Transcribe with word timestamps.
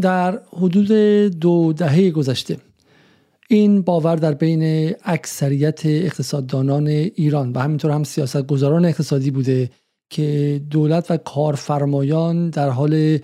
در 0.00 0.40
حدود 0.52 0.92
دو 1.40 1.72
دهه 1.72 2.10
گذشته. 2.10 2.56
این 3.48 3.82
باور 3.82 4.16
در 4.16 4.34
بین 4.34 4.94
اکثریت 5.04 5.86
اقتصاددانان 5.86 6.86
ایران 6.86 7.52
و 7.52 7.58
همینطور 7.58 7.90
هم 7.90 8.04
سیاست 8.04 8.46
گذاران 8.46 8.84
اقتصادی 8.84 9.30
بوده 9.30 9.70
که 10.10 10.60
دولت 10.70 11.10
و 11.10 11.16
کارفرمایان 11.16 12.50
در 12.50 12.68
حال 12.68 13.18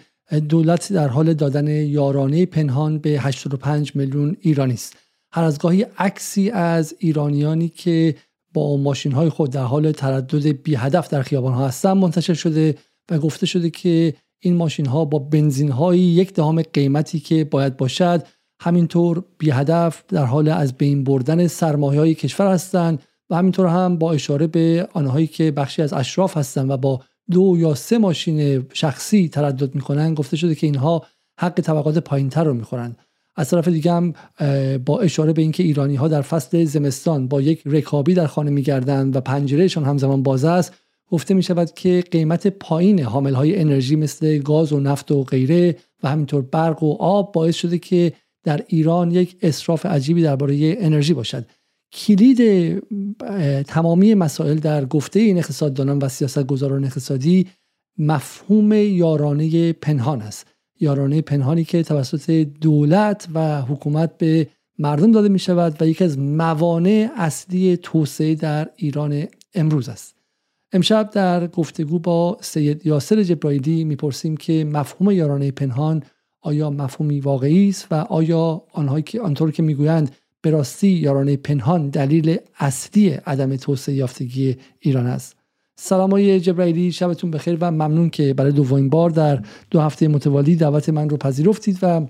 دولت 0.48 0.92
در 0.92 1.08
حال 1.08 1.34
دادن 1.34 1.66
یارانه 1.68 2.46
پنهان 2.46 2.98
به 2.98 3.10
85 3.10 3.96
میلیون 3.96 4.36
ایرانی 4.40 4.74
است. 4.74 4.96
هر 5.32 5.44
از 5.44 5.58
گاهی 5.58 5.86
عکسی 5.98 6.50
از 6.50 6.94
ایرانیانی 6.98 7.68
که 7.68 8.14
با 8.54 8.76
ماشین 8.76 9.12
های 9.12 9.28
خود 9.28 9.50
در 9.50 9.62
حال 9.62 9.92
تردد 9.92 10.46
بی 10.46 10.74
هدف 10.74 11.08
در 11.08 11.22
خیابان 11.22 11.52
ها 11.52 11.66
هستند 11.66 11.96
منتشر 11.96 12.34
شده 12.34 12.74
و 13.10 13.18
گفته 13.18 13.46
شده 13.46 13.70
که 13.70 14.14
این 14.44 14.56
ماشین 14.56 14.86
ها 14.86 15.04
با 15.04 15.18
بنزین 15.18 15.70
های 15.70 15.98
یک 15.98 16.32
دهم 16.32 16.62
قیمتی 16.62 17.20
که 17.20 17.44
باید 17.44 17.76
باشد 17.76 18.26
همینطور 18.60 19.24
بی 19.38 19.50
هدف 19.50 20.04
در 20.08 20.24
حال 20.24 20.48
از 20.48 20.72
بین 20.72 21.04
بردن 21.04 21.46
سرمایه 21.46 22.00
های 22.00 22.14
کشور 22.14 22.52
هستند 22.52 23.02
و 23.30 23.36
همینطور 23.36 23.66
هم 23.66 23.98
با 23.98 24.12
اشاره 24.12 24.46
به 24.46 24.88
آنهایی 24.92 25.26
که 25.26 25.50
بخشی 25.50 25.82
از 25.82 25.92
اشراف 25.92 26.36
هستند 26.36 26.70
و 26.70 26.76
با 26.76 27.00
دو 27.30 27.56
یا 27.58 27.74
سه 27.74 27.98
ماشین 27.98 28.66
شخصی 28.72 29.28
تردد 29.28 29.74
می‌کنن 29.74 30.14
گفته 30.14 30.36
شده 30.36 30.54
که 30.54 30.66
اینها 30.66 31.06
حق 31.40 31.60
طبقات 31.60 31.98
پایینتر 31.98 32.44
رو 32.44 32.54
می‌خورن 32.54 32.96
از 33.36 33.50
طرف 33.50 33.68
دیگه 33.68 33.92
هم 33.92 34.12
با 34.78 35.00
اشاره 35.00 35.32
به 35.32 35.42
اینکه 35.42 35.62
ایرانی 35.62 35.94
ها 35.94 36.08
در 36.08 36.22
فصل 36.22 36.64
زمستان 36.64 37.28
با 37.28 37.40
یک 37.40 37.62
رکابی 37.66 38.14
در 38.14 38.26
خانه 38.26 38.50
میگردند 38.50 39.16
و 39.16 39.20
پنجرهشان 39.20 39.84
همزمان 39.84 40.22
باز 40.22 40.44
است 40.44 40.72
گفته 41.10 41.34
می 41.34 41.42
شود 41.42 41.72
که 41.72 42.04
قیمت 42.10 42.46
پایین 42.46 43.00
حامل 43.00 43.34
های 43.34 43.58
انرژی 43.58 43.96
مثل 43.96 44.38
گاز 44.38 44.72
و 44.72 44.80
نفت 44.80 45.12
و 45.12 45.24
غیره 45.24 45.76
و 46.02 46.08
همینطور 46.08 46.42
برق 46.42 46.82
و 46.82 46.96
آب 47.00 47.32
باعث 47.32 47.56
شده 47.56 47.78
که 47.78 48.12
در 48.44 48.64
ایران 48.66 49.10
یک 49.10 49.36
اصراف 49.42 49.86
عجیبی 49.86 50.22
درباره 50.22 50.76
انرژی 50.78 51.14
باشد. 51.14 51.46
کلید 51.92 52.40
تمامی 53.62 54.14
مسائل 54.14 54.58
در 54.58 54.84
گفته 54.84 55.20
این 55.20 55.38
اقتصاددانان 55.38 55.98
و 55.98 56.08
سیاستگزاران 56.08 56.84
اقتصادی 56.84 57.46
مفهوم 57.98 58.72
یارانه 58.72 59.72
پنهان 59.72 60.22
است. 60.22 60.46
یارانه 60.80 61.20
پنهانی 61.20 61.64
که 61.64 61.82
توسط 61.82 62.30
دولت 62.60 63.28
و 63.34 63.62
حکومت 63.62 64.18
به 64.18 64.48
مردم 64.78 65.12
داده 65.12 65.28
می 65.28 65.38
شود 65.38 65.82
و 65.82 65.88
یکی 65.88 66.04
از 66.04 66.18
موانع 66.18 67.10
اصلی 67.16 67.76
توسعه 67.76 68.34
در 68.34 68.70
ایران 68.76 69.26
امروز 69.54 69.88
است. 69.88 70.13
امشب 70.74 71.10
در 71.10 71.46
گفتگو 71.46 71.98
با 71.98 72.38
سید 72.40 72.86
یاسر 72.86 73.22
جبرائیلی 73.22 73.84
می‌پرسیم 73.84 74.36
که 74.36 74.64
مفهوم 74.64 75.10
یارانه 75.10 75.50
پنهان 75.50 76.02
آیا 76.40 76.70
مفهومی 76.70 77.20
واقعی 77.20 77.68
است 77.68 77.86
و 77.90 77.94
آیا 77.94 78.62
آنهایی 78.72 79.02
که 79.02 79.20
آنطور 79.20 79.50
که 79.50 79.62
می‌گویند 79.62 80.10
به 80.40 80.50
راستی 80.50 80.88
یارانه 80.88 81.36
پنهان 81.36 81.88
دلیل 81.88 82.36
اصلی 82.58 83.08
عدم 83.08 83.56
توسعه 83.56 83.94
یافتگی 83.94 84.56
ایران 84.80 85.06
است. 85.06 85.36
سلام 85.76 86.10
های 86.10 86.40
جبرائیلی 86.40 86.92
شبتون 86.92 87.30
بخیر 87.30 87.58
و 87.60 87.70
ممنون 87.70 88.10
که 88.10 88.34
برای 88.34 88.52
دومین 88.52 88.88
بار 88.88 89.10
در 89.10 89.42
دو 89.70 89.80
هفته 89.80 90.08
متوالی 90.08 90.56
دعوت 90.56 90.88
من 90.88 91.08
رو 91.08 91.16
پذیرفتید 91.16 91.78
و 91.82 92.06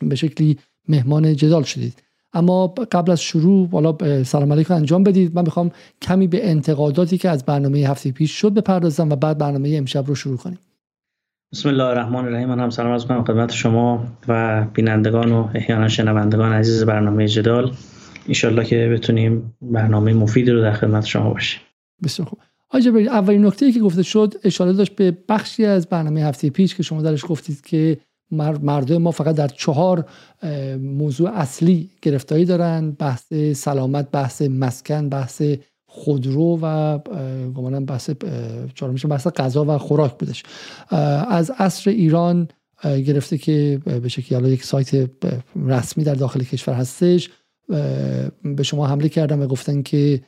به 0.00 0.14
شکلی 0.14 0.58
مهمان 0.88 1.36
جدال 1.36 1.62
شدید. 1.62 2.02
اما 2.32 2.66
قبل 2.66 3.12
از 3.12 3.20
شروع 3.22 3.68
بالا 3.68 4.22
سلام 4.24 4.52
علیکم 4.52 4.74
انجام 4.74 5.02
بدید. 5.02 5.34
من 5.34 5.42
می‌خوام 5.42 5.70
کمی 6.02 6.26
به 6.26 6.50
انتقاداتی 6.50 7.18
که 7.18 7.28
از 7.28 7.44
برنامه 7.44 7.78
هفته 7.78 8.12
پیش 8.12 8.32
شد 8.32 8.54
بپردازم 8.54 9.10
و 9.10 9.16
بعد 9.16 9.38
برنامه 9.38 9.74
امشب 9.74 10.06
رو 10.06 10.14
شروع 10.14 10.36
کنیم. 10.36 10.58
بسم 11.52 11.68
الله 11.68 11.84
الرحمن 11.84 12.24
الرحیم. 12.24 12.48
من 12.48 12.60
هم 12.60 12.70
سلام 12.70 12.92
از 12.92 13.06
کنم 13.06 13.24
خدمت 13.24 13.52
شما 13.52 14.06
و 14.28 14.64
بینندگان 14.74 15.32
و 15.32 15.48
احیانا 15.54 15.88
شنوندگان 15.88 16.52
عزیز 16.52 16.84
برنامه 16.84 17.28
جدال. 17.28 17.72
انشالله 18.28 18.64
که 18.64 18.88
بتونیم 18.92 19.56
برنامه 19.62 20.12
مفیدی 20.12 20.50
رو 20.50 20.60
در 20.60 20.72
خدمت 20.72 21.04
شما 21.04 21.30
باشیم. 21.30 21.60
بسیار 22.04 22.28
خوب. 22.28 22.38
آجا 22.70 22.92
اولین 23.12 23.46
نکته 23.46 23.66
ای 23.66 23.72
که 23.72 23.80
گفته 23.80 24.02
شد 24.02 24.34
اشاره 24.44 24.72
داشت 24.72 24.96
به 24.96 25.18
بخشی 25.28 25.64
از 25.64 25.88
برنامه 25.88 26.20
هفته 26.20 26.50
پیش 26.50 26.74
که 26.74 26.82
شما 26.82 27.02
درش 27.02 27.24
گفتید 27.28 27.60
که 27.60 27.98
مردم 28.30 28.96
ما 28.96 29.10
فقط 29.10 29.34
در 29.34 29.48
چهار 29.48 30.04
موضوع 30.80 31.30
اصلی 31.30 31.90
گرفتاری 32.02 32.44
دارن 32.44 32.90
بحث 32.90 33.32
سلامت 33.54 34.10
بحث 34.10 34.42
مسکن 34.42 35.08
بحث 35.08 35.42
خودرو 35.86 36.58
و 36.62 36.98
گمانم 37.54 37.84
بحث 37.84 38.10
چهارمیش 38.74 39.06
بحث 39.06 39.26
غذا 39.26 39.64
و 39.64 39.78
خوراک 39.78 40.18
بودش. 40.18 40.42
از 41.28 41.50
عصر 41.58 41.90
ایران 41.90 42.48
گرفته 42.84 43.38
که 43.38 43.80
به 43.84 44.08
شکلی 44.08 44.50
یک 44.50 44.64
سایت 44.64 45.10
رسمی 45.66 46.04
در 46.04 46.14
داخل 46.14 46.44
کشور 46.44 46.74
هستش. 46.74 47.30
به 48.44 48.62
شما 48.62 48.86
حمله 48.86 49.08
کردن 49.08 49.38
و 49.42 49.46
گفتن 49.46 49.82
که 49.82 50.20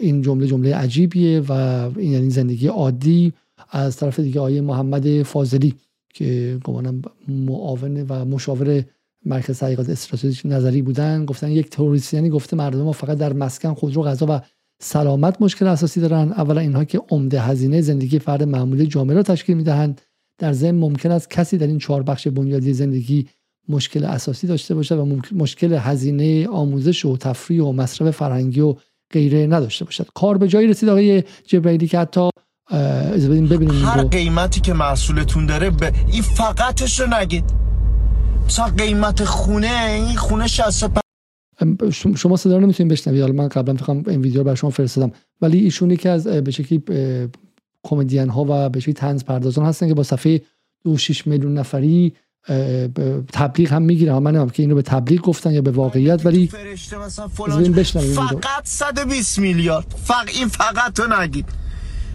این 0.00 0.22
جمله 0.22 0.46
جمله 0.46 0.74
عجیبیه 0.74 1.40
و 1.40 1.52
این 1.96 2.12
یعنی 2.12 2.30
زندگی 2.30 2.66
عادی. 2.66 3.32
از 3.70 3.96
طرف 3.96 4.20
دیگه 4.20 4.40
آیه 4.40 4.60
محمد 4.60 5.22
فاضلی. 5.22 5.74
که 6.14 6.58
گمانم 6.64 7.02
معاون 7.28 8.06
و 8.08 8.24
مشاور 8.24 8.84
مرکز 9.24 9.58
تحقیقات 9.58 9.88
استراتژیک 9.88 10.42
نظری 10.44 10.82
بودن. 10.82 11.24
گفتن 11.24 11.50
یک 11.50 11.70
تروریست 11.70 12.14
یعنی 12.14 12.30
گفته 12.30 12.56
مردم 12.56 12.82
ما 12.82 12.92
فقط 12.92 13.18
در 13.18 13.32
مسکن 13.32 13.74
خودرو 13.74 14.02
غذا 14.02 14.26
و 14.28 14.40
سلامت 14.82 15.42
مشکل 15.42 15.66
اساسی 15.66 16.00
دارن. 16.00 16.32
اولا 16.32 16.60
اینها 16.60 16.84
که 16.84 17.00
عمده 17.10 17.40
هزینه 17.40 17.80
زندگی 17.80 18.18
فرد 18.18 18.42
معمولی 18.42 18.86
جامعه 18.86 19.16
را 19.16 19.22
تشکیل 19.22 19.56
می‌دهند. 19.56 20.00
در 20.38 20.52
ضمن 20.52 20.78
ممکن 20.78 21.10
است 21.10 21.30
کسی 21.30 21.58
در 21.58 21.66
این 21.66 21.78
چهار 21.78 22.02
بخش 22.02 22.28
بنیادی 22.28 22.72
زندگی 22.72 23.26
مشکل 23.68 24.04
اساسی 24.04 24.46
داشته 24.46 24.74
باشد 24.74 24.98
و 24.98 25.18
مشکل 25.32 25.72
هزینه 25.72 26.48
آموزش 26.48 27.04
و 27.04 27.16
تفریح 27.16 27.62
و 27.62 27.72
مصرف 27.72 28.10
فرهنگی 28.16 28.60
و 28.60 28.74
غیره 29.12 29.46
نداشته 29.46 29.84
باشد. 29.84 30.06
کار 30.14 30.38
به 30.38 30.48
جایی 30.48 30.66
رسید 30.68 30.88
آقای 30.88 31.22
جبرائیلی 31.46 31.86
که 31.86 31.98
حتی 31.98 32.30
ببینیم 32.70 33.84
هر 33.84 34.04
قیمتی 34.04 34.60
که 34.60 34.72
محصولتون 34.72 35.46
داره 35.46 35.70
به 35.70 35.92
این 36.12 36.22
فقطش 36.22 37.00
رو 37.00 37.14
نگید. 37.14 37.44
مثلا 38.46 38.66
قیمت 38.66 39.24
خونه 39.24 39.86
این 39.88 40.16
خونه 40.16 40.46
60 40.46 40.90
شما 42.16 42.36
صدا 42.36 42.56
رو 42.56 42.62
نمی‌تونید 42.62 42.92
بشنوید 42.92 43.20
حالا 43.20 43.32
من 43.32 43.48
قبلا 43.48 43.72
می‌خوام 43.72 44.04
این 44.06 44.20
ویدیو 44.20 44.38
رو 44.38 44.44
برای 44.44 44.56
شما 44.56 44.70
فرستادم. 44.70 45.12
ولی 45.40 45.58
ایشون 45.58 45.90
یکی 45.90 46.08
از 46.08 46.26
به 46.26 46.50
شکلی 46.50 46.82
کمدین 47.82 48.28
ها 48.28 48.46
و 48.48 48.68
به 48.68 48.80
شکلی 48.80 48.94
طنز 48.94 49.24
پردازان 49.24 49.66
هستن 49.66 49.88
که 49.88 49.94
با 49.94 50.02
صفحه 50.02 50.40
دو 50.84 50.98
6 50.98 51.26
میلیون 51.26 51.58
نفری 51.58 52.12
تبلیغ 53.32 53.72
هم 53.72 53.82
می‌گیره 53.82 54.12
من 54.12 54.18
نمی‌دونم 54.18 54.50
که 54.50 54.62
اینو 54.62 54.74
به 54.74 54.82
تبلیغ 54.82 55.20
گفتن 55.20 55.52
یا 55.52 55.62
به 55.62 55.70
واقعیت 55.70 56.26
ولی 56.26 56.46
فقط 56.46 57.10
120 58.64 59.38
میلیارد. 59.38 59.94
فقط 60.04 60.28
این 60.34 60.48
فقط 60.48 60.92
تو 60.92 61.02
نگید. 61.20 61.59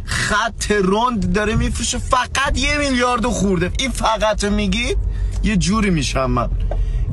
خط 0.06 0.72
روند 0.72 1.34
داره 1.34 1.56
میفروشه 1.56 1.98
فقط 1.98 2.58
یه 2.58 2.78
میلیارد 2.78 3.26
خورده. 3.26 3.72
این 3.80 3.92
فقط 3.92 4.44
میگید 4.44 4.98
یه 5.44 5.58
جوری 5.58 5.90
میشم 5.90 6.32
من 6.32 6.50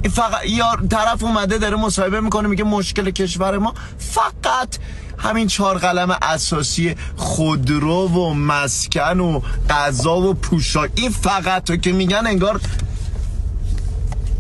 این 0.03 0.13
فقط 0.13 0.47
یار 0.47 0.87
طرف 0.91 1.23
اومده 1.23 1.59
داره 1.59 1.77
مصاحبه 1.77 2.21
می‌کنه 2.21 2.49
میگه 2.49 2.65
مشکل 2.65 3.11
کشور 3.11 3.59
ما. 3.59 3.75
فقط 3.99 4.77
همین 5.19 5.47
چهار 5.47 5.79
قلم 5.79 6.17
اساسی 6.23 6.97
خودرو 7.17 8.09
و 8.09 8.35
مسکن 8.35 9.21
و 9.21 9.41
غذا 9.71 10.17
و 10.17 10.35
پوشاک. 10.35 10.91
این 10.95 11.11
فقط 11.11 11.65
تو 11.65 11.77
که 11.77 11.93
میگن 11.93 12.27
انگار 12.27 12.61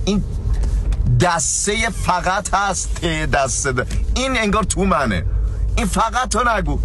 این 0.04 0.24
دسته 1.20 1.90
فقط 1.90 2.54
هست 2.54 2.94
ته 2.94 3.26
دسته. 3.26 3.72
ده. 3.72 3.86
این 4.14 4.38
انگار 4.38 4.64
تو 4.64 4.84
منه 4.84 5.24
این 5.76 5.86
فقط 5.86 6.28
تو 6.28 6.56
نگو. 6.56 6.78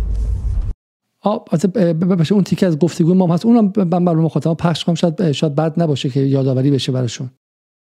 ببخشید 1.76 2.34
اون 2.34 2.44
تیکه 2.44 2.66
از 2.66 2.80
گفتگو 2.80 3.14
ما 3.14 3.34
هست. 3.34 3.46
اونم 3.46 3.74
من 3.76 4.06
برای 4.06 4.24
مخاطبا 4.24 4.56
پخش 4.56 4.84
کنم. 4.84 4.96
شاید 4.96 5.32
شاید 5.32 5.56
بد 5.56 5.82
نباشه 5.82 6.10
که 6.10 6.20
یادآوری 6.20 6.72
بشه 6.72 6.92
براشون. 6.92 7.30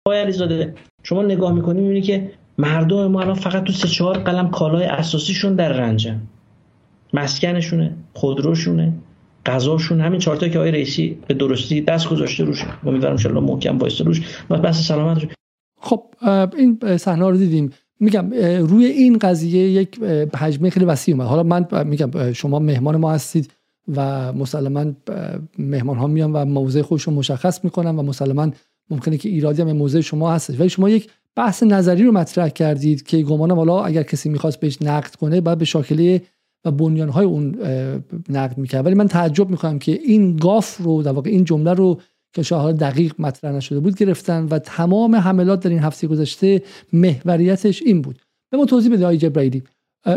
آقای 0.07 0.21
علیزاده 0.21 0.75
شما 1.03 1.23
نگاه 1.23 1.53
می‌کنی 1.53 1.81
می‌بینی 1.81 2.03
که 2.03 2.31
مردم 2.59 3.07
ما 3.07 3.21
الان 3.21 3.35
فقط 3.35 3.65
تو 3.65 3.73
سه 3.73 3.89
چهار 3.89 4.19
قلم 4.19 4.51
کالای 4.51 4.85
اساسیشون 4.85 5.55
در 5.55 5.73
رنجن. 5.73 6.21
مسکنشونه 7.15 7.97
خودروشونه 8.15 8.93
غذاشون 9.47 10.01
همین 10.01 10.21
چارتا 10.21 10.49
که 10.49 10.59
آقای 10.59 10.71
رئیسی 10.71 11.19
به 11.29 11.35
درستی 11.35 11.81
دست 11.81 12.09
گذاشته 12.09 12.45
روش. 12.45 12.65
امیدوارم 12.87 13.17
ان 13.37 13.45
محکم 13.45 13.79
وایسته 13.79 14.05
روش. 14.05 14.23
و 14.51 14.59
بس 14.59 14.89
سلامت 14.89 15.23
خب 15.81 16.05
این 16.57 16.97
صحنه 16.97 17.29
رو 17.29 17.37
دیدیم. 17.37 17.71
میگم 18.03 18.31
روی 18.67 18.85
این 18.85 19.19
قضیه 19.19 19.71
یک 19.71 20.03
حجمه 20.37 20.71
خیلی 20.71 20.87
وسیع 20.87 21.15
اومد. 21.15 21.27
حالا 21.27 21.43
من 21.43 21.87
میگم 21.87 22.33
شما 22.33 22.59
مهمان 22.59 22.97
ما 22.97 23.13
هستید 23.13 23.51
و 23.97 24.33
مسلما 24.33 24.85
مهمان 25.59 25.97
ها 25.97 26.07
میان 26.07 26.33
و 26.33 26.45
موضع 26.45 26.83
خودشون 26.83 27.15
مشخص 27.15 27.65
می‌کنن 27.65 27.97
و 27.99 28.03
مسلما 28.03 28.51
ممکنه 28.91 29.17
که 29.17 29.29
ایرادی 29.29 29.63
هم 29.63 29.73
موضع 29.73 30.01
شما 30.01 30.33
هست 30.33 30.61
ولی 30.61 30.69
شما 30.69 30.89
یک 30.89 31.11
بحث 31.37 31.63
نظری 31.63 32.05
رو 32.05 32.13
مطرح 32.13 32.49
کردید 32.49 33.03
که 33.03 33.23
گمانم 33.23 33.57
حالا 33.57 33.85
اگر 33.85 34.03
کسی 34.03 34.29
می‌خواست 34.29 34.61
بهش 34.61 34.83
نقد 34.83 35.15
کنه 35.15 35.41
باید 35.41 35.59
به 35.59 35.65
شاکله 35.65 36.23
و 36.65 36.71
بنیانهای 36.71 37.27
اون 37.27 37.59
نقد 38.29 38.59
می‌کرد. 38.59 38.87
ولی 38.87 38.95
من 38.95 39.09
تعجب 39.09 39.51
می‌کنم 39.51 39.79
که 39.79 39.93
این 39.93 40.37
گاف 40.37 40.77
رو 40.77 41.03
در 41.03 41.13
واقع 41.13 41.31
این 41.31 41.45
جمله 41.45 41.73
رو 41.73 42.01
که 42.33 42.43
شاهد 42.43 42.77
دقیق 42.77 43.15
مطرح 43.19 43.53
نشده 43.53 43.81
بود 43.81 43.97
گرفتن 43.97 44.45
و 44.45 44.59
تمام 44.59 45.17
حملات 45.17 45.61
در 45.61 45.71
این 45.71 45.79
هفته 45.79 46.07
گذشته 46.07 46.63
محوریتش 46.93 47.83
این 47.83 48.03
بود. 48.03 48.19
به 48.51 48.57
ما 48.57 48.65
توضیح 48.65 48.93
بده 48.93 49.05
آقای 49.05 49.19
جبرائیلی. 49.19 49.63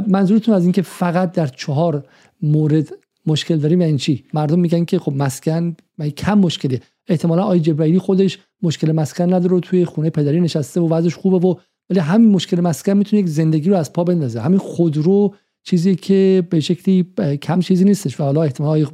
منظورتون 0.07 0.55
از 0.55 0.63
اینکه 0.63 0.81
فقط 0.81 1.31
در 1.31 1.47
چهار 1.47 2.05
مورد 2.41 2.89
مشکل 3.25 3.57
داریم 3.57 3.81
یعنی 3.81 3.97
چی؟ 3.97 4.23
مردم 4.33 4.59
میگن 4.59 4.85
که 4.85 4.99
خب 4.99 5.13
مسکن 5.15 5.75
کم 6.17 6.37
مشکلی 6.37 6.79
احتمالا 7.07 7.43
آقای 7.43 7.59
جبرائیلی 7.59 7.99
خودش 7.99 8.39
مشکل 8.61 8.91
مسکن 8.91 9.33
نداره 9.33 9.59
توی 9.59 9.85
خونه 9.85 10.09
پدری 10.09 10.41
نشسته 10.41 10.81
و 10.81 10.89
وضعش 10.89 11.15
خوبه 11.15 11.47
و 11.47 11.55
ولی 11.89 11.99
همین 11.99 12.31
مشکل 12.31 12.61
مسکن 12.61 12.93
می‌تونه 12.93 13.21
یک 13.21 13.27
زندگی 13.27 13.69
رو 13.69 13.75
از 13.75 13.93
پا 13.93 14.03
بندازه. 14.03 14.41
همین 14.41 14.59
خودرو 14.59 15.33
چیزی 15.63 15.95
که 15.95 16.47
به 16.49 16.59
شکلی 16.59 17.03
کم 17.41 17.59
چیزی 17.59 17.83
نیستش 17.83 18.19
و 18.19 18.23
حالا 18.23 18.43
احتمال 18.43 18.85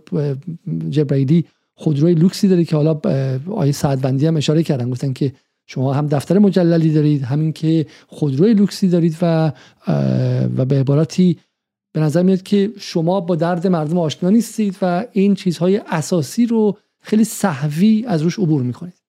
جبرائیلی 0.90 1.46
خودروی 1.82 2.14
لوکسی 2.14 2.48
داره 2.48 2.64
که 2.64 2.76
حالا 2.76 3.00
آیه 3.52 3.72
سعدوندی 3.72 4.26
هم 4.26 4.38
اشاره 4.38 4.64
کردن. 4.64 4.90
گفتن 4.90 5.14
که 5.14 5.34
شما 5.68 5.94
هم 5.94 6.08
دفتر 6.08 6.40
مجللی 6.40 6.94
دارید 6.94 7.22
همین 7.22 7.54
که 7.54 7.86
خودروی 8.08 8.54
لوکسی 8.54 8.88
دارید 8.90 9.18
و 9.22 9.52
و 10.58 10.66
به 10.66 10.80
عبارتی 10.80 11.38
به 11.94 12.00
نظر 12.00 12.24
میاد 12.24 12.42
که 12.42 12.70
شما 12.78 13.22
با 13.22 13.36
درد 13.36 13.68
مردم 13.68 13.98
آشنا 13.98 14.30
نیستید 14.30 14.78
و 14.82 15.06
این 15.12 15.36
چیزهای 15.36 15.82
اساسی 15.88 16.46
رو 16.46 16.78
خیلی 17.02 17.24
صحوی 17.24 18.06
از 18.08 18.22
روش 18.22 18.40
عبور 18.40 18.64
می‌کنید. 18.64 19.02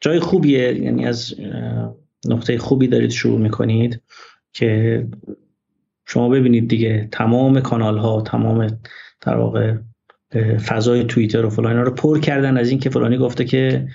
جای 0.00 0.20
خوبیه 0.20 0.82
یعنی 0.82 1.06
از 1.06 1.34
نقطه 2.28 2.58
خوبی 2.58 2.88
دارید 2.88 3.10
شروع 3.10 3.38
می‌کنید 3.38 4.00
که 4.52 5.06
شما 6.06 6.28
ببینید 6.28 6.68
دیگه 6.68 7.08
تمام 7.12 7.60
کانال 7.60 7.98
ها 7.98 8.20
تمام 8.20 8.78
در 9.20 9.36
واقع 9.36 9.76
فضای 10.66 11.04
توییتر 11.04 11.44
و 11.44 11.50
فلان 11.50 11.76
رو 11.76 11.90
پر 11.90 12.20
کردن 12.20 12.56
از 12.56 12.70
اینکه 12.70 12.90
فلانی 12.90 13.18
گفته 13.18 13.44
که 13.44 13.88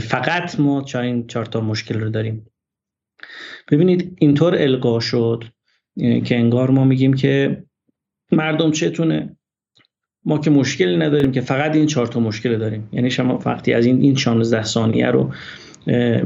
فقط 0.00 0.60
ما 0.60 0.82
چا 0.82 1.00
این 1.00 1.26
چهار 1.26 1.46
تا 1.46 1.60
مشکل 1.60 2.00
رو 2.00 2.10
داریم. 2.10 2.46
ببینید 3.70 4.16
اینطور 4.18 4.54
القا 4.54 5.00
شد 5.00 5.44
که 6.24 6.36
انگار 6.36 6.70
ما 6.70 6.84
میگیم 6.84 7.14
که 7.14 7.62
مردم 8.32 8.70
چتونه. 8.70 9.36
ما 10.24 10.38
که 10.38 10.50
مشکلی 10.50 10.96
نداریم 10.96 11.32
که 11.32 11.40
فقط 11.40 11.76
این 11.76 11.86
چهار 11.86 12.06
تا 12.06 12.20
مشکل 12.20 12.58
داریم. 12.58 12.88
یعنی 12.92 13.10
شما 13.10 13.38
وقتی 13.46 13.72
از 13.72 13.86
این 13.86 14.00
این 14.00 14.16
16 14.16 14.62
ثانیه 14.62 15.06
رو 15.06 15.32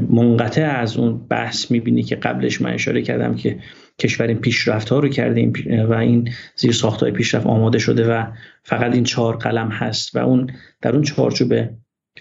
منقطع 0.09 0.79
از 0.79 0.97
اون 0.97 1.27
بحث 1.27 1.71
می‌بینی 1.71 2.03
که 2.03 2.15
قبلش 2.15 2.61
من 2.61 2.73
اشاره 2.73 3.01
کردم 3.01 3.35
که 3.35 3.59
کشور 3.99 4.27
این 4.27 4.37
پیشرفت 4.37 4.89
ها 4.89 4.99
رو 4.99 5.09
کرده 5.09 5.51
و 5.85 5.93
این 5.93 6.29
زیر 6.55 6.71
ساخت 6.71 7.01
های 7.01 7.11
پیشرفت 7.11 7.47
آماده 7.47 7.79
شده 7.79 8.11
و 8.11 8.23
فقط 8.63 8.93
این 8.93 9.03
چهار 9.03 9.37
قلم 9.37 9.67
هست 9.67 10.15
و 10.15 10.19
اون 10.19 10.49
در 10.81 10.93
اون 10.93 11.01
چهارچوب 11.01 11.53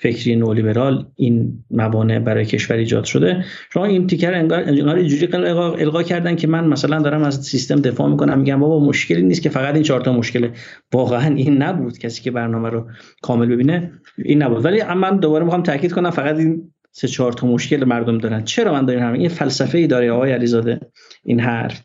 فکری 0.00 0.36
نولیبرال 0.36 1.06
این 1.16 1.64
موانع 1.70 2.18
برای 2.18 2.44
کشور 2.44 2.76
ایجاد 2.76 3.04
شده. 3.04 3.44
شما 3.72 3.84
این 3.84 4.06
تیکر 4.06 4.34
انگار 4.34 4.64
انگار 4.66 4.96
اینجوری 4.96 5.28
القا 5.36 6.02
کردن 6.02 6.36
که 6.36 6.46
من 6.46 6.66
مثلا 6.66 7.02
دارم 7.02 7.22
از 7.22 7.44
سیستم 7.44 7.80
دفاع 7.80 8.10
می‌کنم 8.10 8.38
میگم 8.38 8.60
بابا 8.60 8.80
مشکلی 8.80 9.22
نیست 9.22 9.42
که 9.42 9.48
فقط 9.48 9.74
این 9.74 9.82
چهار 9.82 10.00
تا 10.00 10.12
مشکله. 10.12 10.50
واقعا 10.92 11.34
این 11.34 11.62
نبود 11.62 11.98
کسی 11.98 12.22
که 12.22 12.30
برنامه 12.30 12.68
رو 12.68 12.86
کامل 13.22 13.46
ببینه. 13.46 13.92
این 14.18 14.42
نبود. 14.42 14.64
ولی 14.64 14.82
من 14.82 15.16
دوباره 15.16 15.44
می‌خوام 15.44 15.62
تاکید 15.62 15.92
کنم 15.92 16.10
فقط 16.10 16.36
این 16.36 16.73
سه 16.96 17.08
چهار 17.08 17.32
تا 17.32 17.46
مشکل 17.46 17.84
مردم 17.84 18.18
دارن. 18.18 18.44
چرا 18.44 18.72
من 18.72 18.84
دارم 18.84 19.12
این 19.12 19.28
فلسفه 19.28 19.78
ای 19.78 19.86
داره 19.86 20.10
آقای 20.10 20.32
علیزاده؟ 20.32 20.80
این 21.24 21.40
حرف. 21.40 21.82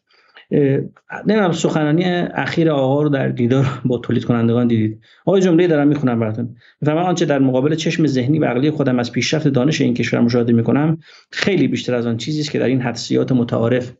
نمی‌دونم 1.27 1.51
سخنرانی 1.51 2.03
اخیر 2.05 2.71
آقا 2.71 3.01
رو 3.01 3.09
در 3.09 3.27
دیدار 3.27 3.81
با 3.85 3.97
تولید 3.97 4.25
کنندگان 4.25 4.67
دیدید؟ 4.67 4.99
آقای 5.25 5.41
جمله 5.41 5.67
دارم 5.67 5.87
می‌خونم 5.87 6.19
براتون. 6.19 6.55
می‌فهمم 6.81 6.97
آنچه 6.97 7.25
در 7.25 7.39
مقابل 7.39 7.75
چشم 7.75 8.07
ذهنی 8.07 8.39
و 8.39 8.45
عقلی 8.45 8.71
خودم 8.71 8.99
از 8.99 9.11
پیشرفت 9.11 9.47
دانش 9.47 9.81
این 9.81 9.93
کشور 9.93 10.19
مشاهده 10.19 10.53
می‌کنم 10.53 10.97
خیلی 11.31 11.67
بیشتر 11.67 11.95
از 11.95 12.05
آن 12.05 12.17
چیزی 12.17 12.41
است 12.41 12.51
که 12.51 12.59
در 12.59 12.65
این 12.65 12.81
حدسیات 12.81 13.31
متعارف 13.31 13.91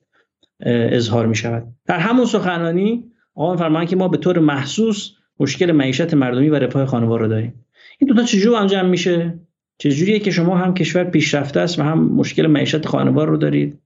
اظهار 0.65 1.27
می 1.27 1.35
شود 1.35 1.63
در 1.85 1.99
همون 1.99 2.25
سخنرانی 2.25 3.03
آقا 3.35 3.57
فرمان 3.57 3.85
که 3.85 3.95
ما 3.95 4.07
به 4.07 4.17
طور 4.17 4.39
محسوس 4.39 5.11
مشکل 5.39 5.71
معیشت 5.71 6.13
مردمی 6.13 6.49
و 6.49 6.55
رفاه 6.55 6.85
خانوار 6.85 7.19
رو 7.19 7.27
داریم. 7.27 7.65
این 7.99 8.07
دو 8.07 8.15
تا 8.15 8.23
چجور 8.23 8.55
انجام 8.55 8.89
میشه؟ 8.89 9.39
چجوریه 9.81 10.19
که 10.19 10.31
شما 10.31 10.57
هم 10.57 10.73
کشور 10.73 11.03
پیشرفته 11.03 11.59
است 11.59 11.79
و 11.79 11.83
هم 11.83 12.03
مشکل 12.03 12.47
معیشت 12.47 12.85
خانوار 12.85 13.27
رو 13.27 13.37
دارید؟ 13.37 13.79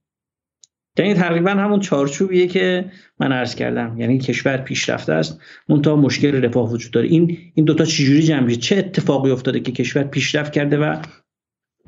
یعنی 0.98 1.14
تقریبا 1.14 1.50
همون 1.50 1.80
چارچوبیه 1.80 2.46
که 2.46 2.90
من 3.20 3.32
عرض 3.32 3.54
کردم. 3.54 4.00
یعنی 4.00 4.18
کشور 4.18 4.56
پیشرفته 4.56 5.12
است 5.12 5.40
منتها 5.68 5.96
مشکل 5.96 6.44
رفاه 6.44 6.72
وجود 6.72 6.92
داره. 6.92 7.08
این 7.08 7.38
این 7.54 7.66
دوتا 7.66 7.84
چجوری 7.84 8.22
جمع 8.22 8.40
میشه؟ 8.40 8.60
چه 8.60 8.76
اتفاقی 8.76 9.30
افتاده 9.30 9.60
که 9.60 9.72
کشور 9.72 10.04
پیشرفت 10.04 10.52
کرده 10.52 10.78
و 10.78 11.02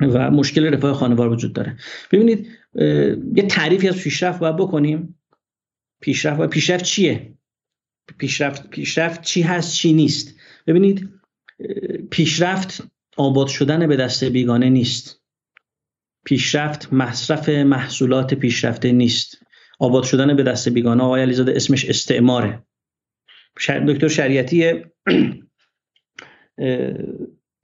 و 0.01 0.31
مشکل 0.31 0.75
رفاه 0.75 0.93
خانوار 0.93 1.29
وجود 1.29 1.53
داره؟ 1.53 1.77
ببینید 2.13 2.49
یه 3.35 3.43
تعریفی 3.49 3.89
از 3.89 4.03
پیشرفت 4.03 4.39
باید 4.39 4.57
بکنیم. 4.57 5.19
پیشرفت 6.01 6.41
و 6.41 6.47
پیشرفت 6.47 6.85
چیه؟ 6.85 7.35
پیشرفت 8.19 8.71
پیشرفت 8.71 9.23
چی 9.23 9.43
هست 9.43 9.75
چی 9.75 9.93
نیست؟ 9.93 10.35
ببینید 10.67 11.09
پیشرفت 12.11 12.96
آباد 13.17 13.47
شدن 13.47 13.87
به 13.87 13.97
دست 13.97 14.25
بیگانه 14.25 14.71
نیست. 14.71 15.23
پیشرفت 16.25 16.93
مصرف 16.93 17.49
محصولات 17.49 18.35
پیشرفته 18.35 18.93
نیست. 18.93 19.43
آباد 19.79 20.05
شدن 20.05 20.37
به 20.37 20.43
دست 20.43 20.69
بیگانه 20.69 21.03
آقای 21.03 21.23
علیزاده 21.23 21.53
اسمش 21.57 21.85
استعماره. 21.85 22.63
دکتر 23.89 24.09
شریعتی 24.09 24.85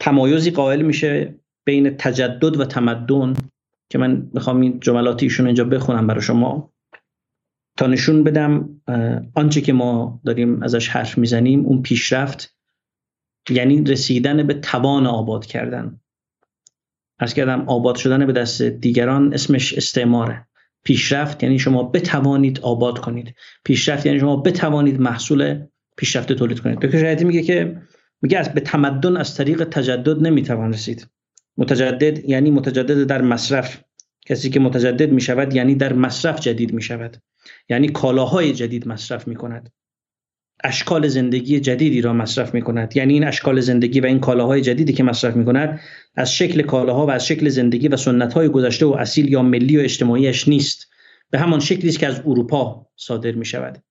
تمایزی 0.01 0.51
قائل 0.51 0.83
میشه 0.83 1.35
بین 1.65 1.91
تجدد 1.91 2.61
و 2.61 2.65
تمدن 2.65 3.35
که 3.91 3.99
من 3.99 4.31
می‌خوام 4.35 4.61
این 4.61 4.81
جملات 4.81 5.23
ایشون 5.23 5.47
اینجا 5.47 5.65
بخونم 5.65 6.07
برای 6.07 6.23
شما. 6.23 6.73
تا 7.77 7.87
نشون 7.87 8.25
بدم 8.25 8.81
آنچه 9.35 9.61
که 9.61 9.73
ما 9.73 10.21
داریم 10.25 10.63
ازش 10.63 10.89
حرف 10.89 11.19
می‌زنیم 11.19 11.67
اون 11.67 11.83
پیشرفت 11.83 12.57
یعنی 13.51 13.85
رسیدن 13.85 14.47
به 14.47 14.55
توان 14.55 15.07
آباد 15.07 15.47
کردن. 15.47 16.01
از 17.19 17.35
کردم 17.35 17.69
آباد 17.69 17.97
شدن 17.97 18.27
به 18.27 18.33
دست 18.33 18.63
دیگران 18.63 19.35
اسمش 19.35 19.73
استعماره. 19.73 20.47
پیشرفت 20.85 21.43
یعنی 21.43 21.59
شما 21.59 21.83
بتوانید 21.83 22.61
آباد 22.61 22.99
کنید. 22.99 23.35
پیشرفت 23.65 24.07
یعنی 24.07 24.21
شما 24.21 24.37
بتوانید 24.37 25.01
محصول 25.01 25.63
پیشرفت 25.97 26.33
تولید 26.33 26.61
کنید. 26.61 26.79
دکتر 26.79 27.01
شهیدی 27.01 27.25
میگه 27.25 27.43
که 27.43 27.83
میگه 28.23 28.39
از 28.39 28.55
به 28.55 28.61
تمدن 28.61 29.17
از 29.17 29.37
طریق 29.37 29.65
تجدد 29.65 30.23
نمی‌توان 30.23 30.73
رسید. 30.73 31.07
متجدد 31.57 32.29
یعنی 32.29 32.51
متجدد 32.51 33.05
در 33.07 33.23
مصرف. 33.23 33.85
کسی 34.27 34.51
که 34.51 34.61
متجدد 34.61 35.13
می‌شود 35.13 35.55
یعنی 35.55 35.75
در 35.75 35.93
مصرف 35.93 36.41
جدید 36.41 36.73
می‌شود. 36.73 37.17
یعنی 37.69 37.89
کالاهای 37.89 38.53
جدید 38.53 38.89
مصرف 38.89 39.29
می‌کند. 39.29 39.73
اشکال 40.65 41.09
زندگی 41.09 41.61
جدیدی 41.61 42.01
را 42.01 42.13
مصرف 42.13 42.55
می 42.55 42.63
کند 42.63 42.97
یعنی 42.97 43.13
این 43.13 43.25
اشکال 43.25 43.61
زندگی 43.61 44.01
و 44.01 44.07
این 44.07 44.21
کالاهای 44.21 44.61
جدیدی 44.61 44.93
که 44.93 45.03
مصرف 45.03 45.37
می 45.37 45.45
کند 45.45 45.81
از 46.17 46.35
شکل 46.35 46.63
کالاها 46.63 47.07
و 47.07 47.11
از 47.11 47.27
شکل 47.27 47.49
زندگی 47.49 47.89
و 47.89 47.97
سنتهای 47.97 48.49
گذشته 48.49 48.87
و 48.87 48.93
اصیل 48.93 49.33
یا 49.33 49.43
ملی 49.43 49.79
و 49.79 49.81
اجتماعیش 49.81 50.49
نیست. 50.49 50.87
به 51.31 51.39
همان 51.39 51.61
شکلی 51.61 51.89
است 51.89 51.99
که 51.99 52.07
از 52.07 52.21
اروپا 52.27 52.87
صادر 52.97 53.33
می 53.33 53.45
شود 53.45 53.83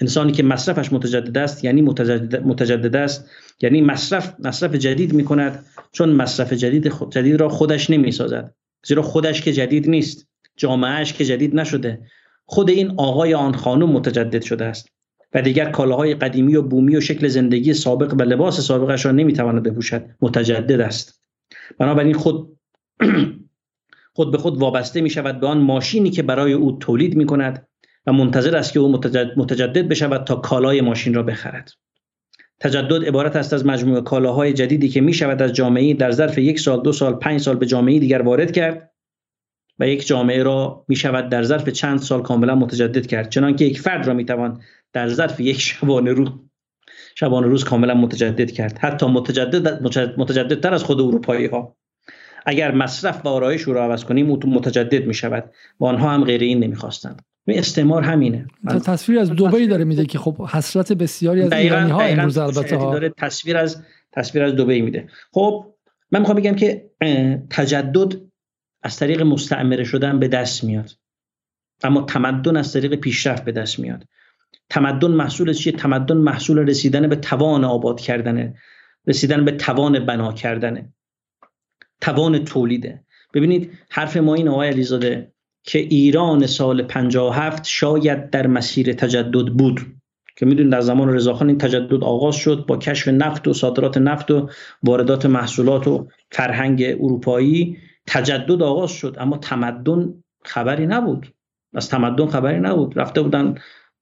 انسانی 0.00 0.32
که 0.32 0.42
مصرفش 0.42 0.92
متجدد 0.92 1.38
است 1.38 1.64
یعنی 1.64 1.82
متجدد, 1.82 2.46
متجدد 2.46 2.96
است 2.96 3.30
یعنی 3.62 3.80
مصرف 3.80 4.34
مصرف 4.38 4.74
جدید 4.74 5.12
می 5.12 5.24
کند 5.24 5.64
چون 5.92 6.08
مصرف 6.08 6.52
جدید 6.52 6.92
جدید 7.10 7.40
را 7.40 7.48
خودش 7.48 7.90
نمی 7.90 8.12
سازد 8.12 8.54
زیرا 8.86 9.02
خودش 9.02 9.42
که 9.42 9.52
جدید 9.52 9.90
نیست 9.90 10.28
جامعهش 10.56 11.12
که 11.12 11.24
جدید 11.24 11.54
نشده. 11.54 12.00
خود 12.44 12.70
این 12.70 12.94
آقای 12.96 13.34
آن 13.34 13.54
خانم 13.54 13.88
متجدد 13.88 14.42
شده 14.42 14.64
است. 14.64 14.95
و 15.36 15.42
دیگر 15.42 15.70
کالاهای 15.70 16.14
قدیمی 16.14 16.56
و 16.56 16.62
بومی 16.62 16.96
و 16.96 17.00
شکل 17.00 17.28
زندگی 17.28 17.74
سابق 17.74 18.14
و 18.14 18.22
لباس 18.22 18.60
سابقش 18.60 19.06
را 19.06 19.12
نمی‌تواند 19.12 19.62
بپوشد. 19.62 20.04
متجدد 20.20 20.80
است. 20.80 21.22
بنابراین 21.78 22.14
خود 22.14 22.58
خود 24.16 24.32
به 24.32 24.38
خود 24.38 24.58
وابسته 24.58 25.00
می 25.00 25.10
شود 25.10 25.40
به 25.40 25.46
آن 25.46 25.58
ماشینی 25.58 26.10
که 26.10 26.22
برای 26.22 26.52
او 26.52 26.78
تولید 26.78 27.16
می 27.16 27.26
کند 27.26 27.68
و 28.06 28.12
منتظر 28.12 28.56
است 28.56 28.72
که 28.72 28.80
او 28.80 28.92
متجدد 29.36 29.88
بشود 29.88 30.24
تا 30.24 30.34
کالای 30.34 30.80
ماشین 30.80 31.14
را 31.14 31.22
بخرد. 31.22 31.70
تجدد 32.60 33.04
عبارت 33.04 33.36
است 33.36 33.52
از 33.52 33.66
مجموعه 33.66 34.00
کالاهای 34.00 34.52
جدیدی 34.52 34.88
که 34.88 35.00
می 35.00 35.12
شود 35.12 35.42
از 35.42 35.52
جامعه 35.52 35.94
در 35.94 36.10
ظرف 36.10 36.38
یک 36.38 36.60
سال 36.60 36.82
دو 36.82 36.92
سال 36.92 37.14
پنج 37.14 37.40
سال 37.40 37.56
به 37.56 37.66
جامعه 37.66 37.98
دیگر 37.98 38.22
وارد 38.22 38.52
کرد 38.52 38.90
و 39.78 39.88
یک 39.88 40.06
جامعه 40.06 40.42
را 40.42 40.84
می 40.88 40.96
شود 40.96 41.28
در 41.28 41.42
ظرف 41.42 41.68
چند 41.68 41.98
سال 41.98 42.22
کاملا 42.22 42.54
متجدد 42.54 43.06
کرد. 43.06 43.28
چنانکه 43.28 43.64
یک 43.64 43.80
فرد 43.80 44.06
را 44.06 44.14
می 44.14 44.24
توان 44.24 44.60
در 44.96 45.08
ظرف 45.08 45.40
یک 45.40 45.60
شبانه 45.60 46.12
روز 46.12 46.28
شبانه 47.14 47.46
روز 47.46 47.64
کاملا 47.64 47.94
متجدد 47.94 48.50
کرد. 48.50 48.78
حتی 48.78 49.06
متجدد 49.06 49.82
متجددتر 50.18 50.74
از 50.74 50.84
خود 50.84 51.00
اروپایی 51.00 51.46
ها 51.46 51.76
اگر 52.46 52.72
مصرف 52.72 53.26
و 53.26 53.28
آرایش 53.28 53.62
رو 53.62 53.78
عوض 53.78 54.04
کنیم 54.04 54.26
متجدد 54.26 55.06
می 55.06 55.14
شود 55.14 55.50
و 55.80 55.84
آنها 55.84 56.10
هم 56.10 56.24
غیر 56.24 56.40
این 56.40 56.64
نمی‌خواستند. 56.64 57.22
استعمار 57.48 58.02
همینه. 58.02 58.46
تصویر 58.84 59.18
از 59.18 59.30
دبی 59.30 59.66
داره 59.66 59.84
میده 59.84 60.06
که 60.06 60.18
خب 60.18 60.42
حسرت 60.42 60.92
بسیاری 60.92 61.42
از 61.42 61.52
ایرانی 61.52 61.90
ها 61.90 62.00
امروز 62.00 62.38
البته 62.38 62.76
ها. 62.76 62.92
داره 62.92 63.08
تصویر 63.08 63.56
از 63.56 63.82
تصویر 64.12 64.44
از 64.44 64.52
دبی 64.52 64.82
میده. 64.82 65.08
خب 65.32 65.74
من 66.10 66.18
می‌خوام 66.20 66.38
بگم 66.38 66.54
که 66.54 66.90
تجدد 67.50 68.20
از 68.82 68.96
طریق 68.96 69.22
مستعمره 69.22 69.84
شدن 69.84 70.18
به 70.18 70.28
دست 70.28 70.64
میاد. 70.64 70.90
اما 71.84 72.02
تمدن 72.02 72.56
از 72.56 72.72
طریق 72.72 72.94
پیشرفت 72.94 73.44
به 73.44 73.52
دست 73.52 73.78
میاد. 73.78 74.04
تمدن 74.68 75.10
محصول 75.10 75.52
چیه؟ 75.52 75.72
تمدن 75.72 76.16
محصول 76.16 76.58
رسیدن 76.58 77.08
به 77.08 77.16
توان 77.16 77.64
آباد 77.64 78.00
کردنه. 78.00 78.54
رسیدن 79.06 79.44
به 79.44 79.52
توان 79.52 80.06
بنا 80.06 80.32
کردنه. 80.32 80.92
توان 82.00 82.44
تولیده. 82.44 83.04
ببینید 83.34 83.70
حرف 83.90 84.16
ما 84.16 84.34
این 84.34 84.48
آقای 84.48 84.68
علیزاده 84.68 85.32
که 85.62 85.78
ایران 85.78 86.46
سال 86.46 86.82
57 86.82 87.66
شاید 87.66 88.30
در 88.30 88.46
مسیر 88.46 88.92
تجدد 88.92 89.46
بود. 89.46 89.80
که 90.36 90.46
می‌دونید 90.46 90.72
در 90.72 90.80
زمان 90.80 91.08
رضاخان 91.08 91.48
این 91.48 91.58
تجدد 91.58 92.04
آغاز 92.04 92.36
شد 92.36 92.64
با 92.68 92.76
کشف 92.76 93.08
نفت 93.08 93.48
و 93.48 93.52
صادرات 93.52 93.98
نفت 93.98 94.30
و 94.30 94.50
واردات 94.82 95.26
محصولات 95.26 95.88
و 95.88 96.08
فرهنگ 96.32 96.82
اروپایی 96.82 97.78
تجدد 98.06 98.62
آغاز 98.62 98.90
شد. 98.90 99.16
اما 99.18 99.38
تمدن 99.38 100.14
خبری 100.44 100.86
نبود. 100.86 101.34
از 101.74 101.88
تمدن 101.88 102.26
خبری 102.26 102.60
نبود. 102.60 102.98
رفته 102.98 103.22
بودن 103.22 103.54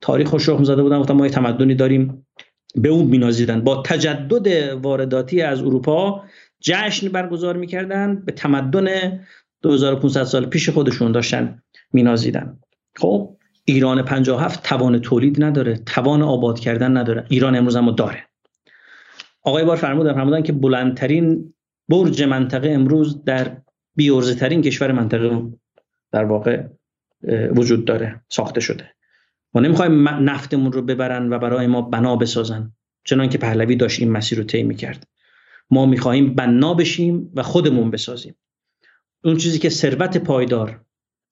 تاریخ 0.04 0.32
و 0.32 0.38
شخم 0.38 0.64
زده 0.64 0.82
بودن 0.82 1.00
گفتن 1.00 1.14
ما 1.14 1.26
یه 1.26 1.32
تمدنی 1.32 1.74
داریم. 1.74 2.26
به 2.74 2.88
اون 2.88 3.06
مینازیدن. 3.06 3.60
با 3.60 3.82
تجدد 3.82 4.72
وارداتی 4.72 5.42
از 5.42 5.60
اروپا 5.60 6.24
جشن 6.60 7.08
برگزار 7.08 7.56
می‌کردن 7.56 8.16
به 8.16 8.32
تمدن 8.32 9.20
2500 9.62 10.24
سال 10.24 10.46
پیش 10.46 10.68
خودشون 10.68 11.12
داشتن 11.12 11.62
مینازیدن. 11.92 12.58
خب 12.96 13.36
ایران 13.64 14.02
57 14.02 14.62
توان 14.62 14.98
تولید 14.98 15.44
نداره 15.44 15.76
توان 15.76 16.22
آباد 16.22 16.58
کردن 16.58 16.96
نداره. 16.96 17.24
ایران 17.28 17.56
امروز 17.56 17.76
اما 17.76 17.90
داره. 17.90 18.24
آقای 19.42 19.64
بار 19.64 19.76
فرمودن 19.76 20.14
فرمودن 20.14 20.42
که 20.42 20.52
بلندترین 20.52 21.54
برج 21.88 22.22
منطقه 22.22 22.70
امروز 22.70 23.24
در 23.24 23.56
بیورزه 23.96 24.34
ترین 24.34 24.62
کشور 24.62 24.92
منطقه 24.92 25.42
در 26.12 26.24
واقع 26.24 26.62
وجود 27.56 27.84
داره 27.84 28.20
ساخته 28.28 28.60
شده. 28.60 28.94
ما 29.54 29.60
نمی‌خوایم 29.60 30.08
نفتمون 30.08 30.72
رو 30.72 30.82
ببرن 30.82 31.32
و 31.32 31.38
برای 31.38 31.66
ما 31.66 31.82
بنا 31.82 32.16
بسازن 32.16 32.72
چنان 33.04 33.28
که 33.28 33.38
پهلوی 33.38 33.76
داشت 33.76 34.00
این 34.00 34.10
مسیر 34.10 34.38
رو 34.38 34.44
طی 34.44 34.62
می‌کرد. 34.62 35.06
ما 35.70 35.86
می‌خواهیم 35.86 36.34
بنا 36.34 36.74
بشیم 36.74 37.32
و 37.34 37.42
خودمون 37.42 37.90
بسازیم. 37.90 38.34
اون 39.24 39.36
چیزی 39.36 39.58
که 39.58 39.68
ثروت 39.68 40.16
پایدار 40.16 40.80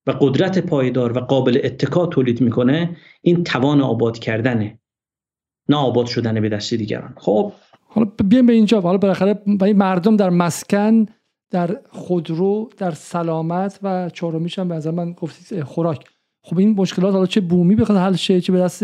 و 0.06 0.10
قدرت 0.20 0.58
پایدار 0.58 1.18
و 1.18 1.20
قابل 1.20 1.60
اتکا 1.64 2.06
تولید 2.06 2.40
می‌کنه 2.40 2.96
این 3.22 3.44
توان 3.44 3.80
آباد 3.80 4.18
کردنه. 4.18 4.78
نه 5.68 5.76
آباد 5.76 6.06
شدن 6.06 6.40
به 6.40 6.48
دست 6.48 6.74
دیگران. 6.74 7.14
خب؟ 7.16 7.52
حالا 7.86 8.10
بیایم 8.28 8.46
به 8.46 8.52
اینجا. 8.52 8.80
حالا 8.80 8.98
بالاخره 8.98 9.42
مردم 9.76 10.16
در 10.16 10.30
مسکن 10.30 11.06
در 11.50 11.80
خودرو 11.90 12.70
در 12.78 12.90
سلامت 12.90 13.78
و 13.82 14.10
چهارمیش 14.10 14.58
هم 14.58 14.68
به 14.68 14.74
نظر 14.74 14.90
من 14.90 15.12
گفتید 15.12 15.62
خوراک. 15.62 16.04
خب 16.42 16.58
این 16.58 16.74
مشکلات 16.78 17.12
حالا 17.12 17.26
چه 17.26 17.40
بومی 17.40 17.74
بخواد 17.74 17.98
حل 17.98 18.14
شه 18.14 18.40
چه 18.40 18.52
به 18.52 18.58
دست 18.58 18.82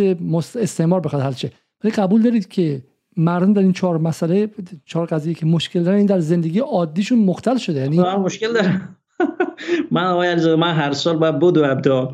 استعمار 0.56 1.00
بخواد 1.00 1.22
حل 1.22 1.32
شه. 1.32 1.50
ولی 1.84 1.92
قبول 1.92 2.22
دارید 2.22 2.48
که 2.48 2.82
مردم 3.16 3.52
در 3.52 3.62
این 3.62 3.72
چهار 3.72 3.98
مسئله 3.98 4.50
چهار 4.84 5.06
قضیه 5.06 5.34
که 5.34 5.46
مشکل 5.46 5.82
دارن 5.82 5.96
این 5.96 6.06
در 6.06 6.20
زندگی 6.20 6.58
عادیشون 6.58 7.18
مختل 7.18 7.56
شده. 7.56 7.80
یعنی 7.80 7.98
مشکل 8.00 8.52
داره. 8.52 8.80
من 9.90 10.04
آقای 10.04 10.54
من 10.54 10.74
هر 10.74 10.92
سال 10.92 11.16
باید 11.16 11.38
بدو 11.38 11.64
ابدا 11.64 12.12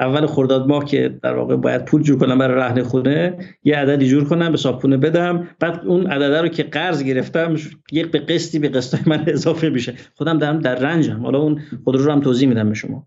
اول 0.00 0.26
خرداد 0.26 0.66
ماه 0.66 0.84
که 0.84 1.18
در 1.22 1.34
واقع 1.34 1.56
باید 1.56 1.84
پول 1.84 2.02
جور 2.02 2.18
کنم 2.18 2.38
برای 2.38 2.56
رهن 2.56 2.82
خونه 2.82 3.38
یه 3.64 3.76
عددی 3.76 4.08
جور 4.08 4.24
کنم 4.24 4.50
به 4.50 4.56
صابخونه 4.56 4.96
بدم. 4.96 5.48
بعد 5.60 5.80
اون 5.86 6.06
عدده 6.06 6.42
رو 6.42 6.48
که 6.48 6.62
قرض 6.62 7.02
گرفتم 7.02 7.54
یک 7.92 8.10
به 8.10 8.18
قسطی 8.18 8.58
به 8.58 8.68
قسطای 8.68 9.00
من 9.06 9.24
اضافه 9.34 9.68
میشه. 9.68 9.94
خودم 10.14 10.38
دارم 10.38 10.58
در 10.58 10.74
رنجم. 10.74 11.20
حالا 11.22 11.38
اون 11.38 11.62
خود 11.84 11.96
رو 11.96 12.12
هم 12.12 12.20
توضیح 12.20 12.48
میدم 12.48 12.68
به 12.68 12.74
شما. 12.74 13.06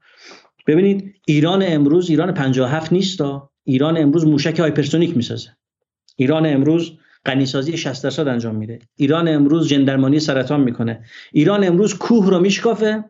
ببینید 0.68 1.16
ایران 1.28 1.64
امروز 1.68 2.10
ایران 2.10 2.34
57 2.34 2.94
نیست 2.94 3.22
ایران 3.64 3.98
امروز 3.98 4.26
موشک 4.26 4.60
هایپرسونیک 4.60 5.18
می‌سازه. 5.18 5.50
ایران 6.16 6.46
امروز 6.46 6.92
غنیسازی 7.26 7.78
60 7.78 8.04
درصد 8.04 8.28
انجام 8.28 8.56
میده. 8.56 8.80
ایران 8.96 9.28
امروز 9.28 9.68
جندرمانی 9.68 10.20
سرطان 10.20 10.62
می‌کنه. 10.62 11.04
ایران 11.32 11.64
امروز 11.64 11.98
کوه 11.98 12.30
رو 12.30 12.40
میشکافه 12.40 13.04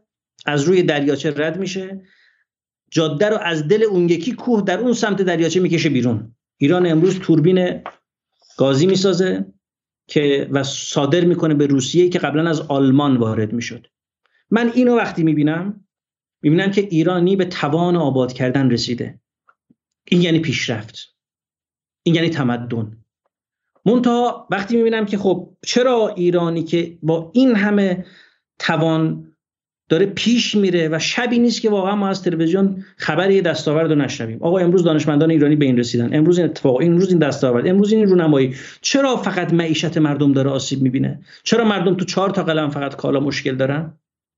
از 0.46 0.64
روی 0.64 0.84
دریاچه 0.84 1.34
رد 1.38 1.60
میشه. 1.60 2.02
جاده 2.92 3.30
رو 3.30 3.38
از 3.38 3.68
دل 3.68 3.84
اون 3.84 4.10
یکی 4.10 4.32
کوه 4.32 4.64
در 4.66 4.80
اون 4.80 4.94
سمت 4.94 5.22
دریاچه 5.22 5.60
می‌کشه 5.60 5.90
بیرون. 5.90 6.36
ایران 6.58 6.86
امروز 6.86 7.20
توربین 7.20 7.82
گازی 8.58 8.86
می‌سازه 8.86 9.46
که 10.08 10.48
و 10.52 10.64
صادر 10.64 11.26
می‌کنه 11.26 11.54
به 11.54 11.66
روسیه 11.66 12.10
که 12.10 12.20
قبلا 12.20 12.50
از 12.50 12.62
آلمان 12.62 13.18
وارد 13.18 13.54
می‌شد. 13.54 13.88
من 14.52 14.72
اینو 14.76 14.96
وقتی 14.96 15.24
می‌بینم 15.24 15.83
می‌بینم 16.44 16.72
که 16.72 16.82
ایرانی 16.82 17.36
به 17.36 17.46
توان 17.46 17.96
آباد 17.96 18.34
کردن 18.34 18.72
رسیده. 18.72 19.20
این 20.08 20.22
یعنی 20.22 20.40
پیشرفت. 20.40 21.16
این 22.04 22.16
یعنی 22.16 22.30
تمدن. 22.30 22.98
منتها 23.86 24.48
وقتی 24.52 24.78
می‌بینم 24.78 25.06
که 25.06 25.18
خب 25.18 25.50
چرا 25.66 26.14
ایرانی 26.16 26.64
که 26.64 26.98
با 27.02 27.32
این 27.34 27.56
همه 27.56 28.06
توان 28.60 29.30
داره 29.90 30.06
پیش 30.06 30.56
میره 30.56 30.90
و 30.92 31.00
شبی 31.00 31.40
نیست 31.40 31.62
که 31.62 31.70
واقعا 31.70 31.96
ما 31.96 32.08
از 32.08 32.24
تلویزیون 32.24 32.84
خبری 32.98 33.42
دستاورد 33.42 33.90
رو 33.92 33.96
نشنویم. 33.96 34.38
آقا 34.42 34.58
امروز 34.58 34.84
دانشمندان 34.84 35.32
ایرانی 35.32 35.56
به 35.56 35.66
این 35.66 35.78
رسیدن. 35.78 36.14
امروز 36.14 36.38
این 36.38 36.48
اتفاق 36.48 36.78
امروز 36.82 37.10
این 37.10 37.20
دستاورد 37.20 37.68
امروز 37.68 37.94
این 37.94 38.08
رونمایی. 38.08 38.56
چرا 38.82 39.18
فقط 39.18 39.54
معیشت 39.54 39.98
مردم 39.98 40.34
داره 40.34 40.50
آسیب 40.50 40.82
می‌بینه؟ 40.82 41.20
چرا 41.44 41.66
مردم 41.66 41.96
تو 41.96 42.06
چهار 42.06 42.30
تا 42.30 42.44
قلم 42.44 42.70
فقط 42.70 42.96
کالا 42.96 43.20
مشکل 43.20 43.56
دارن؟ 43.56 43.94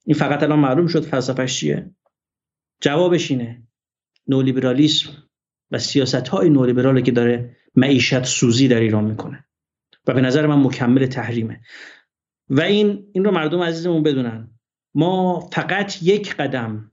این 0.05 0.17
فقط 0.17 0.43
الان 0.43 0.59
معلوم 0.59 0.87
شد 0.87 1.03
فلسفهش 1.03 1.59
چیه. 1.59 1.91
جوابش 2.81 3.31
اینه. 3.31 3.63
نولیبرالیسم 4.27 5.09
و 5.71 5.77
سیاست 5.77 6.27
های 6.27 6.49
نولیبرالی 6.49 7.01
که 7.01 7.11
داره 7.11 7.55
معیشت 7.75 8.23
سوزی 8.23 8.67
در 8.67 8.79
ایران 8.79 9.03
می‌کنه 9.03 9.45
و 10.07 10.13
به 10.13 10.21
نظر 10.21 10.47
من 10.47 10.63
مکمل 10.63 11.05
تحریمه. 11.05 11.61
و 12.49 12.61
این 12.61 13.07
این 13.13 13.25
رو 13.25 13.31
مردم 13.31 13.61
عزیزمون 13.61 14.03
بدونن. 14.03 14.51
ما 14.93 15.39
فقط 15.53 16.03
یک 16.03 16.35
قدم 16.35 16.91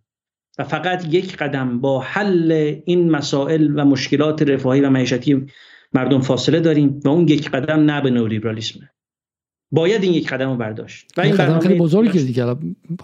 و 0.58 0.64
فقط 0.64 1.14
یک 1.14 1.36
قدم 1.36 1.80
با 1.80 2.00
حل 2.00 2.52
این 2.84 3.10
مسائل 3.10 3.80
و 3.80 3.84
مشکلات 3.84 4.42
رفاهی 4.42 4.80
و 4.80 4.90
معیشتی 4.90 5.46
مردم 5.92 6.20
فاصله 6.20 6.60
داریم 6.60 7.00
و 7.04 7.08
اون 7.08 7.28
یک 7.28 7.50
قدم 7.50 7.90
نه 7.90 8.00
به 8.00 8.10
نولیبرالیسمه. 8.10 8.91
باید 9.72 10.02
این 10.02 10.14
یک 10.14 10.28
قدم 10.28 10.50
رو 10.50 10.56
برداشت. 10.56 11.12
و 11.16 11.20
این 11.20 11.36
قدم 11.36 11.58
خیلی 11.58 11.78
بزرگیه 11.78 12.22
دیگه. 12.22 12.56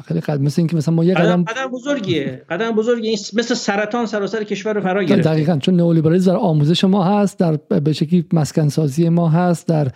خیلی 0.04 0.20
قدم 0.20 0.42
مثل 0.42 0.60
اینکه 0.60 0.76
مثلا 0.76 0.94
ما 0.94 1.04
یه 1.04 1.14
قدم 1.14 1.44
قدم 1.44 1.66
بزرگیه. 1.66 2.44
قدم 2.50 2.70
بزرگیه 2.70 3.10
این 3.10 3.18
مثل 3.34 3.54
سرطان 3.54 4.06
سراسر 4.06 4.44
کشور 4.44 4.72
رو 4.72 4.80
فرا 4.80 5.04
گرفته. 5.04 5.30
دقیقاً. 5.30 5.56
چون 5.56 5.76
نئولیبرالیسم 5.76 6.30
در 6.30 6.37
آموزش 6.37 6.84
ما 6.84 7.04
هست 7.04 7.38
در 7.38 7.56
به 7.56 7.92
شکلی 7.92 8.26
مسکن 8.32 8.68
سازی 8.68 9.08
ما 9.08 9.28
هست 9.28 9.68
در 9.68 9.88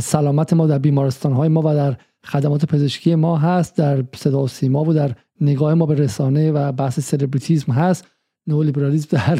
سلامت 0.00 0.52
ما 0.52 0.66
در 0.66 0.78
بیمارستان 0.78 1.32
های 1.32 1.48
ما 1.48 1.60
و 1.64 1.74
در 1.74 1.96
خدمات 2.24 2.64
پزشکی 2.64 3.14
ما 3.14 3.38
هست 3.38 3.76
در 3.76 4.04
صدا 4.14 4.42
و 4.42 4.48
سیما 4.48 4.84
و 4.84 4.94
در 4.94 5.10
نگاه 5.40 5.74
ما 5.74 5.86
به 5.86 5.94
رسانه 5.94 6.52
و 6.52 6.72
بحث 6.72 7.00
سلبریتیزم 7.00 7.72
هست. 7.72 8.08
نئولیبرالیسم 8.46 9.16
در 9.16 9.38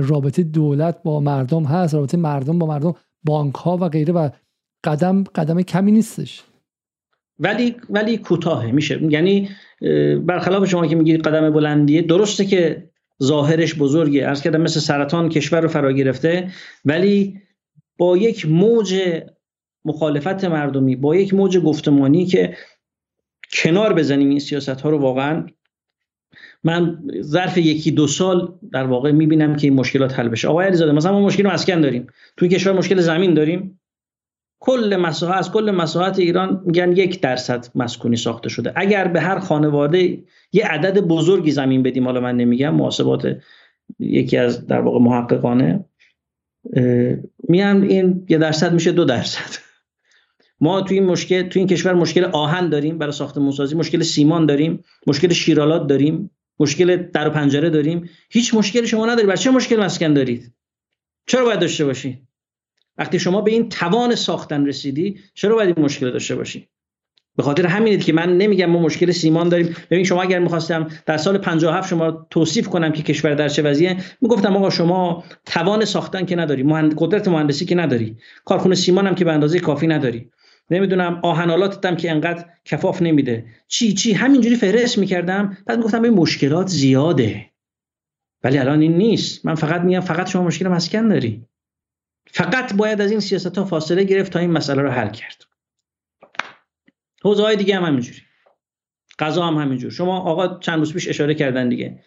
رابطه 0.00 0.42
دولت 0.42 1.02
با 1.02 1.20
مردم 1.20 1.64
هست 1.64 1.94
رابطه 1.94 2.16
مردم 2.16 2.58
با 2.58 2.66
مردم 2.66 2.94
بانک 3.24 3.54
ها 3.54 3.76
و 3.76 3.88
غیره 3.88 4.12
و 4.12 4.28
قدم 4.84 5.24
قدم 5.24 5.62
کمی 5.62 5.92
نیستش. 5.92 6.42
ولی 7.38 7.76
ولی 7.90 8.18
کوتاهه. 8.18 8.72
میشه. 8.72 9.00
یعنی 9.02 9.48
برخلاف 10.26 10.68
شما 10.68 10.86
که 10.86 10.96
میگید 10.96 11.22
قدم 11.22 11.50
بلندیه 11.50 12.02
درسته 12.02 12.44
که 12.44 12.90
ظاهرش 13.22 13.74
بزرگه. 13.74 14.28
ارز 14.28 14.42
کردم 14.42 14.60
مثل 14.60 14.80
سرطان 14.80 15.28
کشور 15.28 15.60
رو 15.60 15.68
فرا 15.68 15.92
گرفته 15.92 16.50
ولی 16.84 17.40
با 17.98 18.16
یک 18.16 18.46
موج 18.46 19.22
مخالفت 19.84 20.44
مردمی 20.44 20.96
با 20.96 21.16
یک 21.16 21.34
موج 21.34 21.58
گفتمانی 21.58 22.26
که 22.26 22.56
کنار 23.52 23.92
بزنیم 23.92 24.28
این 24.28 24.38
سیاست 24.38 24.80
ها 24.80 24.90
رو 24.90 24.98
واقعا 24.98 25.46
من 26.64 27.02
ظرف 27.20 27.58
یکی 27.58 27.90
دو 27.90 28.06
سال 28.06 28.58
در 28.72 28.84
واقع 28.84 29.12
می‌بینم 29.12 29.56
که 29.56 29.66
این 29.66 29.76
مشکلات 29.76 30.18
حل 30.18 30.28
بشه. 30.28 30.48
آقای 30.48 30.66
علیزاده 30.66 30.92
مثلا 30.92 31.12
ما 31.12 31.20
مشکل 31.26 31.46
مسکن 31.46 31.80
داریم. 31.80 32.06
توی 32.36 32.48
کشور 32.48 32.72
مشکل 32.72 33.00
زمین 33.00 33.34
داریم. 33.34 33.79
کل 34.60 34.96
مساحت 34.96 35.38
از 35.38 35.52
کل 35.52 35.70
مساحت 35.70 36.18
ایران 36.18 36.62
میگن 36.66 36.92
یک 36.92 37.20
درصد 37.20 37.66
مسکونی 37.74 38.16
ساخته 38.16 38.48
شده. 38.48 38.72
اگر 38.76 39.08
به 39.08 39.20
هر 39.20 39.38
خانواده 39.38 40.22
یه 40.52 40.66
عدد 40.66 41.00
بزرگی 41.00 41.50
زمین 41.50 41.82
بدیم 41.82 42.04
حالا 42.04 42.20
من 42.20 42.36
نمیگم 42.36 42.74
محاسبات 42.74 43.36
یکی 43.98 44.36
از 44.36 44.66
در 44.66 44.80
واقع 44.80 44.98
محققانه 44.98 45.84
میان 47.48 47.82
این 47.82 48.26
یه 48.28 48.38
درصد 48.38 48.72
میشه 48.72 48.92
دو 48.92 49.04
درصد. 49.04 49.60
ما 50.60 50.80
توی 50.80 50.98
این 50.98 51.06
مشکل 51.06 51.48
توی 51.48 51.60
این 51.60 51.68
کشور 51.68 51.94
مشکل 51.94 52.24
آهن 52.24 52.68
داریم 52.68 52.98
برای 52.98 53.12
ساختمون 53.12 53.50
سازی 53.50 53.76
مشکل 53.76 54.02
سیمان 54.02 54.46
داریم 54.46 54.84
مشکل 55.06 55.32
شیرالات 55.32 55.86
داریم 55.86 56.30
مشکل 56.58 56.96
در 56.96 57.28
و 57.28 57.30
پنجره 57.30 57.70
داریم. 57.70 58.08
هیچ 58.30 58.54
مشکلی 58.54 58.86
شما 58.86 59.06
ندارید 59.06 59.26
برای 59.26 59.38
چه 59.38 59.50
مشکل 59.50 59.80
مسکن 59.80 60.14
دارید؟ 60.14 60.52
چرا 61.26 61.44
باید 61.44 61.60
داشته 61.60 61.84
باشید 61.84 62.29
وقتی 63.00 63.18
شما 63.18 63.40
به 63.40 63.50
این 63.50 63.68
توان 63.68 64.14
ساختن 64.14 64.66
رسیدی 64.66 65.18
چرا 65.34 65.54
باید 65.54 65.76
این 65.76 65.84
مشکل 65.84 66.10
داشته 66.10 66.36
باشی؟ 66.36 66.68
به 67.36 67.42
خاطر 67.42 67.66
همینه 67.66 67.96
که 67.96 68.12
من 68.12 68.38
نمیگم 68.38 68.66
ما 68.66 68.80
مشکل 68.80 69.10
سیمان 69.10 69.48
داریم. 69.48 69.76
ببین 69.90 70.04
شما 70.04 70.22
اگر 70.22 70.38
می‌خواستم 70.38 70.88
در 71.06 71.16
سال 71.16 71.38
57 71.38 71.88
شما 71.88 72.26
توصیف 72.30 72.68
کنم 72.68 72.92
که 72.92 73.02
کشور 73.02 73.34
در 73.34 73.48
چه 73.48 73.62
وضعیه 73.62 73.96
می‌گفتم 74.20 74.56
آقا 74.56 74.70
شما 74.70 75.24
توان 75.46 75.84
ساختن 75.84 76.24
که 76.24 76.36
نداری 76.36 76.62
مهند... 76.62 76.94
قدرت 76.98 77.28
مهندسی 77.28 77.64
که 77.64 77.74
نداری 77.74 78.16
کارخونه 78.44 78.74
سیمان 78.74 79.06
هم 79.06 79.14
که 79.14 79.24
به 79.24 79.32
اندازه 79.32 79.58
کافی 79.58 79.86
نداری. 79.86 80.30
نمی‌دونم 80.70 81.20
آهنالاتت 81.22 81.86
هم 81.86 81.96
که 81.96 82.10
انقدر 82.10 82.44
کفاف 82.64 83.02
نمیده. 83.02 83.44
چی 83.68 83.92
چی؟ 83.92 84.12
همینجوری 84.12 84.56
فهرست 84.56 84.98
می‌کردم. 84.98 85.56
بعد 85.66 85.78
می‌گفتم 85.78 86.02
این 86.02 86.14
مشکلات 86.14 86.66
زیاده. 86.68 87.46
ولی 88.44 88.58
الان 88.58 88.80
این 88.80 88.96
نیست. 88.96 89.46
من 89.46 89.54
فقط 89.54 89.80
میگم 89.80 90.00
فقط 90.00 90.28
شما 90.28 90.42
مشکل 90.42 90.68
مسکن 90.68 91.08
داری. 91.08 91.46
فقط 92.32 92.74
باید 92.74 93.00
از 93.00 93.10
این 93.10 93.20
سیاست 93.20 93.58
ها 93.58 93.64
فاصله 93.64 94.04
گرفت 94.04 94.32
تا 94.32 94.38
این 94.38 94.50
مسئله 94.50 94.82
رو 94.82 94.90
حل 94.90 95.10
کرد. 95.10 95.44
حوزه 97.22 97.56
دیگه 97.56 97.76
هم 97.76 97.84
همینجوری. 97.84 98.18
غذا 99.18 99.46
هم 99.46 99.54
همینجور. 99.54 99.90
شما 99.90 100.20
آقا 100.20 100.58
چند 100.58 100.78
روز 100.78 100.92
پیش 100.92 101.08
اشاره 101.08 101.34
کردن 101.34 101.68
دیگه. 101.68 102.02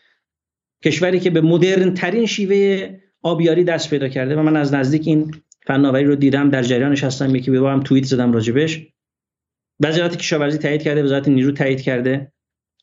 کشوری 0.84 1.20
که 1.20 1.30
به 1.30 1.42
مدرن 1.42 1.94
ترین 1.94 2.25
شیوه 2.25 2.89
آبیاری 3.22 3.63
دست 3.63 3.89
پیدا 3.89 4.08
کرده 4.08 4.36
و 4.36 4.42
من 4.42 4.56
از 4.56 4.74
نزدیک 4.74 5.08
این 5.08 5.32
فناوری 5.68 6.06
رو 6.06 6.15
دیدم 6.15 6.50
در 6.50 6.63
جریانش 6.63 7.03
هستم 7.03 7.36
یکی 7.36 7.51
به 7.51 7.70
هم 7.70 7.84
توییت 7.84 8.06
زدم 8.06 8.34
راجبش 8.34 8.88
وزارت 9.80 10.18
کشاورزی 10.18 10.58
تایید 10.58 10.84
کرده 10.84 11.03
وزارت 11.03 11.27
نیرو 11.27 11.51
تایید 11.51 11.82
کرده 11.82 12.32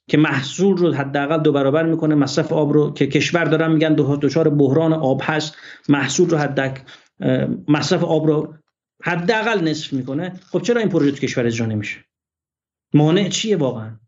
که 0.09 0.17
محصول 0.17 0.77
رو 0.77 0.95
حداقل 0.95 1.43
دو 1.43 1.53
برابر 1.53 1.87
می‌کنه 1.87 2.15
مصرف 2.15 2.53
آب 2.53 2.73
رو 2.73 2.93
که 2.93 3.07
کشور 3.07 3.45
دارن 3.45 3.73
میگن 3.73 3.95
دچار 3.95 4.49
بحران 4.49 4.93
آب 4.93 5.21
هست 5.25 5.57
محصول 5.89 6.31
رو 6.31 6.39
حد 6.39 6.85
مصرف 7.69 8.05
آب 8.05 8.27
رو 8.27 8.55
حداقل 9.03 9.69
نصف 9.69 9.93
می‌کنه. 9.93 10.33
خب 10.53 10.62
چرا 10.62 10.81
این 10.81 10.89
پروژه 10.89 11.11
تو 11.11 11.19
کشور 11.19 11.47
اجرا 11.47 11.67
نمیشه؟ 11.67 11.99
مانع 12.95 13.29
چیه 13.29 13.57
واقعا؟ 13.57 14.00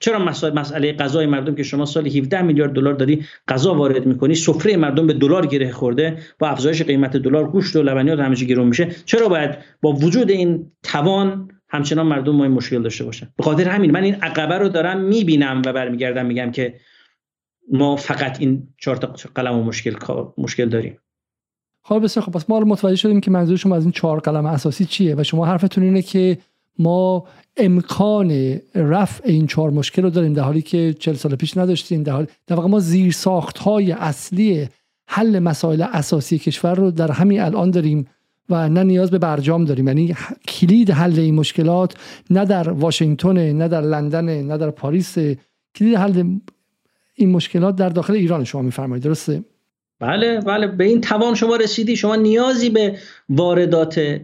چرا 0.00 0.18
مسئله 0.54 0.92
غذای 0.92 1.26
مردم 1.26 1.54
که 1.54 1.62
شما 1.62 1.84
سال 1.84 2.06
17 2.06 2.42
میلیارد 2.42 2.72
دلار 2.72 2.94
داری 2.94 3.24
غذا 3.48 3.74
وارد 3.74 4.06
می‌کنی 4.06 4.34
سفره 4.34 4.76
مردم 4.76 5.06
به 5.06 5.12
دلار 5.12 5.46
گره 5.46 5.72
خورده 5.72 6.18
با 6.38 6.48
افزایش 6.48 6.82
قیمت 6.82 7.16
دلار 7.16 7.50
گوشت 7.50 7.76
و 7.76 7.82
لبنیات 7.82 8.18
همه 8.18 8.36
چی 8.36 8.46
گرون 8.46 8.66
میشه؟ 8.66 8.90
چرا 9.04 9.28
باید 9.28 9.58
با 9.82 9.92
وجود 9.92 10.30
این 10.30 10.72
توان 10.82 11.50
همچنان 11.68 12.06
مردم 12.06 12.36
ما 12.36 12.44
این 12.44 12.52
مشکل 12.52 12.82
داشته 12.82 13.04
باشن؟ 13.04 13.28
به 13.36 13.42
خاطر 13.42 13.68
همین 13.68 13.90
من 13.90 14.04
این 14.04 14.14
عقبه 14.14 14.58
رو 14.58 14.68
دارم 14.68 15.00
می‌بینم 15.00 15.62
و 15.66 15.72
برمیگردم 15.72 16.26
میگم 16.26 16.50
که 16.50 16.80
ما 17.72 17.96
فقط 17.96 18.40
این 18.40 18.68
چهار 18.78 18.96
تا 18.96 19.14
قلم 19.34 19.58
و 19.58 19.62
مشکل 19.62 19.94
مشکل 20.38 20.68
داریم. 20.68 20.98
خب 21.86 22.04
بسیار 22.04 22.26
خب 22.26 22.32
پس 22.32 22.50
ما 22.50 22.60
متوجه 22.60 22.96
شدیم 22.96 23.20
که 23.20 23.30
منظور 23.30 23.56
شما 23.56 23.76
از 23.76 23.82
این 23.82 23.92
چهار 23.92 24.20
قلم 24.20 24.46
اساسی 24.46 24.84
چیه 24.84 25.14
و 25.14 25.22
شما 25.22 25.46
حرفتون 25.46 25.84
اینه 25.84 26.02
که 26.02 26.38
ما 26.78 27.24
امکان 27.56 28.60
رفع 28.74 29.28
این 29.28 29.46
چهار 29.46 29.70
مشکل 29.70 30.02
رو 30.02 30.10
داریم 30.10 30.32
در 30.32 30.42
حالی 30.42 30.62
که 30.62 30.94
چل 30.98 31.12
سال 31.12 31.36
پیش 31.36 31.56
نداشتیم. 31.56 32.02
در 32.02 32.12
حال 32.12 32.26
در 32.46 32.56
واقع 32.56 32.68
ما 32.68 32.80
زیر 32.80 33.12
ساخت 33.12 33.58
های 33.58 33.92
اصلی 33.92 34.68
حل 35.06 35.38
مسائل 35.38 35.82
اساسی 35.92 36.38
کشور 36.38 36.74
رو 36.74 36.90
در 36.90 37.12
همین 37.12 37.40
الان 37.40 37.70
داریم 37.70 38.06
و 38.48 38.68
نه 38.68 38.82
نیاز 38.82 39.10
به 39.10 39.18
برجام 39.18 39.64
داریم. 39.64 39.88
یعنی 39.88 40.14
کلید 40.48 40.90
حل 40.90 41.18
این 41.18 41.34
مشکلات 41.34 41.94
نه 42.30 42.44
در 42.44 42.70
واشنگتن 42.70 43.52
نه 43.52 43.68
در 43.68 43.80
لندن 43.80 44.42
نه 44.42 44.56
در 44.58 44.70
پاریس. 44.70 45.18
کلید 45.74 45.94
حل 45.96 46.38
این 47.14 47.30
مشکلات 47.30 47.76
در 47.76 47.88
داخل 47.88 48.14
ایران 48.14 48.44
شما 48.44 48.62
میفرمایید. 48.62 49.04
درسته؟ 49.04 49.44
بله 50.00 50.40
بله 50.40 50.66
به 50.66 50.84
این 50.84 51.00
توان 51.00 51.34
شما 51.34 51.56
رسیدی. 51.56 51.96
شما 51.96 52.16
نیازی 52.16 52.70
به 52.70 52.98
واردات 53.28 54.20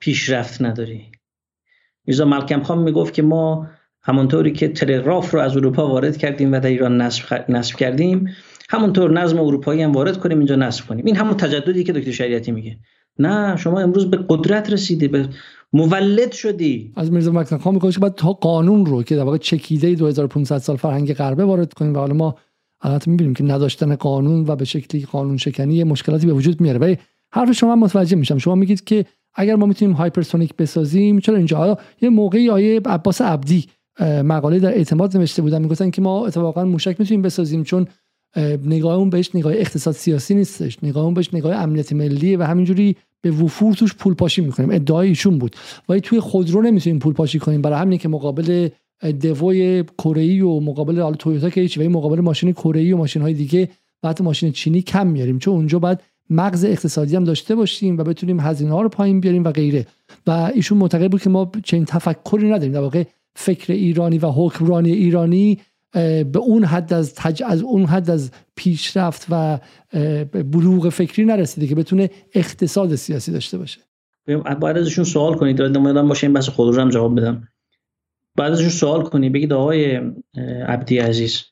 پیشرفت 0.00 0.62
نداری. 0.62 1.02
میرزا 2.06 2.24
ملکم 2.24 2.62
خان 2.62 2.78
می‌گفت 2.78 3.14
که 3.14 3.22
ما 3.22 3.68
همونطوری 4.02 4.52
که 4.52 4.68
تلگراف 4.68 5.30
رو 5.34 5.40
از 5.40 5.56
اروپا 5.56 5.88
وارد 5.88 6.16
کردیم 6.16 6.52
و 6.52 6.60
در 6.60 6.68
ایران 6.68 7.00
نصب, 7.00 7.50
نصب 7.50 7.76
کردیم 7.76 8.28
همونطور 8.68 9.12
نظم 9.12 9.38
اروپایی 9.38 9.82
هم 9.82 9.92
وارد 9.92 10.18
کنیم 10.18 10.38
اینجا 10.38 10.56
نصب 10.56 10.86
کنیم. 10.86 11.04
این 11.04 11.16
همون 11.16 11.36
تجددی 11.36 11.84
که 11.84 11.92
دکتر 11.92 12.10
شریعتی 12.10 12.52
میگه. 12.52 12.78
نه 13.18 13.56
شما 13.56 13.80
امروز 13.80 14.10
به 14.10 14.18
قدرت 14.28 14.72
رسیدی 14.72 15.08
به 15.08 15.28
مولد 15.72 16.32
شدی. 16.32 16.92
از 16.96 17.12
میرزا 17.12 17.32
مکسن 17.32 17.58
خان 17.58 17.74
میگه 17.74 17.98
بعد 17.98 18.14
تا 18.14 18.32
قانون 18.32 18.86
رو 18.86 19.02
که 19.02 19.16
در 19.16 19.22
واقع 19.22 19.38
چکیده 19.38 19.94
2500 19.94 20.58
سال 20.58 20.76
فرهنگ 20.76 21.14
غربه 21.14 21.44
وارد 21.44 21.72
کنیم 21.72 21.94
و 21.94 21.98
حالا 21.98 22.14
ما 22.14 22.36
البته 22.84 23.10
می‌بینیم 23.10 23.34
که 23.34 23.44
نداشتن 23.44 23.94
قانون 23.94 24.44
و 24.46 24.56
به 24.56 24.64
شکلی 24.64 25.04
قانون 25.04 25.36
شکنی 25.36 25.84
مشکلاتی 25.84 26.26
به 26.26 26.32
وجود 26.32 26.60
میاره. 26.60 26.78
ولی 26.78 26.98
حرف 27.32 27.52
شما 27.52 27.76
متوجه 27.76 28.16
میشم. 28.16 28.38
شما 28.38 28.54
میگید 28.54 28.84
که 28.84 29.04
اگر 29.34 29.56
ما 29.56 29.66
می‌تونیم 29.66 29.94
هایپرسونیک 29.94 30.56
بسازیم 30.56 31.20
چرا 31.20 31.36
اینجا؟ 31.36 31.78
یه 32.02 32.08
موقعی 32.08 32.50
آیه 32.50 32.80
عباس 32.86 33.20
عبدی 33.20 33.64
مقاله 34.00 34.58
در 34.58 34.74
اعتماد 34.74 35.16
نوشته 35.16 35.42
بودن 35.42 35.62
می‌گفتن 35.62 35.90
که 35.90 36.02
ما 36.02 36.26
اتفاقا 36.26 36.64
موشک 36.64 36.96
می‌تونیم 36.98 37.22
بسازیم 37.22 37.64
چون 37.64 37.86
نگاه 38.64 38.96
اون 38.96 39.10
بهش 39.10 39.30
نگاه 39.34 39.52
اقتصاد 39.52 39.94
سیاسی 39.94 40.34
نیستش. 40.34 40.84
نگاه 40.84 41.04
اون 41.04 41.14
بهش 41.14 41.34
نگاه 41.34 41.56
امنیت 41.56 41.92
ملی 41.92 42.36
و 42.36 42.42
همینجوری 42.42 42.96
به 43.20 43.30
وفور 43.30 43.74
توش 43.74 43.94
پول 43.94 44.14
پاشی 44.14 44.42
می‌کنیم. 44.42 44.70
ادعای 44.70 45.08
ایشون 45.08 45.38
بود. 45.38 45.56
ولی 45.88 46.00
توی 46.00 46.20
خودرو 46.20 46.62
نمی‌تونیم 46.62 46.98
پول 46.98 47.12
پاشی 47.12 47.38
کنیم. 47.38 47.62
برای 47.62 47.78
همین 47.78 47.98
که 47.98 48.08
مقابل 48.08 48.68
دوای 49.20 49.84
کره 49.84 50.44
و 50.44 50.60
مقابل 50.60 51.00
حالا 51.00 51.16
تویوتا 51.16 51.50
که 51.50 51.60
هیچ 51.60 51.78
مقابل 51.78 52.20
ماشین 52.20 52.52
کره 52.52 52.94
و 52.94 52.96
ماشین 52.96 53.22
های 53.22 53.34
دیگه 53.34 53.68
بعد 54.02 54.22
ماشین 54.22 54.52
چینی 54.52 54.82
کم 54.82 55.06
میاریم. 55.06 55.38
چون 55.38 55.54
اونجا 55.54 55.78
بعد 55.78 56.02
مغز 56.30 56.64
اقتصادی 56.64 57.16
هم 57.16 57.24
داشته 57.24 57.54
باشیم 57.54 57.98
و 57.98 58.04
بتونیم 58.04 58.40
هزینه 58.40 58.72
ها 58.72 58.82
رو 58.82 58.88
پایین 58.88 59.20
بیاریم 59.20 59.44
و 59.44 59.50
غیره. 59.50 59.86
و 60.26 60.50
ایشون 60.54 60.78
معتقد 60.78 61.10
بود 61.10 61.22
که 61.22 61.30
ما 61.30 61.52
چنین 61.64 61.84
تفکری 61.84 62.50
نداریم. 62.50 62.72
در 62.72 62.80
واقع 62.80 63.04
فکر 63.36 63.72
ایرانی 63.72 64.18
و 64.18 64.26
حکمرانی 64.26 64.92
ایرانی 64.92 65.58
به 65.92 66.38
اون 66.38 66.64
حد 66.64 66.92
از 66.92 67.14
تج... 67.14 67.42
از 67.46 67.62
اون 67.62 67.84
حد 67.84 68.10
از 68.10 68.30
پیشرفت 68.56 69.26
و 69.30 69.58
بلوغ 70.32 70.88
فکری 70.88 71.24
نرسیده 71.24 71.66
که 71.66 71.74
بتونه 71.74 72.10
اقتصاد 72.34 72.94
سیاسی 72.94 73.32
داشته 73.32 73.58
باشه. 73.58 73.80
باید 74.60 74.76
ازشون 74.76 75.04
سوال 75.04 75.34
کنید. 75.34 75.62
نمایدم 75.62 76.08
باشه 76.08 76.26
این 76.26 76.34
بحث 76.34 76.48
خود 76.48 76.74
رو 76.74 76.80
هم 76.80 76.90
جواب 76.90 77.20
بدم. 77.20 77.48
بعد 78.36 78.52
ازشون 78.52 78.68
سوال 78.68 79.02
کنید 79.02 79.32
بگید 79.32 79.52
آقای 79.52 80.00
عبدی 80.66 80.98
عزیز 80.98 81.44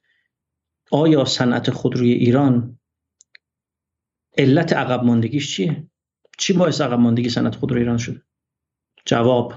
آیا 0.90 1.24
صنعت 1.24 1.70
خودروی 1.70 2.12
ایران 2.12 2.78
علت 4.38 4.72
عقب 4.72 5.04
ماندگیش 5.04 5.56
چیه؟ 5.56 5.86
چی 6.38 6.52
باعث 6.52 6.80
عقب 6.80 6.98
ماندگی 6.98 7.28
صنعت 7.28 7.54
خودرو 7.54 7.78
ایران 7.78 7.98
شده؟ 7.98 8.22
جواب 9.04 9.54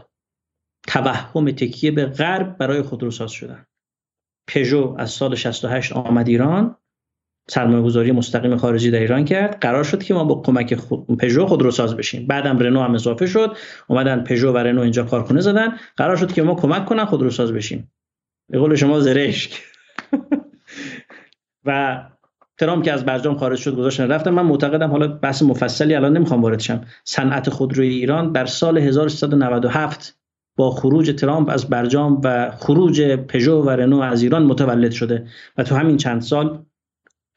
توهم 0.88 1.52
تکیه 1.52 1.92
به 1.92 2.06
غرب 2.06 2.58
برای 2.58 2.82
خودروساز 2.82 3.32
شدن. 3.32 3.66
پژو 4.48 4.96
از 5.00 5.12
سال 5.12 5.36
68 5.36 5.94
آمد 5.94 6.28
ایران. 6.28 6.78
سرمایه 7.48 7.82
گذاری 7.82 8.12
مستقیم 8.12 8.58
خارجی 8.58 8.92
در 8.92 9.00
ایران 9.00 9.26
کرد. 9.26 9.60
قرار 9.62 9.84
شد 9.84 10.04
که 10.04 10.14
ما 10.14 10.24
با 10.24 10.42
کمک 10.42 10.76
خود... 10.76 11.18
پژو 11.18 11.46
خودروساز 11.46 11.98
بشیم. 11.98 12.28
بعدم 12.28 12.60
رنو 12.60 12.82
هم 12.82 12.94
اضافه 12.94 13.26
شد. 13.26 13.58
اومدن 13.88 14.24
پژو 14.24 14.52
و 14.52 14.58
رنو 14.58 14.82
اینجا 14.82 15.04
کارخونه 15.04 15.42
زدن. 15.42 15.78
قرار 15.98 16.16
شد 16.16 16.34
که 16.34 16.44
ما 16.44 16.56
کمک 16.56 16.86
کنن 16.86 17.06
خودروساز 17.06 17.52
بشیم. 17.52 17.92
به 18.50 18.60
قول 18.60 18.76
شما 18.76 19.00
زرشک. 19.00 19.64
و 21.66 22.02
ترامپ 22.58 22.84
که 22.84 22.92
از 22.92 23.06
برجام 23.06 23.38
خارج 23.38 23.60
شد 23.60 23.76
گذاشتن 23.76 24.08
رفتم 24.08 24.34
من 24.34 24.46
معتقدم 24.46 24.92
حالا 24.92 25.08
بحث 25.08 25.44
مفصلی 25.44 25.96
الان 25.96 26.18
نمی‌خوام 26.18 26.42
وارد 26.42 26.60
شم 26.60 26.82
صنعت 27.04 27.50
خودروی 27.50 27.88
ایران 27.88 28.32
در 28.32 28.46
سال 28.46 28.78
1397 28.78 30.18
با 30.58 30.72
خروج 30.72 31.12
ترامپ 31.12 31.50
از 31.50 31.70
برجام 31.70 32.22
و 32.24 32.52
خروج 32.52 33.02
پژو 33.02 33.62
و 33.62 33.70
رنو 33.70 34.00
از 34.00 34.24
ایران 34.24 34.44
متولد 34.44 34.92
شده 34.92 35.28
و 35.58 35.64
تو 35.64 35.76
همین 35.76 35.98
چند 35.98 36.22
سال 36.22 36.66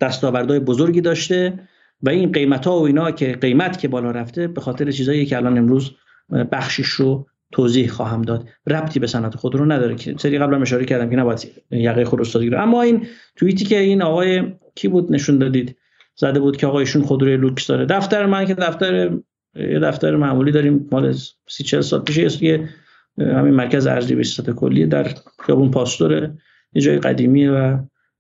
دستاوردهای 0.01 0.61
بزرگی 0.61 1.01
داشته 1.01 1.69
و 2.03 2.11
این 2.11 2.33
قیمت 2.33 2.67
ها 2.67 2.81
و 2.81 2.83
اینا 2.87 3.11
که 3.11 3.33
قیمت 3.33 3.79
که 3.79 3.89
بالا 3.89 4.11
رفته 4.11 4.49
به 4.49 4.61
خاطر 4.61 4.91
چیزایی 4.91 5.27
که 5.27 5.37
الان 5.37 5.59
امروز 5.59 5.91
بخشش 6.53 6.87
رو 6.87 7.27
توضیح 7.53 7.89
خواهم 7.89 8.23
داد. 8.23 8.49
ربطی 8.67 9.01
به 9.01 9.07
صنعت 9.07 9.37
خودرو 9.37 9.65
نداره 9.65 9.95
که 9.95 10.15
سری 10.19 10.39
قبلا 10.39 10.61
اشاره 10.61 10.85
کردم 10.85 11.11
که 11.11 11.17
نباید 11.17 11.63
یقه 11.71 12.05
خودروسازی 12.05 12.45
گیره 12.45 12.61
اما 12.61 12.83
این 12.83 13.07
توییتی 13.37 13.65
که 13.65 13.79
این 13.79 14.03
آقای 14.03 14.53
کی 14.75 14.89
بود 14.89 15.13
نشون 15.13 15.39
دادید؟ 15.39 15.77
زده 16.17 16.41
بود 16.41 16.57
که 16.57 16.67
آقایشون 16.67 17.03
خودروی 17.03 17.37
لوکس 17.37 17.67
داره. 17.67 17.87
دفتر 17.87 18.27
من 18.27 18.45
که 18.45 18.55
دفتر 18.55 19.11
یه 19.55 19.79
دفتر 19.79 20.17
معمولی 20.17 20.53
داریم 20.53 20.89
مال 20.93 21.13
30 21.49 21.65
40 21.65 21.81
سال 21.81 22.01
پیش 22.01 22.43
یه 22.43 22.69
همین 23.19 23.55
مرکز 23.55 23.87
ارزی 23.87 24.43
به 24.43 24.53
کلی 24.53 24.87
در 24.87 25.15
خیابون 25.47 25.71
پاستور 25.71 26.31
یه 26.73 26.83
جای 26.83 26.99
قدیمیه 26.99 27.51
و 27.51 27.79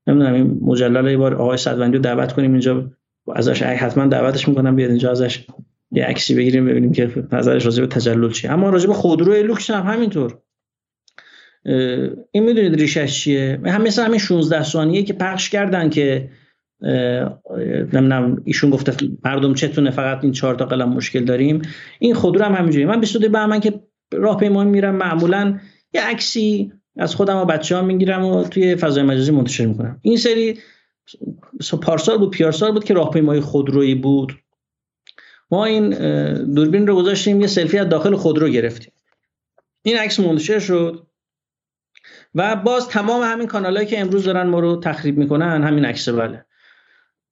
نمی‌دونم 0.08 0.34
این 0.34 0.58
مجلل 0.62 1.10
یه 1.10 1.16
بار 1.16 1.34
آقای 1.34 1.56
صدوندی 1.56 1.96
رو 1.96 2.02
دعوت 2.02 2.32
کنیم 2.32 2.52
اینجا. 2.52 2.90
ازش 3.34 3.62
حتما 3.62 4.06
دعوتش 4.06 4.48
می‌کنم 4.48 4.76
بیاد 4.76 4.90
اینجا 4.90 5.10
ازش 5.10 5.46
یه 5.90 6.04
عکسی 6.04 6.34
بگیریم 6.34 6.66
ببینیم 6.66 6.92
که 6.92 7.10
نظرش 7.32 7.64
راجع 7.64 7.80
به 7.80 7.86
تجلل 7.86 8.30
چیه. 8.30 8.52
اما 8.52 8.70
راجع 8.70 8.86
به 8.86 8.92
خودروی 8.92 9.42
لوکس 9.42 9.70
هم 9.70 9.92
همینطور. 9.92 10.38
این 12.32 12.44
می‌دونید 12.44 12.74
ریشش 12.74 13.20
چیه؟ 13.20 13.60
هم 13.64 13.82
مثل 13.82 14.04
همین 14.04 14.18
16 14.18 14.62
ثانیه 14.62 15.02
که 15.02 15.12
پخش 15.12 15.50
کردن 15.50 15.90
که 15.90 16.30
نمی‌دونم 16.80 18.42
ایشون 18.44 18.70
گفته 18.70 19.08
مردم 19.24 19.54
چتونه 19.54 19.90
فقط 19.90 20.24
این 20.24 20.32
چهار 20.32 20.54
تا 20.54 20.64
قلم 20.64 20.88
مشکل 20.88 21.24
داریم. 21.24 21.62
این 21.98 22.14
خودرو 22.14 22.44
هم 22.44 22.54
همینجوری 22.54 22.84
من 22.84 23.00
22 23.00 23.28
بهمن 23.28 23.60
که 23.60 23.80
راهپیمایی 24.12 24.70
میرم 24.70 24.94
معمولا 24.94 25.58
یه 25.94 26.00
عکسی 26.02 26.72
از 26.98 27.14
خودم 27.14 27.36
و 27.36 27.44
بچه 27.44 27.76
ها 27.76 27.82
می‌گیرم 27.82 28.24
و 28.24 28.44
توی 28.44 28.76
فضای 28.76 29.02
مجازی 29.02 29.32
منتشر 29.32 29.66
می‌کنم. 29.66 29.98
این 30.02 30.16
سری 30.16 30.58
پارسال 31.82 32.18
بود 32.18 32.30
پیارسال 32.30 32.72
بود 32.72 32.84
که 32.84 32.94
راهپیمایی 32.94 33.40
خودرویی 33.40 33.94
بود. 33.94 34.32
ما 35.50 35.64
این 35.64 35.90
دوربین 36.54 36.86
رو 36.86 36.96
گذاشتیم 36.96 37.40
یه 37.40 37.46
سلفی 37.46 37.78
از 37.78 37.88
داخل 37.88 38.16
خودرو 38.16 38.48
گرفتیم. 38.48 38.92
این 39.82 39.98
عکس 39.98 40.20
منتشر 40.20 40.58
شد 40.58 41.06
و 42.34 42.56
باز 42.56 42.88
تمام 42.88 43.22
همین 43.22 43.46
کانالایی 43.46 43.86
که 43.86 44.00
امروز 44.00 44.24
دارن 44.24 44.46
ما 44.46 44.60
رو 44.60 44.80
تخریب 44.80 45.18
می‌کنن 45.18 45.64
همین 45.64 45.84
عکس 45.84 46.08
بله. 46.08 46.44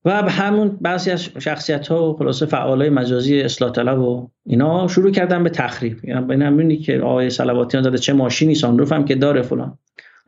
و 0.07 0.11
همون 0.11 0.79
بعضی 0.81 1.11
از 1.11 1.25
شخصیت 1.39 1.89
ها 1.89 2.11
و 2.11 2.17
خلاصه 2.17 2.47
فعال 2.47 2.81
های 2.81 2.91
مجازی 2.91 3.41
اصلاح 3.41 3.73
طلب 3.73 3.99
و 3.99 4.31
اینا 4.45 4.89
شروع 4.89 5.11
کردن 5.11 5.45
به 5.45 5.51
تخریب. 5.51 6.05
یعنی 6.05 6.27
بین 6.27 6.43
همینی 6.43 6.77
که 6.77 7.01
آقای 7.01 7.31
صلواتی 7.31 7.83
زده 7.83 7.99
چه 7.99 8.13
ماشینی 8.13 8.55
سانروف 8.55 8.93
هم 8.93 9.05
که 9.05 9.15
داره 9.15 9.43
فلان. 9.43 9.79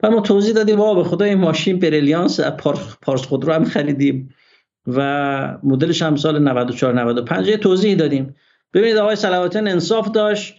و 0.03 0.11
ما 0.11 0.21
توضیح 0.21 0.55
دادیم 0.55 0.79
وا 0.79 0.95
به 0.95 1.05
خدا 1.05 1.25
این 1.25 1.39
ماشین 1.39 1.79
بریلیانس 1.79 2.41
پارس 3.03 3.25
خودرو 3.27 3.53
هم 3.53 3.65
خریدیم 3.65 4.35
و 4.87 5.59
مدلش 5.63 6.03
هم 6.03 6.17
سال 6.17 6.39
94 6.39 6.95
95 6.95 7.49
یه 7.49 7.57
توضیح 7.57 7.97
دادیم. 7.97 8.35
ببینید 8.75 8.97
آقای 8.97 9.17
صلواتیان 9.17 9.69
انصاف 9.69 10.11
داشت. 10.11 10.55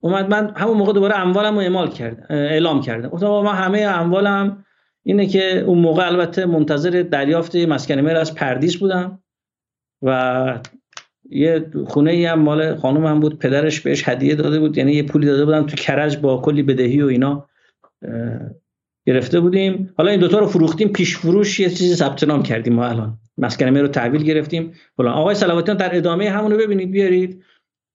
اومد 0.00 0.30
من 0.30 0.52
همون 0.56 0.76
موقع 0.76 0.92
دوباره 0.92 1.18
اموالم 1.18 1.54
رو 1.54 1.60
اعمال 1.60 1.90
کرد 1.90 2.26
اعلام 2.30 2.80
کردم. 2.80 3.08
گفتم 3.08 3.26
من 3.26 3.54
همه 3.54 3.78
اموالم 3.78 4.64
اینه 5.02 5.26
که 5.26 5.58
اون 5.58 5.78
موقع 5.78 6.06
البته 6.06 6.46
منتظر 6.46 7.04
دریافت 7.10 7.56
مسکن 7.56 8.00
مهر 8.00 8.16
از 8.16 8.34
پردیس 8.34 8.76
بودم 8.76 9.22
و 10.02 10.60
یه 11.30 11.70
خونه 11.86 12.10
ای 12.10 12.24
هم 12.24 12.40
مال 12.40 12.76
خانم 12.76 13.06
هم 13.06 13.20
بود. 13.20 13.38
پدرش 13.38 13.80
بهش 13.80 14.08
هدیه 14.08 14.34
داده 14.34 14.60
بود. 14.60 14.78
یعنی 14.78 14.92
یه 14.92 15.02
پولی 15.02 15.26
داده 15.26 15.44
بودم 15.44 15.66
تو 15.66 15.76
کرج 15.76 16.16
با 16.16 16.40
کلی 16.40 16.62
بدهی 16.62 17.02
و 17.02 17.06
اینا 17.06 17.48
گرفته 19.06 19.40
بودیم. 19.40 19.94
حالا 19.96 20.10
این 20.10 20.20
دوتا 20.20 20.38
رو 20.38 20.46
فروختیم. 20.46 20.88
پیش 20.88 21.16
فروش 21.16 21.60
یه 21.60 21.70
چیزی 21.70 21.94
ثبت 21.94 22.24
نام 22.24 22.42
کردیم 22.42 22.72
ما 22.72 22.86
الان. 22.86 23.18
مسکن 23.38 23.76
رو 23.76 23.88
تحویل 23.88 24.22
گرفتیم. 24.22 24.72
فلان. 24.96 25.14
آقای 25.14 25.34
صلواتیان 25.34 25.76
در 25.76 25.96
ادامه 25.96 26.30
همون 26.30 26.52
رو 26.52 26.58
ببینید 26.58 26.90
بیارید. 26.90 27.44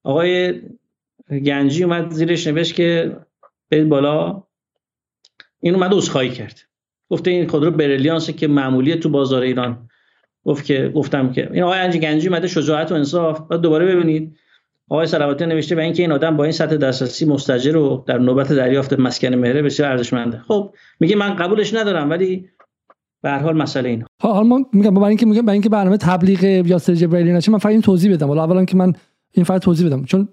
آقای 0.04 0.62
گنجی 1.30 1.84
اومد 1.84 2.10
زیرش 2.10 2.46
نوشت 2.46 2.74
که 2.74 3.16
بالا. 3.88 4.42
این 5.60 5.74
اومد 5.74 5.94
عذرخواهی 5.94 6.30
کرد. 6.30 6.60
گفته 7.10 7.30
این 7.30 7.48
خودرو 7.48 7.70
برلیانسه 7.70 8.32
که 8.32 8.48
معمولیه 8.48 8.96
تو 8.96 9.08
بازار 9.08 9.42
ایران. 9.42 9.88
گفت 10.44 10.64
که 10.64 10.92
گفتم 10.94 11.32
که 11.32 11.48
این 11.52 11.62
آقای 11.62 11.78
انجی 11.78 11.98
گنجی 11.98 12.28
اومده 12.28 12.48
شجاعت 12.48 12.92
و 12.92 12.94
انصاف. 12.94 13.40
بعد 13.40 13.60
دوباره 13.60 13.86
ببینید. 13.86 14.36
آقای 14.88 15.06
صلواتی 15.06 15.46
نوشته 15.46 15.76
و 15.76 15.78
اینکه 15.78 16.02
این 16.02 16.12
آدم 16.12 16.36
با 16.36 16.44
این 16.44 16.52
سطح 16.52 16.76
دسترسی 16.76 17.26
مستجر 17.26 17.76
و 17.76 18.04
در 18.06 18.18
نوبت 18.18 18.52
دریافت 18.52 18.92
مسکن 18.92 19.34
مهره 19.34 19.62
بسیار 19.62 19.90
ارزشمنده. 19.90 20.42
خب 20.48 20.74
میگه 21.00 21.16
من 21.16 21.34
قبولش 21.34 21.74
ندارم 21.74 22.10
ولی 22.10 22.48
به 23.22 23.30
هر 23.30 23.38
حال 23.38 23.56
مسئله 23.56 23.88
این 23.88 24.04
حالا 24.22 24.42
ما 24.42 24.64
میگم 24.72 24.94
برای 24.94 25.08
اینکه 25.08 25.26
میگم 25.26 25.42
برای 25.42 25.54
اینکه 25.54 25.68
برنامه 25.68 25.96
تبلیغ 25.96 26.44
یاسر 26.44 26.94
جبرائیلی 26.94 27.32
نشه 27.32 27.52
من 27.52 27.58
فقط 27.58 27.72
این 27.72 27.80
توضیح 27.80 28.14
بدم. 28.14 28.28
حالا 28.28 28.44
اولا 28.44 28.64
که 28.64 28.76
من 28.76 28.92
این 29.32 29.44
فقط 29.44 29.62
توضیح 29.62 29.86
بدم. 29.86 30.04
چون 30.04 30.28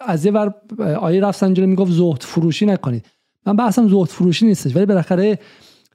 از 0.00 0.26
یه 0.26 0.32
ور 0.32 0.54
آیه 1.00 1.20
رفسنجانی 1.20 1.70
می‌گفت 1.70 1.92
زهد 1.92 2.22
فروشی 2.22 2.66
نکنید. 2.66 3.06
من 3.46 3.56
بحثم 3.56 3.88
زهد 3.88 4.08
فروشی 4.08 4.46
نیستش 4.46 4.76
ولی 4.76 4.86
بالاخره 4.86 5.38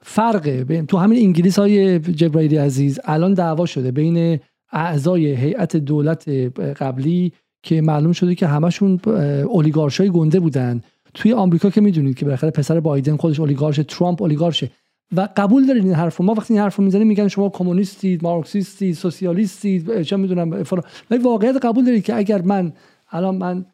فرقه. 0.02 0.84
تو 0.84 0.98
همین 0.98 1.26
انگلیس 1.26 1.60
های 1.60 2.00
جبرائیلی 2.00 2.58
عزیز 2.58 3.00
الان 3.04 3.34
دعوا 3.34 3.66
شده 3.66 3.92
بین 3.92 4.40
اعضای 4.72 5.36
هیئت 5.36 5.76
دولت 5.78 6.30
قبلی 6.60 7.34
که 7.64 7.82
معلوم 7.82 8.12
شده 8.12 8.36
که 8.36 8.48
همشون 8.48 9.00
اولیگارشای 9.50 10.10
گنده 10.10 10.40
بودن. 10.40 10.82
توی 11.14 11.34
آمریکا 11.34 11.70
که 11.70 11.82
می‌دونید 11.82 12.16
که 12.16 12.26
بالاخره 12.26 12.52
پسر 12.52 12.80
بایدن 12.80 13.18
خودش 13.18 13.40
اولیگارش 13.40 13.80
ترامپ 13.88 14.22
اولیگارشه. 14.22 14.72
و 15.16 15.30
قبول 15.38 15.66
دارین 15.66 15.84
این 15.84 15.94
حرف 15.94 16.22
ما 16.22 16.34
وقتی 16.34 16.54
این 16.54 16.64
حرف 16.64 16.76
رو 16.76 16.84
می‌زنیم 16.84 17.08
میگن 17.08 17.28
شما 17.28 17.50
کمونیستید 17.50 18.24
مارکسیستید 18.24 18.96
سوسیالیستید 18.96 20.02
چه 20.02 20.18
می‌دونم 20.18 20.64
ولی 21.12 21.24
واقعیت 21.24 21.66
قبول 21.66 21.86
دارید 21.86 22.04
که 22.04 22.16
اگر 22.16 22.42
من 22.42 22.74
الان 23.12 23.36
من 23.36 23.66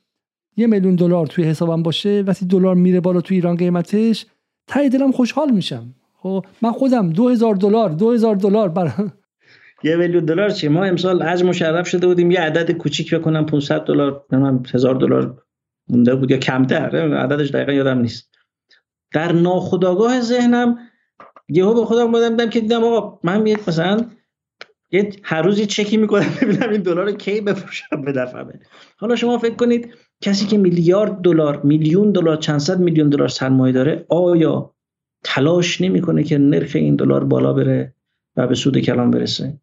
یه 0.57 0.67
میلیون 0.67 0.95
دلار 0.95 1.27
توی 1.27 1.43
حسابم 1.43 1.83
باشه 1.83 2.23
وقتی 2.27 2.45
دلار 2.45 2.75
میره 2.75 2.99
بالا 2.99 3.21
توی 3.21 3.37
ایران 3.37 3.55
قیمتش 3.55 4.25
تای 4.67 4.89
دلم 4.89 5.11
خوشحال 5.11 5.51
میشم. 5.51 5.93
خب 6.27 6.45
من 6.61 6.71
خودم 6.71 7.09
دو 7.09 7.29
هزار 7.29 7.55
دلار 7.55 7.89
دو 7.89 8.11
هزار 8.11 8.35
دلار 8.35 8.69
برای 8.69 9.09
یه 9.83 9.95
میلیون 9.95 10.25
دلار 10.25 10.49
چی؟ 10.49 10.67
ما 10.67 10.83
امسال 10.83 11.21
از 11.21 11.43
مشرف 11.43 11.87
شده 11.87 12.07
بودیم 12.07 12.31
یه 12.31 12.39
عدد 12.39 12.71
کوچیک 12.71 13.15
بکنم 13.15 13.45
500 13.45 13.79
دلار 13.79 14.25
نمی‌دونم 14.31 14.63
هزار 14.73 14.95
دلار 14.95 15.43
مونده 15.89 16.15
بود 16.15 16.31
یا 16.31 16.37
کمتر 16.37 17.15
عددش 17.15 17.49
دقیقا 17.49 17.71
یادم 17.71 17.99
نیست. 17.99 18.29
در 19.13 19.31
ناخودآگاه 19.31 20.21
ذهنم 20.21 20.77
یهو 21.49 21.73
به 21.73 21.85
خودم 21.85 22.11
بودم 22.11 22.49
که 22.49 22.61
دیدم 22.61 22.83
آقا 22.83 23.19
من 23.23 23.47
یه 23.47 23.57
مثلا 23.67 24.05
یه 24.91 25.09
هر 25.23 25.41
روز 25.41 25.59
یه 25.59 25.65
چکی 25.65 25.97
می‌کنم 25.97 26.25
ببینم 26.41 26.69
این 26.69 26.81
دلار 26.81 27.11
کی 27.11 27.41
بفروشم 27.41 28.01
به 28.05 28.11
دفعه 28.11 28.59
حالا 28.97 29.15
شما 29.15 29.37
فکر 29.37 29.55
کنید 29.55 29.93
کسی 30.21 30.45
که 30.45 30.57
میلیارد 30.57 31.21
دلار 31.21 31.61
میلیون 31.61 32.11
دلار 32.11 32.35
چند 32.37 32.59
صد 32.59 32.79
میلیون 32.79 33.09
دلار 33.09 33.27
سرمایه 33.27 33.73
داره 33.73 34.05
آیا 34.09 34.76
تلاش 35.27 35.81
نمی‌کنه 35.81 36.23
که 36.23 36.37
نرخ 36.37 36.71
این 36.75 36.95
دلار 36.95 37.23
بالا 37.23 37.53
بره 37.53 37.93
و 38.35 38.47
به 38.47 38.55
سود 38.55 38.79
کلام 38.79 39.11
برسه. 39.11 39.59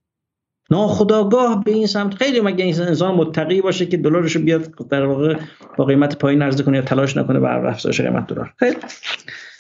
ناخداگاه 0.71 1.65
به 1.65 1.71
این 1.71 1.87
سمت 1.87 2.15
خیلی 2.15 2.41
مگه 2.41 2.65
این 2.65 2.81
انسان 2.81 3.15
متقی 3.15 3.61
باشه 3.61 3.87
که 3.87 3.97
دلارش 3.97 4.37
بیاد 4.37 4.89
در 4.89 5.07
واقع 5.07 5.37
با 5.77 5.85
قیمت 5.85 6.19
پایین 6.19 6.43
عرضه 6.43 6.63
کنه 6.63 6.77
یا 6.77 6.83
تلاش 6.83 7.17
نکنه 7.17 7.41
بر 7.41 7.67
افزایش 7.67 8.01
قیمت 8.01 8.27
دلار. 8.27 8.55
خیلی. 8.59 8.77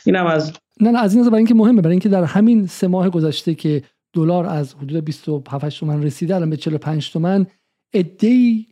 اینم 0.06 0.26
از 0.26 0.52
نه 0.80 0.90
نه 0.90 0.98
از 0.98 1.14
این 1.14 1.24
برای 1.24 1.36
اینکه 1.36 1.54
مهمه 1.54 1.82
برای 1.82 1.92
اینکه 1.92 2.08
در 2.08 2.24
همین 2.24 2.66
سه 2.66 2.86
ماه 2.86 3.10
گذشته 3.10 3.54
که 3.54 3.82
دلار 4.12 4.46
از 4.46 4.74
حدود 4.74 5.04
27 5.04 5.78
تومن 5.78 6.02
رسیده 6.02 6.34
الان 6.34 6.50
به 6.50 6.56
45 6.56 7.12
تومن 7.12 7.46
ادعی 7.94 8.66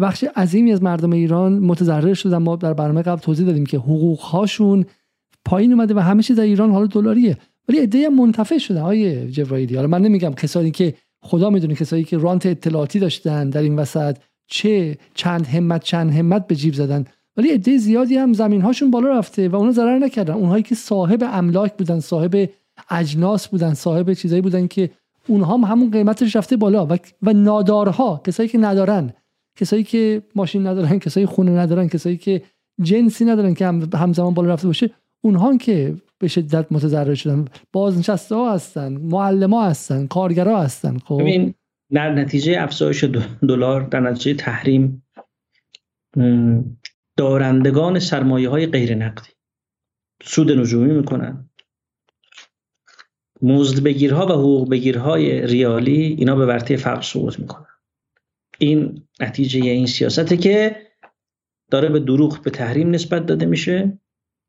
بخش 0.00 0.24
عظیمی 0.36 0.72
از 0.72 0.82
مردم 0.82 1.12
ایران 1.12 1.58
متضرر 1.58 2.14
شدن. 2.14 2.38
ما 2.38 2.56
در 2.56 2.74
برنامه 2.74 3.02
قبل 3.02 3.20
توضیح 3.20 3.46
دادیم 3.46 3.66
که 3.66 3.78
حقوق 3.78 4.20
هاشون 4.20 4.84
پایین 5.44 5.72
اومده 5.72 5.94
و 5.94 5.98
همه 5.98 6.22
چیز 6.22 6.36
در 6.36 6.42
ایران 6.42 6.70
حالا 6.70 6.86
دلاریه. 6.86 7.38
ولی 7.68 7.78
ایده 7.78 8.08
منتفع 8.08 8.58
شده 8.58 8.80
های 8.80 9.30
جبرائیلی. 9.30 9.74
حالا 9.74 9.88
من 9.88 10.02
نمیگم 10.02 10.34
کسانی 10.34 10.70
که 10.70 10.94
خدا 11.22 11.50
می‌دونه 11.50 11.74
کسایی 11.74 12.04
که 12.04 12.18
رانت 12.18 12.46
اطلاعاتی 12.46 12.98
داشتن 12.98 13.50
در 13.50 13.62
این 13.62 13.76
وسط 13.76 14.16
چه 14.46 14.98
چند 15.14 15.46
همت 15.46 15.82
چند 15.82 16.12
همت 16.12 16.46
به 16.46 16.54
جیب 16.54 16.74
زدن. 16.74 17.04
ولی 17.36 17.48
عده 17.48 17.78
زیادی 17.78 18.16
هم 18.16 18.32
زمین 18.32 18.60
هاشون 18.60 18.90
بالا 18.90 19.18
رفته 19.18 19.48
و 19.48 19.56
اونا 19.56 19.72
ضرر 19.72 19.98
نکردن. 19.98 20.34
اونهایی 20.34 20.62
که 20.62 20.74
صاحب 20.74 21.22
املاک 21.32 21.76
بودن 21.76 22.00
صاحب 22.00 22.48
اجناس 22.90 23.48
بودن 23.48 23.74
صاحب 23.74 24.12
چیزایی 24.12 24.42
بودن 24.42 24.66
که 24.66 24.90
اونها 25.28 25.56
هم 25.56 25.64
همون 25.64 25.90
قیمتش 25.90 26.36
رفته 26.36 26.56
بالا. 26.56 26.86
و, 26.86 26.98
و 27.22 27.32
نادارها 27.32 28.22
کسایی 28.26 28.48
که 28.48 28.58
ندارن. 28.58 29.12
کسایی 29.56 29.84
که 29.84 30.22
ماشین 30.34 30.66
ندارن 30.66 30.98
کسایی 30.98 31.26
خونه 31.26 31.50
ندارن 31.50 31.88
کسایی 31.88 32.16
که 32.16 32.42
جنسی 32.82 33.24
ندارن 33.24 33.54
که 33.54 33.66
هم 33.66 33.88
همزمان 33.94 34.34
بالا 34.34 34.52
رفته 34.54 34.66
باشه. 34.66 34.90
اونها 35.24 35.56
که 35.56 35.96
به 36.18 36.28
شدت 36.28 36.66
متضرر 36.70 37.14
شدن 37.14 37.44
بازنشسته 37.72 38.34
ها 38.34 38.54
هستن 38.54 38.92
معلم 38.92 39.54
ها 39.54 39.68
هستن 39.68 40.06
کارگرا 40.06 40.62
هستن 40.62 40.98
خب؟ 40.98 41.18
ببین 41.20 41.54
در 41.92 42.14
نتیجه 42.14 42.62
افزایش 42.62 43.04
دلار 43.48 43.80
در 43.80 44.00
نتیجه 44.00 44.34
تحریم 44.34 45.06
دارندگان 47.16 47.98
سرمایه 47.98 48.48
های 48.48 48.66
غیر 48.66 48.94
نقدی 48.94 49.30
سود 50.22 50.52
نجومی 50.52 50.92
می‌کنن. 50.92 51.50
مزد 53.42 53.82
بگیرها 53.82 54.26
و 54.26 54.32
حقوق 54.32 54.70
بگیرهای 54.70 55.46
ریالی 55.46 56.16
اینا 56.18 56.36
به 56.36 56.46
ورطه 56.46 56.76
فقر 56.76 57.02
سقوط 57.02 57.38
می‌کنن. 57.38 57.66
این 58.58 59.02
نتیجه 59.20 59.60
این 59.60 59.86
سیاسته 59.86 60.36
که 60.36 60.76
داره 61.70 61.88
به 61.88 62.00
دروغ 62.00 62.42
به 62.42 62.50
تحریم 62.50 62.90
نسبت 62.90 63.26
داده 63.26 63.46
میشه. 63.46 63.98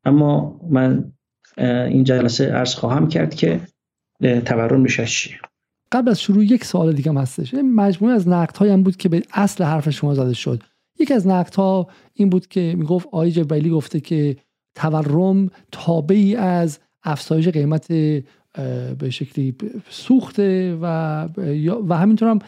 اما 0.04 0.60
من 0.70 1.12
این 1.58 2.04
جلسه 2.04 2.52
عرض 2.52 2.74
خواهم 2.74 3.08
کرد 3.08 3.34
که 3.34 3.60
تورم 4.44 4.82
نشش 4.82 5.22
چیه 5.22 5.36
قبل 5.92 6.08
از 6.10 6.20
شروع 6.20 6.44
یک 6.44 6.64
سوال 6.64 6.92
دیگه 6.92 7.10
هم 7.10 7.18
هستش. 7.18 7.54
مجموعه 7.54 8.14
از 8.14 8.28
نقد 8.28 8.62
هم 8.62 8.82
بود 8.82 8.96
که 8.96 9.08
به 9.08 9.22
اصل 9.32 9.64
حرف 9.64 9.90
شما 9.90 10.14
زده 10.14 10.34
شد. 10.34 10.62
یکی 11.00 11.14
از 11.14 11.26
نقد 11.26 11.54
ها 11.54 11.88
این 12.14 12.30
بود 12.30 12.46
که 12.46 12.74
می‌گفت 12.78 13.08
آی 13.12 13.30
جبرائیلی 13.30 13.70
گفته 13.70 14.00
که 14.00 14.36
تورم 14.74 15.50
تابعی 15.72 16.36
از 16.36 16.78
افزایش 17.02 17.48
قیمت 17.48 17.88
به 18.98 19.10
شکلی 19.10 19.56
سوخته 19.88 20.78
و 20.82 20.86
و 21.88 21.96
همینطور 21.96 22.28
هم 22.28 22.38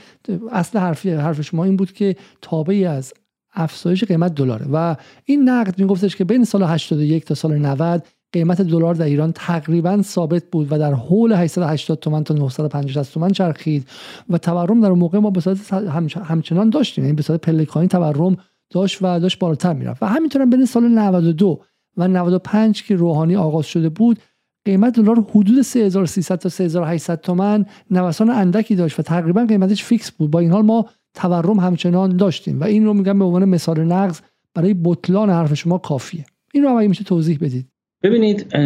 اصل 0.52 0.78
حرفی 0.78 1.10
حرف 1.10 1.40
شما 1.40 1.64
این 1.64 1.76
بود 1.76 1.92
که 1.92 2.16
تابعی 2.42 2.84
از 2.84 3.14
افزایش 3.56 4.04
قیمت 4.04 4.34
دلاره. 4.34 4.66
و 4.72 4.96
این 5.24 5.48
نقد 5.48 5.78
میگفتش 5.78 6.16
که 6.16 6.24
بین 6.24 6.44
سال 6.44 6.62
81 6.62 7.24
تا 7.24 7.34
سال 7.34 7.58
90 7.58 8.06
قیمت 8.32 8.60
دلار 8.60 8.94
در 8.94 9.04
ایران 9.04 9.32
تقریبا 9.32 10.02
ثابت 10.02 10.44
بود 10.52 10.72
و 10.72 10.78
در 10.78 10.94
حول 10.94 11.32
880 11.32 11.98
تومن 11.98 12.24
تا 12.24 12.34
950 12.34 13.04
تومن 13.04 13.30
چرخید 13.30 13.88
و 14.30 14.38
تورم 14.38 14.80
در 14.80 14.88
اون 14.88 14.98
موقع 14.98 15.18
ما 15.18 15.30
به 15.30 15.40
صورت 15.40 15.72
همچنان 16.16 16.70
داشتیم. 16.70 17.04
یعنی 17.04 17.16
به 17.16 17.22
صورت 17.22 17.40
پلکانی 17.40 17.88
تورم 17.88 18.36
داشت 18.70 18.98
و 19.02 19.20
داشت 19.20 19.38
بالاتر 19.38 19.72
می‌رفت. 19.72 20.02
و 20.02 20.06
همینطور 20.06 20.46
بین 20.46 20.64
سال 20.64 20.88
92 20.88 21.60
و 21.96 22.08
95 22.08 22.82
که 22.82 22.96
روحانی 22.96 23.36
آغاز 23.36 23.66
شده 23.66 23.88
بود 23.88 24.18
قیمت 24.64 24.96
دلار 24.96 25.26
حدود 25.30 25.62
3300 25.62 26.36
تا 26.36 26.48
3800 26.48 27.20
تومن 27.20 27.66
نوسان 27.90 28.30
اندکی 28.30 28.74
داشت 28.74 29.00
و 29.00 29.02
تقریبا 29.02 29.44
قیمتش 29.44 29.84
فیکس 29.84 30.10
بود. 30.10 30.30
با 30.30 30.38
این 30.38 30.52
حال 30.52 30.64
ما 30.64 30.86
تورم 31.16 31.60
همچنان 31.60 32.16
داشتیم. 32.16 32.60
و 32.60 32.64
این 32.64 32.84
رو 32.84 32.94
میگم 32.94 33.18
به 33.18 33.24
عنوان 33.24 33.44
مثال 33.44 33.84
نقض 33.84 34.20
برای 34.54 34.74
بطلان 34.84 35.30
حرف 35.30 35.54
شما 35.54 35.78
کافیه. 35.78 36.24
این 36.54 36.64
رو 36.64 36.70
اگه 36.70 36.88
میشه 36.88 37.04
توضیح 37.04 37.38
بدید. 37.40 37.68
ببینید 38.02 38.56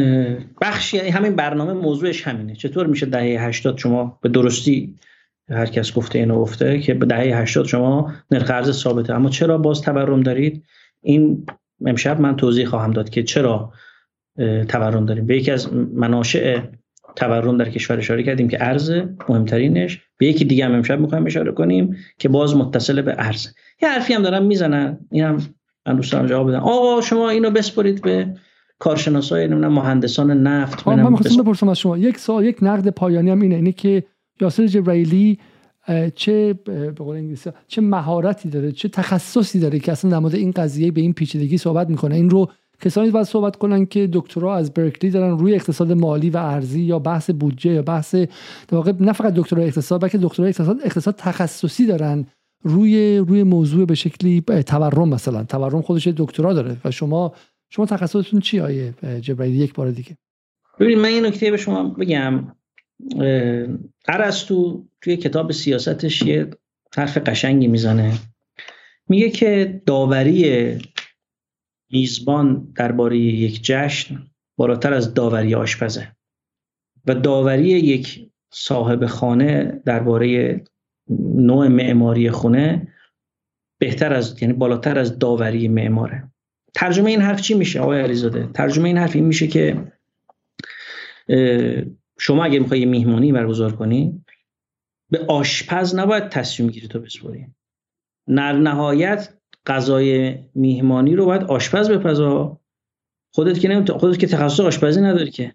بخشی 0.60 0.98
همین 0.98 1.36
برنامه 1.36 1.72
موضوعش 1.72 2.28
همینه. 2.28 2.54
چطور 2.54 2.86
میشه 2.86 3.06
دهه 3.06 3.46
80 3.46 3.78
شما 3.78 4.18
به 4.22 4.28
درستی 4.28 4.94
هر 5.48 5.66
کس 5.66 5.94
گفته 5.94 6.18
اینو 6.18 6.40
گفته 6.40 6.80
که 6.80 6.94
به 6.94 7.06
دهه 7.06 7.36
80 7.36 7.66
شما 7.66 8.12
نرخ 8.30 8.50
ارز 8.50 8.78
ثابته. 8.78 9.14
اما 9.14 9.28
چرا 9.30 9.58
باز 9.58 9.80
تورم 9.80 10.20
دارید؟ 10.20 10.64
این 11.02 11.46
امشب 11.86 12.20
من 12.20 12.36
توضیح 12.36 12.66
خواهم 12.66 12.90
داد 12.90 13.10
که 13.10 13.22
چرا 13.22 13.72
تورم 14.68 15.06
داریم. 15.06 15.26
به 15.26 15.36
یکی 15.36 15.50
از 15.50 15.72
مناشع 15.74 16.60
تورم 17.16 17.56
در 17.56 17.70
کشور 17.70 17.98
اشاره 17.98 18.22
کردیم 18.22 18.48
که 18.48 18.64
ارز 18.64 18.92
مهمترینش 19.28 20.00
به 20.18 20.26
یکی 20.26 20.44
دیگه 20.44 20.64
هم 20.64 20.72
امشب 20.72 21.00
می‌خوایم 21.00 21.26
اشاره 21.26 21.52
کنیم 21.52 21.96
که 22.18 22.28
باز 22.28 22.56
متصل 22.56 23.02
به 23.02 23.14
ارز 23.18 23.46
یه 23.82 23.88
حرفی 23.88 24.12
هم 24.12 24.22
دارم 24.22 24.46
می‌زنن. 24.46 24.98
اینم 25.10 25.38
من 25.86 25.96
دوست 25.96 26.12
دارم 26.12 26.26
جواب 26.26 26.48
بدم. 26.48 26.60
آقا 26.60 27.00
شما 27.00 27.30
اینو 27.30 27.50
بسپرید 27.50 28.02
به 28.02 28.34
کارشناسای 28.78 29.48
نمی‌دونم 29.48 29.72
مهندسان 29.72 30.30
نفت. 30.30 30.88
من 30.88 31.10
می‌خواستم 31.10 31.42
بپرسم 31.42 31.68
از 31.68 31.78
شما. 31.78 31.98
یک 31.98 32.18
سوال 32.18 32.44
یک 32.44 32.56
نقد 32.62 32.88
پایانی 32.88 33.30
هم 33.30 33.40
اینه. 33.40 33.54
اینه 33.54 33.72
که 33.72 34.04
یاسر 34.40 34.66
جبرائیلی 34.66 35.38
چه 36.14 36.52
به 36.64 36.90
قول 36.90 37.16
انگلیسی 37.16 37.50
چه 37.68 37.80
مهارتی 37.80 38.48
داره 38.48 38.72
چه 38.72 38.88
تخصصی 38.88 39.60
داره 39.60 39.78
که 39.78 39.92
اصلا 39.92 40.10
در 40.10 40.18
مورد 40.18 40.34
این 40.34 40.50
قضیه 40.50 40.90
به 40.90 41.00
این 41.00 41.12
پیچیدگی 41.12 41.58
صحبت 41.58 41.88
می‌کنه. 41.88 42.14
این 42.14 42.30
رو 42.30 42.50
کسانی 42.80 43.10
باید 43.10 43.26
صحبت 43.26 43.56
کنن 43.56 43.86
که 43.86 44.08
دکترا 44.12 44.56
از 44.56 44.74
برکلی 44.74 45.10
دارن 45.10 45.38
روی 45.38 45.54
اقتصاد 45.54 45.92
مالی 45.92 46.30
و 46.30 46.36
ارزی 46.36 46.80
یا 46.80 46.98
بحث 46.98 47.30
بودجه 47.30 47.70
یا 47.70 47.82
بحث 47.82 48.14
واقع 48.72 48.92
نه 49.00 49.12
فقط 49.12 49.34
دکترا 49.34 49.62
اقتصاد 49.62 50.02
بلکه 50.02 50.18
دکترا 50.18 50.46
اقتصاد 50.46 50.80
اقتصاد 50.84 51.14
تخصصی 51.18 51.86
دارن 51.86 52.26
روی 52.62 53.18
روی 53.18 53.42
موضوع 53.42 53.86
به 53.86 53.94
شکلی 53.94 54.40
تورم 54.66 55.08
مثلا. 55.08 55.44
تورم 55.44 55.82
خودش 55.82 56.08
دکترا 56.08 56.52
داره 56.52 56.76
و 56.84 56.90
شما 56.90 57.34
شما 57.70 57.86
تخصصتون 57.86 58.40
چی 58.40 58.60
آیه 58.60 58.94
جبرائیل؟ 59.20 59.56
یک 59.56 59.74
بار 59.74 59.90
دیگه. 59.90 60.16
ببینید 60.80 60.98
من 60.98 61.08
این 61.08 61.26
نکته 61.26 61.50
به 61.50 61.56
شما 61.56 61.88
بگم. 61.88 62.52
ارسطو 64.08 64.84
توی 65.00 65.16
کتاب 65.16 65.52
سیاستش 65.52 66.22
یه 66.22 66.50
حرف 66.96 67.18
قشنگی 67.18 67.66
می‌زنه. 67.66 68.12
میگه 69.08 69.30
که 69.30 69.82
داوری 69.86 70.78
میزبان 71.90 72.72
درباره 72.76 73.18
یک 73.18 73.60
جشن 73.62 74.26
بالاتر 74.56 74.94
از 74.94 75.14
داوری 75.14 75.54
آشپزه 75.54 76.16
و 77.06 77.14
داوری 77.14 77.68
یک 77.68 78.30
صاحب 78.52 79.06
خانه 79.06 79.82
درباره 79.84 80.60
نوع 81.34 81.68
معماری 81.68 82.30
خونه 82.30 82.88
بهتر 83.78 84.12
از 84.12 84.42
یعنی 84.42 84.54
بالاتر 84.54 84.98
از 84.98 85.18
داوری 85.18 85.68
معماره. 85.68 86.30
ترجمه 86.74 87.10
این 87.10 87.20
حرف 87.20 87.40
چی 87.40 87.54
میشه 87.54 87.80
آقای 87.80 88.00
علیزاده؟ 88.00 88.46
ترجمه 88.54 88.88
این 88.88 88.98
حرف 88.98 89.16
این 89.16 89.24
میشه 89.24 89.46
که 89.46 89.92
شما 92.18 92.44
اگر 92.44 92.58
می‌خوای 92.58 92.84
میهمانی 92.84 93.32
برگزار 93.32 93.72
کنی 93.76 94.24
به 95.10 95.18
آشپز 95.28 95.94
نباید 95.94 96.28
تصمیم 96.28 96.70
گیری 96.70 96.88
تو 96.88 97.00
بسپری 97.00 97.46
در 98.26 98.52
نهایت 98.52 99.39
غذای 99.66 100.38
میهمانی 100.54 101.16
رو 101.16 101.26
باید 101.26 101.42
آشپز 101.42 101.90
بپزا 101.90 102.60
خودت 103.34 103.58
که 103.60 103.68
نمی... 103.68 103.86
خودت 103.86 104.18
که 104.18 104.26
تخصص 104.26 104.60
آشپزی 104.60 105.00
نداری 105.00 105.30
که. 105.30 105.54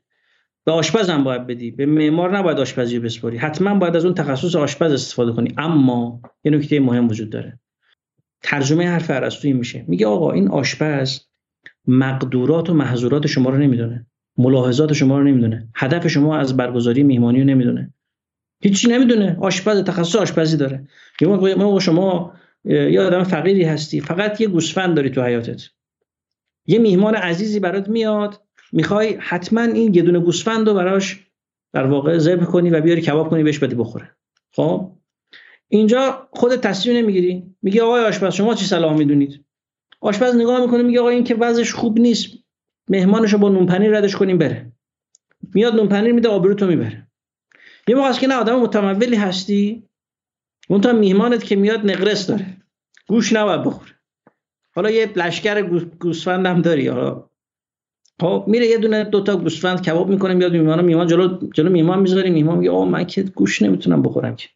به 0.65 0.71
آشپز 0.71 1.09
هم 1.09 1.23
باید 1.23 1.47
بدی. 1.47 1.71
به 1.71 1.85
معمار 1.85 2.37
نباید 2.37 2.59
آشپزی 2.59 2.99
بسپاری. 2.99 3.37
حتما 3.37 3.75
باید 3.75 3.95
از 3.95 4.05
اون 4.05 4.13
تخصص 4.13 4.55
آشپز 4.55 4.91
استفاده 4.91 5.31
کنی. 5.31 5.53
اما 5.57 6.21
یه 6.43 6.51
نکته 6.51 6.79
مهم 6.79 7.07
وجود 7.07 7.29
داره. 7.29 7.59
ترجمه 8.43 8.87
حرف 8.87 9.09
ارسطویی 9.09 9.53
میشه. 9.53 9.85
میگه 9.87 10.07
آقا 10.07 10.31
این 10.31 10.47
آشپز 10.47 11.19
مقدورات 11.87 12.69
و 12.69 12.73
محظورات 12.73 13.27
شما 13.27 13.49
رو 13.49 13.57
نمی‌دونه. 13.57 14.05
ملاحظات 14.37 14.93
شما 14.93 15.19
رو 15.19 15.23
نمی‌دونه. 15.23 15.67
هدف 15.75 16.07
شما 16.07 16.37
از 16.37 16.57
برگزاری 16.57 17.03
میهمانی 17.03 17.39
رو 17.39 17.45
نمی‌دونه. 17.45 17.93
هیچی 18.61 18.87
نمی‌دونه. 18.87 19.37
آشپز 19.41 19.83
تخصص 19.83 20.15
آشپزی 20.15 20.57
داره. 20.57 20.87
ما 21.57 21.79
شما 21.79 22.33
یه 22.65 23.01
آدم 23.01 23.23
فقیری 23.23 23.63
هستی. 23.63 24.01
فقط 24.01 24.41
یه 24.41 24.47
گوسفند 24.47 24.95
داری 24.95 25.09
تو 25.09 25.23
حیاتت. 25.23 25.61
یه 26.65 26.79
میهمان 26.79 27.15
عزیزی 27.15 27.59
برات 27.59 27.89
میاد. 27.89 28.41
می‌خوای 28.71 29.17
حتما 29.19 29.61
این 29.61 29.93
یه 29.93 30.01
دونه 30.01 30.19
گوسفند 30.19 30.67
رو 30.67 30.73
براش 30.73 31.19
در 31.73 31.85
واقع 31.85 32.17
ذبح 32.17 32.45
کنی 32.45 32.69
و 32.69 32.81
بیاری 32.81 33.01
کباب 33.01 33.29
کنی 33.29 33.43
بهش 33.43 33.59
بدی 33.59 33.75
بخوره. 33.75 34.09
خب؟ 34.51 34.91
اینجا 35.67 36.27
خود 36.31 36.55
تصمیم 36.55 36.97
نمی‌گیری. 36.97 37.55
میگه 37.61 37.83
آقای 37.83 38.05
آشپز 38.05 38.33
شما 38.33 38.55
چی 38.55 38.65
صلاح 38.65 38.97
می‌دونید؟ 38.97 39.45
آشپز 40.01 40.35
نگاه 40.35 40.61
می‌کنه 40.61 40.83
میگه 40.83 40.99
آقا 40.99 41.09
این 41.09 41.23
که 41.23 41.35
وضعش 41.35 41.73
خوب 41.73 41.99
نیست. 41.99 42.27
مهمانش 42.89 43.35
با 43.35 43.49
نون 43.49 43.65
پنیر 43.65 43.97
ردش 43.97 44.15
کنیم 44.15 44.37
بره. 44.37 44.71
میاد 45.53 45.75
نون 45.75 45.87
پنیر 45.87 46.11
میده 46.11 46.29
آبروتو 46.29 46.67
می‌بره. 46.67 47.07
یه 47.87 47.95
موقع 47.95 48.11
که 48.11 48.27
نه 48.27 48.35
آدم 48.35 48.59
متمولی 48.59 49.15
هستی. 49.15 49.83
اون 50.69 50.81
تا 50.81 50.93
میهمانت 50.93 51.43
که 51.43 51.55
میاد 51.55 51.91
نقرس 51.91 52.27
داره. 52.27 52.54
گوش 53.07 53.33
نباید 53.33 53.63
بخوره. 53.63 53.91
حالا 54.75 54.91
یه 54.91 55.11
لشکر 55.15 55.61
گوسفند 55.99 56.45
هم 56.45 56.61
داری 56.61 56.87
حالا. 56.87 57.29
خب 58.19 58.45
میره 58.47 58.65
یه 58.65 58.77
دونه 58.77 59.03
دوتا 59.03 59.37
گوسفند 59.37 59.81
کباب 59.81 60.09
می‌کنه 60.09 60.33
میاد 60.33 60.51
میهمان 60.51 60.85
میهمان 60.85 61.07
جلو 61.07 61.49
جلو 61.53 61.69
میهمان 61.69 61.99
می‌ذاری 61.99 62.29
میهمان 62.29 62.57
میگه 62.57 62.71
آقا 62.71 62.85
من 62.85 63.03
که 63.03 63.23
گوش 63.23 63.61
نمی‌تونم 63.61 64.01
بخورم 64.01 64.35
که. 64.35 64.47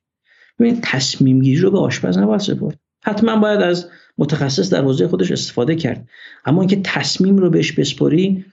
ببین 0.59 0.79
تصمیم 0.83 1.41
گیری 1.41 1.61
رو 1.61 1.71
به 1.71 1.79
آشپز 1.79 2.17
نباید 2.17 2.41
سپرد. 2.41 2.79
حتما 3.03 3.35
باید 3.35 3.61
از 3.61 3.89
متخصص 4.17 4.73
در 4.73 4.81
حوزه 4.81 5.07
خودش 5.07 5.31
استفاده 5.31 5.75
کرد. 5.75 6.09
اما 6.45 6.61
اینکه 6.61 6.81
تصمیم 6.83 7.37
رو 7.37 7.49
بهش 7.49 7.71
بسپری 7.71 8.45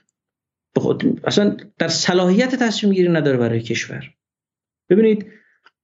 خود 0.77 1.21
اصلا 1.23 1.57
در 1.77 1.87
صلاحیت 1.87 2.55
تصمیم 2.55 2.93
گیری 2.93 3.09
نداره 3.09 3.37
برای 3.37 3.59
کشور. 3.59 4.13
ببینید 4.89 5.25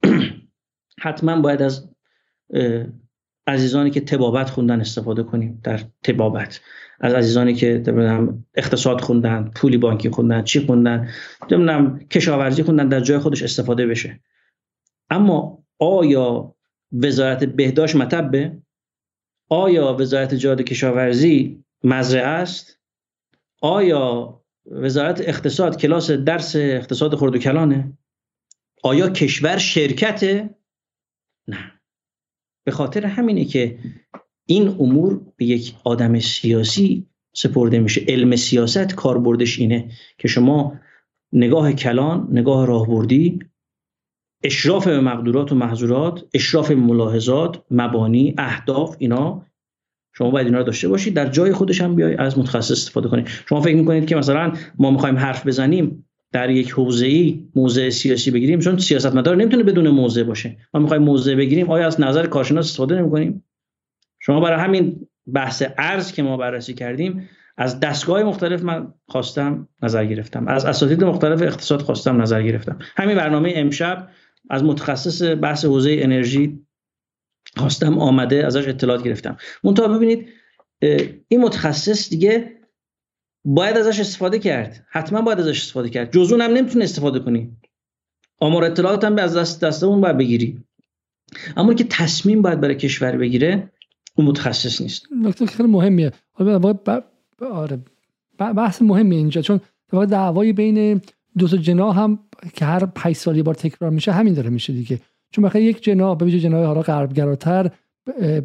حتما 1.03 1.41
باید 1.41 1.61
از 1.61 1.89
عزیزانی 3.47 3.89
که 3.89 4.01
تبابت 4.01 4.49
خوندن 4.49 4.81
استفاده 4.81 5.23
کنیم 5.23 5.59
در 5.63 5.79
تبابت. 6.03 6.61
از 6.99 7.13
عزیزانی 7.13 7.53
که 7.53 7.83
اقتصاد 8.55 9.01
خوندن 9.01 9.51
پولی 9.55 9.77
بانکی 9.77 10.09
خوندن 10.09 10.43
چی 10.43 10.59
خوندن 10.59 11.09
نمی‌دونم 11.51 11.99
کشاورزی 11.99 12.63
خوندن 12.63 12.87
در 12.87 12.99
جای 12.99 13.19
خودش 13.19 13.43
استفاده 13.43 13.87
بشه. 13.87 14.19
اما 15.09 15.63
آیا 15.79 16.55
وزارت 16.91 17.43
بهداشت 17.43 17.95
مطبه 17.95 18.57
آیا 19.49 19.95
وزارت 19.99 20.33
جهاد 20.33 20.61
کشاورزی 20.61 21.63
مزرعه 21.83 22.27
است؟ 22.27 22.79
آیا 23.61 24.39
وزارت 24.65 25.21
اقتصاد 25.21 25.77
کلاس 25.77 26.11
درس 26.11 26.55
اقتصاد 26.55 27.15
خرد 27.15 27.35
و 27.35 27.37
کلانه؟ 27.37 27.97
آیا 28.83 29.09
کشور 29.09 29.57
شرکته؟ 29.57 30.49
به 32.63 32.71
خاطر 32.71 33.05
همینه 33.05 33.45
که 33.45 33.77
این 34.45 34.67
امور 34.67 35.21
به 35.37 35.45
یک 35.45 35.75
آدم 35.83 36.19
سیاسی 36.19 37.07
سپرده 37.35 37.79
میشه. 37.79 38.05
علم 38.07 38.35
سیاست 38.35 38.95
کاربردش 38.95 39.59
اینه 39.59 39.89
که 40.17 40.27
شما 40.27 40.79
نگاه 41.33 41.73
کلان 41.73 42.27
نگاه 42.31 42.65
راهبردی 42.65 43.39
اشراف 44.43 44.87
به 44.87 44.99
مقدورات 44.99 45.51
و 45.51 45.55
محظورات 45.55 46.25
اشراف 46.33 46.71
ملاحظات 46.71 47.63
مبانی 47.71 48.35
اهداف 48.37 48.95
اینا 48.99 49.45
شما 50.13 50.29
باید 50.29 50.47
اینا 50.47 50.57
رو 50.57 50.63
داشته 50.63 50.87
باشید 50.87 51.13
در 51.13 51.29
جای 51.29 51.53
خودش 51.53 51.81
هم 51.81 51.95
بیای 51.95 52.15
از 52.15 52.39
متخصص 52.39 52.71
استفاده 52.71 53.09
کنید 53.09 53.27
شما 53.27 53.61
فکر 53.61 53.75
می‌کنید 53.75 54.05
که 54.05 54.15
مثلا 54.15 54.53
ما 54.77 54.91
می‌خوایم 54.91 55.17
حرف 55.17 55.47
بزنیم 55.47 56.02
در 56.33 56.49
یک 56.49 56.71
حوزه 56.71 57.05
ای 57.05 57.43
موضع 57.55 57.89
سیاسی 57.89 58.31
بگیریم 58.31 58.59
چون 58.59 58.77
سیاستمدار 58.77 59.35
نمی‌تونه 59.35 59.63
بدون 59.63 59.87
موضع 59.87 60.23
باشه. 60.23 60.57
ما 60.73 60.79
می‌خوایم 60.79 61.03
موضع 61.03 61.35
بگیریم 61.35 61.69
آیا 61.71 61.87
از 61.87 62.01
نظر 62.01 62.27
کارشناس 62.27 62.65
استفاده 62.65 62.95
نمی‌کنیم؟ 62.95 63.43
شما 64.19 64.39
برای 64.39 64.59
همین 64.59 65.07
بحث 65.33 65.63
ارز 65.77 66.11
که 66.11 66.23
ما 66.23 66.37
بررسی 66.37 66.73
کردیم 66.73 67.29
از 67.57 67.79
دستگاه 67.79 68.23
مختلف 68.23 68.63
من 68.63 68.93
خواستم 69.07 69.67
نظر 69.83 70.05
گرفتم. 70.05 70.47
از 70.47 70.65
اساتید 70.65 71.03
مختلف 71.03 71.41
اقتصاد 71.41 71.81
خواستم 71.81 72.21
نظر 72.21 72.43
گرفتم. 72.43 72.79
همین 72.97 73.15
برنامه 73.15 73.53
امشب 73.55 74.09
از 74.49 74.63
متخصص 74.63 75.21
بحث 75.41 75.65
حوزه 75.65 75.97
انرژی 75.99 76.59
خواستم 77.57 77.97
آمده 77.97 78.45
ازش 78.45 78.67
اطلاعات 78.67 79.03
گرفتم. 79.03 79.37
منتها 79.63 79.87
ببینید 79.87 80.27
این 81.27 81.41
متخصص 81.41 82.09
دیگه 82.09 82.51
باید 83.45 83.77
ازش 83.77 83.99
استفاده 83.99 84.39
کرد. 84.39 84.85
حتما 84.89 85.21
باید 85.21 85.39
ازش 85.39 85.61
استفاده 85.61 85.89
کرد. 85.89 86.11
جزون 86.11 86.41
هم 86.41 86.51
نمی‌تونه 86.51 86.83
استفاده 86.83 87.19
کنی. 87.19 87.57
آمار 88.39 88.63
اطلاعات 88.63 89.03
هم 89.03 89.17
از 89.17 89.37
دست 89.37 89.63
دستمون 89.63 90.01
باید 90.01 90.17
بگیری. 90.17 90.63
اما 91.57 91.73
که 91.73 91.83
تصمیم 91.83 92.41
باید 92.41 92.61
برای 92.61 92.75
کشور 92.75 93.17
بگیره 93.17 93.71
اون 94.15 94.27
متخصص 94.27 94.81
نیست. 94.81 95.07
نکته 95.21 95.45
خیلی 95.45 95.69
مهمیه. 95.69 96.11
آره. 97.51 97.79
بحث 98.37 98.81
مهمی 98.81 99.15
اینجا. 99.15 99.41
چون 99.41 99.59
دعوای 100.09 100.53
بین 100.53 101.01
دو 101.37 101.47
تا 101.47 101.57
جنا 101.57 101.91
هم 101.91 102.19
که 102.53 102.65
هر 102.65 102.85
5 102.85 103.15
سالی 103.15 103.43
بار 103.43 103.55
تکرار 103.55 103.91
میشه 103.91 104.11
همین 104.11 104.33
داره 104.33 104.49
میشه 104.49 104.73
دیگه. 104.73 104.99
چون 105.31 105.43
بخاطر 105.43 105.61
یک 105.61 105.83
جنا 105.83 106.15
به 106.15 106.25
ویژه 106.25 106.39
جنای 106.39 106.63
حالا 106.65 106.81
غربگراتر 106.81 107.71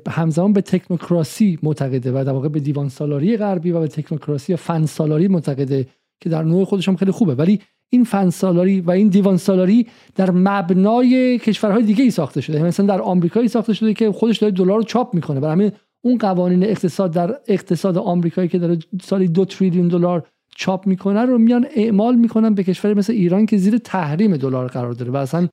همزمان 0.08 0.52
به 0.52 0.60
تکنوکراسی 0.60 1.58
معتقده 1.62 2.10
و 2.10 2.24
در 2.24 2.32
واقع 2.32 2.48
به 2.48 2.60
دیوان 2.60 2.88
سالاری 2.88 3.36
غربی 3.36 3.70
و 3.70 3.80
به 3.80 3.88
تکنوکراسی 3.88 4.52
یا 4.52 4.56
فن 4.56 4.86
سالاری 4.86 5.28
معتقده 5.28 5.86
که 6.20 6.28
در 6.28 6.42
نوع 6.42 6.64
خودش 6.64 6.88
هم 6.88 6.96
خیلی 6.96 7.10
خوبه. 7.10 7.34
ولی 7.34 7.60
این 7.90 8.04
فن 8.04 8.30
سالاری 8.30 8.80
و 8.80 8.90
این 8.90 9.08
دیوان 9.08 9.36
سالاری 9.36 9.86
در 10.14 10.30
مبنای 10.30 11.38
کشورهای 11.38 11.82
دیگه 11.82 12.04
ای 12.04 12.10
ساخته 12.10 12.40
شده. 12.40 12.62
مثلا 12.62 12.86
در 12.86 13.00
آمریکایی 13.00 13.48
ساخته 13.48 13.74
شده 13.74 13.94
که 13.94 14.12
خودش 14.12 14.38
داره 14.38 14.52
دلار 14.52 14.76
رو 14.76 14.82
چاپ 14.82 15.14
می‌کنه. 15.14 15.40
برای 15.40 15.52
همین 15.52 15.72
اون 16.04 16.18
قوانین 16.18 16.64
اقتصاد 16.64 17.12
در 17.12 17.34
اقتصاد 17.48 17.98
آمریکایی 17.98 18.48
که 18.48 18.58
داره 18.58 18.78
سالی 19.02 19.28
دو 19.28 19.44
تریلیون 19.44 19.88
دلار 19.88 20.26
چاپ 20.56 20.86
می‌کنه 20.86 21.22
رو 21.22 21.38
میان 21.38 21.66
اعمال 21.76 22.16
می‌کنن 22.16 22.54
به 22.54 22.64
کشور 22.64 22.94
مثل 22.94 23.12
ایران 23.12 23.46
که 23.46 23.56
زیر 23.56 23.78
تحریم 23.78 24.36
دلار 24.36 24.66
قرار 24.66 24.92
داره. 24.92 25.10
و 25.10 25.16
اصلا 25.16 25.48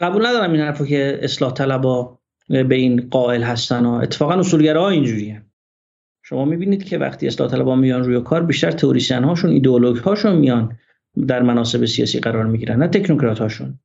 قبول 0.00 0.26
ندارم 0.26 0.52
این 0.52 0.60
حرفو 0.60 0.84
که 0.84 1.18
اصلاح 1.22 1.52
طلبا 1.52 2.18
به 2.48 2.74
این 2.74 3.08
قائل 3.10 3.42
هستن 3.42 3.84
ها 3.84 4.00
اتفاقا 4.00 4.34
اصولگراها 4.34 4.88
اینجوریه. 4.88 5.42
شما 6.22 6.44
می‌بینید 6.44 6.84
که 6.84 6.98
وقتی 6.98 7.26
اصلاح 7.26 7.50
طلبا 7.50 7.76
میان 7.76 8.04
روی 8.04 8.20
کار 8.20 8.42
بیشتر 8.42 8.70
تئوریسین 8.70 9.24
هاشون 9.24 9.50
ایدئولوگ 9.50 9.96
هاشون 9.96 10.36
میان 10.36 10.76
در 11.28 11.42
مناصب 11.42 11.84
سیاسی 11.84 12.20
قرار 12.20 12.46
می‌گیرن 12.46 12.78
نه 12.78 12.88
تکنوکرات 12.88 13.38
هاشون 13.38 13.78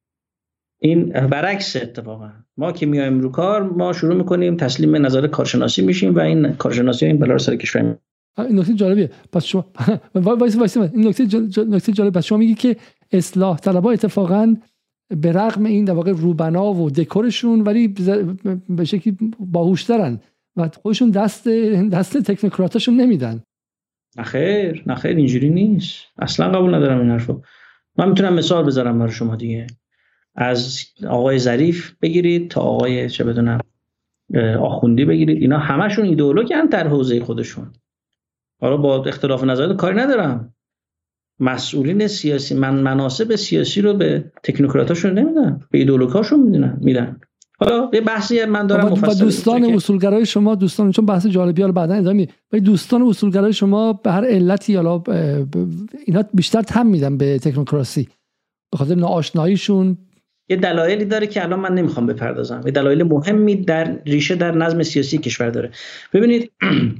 این 0.81 1.09
برعکس 1.09 1.75
اتفاقا. 1.75 2.31
ما 2.57 2.71
که 2.71 2.85
میایم 2.85 3.19
رو 3.19 3.29
کار 3.31 3.63
ما 3.63 3.93
شروع 3.93 4.15
می‌کنیم 4.15 4.57
تسلیم 4.57 5.05
نظر 5.05 5.27
کارشناسی 5.27 5.81
میشیم 5.81 6.15
و 6.15 6.19
این 6.19 6.53
کارشناسی 6.53 7.05
این 7.05 7.17
بلا 7.17 7.37
سر 7.37 7.55
کشور 7.55 7.97
این 8.47 8.59
نکته 8.59 8.73
جالبیه. 8.73 9.09
پس 9.31 9.45
شما 9.45 9.65
وایسا 10.15 10.55
وایسا 10.55 10.77
این 10.77 11.07
نکته 11.07 11.91
جالب. 11.93 12.13
پس 12.13 12.25
شما 12.25 12.37
میگی 12.37 12.55
که 12.55 12.75
اصلاح 13.11 13.57
طلبا 13.57 13.91
اتفاقا 13.91 14.55
به 15.09 15.31
رغم 15.31 15.65
این 15.65 15.85
در 15.85 15.93
واقع 15.93 16.11
روبنا 16.11 16.73
و 16.73 16.89
دکورشون 16.89 17.61
ولی 17.61 17.87
به 18.69 18.85
شکلی 18.85 19.17
باهوشترن 19.39 20.19
و 20.55 20.69
خودشون 20.81 21.09
دست 21.09 21.47
دست 21.91 22.17
تکنوکراتاشون 22.17 22.95
نمیدن. 22.95 23.43
نخیر 24.17 24.83
نخیر 24.87 25.15
اینجوری 25.15 25.49
نیست. 25.49 26.05
اصلا 26.17 26.51
قبول 26.51 26.75
ندارم 26.75 26.99
این 26.99 27.09
حرفو. 27.09 27.41
من 27.97 28.09
می‌تونم 28.09 28.33
مثال 28.33 28.65
بذارم 28.65 28.99
برای 28.99 29.11
شما 29.11 29.35
دیگه. 29.35 29.67
از 30.35 30.85
آقای 31.07 31.39
ظریف 31.39 31.93
بگیرید 32.01 32.49
تا 32.49 32.61
آقای 32.61 33.09
چه 33.09 33.23
بدونم 33.23 33.59
آخوندی 34.59 35.05
بگیرید. 35.05 35.41
اینا 35.41 35.57
همشون 35.57 36.05
ایدئولوگن 36.05 36.65
در 36.65 36.87
حوزه 36.87 37.19
خودشون. 37.19 37.73
حالا 38.61 38.77
با 38.77 39.05
اختلاف 39.05 39.43
نظرات 39.43 39.77
کاری 39.77 39.97
ندارم. 39.97 40.53
مسئولین 41.39 42.07
سیاسی 42.07 42.55
من 42.55 42.75
مناسب 42.81 43.35
سیاسی 43.35 43.81
رو 43.81 43.93
به 43.93 44.31
تکنوکراتاشون 44.43 45.19
نمیدن 45.19 45.59
به 45.71 45.77
ایدئولوگاشون 45.77 46.39
میدن 46.39 46.77
میدن. 46.81 47.19
حالا 47.59 47.89
یه 47.93 48.01
بحثی 48.01 48.45
من 48.45 48.67
دارم 48.67 48.93
و 48.93 49.13
دوستان 49.13 49.63
اصولگرای 49.63 50.25
شما 50.25 50.55
دوستان 50.55 50.91
چون 50.91 51.05
بحث 51.05 51.25
جالبی 51.25 51.61
رو 51.61 51.71
بعدا 51.71 51.93
ادامه 51.93 52.27
ولی 52.51 52.61
دوستان 52.61 53.01
اصولگرای 53.01 53.53
شما 53.53 53.93
به 53.93 54.11
هر 54.11 54.25
علتی 54.25 54.75
حالا 54.75 55.03
اینا 56.05 56.23
بیشتر 56.33 56.61
تم 56.61 56.87
میدن 56.87 57.17
به 57.17 57.39
تکنوکراسی. 57.39 58.09
به 58.71 58.77
خاطر 58.77 58.95
ناآشناییشون. 58.95 59.97
یه 60.49 60.57
دلایلی 60.57 61.05
داره 61.05 61.27
که 61.27 61.43
الان 61.43 61.59
من 61.59 61.73
نمی‌خوام 61.73 62.05
بپردازم. 62.05 62.61
یه 62.65 62.71
دلایل 62.71 63.03
مهمی 63.03 63.55
در 63.55 64.03
ریشه 64.05 64.35
در 64.35 64.51
نظم 64.51 64.83
سیاسی 64.83 65.17
کشور 65.17 65.49
داره. 65.49 65.71
ببینید 66.13 66.51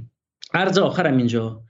عرض 0.53 0.77
آخرم 0.77 1.17
اینجا. 1.17 1.61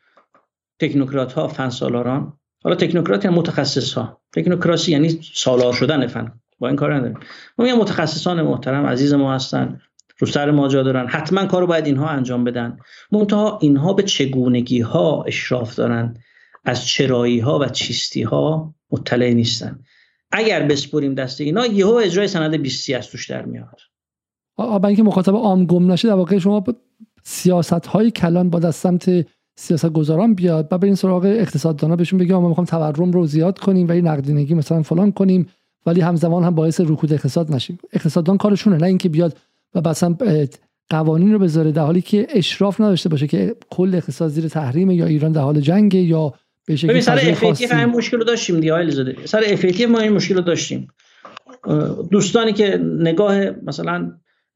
تکنوکرات 0.79 1.33
ها 1.33 1.47
فن 1.47 1.69
سالاران 1.69 2.38
حالا 2.63 2.75
تکنوکرات 2.75 3.25
یا 3.25 3.31
متخصص 3.31 3.93
ها 3.93 4.21
تکنوکراسی 4.33 4.91
یعنی 4.91 5.19
سالار 5.33 5.73
شدن 5.73 6.07
فن. 6.07 6.31
با 6.59 6.67
این 6.67 6.77
کار 6.77 6.93
نداریم. 6.93 7.19
ما 7.57 7.65
میگم 7.65 7.77
متخصصان 7.77 8.41
محترم 8.41 8.85
عزیز 8.85 9.13
ما 9.13 9.33
هستن 9.33 9.81
رو 10.19 10.27
سر 10.27 10.51
ما 10.51 10.67
جا 10.67 10.83
دارن. 10.83 11.07
حتما 11.07 11.45
کارو 11.45 11.67
باید 11.67 11.85
اینها 11.85 12.07
انجام 12.07 12.43
بدن. 12.43 12.77
منتها 13.11 13.59
اینها 13.61 13.93
به 13.93 14.03
چگونگی 14.03 14.81
ها 14.81 15.23
اشراف 15.23 15.75
دارن؟ 15.75 16.17
از 16.65 16.85
چرایی 16.85 17.39
ها 17.39 17.59
و 17.59 17.65
چیستی 17.65 18.23
ها 18.23 18.75
مطلع 18.91 19.33
نیستن. 19.33 19.79
اگر 20.31 20.63
بسپریم 20.63 21.15
دست 21.15 21.41
اینا 21.41 21.65
یهو 21.65 21.93
اجرای 21.93 22.27
سند 22.27 22.55
20 22.55 22.89
از 22.89 23.07
توش 23.07 23.29
در 23.29 23.45
میاد. 23.45 23.79
آبا 24.55 24.87
اینکه 24.87 25.03
مخاطب 25.03 25.35
عام 25.35 25.65
گم 25.65 25.91
نشه 25.91 26.07
در 26.07 26.13
واقع 26.13 26.37
شما 26.37 26.63
سیاست 27.23 27.85
های 27.85 28.11
کلان 28.11 28.49
با 28.49 28.67
از 28.67 28.75
سمت 28.75 29.25
سیاست 29.59 29.89
گذاران 29.89 30.33
بیاد 30.33 30.67
و 30.71 30.77
برین 30.77 30.95
سراغ 30.95 31.25
اقتصاددانا 31.25 31.95
بهشون 31.95 32.19
بگیم 32.19 32.35
ما 32.35 32.49
می‌خوام 32.49 32.65
تورم 32.65 33.11
رو 33.11 33.25
زیاد 33.25 33.59
کنیم 33.59 33.87
ولی 33.87 34.01
نقدینگی 34.01 34.53
مثلا 34.53 34.81
فلان 34.81 35.11
کنیم 35.11 35.47
ولی 35.85 36.01
همزمان 36.01 36.43
هم 36.43 36.55
باعث 36.55 36.81
رکود 36.81 37.13
اقتصاد 37.13 37.51
نشیم. 37.51 37.77
اقتصاددان 37.93 38.37
کارشونه 38.37 38.77
نه 38.77 38.87
اینکه 38.87 39.09
بیاد 39.09 39.37
و 39.75 39.89
مثلا 39.89 40.15
قوانین 40.89 41.33
رو 41.33 41.39
بذاره 41.39 41.71
در 41.71 41.81
حالی 41.81 42.01
که 42.01 42.27
اشراف 42.29 42.81
نداشته 42.81 43.09
باشه 43.09 43.27
که 43.27 43.55
کل 43.69 43.95
اقتصاد 43.95 44.29
زیر 44.29 44.47
تحریم 44.47 44.91
یا 44.91 45.05
ایران 45.05 45.31
در 45.31 45.41
حال 45.41 45.59
جنگ 45.59 45.93
یا 45.93 46.33
به 46.65 46.75
شکلی 46.75 47.01
سر 47.01 47.19
FATF 47.23 47.71
هم 47.71 47.89
مشکل 47.89 48.17
رو 48.17 48.23
داشتیم 48.23 48.59
دیگه 48.59 49.25
سر 49.25 49.43
FATF 49.47 49.89
ما 49.89 49.99
این 49.99 50.13
مشکل 50.13 50.35
رو 50.35 50.41
داشتیم. 50.41 50.87
دوستانی 52.11 52.53
که 52.53 52.77
نگاه 52.99 53.45
مثلا 53.63 54.11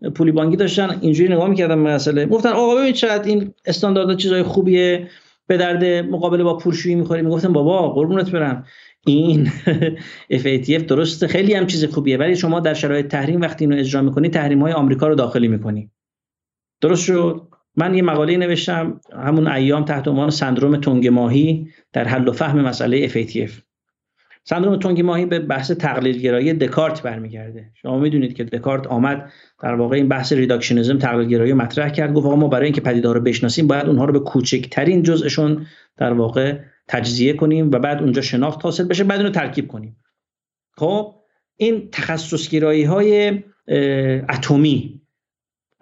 پولی 0.09 0.31
بانکی 0.31 0.57
داشتن 0.57 0.97
اینجوری 1.01 1.33
نگاه 1.33 1.49
می‌کردن 1.49 1.75
مسئله. 1.75 2.25
گفتن 2.25 2.49
آقا 2.49 2.75
ببین 2.75 2.93
چقدر 2.93 3.23
این 3.23 3.53
استاندارد 3.65 4.17
چیزای 4.17 4.43
خوبیه 4.43 5.07
به 5.47 5.57
درد 5.57 5.85
مقابله 5.85 6.43
با 6.43 6.57
پولشویی 6.57 6.95
می‌خوره 6.95 7.21
می‌گفتن 7.21 7.53
بابا 7.53 7.89
قربونت 7.89 8.31
برم. 8.31 8.65
این 9.05 9.51
FATF 10.43 10.83
درست 10.83 11.27
خیلی 11.27 11.53
هم 11.53 11.67
چیز 11.67 11.85
خوبیه 11.85 12.17
ولی 12.17 12.35
شما 12.35 12.59
در 12.59 12.73
شرایط 12.73 13.07
تحریم 13.07 13.41
وقتی 13.41 13.65
اینو 13.65 13.77
اجرا 13.79 14.01
می‌کنی 14.01 14.29
تحریم 14.29 14.61
های 14.61 14.73
آمریکا 14.73 15.07
رو 15.07 15.15
داخلی 15.15 15.47
می‌کنی. 15.47 15.91
درست 16.81 17.03
شد. 17.03 17.41
من 17.75 17.95
یه 17.95 18.01
مقاله 18.01 18.37
نوشتم 18.37 18.99
همون 19.13 19.47
ایام 19.47 19.85
تحت 19.85 20.07
عنوان 20.07 20.29
سندروم 20.29 20.77
تنگ 20.77 21.07
ماهی 21.07 21.67
در 21.93 22.07
حل 22.07 22.27
و 22.27 22.31
فهم 22.31 22.61
مسئله 22.61 23.07
FATF 23.07 23.51
سندروم 24.43 24.79
تنگ 24.79 25.01
ماهی 25.01 25.25
به 25.25 25.39
بحث 25.39 25.71
تقلیل 25.71 26.17
گرایی 26.21 26.53
دکارت 26.53 27.01
برمیگرده. 27.01 27.71
شما 27.73 27.99
می‌دونید 27.99 28.33
که 28.33 28.43
دکارت 28.43 28.87
آمد 28.87 29.31
در 29.61 29.75
واقع 29.75 29.95
این 29.95 30.07
بحث 30.07 30.33
ریداکشنیسم 30.33 30.97
تقلیل 30.97 31.27
گرایی 31.27 31.53
مطرح 31.53 31.89
کرد 31.89 32.13
گفت 32.13 32.27
ما 32.27 32.47
برای 32.47 32.65
اینکه 32.65 32.81
پدیده 32.81 33.13
رو 33.13 33.19
بشناسیم 33.19 33.67
باید 33.67 33.85
اونها 33.85 34.05
رو 34.05 34.13
به 34.13 34.19
کوچکترین 34.19 35.03
جزءشون 35.03 35.65
در 35.97 36.13
واقع 36.13 36.59
تجزیه 36.87 37.33
کنیم 37.33 37.71
و 37.71 37.79
بعد 37.79 38.01
اونجا 38.01 38.21
شناخت 38.21 38.63
حاصل 38.63 38.83
بشه 38.87 39.03
بعد 39.03 39.19
اونو 39.19 39.31
ترکیب 39.31 39.67
کنیم. 39.67 39.97
خب 40.77 41.15
این 41.57 41.89
تخصص 41.91 42.49
گرایی 42.49 42.83
های 42.83 43.43
اتمی 44.29 45.01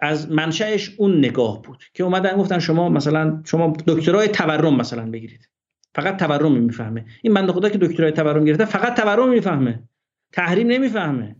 از 0.00 0.32
منشأش 0.32 0.94
اون 0.98 1.18
نگاه 1.18 1.62
بود 1.62 1.84
که 1.94 2.04
اومدن 2.04 2.36
گفتن 2.36 2.58
شما 2.58 2.88
مثلا 2.88 3.42
شما 3.44 3.72
دکترای 3.86 4.28
تورم 4.28 4.76
مثلا 4.76 5.10
بگیرید. 5.10 5.48
فقط 5.94 6.18
تورم 6.18 6.52
می‌فهمه. 6.52 7.04
این 7.22 7.34
بنده 7.34 7.52
خدا 7.52 7.68
که 7.68 7.78
دکترای 7.78 8.12
تورم 8.12 8.44
گرفته 8.44 8.64
فقط 8.64 9.00
تورم 9.00 9.28
می‌فهمه. 9.28 9.82
تحریم 10.32 10.66
نمی‌فهمه. 10.66 11.36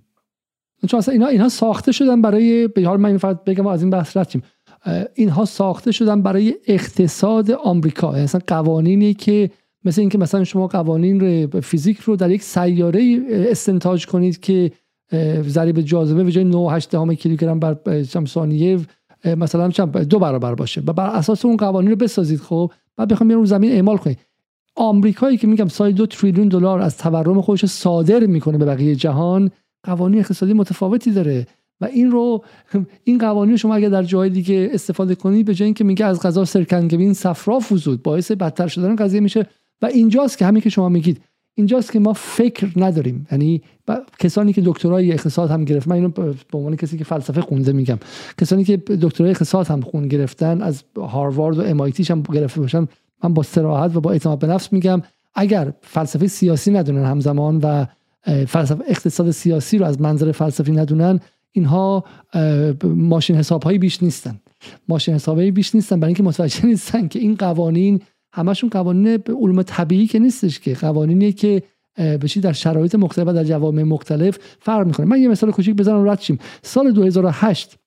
چون 0.89 0.99
اصلا 0.99 1.13
اینا 1.13 1.27
اینها 1.27 1.49
ساخته 1.49 1.93
شدن 1.93 2.23
برای 2.23 2.69
به 2.69 2.87
حال 2.87 3.01
من 3.01 3.19
فقط 3.19 3.45
بگم 3.45 3.67
از 3.67 3.83
این 3.83 3.91
بحث 3.91 4.17
رفتیم 4.17 4.43
اینها 5.15 5.45
ساخته 5.45 5.93
شدن 5.93 6.23
برای 6.23 6.55
اقتصاد 6.67 7.51
آمریکا. 7.51 8.11
یعنی 8.11 8.23
مثلا 8.23 8.41
قوانینی 8.47 9.15
که 9.15 9.51
مثل 9.85 10.01
اینکه 10.01 10.19
مثلا 10.19 10.45
شما 10.45 10.67
قوانین 10.67 11.47
فیزیک 11.47 11.99
رو 11.99 12.17
در 12.17 12.31
یک 12.31 12.43
سیاره 12.43 13.21
استنتاج 13.31 14.07
کنید 14.07 14.41
که 14.41 14.73
ضریب 15.43 15.81
جاذبه 15.81 16.25
به 16.25 16.33
جای 16.33 16.45
9.8 16.45 17.15
کیلوگرم 17.15 17.61
بر 17.61 18.03
ثانیه 18.27 18.79
مثلا 19.25 19.69
دو 19.89 20.19
برابر 20.19 20.55
باشه. 20.55 20.83
و 20.87 20.93
بر 20.93 21.07
اساس 21.07 21.45
اون 21.45 21.57
قوانین 21.57 21.91
رو 21.91 21.97
بسازید 21.97 22.41
خب؟ 22.41 22.73
بعد 22.97 23.09
بخوام 23.09 23.31
رو 23.31 23.47
زمین 23.47 23.73
اعمال 23.73 23.97
کنید. 23.97 24.19
آمریکایی 24.77 25.37
که 25.37 25.47
میگم 25.47 25.69
سال 25.69 25.93
دو 25.93 26.07
تریلیون 26.07 26.49
دلار 26.49 26.81
از 26.81 26.99
تورم 26.99 27.41
خودش 27.41 27.67
صادر 27.67 28.27
می‌کنه 28.27 28.59
به 28.59 28.65
بقیه 28.65 28.95
جهان 28.95 29.51
قوانین 29.83 30.19
اقتصادی 30.19 30.53
متفاوتی 30.53 31.11
داره. 31.11 31.47
و 31.81 31.85
این 31.85 32.11
رو 32.11 32.45
این 33.05 33.19
قوانین 33.19 33.57
شما 33.57 33.75
اگر 33.75 33.89
در 33.89 34.03
جای 34.03 34.31
دیگه 34.31 34.71
استفاده 34.73 35.15
کنید 35.15 35.47
به 35.47 35.55
جای 35.55 35.67
اینکه 35.67 35.85
میگه 35.85 36.05
از 36.05 36.23
غذا 36.23 36.45
سرکنگبین 36.45 37.13
صفرا 37.13 37.59
فوزود 37.59 38.03
باعث 38.03 38.31
بدتر 38.33 38.67
شدن 38.67 38.97
قضیه 38.97 39.21
میشه. 39.21 39.47
و 39.83 39.87
اینجاست 39.87 40.39
که 40.39 40.47
همین 40.47 40.63
که 40.63 40.71
شما 40.71 40.89
میگید 40.89 41.21
اینجاست 41.55 41.93
که 41.93 41.99
ما 41.99 42.13
فکر 42.13 42.69
نداریم. 42.77 43.27
یعنی 43.33 43.63
کسانی 44.19 44.53
که 44.53 44.63
دکترای 44.65 45.13
اقتصاد 45.13 45.51
هم 45.51 45.65
گرفت 45.65 45.89
من 45.89 45.97
اینو 45.97 46.09
به 46.09 46.35
عنوان 46.53 46.77
کسی 46.77 46.99
که 46.99 47.05
فلسفه 47.05 47.41
خونده 47.41 47.73
میگم 47.73 47.99
کسانی 48.39 48.65
که 48.65 48.77
دکترای 48.77 49.31
اقتصاد 49.31 49.67
هم 49.67 49.81
خون 49.81 50.09
گرفتن 50.09 50.63
از 50.63 50.83
هاروارد 50.97 51.59
و 51.59 51.63
ام 51.63 51.81
هم 51.81 52.23
گرفته 52.23 52.61
باشن 52.61 52.89
من 53.23 53.35
با 53.35 53.43
سراحت 53.43 53.97
و 53.97 54.01
با 54.01 54.13
اعتماد 54.13 54.39
به 54.39 54.47
نفس 54.47 54.73
میگم 54.73 55.03
اگر 55.35 55.73
فلسفه 55.81 56.27
سیاسی 56.27 56.71
ندونن 56.71 57.05
همزمان 57.05 57.59
و 57.59 57.87
فلسفه 58.47 58.85
اقتصاد 58.89 59.31
سیاسی 59.31 59.79
رو 59.79 59.87
از 59.87 60.01
منظر 60.01 60.33
فلسفی 60.33 60.73
ندونن 60.73 61.21
اینها 61.53 62.05
ماشین 62.85 63.37
حساب 63.37 63.63
هایی 63.63 63.79
بیش 63.79 64.03
نیستن. 64.03 64.41
ماشین 64.89 65.15
حساب 65.15 65.37
هایی 65.37 65.51
بیش 65.51 65.75
نیستن. 65.75 66.01
برای 66.01 66.09
اینکه 66.09 66.23
متوجه 66.23 66.67
نیستن 66.67 67.09
که 67.09 67.19
این 67.19 67.35
قوانین 67.35 68.01
همشون 68.33 68.71
قوانین 68.71 69.23
علوم 69.29 69.63
طبیعی 69.63 70.07
که 70.07 70.19
نیستش 70.19 70.61
که. 70.61 70.75
قوانینی 70.75 71.33
که 71.33 71.63
بشی 71.99 72.41
در 72.41 72.53
شرایط 72.53 72.95
مختلف 72.95 73.29
و 73.29 73.33
در 73.33 73.45
جوامع 73.45 73.83
مختلف 73.83 74.39
فرق 74.61 74.87
می‌کنه. 74.87 75.07
من 75.07 75.21
یه 75.21 75.29
مثال 75.29 75.51
کوچیک 75.51 75.77
بزنم 75.77 76.09
رد 76.09 76.21
شیم. 76.21 76.39
سال 76.63 76.93
2008 76.93 77.79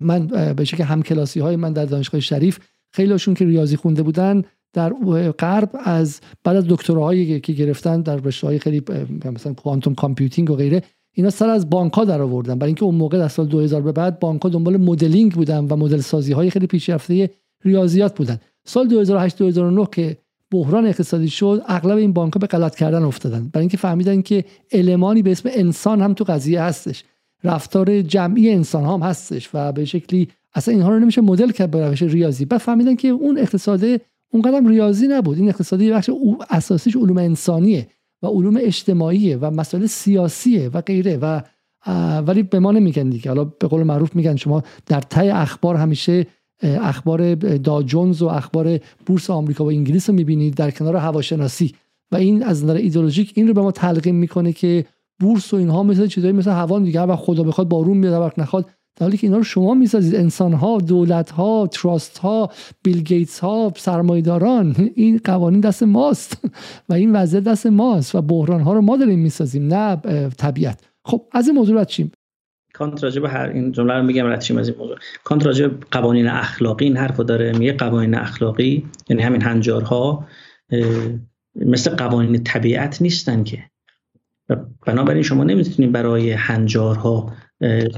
من 0.00 0.26
به 0.26 0.64
که 0.64 0.84
همکلاسی 0.84 1.40
های 1.40 1.56
من 1.56 1.72
در 1.72 1.84
دانشگاه 1.84 2.20
شریف 2.20 2.58
خیلیشون 2.90 3.34
که 3.34 3.44
ریاضی 3.44 3.76
خونده 3.76 4.02
بودن 4.02 4.42
در 4.74 4.92
غرب 5.38 5.70
از 5.84 6.20
بعد 6.44 6.56
از 6.56 6.64
دکتراهایی 6.68 7.40
که 7.40 7.52
گرفتن 7.52 8.00
در 8.00 8.16
رشته 8.16 8.46
های 8.46 8.58
خیلی 8.58 8.82
مثلا 9.24 9.52
quantum 9.52 9.94
computing 9.94 10.50
و 10.50 10.56
غیره 10.56 10.82
اینا 11.14 11.30
سر 11.30 11.48
از 11.48 11.70
بانک 11.70 11.92
ها 11.92 12.04
در 12.04 12.22
آوردن 12.22 12.58
برای 12.58 12.68
اینکه 12.68 12.84
اون 12.84 12.94
موقع 12.94 13.18
در 13.18 13.28
سال 13.28 13.46
2000 13.46 13.80
به 13.80 13.92
بعد 13.92 14.20
بانک 14.20 14.42
ها 14.42 14.48
دنبال 14.48 14.76
مدلینگ 14.76 15.32
بودن 15.32 15.64
و 15.64 15.76
مدل 15.76 16.00
سازی 16.00 16.32
های 16.32 16.50
خیلی 16.50 16.66
پیشرفته 16.66 17.30
ریاضیات 17.64 18.16
بودن. 18.16 18.38
سال 18.64 18.88
2008 18.88 19.38
2009 19.38 19.86
که 19.92 20.16
بحران 20.50 20.86
اقتصادی 20.86 21.28
شد 21.28 21.62
اغلب 21.66 21.96
این 21.96 22.12
بانک 22.12 22.32
ها 22.32 22.38
به 22.38 22.46
غلط 22.46 22.76
کردن 22.76 23.02
افتادن. 23.02 23.48
برای 23.52 23.62
اینکه 23.62 23.76
فهمیدن 23.76 24.22
که 24.22 24.44
المانی 24.72 25.22
به 25.22 25.32
اسم 25.32 25.48
انسان 25.52 26.02
هم 26.02 26.14
تو 26.14 26.24
قضیه 26.24 26.62
هستش. 26.62 27.04
رفتار 27.44 28.02
جمعی 28.02 28.50
انسان 28.50 28.84
هم 28.84 29.08
هستش 29.08 29.50
و 29.54 29.72
به 29.72 29.84
شکلی 29.84 30.28
اصلا 30.54 30.74
اینها 30.74 30.90
رو 30.90 30.98
نمیشه 30.98 31.20
مدل 31.20 31.50
کرد 31.50 31.70
به 31.70 31.88
روش 31.88 32.02
ریاضی. 32.02 32.44
بعد 32.44 32.60
فهمیدن 32.60 32.94
که 32.94 33.08
اون 33.08 33.38
اقتصاد 33.38 34.00
اون 34.34 34.42
قدم 34.42 34.66
ریاضی 34.66 35.06
نبود. 35.08 35.38
این 35.38 35.48
اقتصادی 35.48 35.90
بخش 35.90 36.10
اساسیش 36.50 36.96
علوم 36.96 37.18
انسانیه 37.18 37.88
و 38.22 38.26
علوم 38.26 38.58
اجتماعیه 38.60 39.36
و 39.36 39.50
مسائل 39.50 39.86
سیاسیه 39.86 40.68
و 40.68 40.80
غیره 40.80 41.16
و 41.16 41.40
ولی 42.26 42.42
به 42.42 42.58
ما 42.58 42.72
نمیگن 42.72 43.08
دیگه. 43.08 43.30
حالا 43.30 43.44
به 43.44 43.66
قول 43.66 43.82
معروف 43.82 44.16
میگن 44.16 44.36
شما 44.36 44.62
در 44.86 45.00
تای 45.00 45.30
اخبار 45.30 45.76
همیشه 45.76 46.26
اخبار 46.62 47.34
داجونز 47.58 48.22
و 48.22 48.26
اخبار 48.26 48.80
بورس 49.06 49.30
آمریکا 49.30 49.64
و 49.64 49.68
انگلیس 49.68 50.10
رو 50.10 50.16
می‌بینید 50.16 50.54
در 50.54 50.70
کنار 50.70 50.96
هواشناسی. 50.96 51.74
و 52.12 52.16
این 52.16 52.42
از 52.42 52.64
نظر 52.64 52.74
ایدولوژیک 52.74 53.32
این 53.34 53.48
رو 53.48 53.54
به 53.54 53.60
ما 53.60 53.72
تلقیم 53.72 54.14
می‌کنه 54.14 54.52
که 54.52 54.84
بورس 55.20 55.54
و 55.54 55.56
اینها 55.56 55.82
مثل 55.82 56.06
چیزایی 56.06 56.32
مثل 56.32 56.50
هوا 56.50 56.78
دیگه. 56.78 57.00
و 57.00 57.16
خدا 57.16 57.42
بخواد 57.42 57.68
بارون 57.68 57.96
میاد 57.96 58.20
وقت 58.20 58.38
نخواد 58.38 58.70
در 58.96 59.04
حالی 59.04 59.16
که 59.16 59.26
اینا 59.26 59.36
رو 59.36 59.44
شما 59.44 59.74
می‌سازید. 59.74 60.14
انسان 60.14 60.52
ها 60.52 60.78
دولت 60.78 61.30
ها 61.30 61.66
تراست 61.66 62.18
ها 62.18 62.50
بیل 62.82 63.02
گیتس 63.02 63.38
ها 63.38 63.72
سرمایداران 63.76 64.90
این 64.94 65.20
قوانین 65.24 65.60
دست 65.60 65.82
ماست 65.82 66.44
و 66.88 66.94
این 66.94 67.16
وضعیت 67.16 67.44
دست 67.44 67.66
ماست 67.66 68.14
و 68.14 68.22
بحران 68.22 68.60
ها 68.60 68.72
رو 68.72 68.80
ما 68.80 68.96
داریم 68.96 69.18
می‌سازیم 69.18 69.74
نه 69.74 69.96
طبیعت. 70.38 70.80
خب 71.04 71.22
از 71.32 71.46
این 71.48 71.56
موضوع 71.56 71.84
چیم؟ 71.84 72.12
کانت 72.74 73.04
راجع 73.04 73.20
به 73.20 73.28
هر 73.28 73.48
این 73.48 73.72
جمله 73.72 73.94
رو 73.94 74.02
میگم 74.02 74.26
رد 74.26 74.52
از 74.58 74.68
این 74.68 74.78
موضوع؟ 74.78 74.96
کانت 75.24 75.46
راجع 75.46 75.66
به 75.66 75.86
قوانین 75.90 76.28
اخلاقی 76.28 76.84
این 76.84 76.96
حرفو 76.96 77.24
داره 77.24 77.52
میگه 77.52 77.72
قوانین 77.72 78.14
اخلاقی 78.14 78.86
یعنی 79.08 79.22
همین 79.22 79.42
هنجارها 79.42 80.26
مثل 81.56 81.96
قوانین 81.96 82.44
طبیعت 82.44 83.02
نیستن 83.02 83.44
که. 83.44 83.64
بنابراین 84.86 85.22
شما 85.22 85.44
نمی‌تونید 85.44 85.92
برای 85.92 86.32
هنجارها 86.32 87.32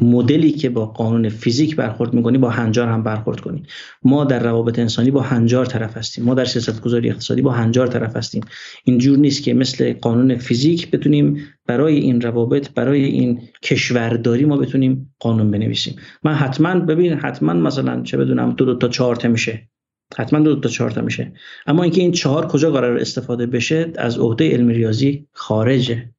مدلی 0.02 0.52
که 0.52 0.70
با 0.70 0.86
قانون 0.86 1.28
فیزیک 1.28 1.76
برخورد 1.76 2.14
می‌کنی 2.14 2.38
با 2.38 2.50
هنجار 2.50 2.88
هم 2.88 3.02
برخورد 3.02 3.40
کنی. 3.40 3.62
ما 4.02 4.24
در 4.24 4.42
روابط 4.42 4.78
انسانی 4.78 5.10
با 5.10 5.20
هنجار 5.20 5.66
طرف 5.66 5.96
هستیم. 5.96 6.24
ما 6.24 6.34
در 6.34 6.44
سیاست 6.44 6.80
گذاری 6.80 7.10
اقتصادی 7.10 7.42
با 7.42 7.52
هنجار 7.52 7.86
طرف 7.86 8.16
هستیم. 8.16 8.44
اینجور 8.84 9.18
نیست 9.18 9.42
که 9.42 9.54
مثل 9.54 9.92
قانون 9.92 10.36
فیزیک 10.36 10.90
بتونیم 10.90 11.38
برای 11.66 11.96
این 11.96 12.20
روابط 12.20 12.70
برای 12.70 13.04
این 13.04 13.40
کشورداری 13.62 14.44
ما 14.44 14.56
بتونیم 14.56 15.14
قانون 15.18 15.50
بنویسیم. 15.50 15.96
من 16.22 16.34
حتما 16.34 16.74
ببین 16.74 17.12
حتما 17.12 17.52
مثلا 17.52 18.02
چه 18.02 18.16
بدونم 18.16 18.52
دو, 18.52 18.64
دو 18.64 18.74
تا 18.74 18.88
چهار 18.88 19.26
میشه. 19.26 19.68
حتما 20.16 20.38
دو, 20.38 20.54
دو 20.54 20.60
تا 20.60 20.68
چهار 20.68 20.90
تا 20.90 21.00
میشه. 21.00 21.32
اما 21.66 21.82
اینکه 21.82 22.00
این 22.00 22.12
چهار 22.12 22.46
کجا 22.46 22.70
قرار 22.70 22.98
استفاده 22.98 23.46
بشه 23.46 23.92
از 23.96 24.18
عهده 24.18 24.50
علم 24.50 24.68
ریاضی 24.68 25.26
خارجه. 25.32 26.10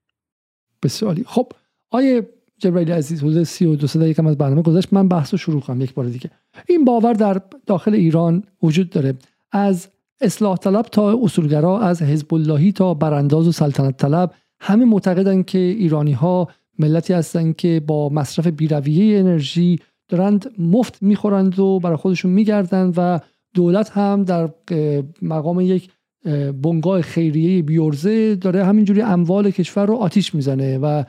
بسیاری 0.83 1.23
خب 1.27 1.51
آیه 1.89 2.27
جبرائیل 2.59 2.91
عزیز 2.91 3.19
حدود 3.19 3.43
32 3.43 3.99
دقیقه 3.99 4.27
از 4.27 4.37
برنامه 4.37 4.61
گذشت. 4.61 4.93
من 4.93 5.07
بحث 5.07 5.33
رو 5.33 5.37
شروع 5.37 5.61
کنم 5.61 5.81
یک 5.81 5.93
بار 5.93 6.05
دیگه. 6.05 6.29
این 6.67 6.85
باور 6.85 7.13
در 7.13 7.41
داخل 7.65 7.93
ایران 7.93 8.43
وجود 8.63 8.89
داره. 8.89 9.13
از 9.51 9.87
اصلاح 10.21 10.57
طلب 10.57 10.81
تا 10.81 11.19
اصولگرا 11.23 11.79
از 11.79 12.01
حزب 12.01 12.33
اللهی 12.33 12.71
تا 12.71 12.93
برانداز 12.93 13.47
و 13.47 13.51
سلطنت 13.51 13.97
طلب 13.97 14.31
همه 14.59 14.85
معتقدن 14.85 15.43
که 15.43 15.57
ایرانی 15.57 16.11
ها 16.11 16.47
ملتی 16.79 17.13
هستند 17.13 17.55
که 17.55 17.81
با 17.87 18.09
مصرف 18.09 18.47
بیرویه 18.47 19.19
انرژی 19.19 19.79
دارند 20.07 20.51
مفت 20.59 21.03
می‌خورند 21.03 21.59
و 21.59 21.79
برای 21.79 21.97
خودشون 21.97 22.31
میگردند 22.31 22.93
و 22.97 23.19
دولت 23.53 23.89
هم 23.89 24.23
در 24.23 24.49
مقام 25.21 25.59
یک 25.59 25.89
بنگاه 26.63 27.01
خیریه 27.01 27.61
بیورزه 27.61 28.35
داره. 28.35 28.65
همینجوری 28.65 29.01
اموال 29.01 29.51
کشور 29.51 29.85
رو 29.85 29.95
آتیش 29.95 30.35
می‌زنه 30.35 30.77
و 30.77 31.03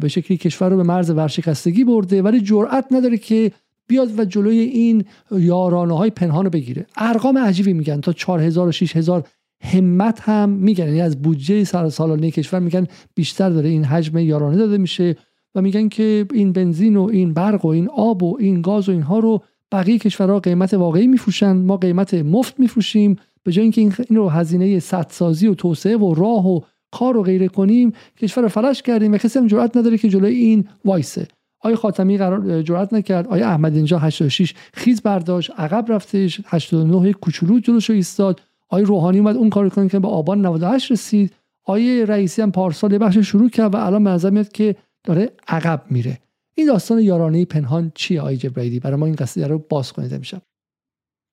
به 0.00 0.08
شکلی 0.08 0.36
کشور 0.36 0.68
رو 0.68 0.76
به 0.76 0.82
مرز 0.82 1.10
ورشکستگی 1.10 1.84
برده 1.84 2.22
ولی 2.22 2.40
جرأت 2.40 2.86
نداره 2.90 3.16
که 3.16 3.52
بیاد 3.86 4.18
و 4.18 4.24
جلوی 4.24 4.58
این 4.58 5.04
یارانه 5.30 5.96
های 5.96 6.10
پنهان 6.10 6.44
رو 6.44 6.50
بگیره. 6.50 6.86
ارقام 6.96 7.38
عجیبی 7.38 7.72
میگن. 7.72 8.00
تا 8.00 8.12
4000 8.12 8.68
و 8.68 8.72
6000 8.72 9.28
همت 9.60 10.20
هم 10.20 10.48
میگن. 10.48 10.84
یعنی 10.84 11.00
از 11.00 11.22
بودجه 11.22 11.64
سالانه 11.64 12.30
کشور 12.30 12.60
میگن 12.60 12.86
بیشتر 13.14 13.50
داره. 13.50 13.68
این 13.68 13.84
حجم 13.84 14.18
یارانه 14.18 14.56
داده 14.56 14.78
میشه 14.78 15.16
و 15.54 15.62
میگن 15.62 15.88
که 15.88 16.26
این 16.34 16.52
بنزین 16.52 16.96
و 16.96 17.08
این 17.12 17.34
برق 17.34 17.64
و 17.64 17.68
این 17.68 17.88
آب 17.88 18.22
و 18.22 18.36
این 18.40 18.60
گاز 18.60 18.88
و 18.88 18.92
اینها 18.92 19.18
رو 19.18 19.42
بقیه 19.72 19.98
کشورها 19.98 20.40
قیمت 20.40 20.74
واقعی 20.74 21.06
میفروشن. 21.06 21.52
ما 21.52 21.76
قیمت 21.76 22.14
مفت 22.14 22.60
میفروشیم. 22.60 23.16
به 23.42 23.52
جای 23.52 23.62
اینکه 23.62 23.80
این 23.80 24.16
رو 24.16 24.28
هزینه 24.28 24.78
سدسازی 24.78 25.46
و 25.46 25.54
توسعه 25.54 25.96
و 25.96 26.14
راه 26.14 26.48
و 26.48 26.60
کار 26.98 27.16
و 27.16 27.22
غیره 27.22 27.48
کنیم 27.48 27.92
کشور 28.18 28.42
رو 28.42 28.48
فلش 28.48 28.82
کردیم 28.82 29.12
و 29.12 29.18
کسی 29.18 29.38
هم 29.38 29.46
نداره 29.76 29.98
که 29.98 30.08
جلوی 30.08 30.34
این 30.34 30.68
وایسه. 30.84 31.28
آیا 31.60 31.76
خاتمی 31.76 32.18
قرار 32.18 32.62
جرأت 32.62 32.92
نکرد؟ 32.92 33.26
آیا 33.26 33.48
احمد 33.48 33.74
اینجا 33.74 33.98
86 33.98 34.54
خیز 34.74 35.02
برداشت 35.02 35.50
عقب 35.56 35.92
رفتش 35.92 36.40
89 36.46 37.12
کوچولو 37.12 37.58
جلوشو 37.58 37.92
ایستاد؟ 37.92 38.40
آیا 38.68 38.84
روحانی 38.84 39.18
اومد 39.18 39.36
اون 39.36 39.50
کارو 39.50 39.68
کنه 39.68 39.88
که 39.88 39.98
به 39.98 40.08
آبان 40.08 40.46
98 40.46 40.92
رسید؟ 40.92 41.32
آیا 41.64 42.04
رئیسی 42.04 42.42
هم 42.42 42.52
پارسال 42.52 42.98
بخش 42.98 43.18
شروع 43.18 43.50
کرد 43.50 43.74
و 43.74 43.76
الان 43.76 44.04
به 44.04 44.30
میاد 44.30 44.52
که 44.52 44.76
داره 45.04 45.30
عقب 45.48 45.82
میره؟ 45.90 46.18
این 46.54 46.66
داستان 46.66 47.00
یارانه 47.00 47.44
پنهان 47.44 47.92
چیه 47.94 48.20
آی 48.20 48.36
جبرائیلی 48.36 48.80
برای 48.80 48.96
ما 48.96 49.06
این 49.06 49.14
قصه 49.14 49.46
رو 49.46 49.58
باز 49.68 49.92
کنید 49.92 50.14
امشب. 50.14 50.42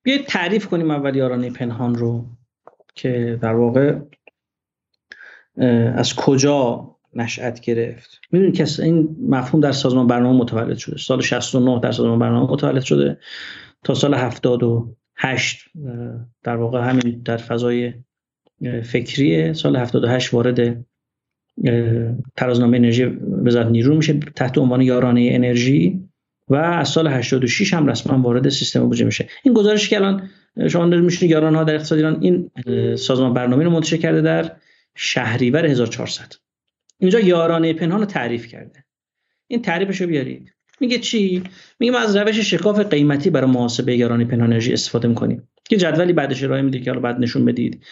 بیاید 0.04 0.26
تعریف 0.26 0.68
کنیم 0.68 0.92
اول 0.92 1.16
یارانه 1.16 1.50
پنهان 1.50 1.96
رو 1.96 2.26
که 2.96 3.40
در 3.42 3.56
واقع 3.56 4.00
از 5.96 6.16
کجا 6.16 6.90
نشأت 7.16 7.60
گرفت؟ 7.60 8.22
می‌دونید 8.32 8.56
که 8.56 8.66
این 8.84 9.16
مفهوم 9.30 9.62
در 9.62 9.72
سازمان 9.72 10.08
برنامه 10.08 10.40
متولد 10.40 10.78
شده. 10.78 10.98
سال 10.98 11.22
69 11.22 11.80
در 11.80 11.92
سازمان 11.92 12.20
برنامه 12.20 12.52
متولد 12.52 12.82
شده. 12.82 13.18
تا 13.84 13.94
سال 13.94 14.14
78 14.14 15.60
در 16.44 16.56
واقع 16.56 16.90
همین 16.90 17.22
در 17.26 17.38
فضای 17.38 17.94
فکری 18.84 19.54
سال 19.54 19.76
78 19.76 20.34
وارد 20.34 20.86
ترازنامه 22.36 22.78
انرژی 22.78 23.06
وزارت 23.46 23.68
نیرو 23.68 23.96
میشه 23.96 24.14
تحت 24.14 24.58
عنوان 24.58 24.82
یارانه 24.82 25.30
انرژی 25.32 26.10
و 26.50 26.56
از 26.56 26.90
سال 26.90 27.08
86 27.08 27.74
هم 27.74 27.88
رسما 27.88 28.22
وارد 28.22 28.50
سیستم 28.50 28.80
بودجه 28.80 29.06
میشه. 29.06 29.28
این 29.44 29.54
گزارشی 29.54 29.90
که 29.90 29.96
الان 29.96 30.30
شما 30.68 30.86
میشونید 30.86 31.32
یاران 31.32 31.56
ها 31.56 31.64
در 31.64 31.76
اقتصاد 31.76 31.98
ایران 31.98 32.18
این 32.22 32.52
سازمان 32.96 33.34
برنامه 33.34 33.64
رو 33.64 33.70
منتشر 33.70 33.98
کرده 33.98 34.22
در 34.22 34.52
شهریور 34.96 35.66
1400 35.66 36.34
اینجا 36.98 37.20
یارانه 37.20 37.74
پنهان 37.74 38.00
رو 38.00 38.06
تعریف 38.06 38.48
کرده. 38.48 38.86
این 39.48 39.62
تعریفش 39.62 40.02
رو 40.02 40.08
بیارید. 40.08 40.56
میگه 40.80 41.00
چی؟ 41.00 41.44
میگه 41.80 41.92
ما 41.92 42.00
از 42.00 42.16
روش 42.16 42.40
شکاف 42.40 42.80
قیمتی 42.80 43.30
برای 43.30 43.52
محاسبه 43.52 43.98
یارانه 43.98 44.26
پنهان 44.26 44.50
انرژی 44.50 44.74
استفاده 44.74 45.08
می‌کنیم. 45.08 45.50
که 45.70 45.78
جدولی 45.78 46.14
بعدش 46.14 46.44
ارائه 46.44 46.62
میده 46.62 46.80
که 46.80 46.92
حالا 46.92 47.02
بعد 47.02 47.20
نشون 47.20 47.46
بدید. 47.46 47.86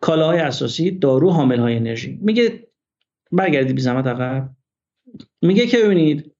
کالاهای 0.00 0.38
اساسی 0.38 0.90
دارو 0.90 1.30
حامل 1.30 1.58
های 1.58 1.76
انرژی. 1.76 2.18
میگه 2.22 2.66
برگردید 3.32 3.76
بی 3.76 3.82
زحمت 3.82 4.06
عقب. 4.06 4.50
میگه 5.42 5.66
که 5.66 5.78
ببینید 5.78 6.32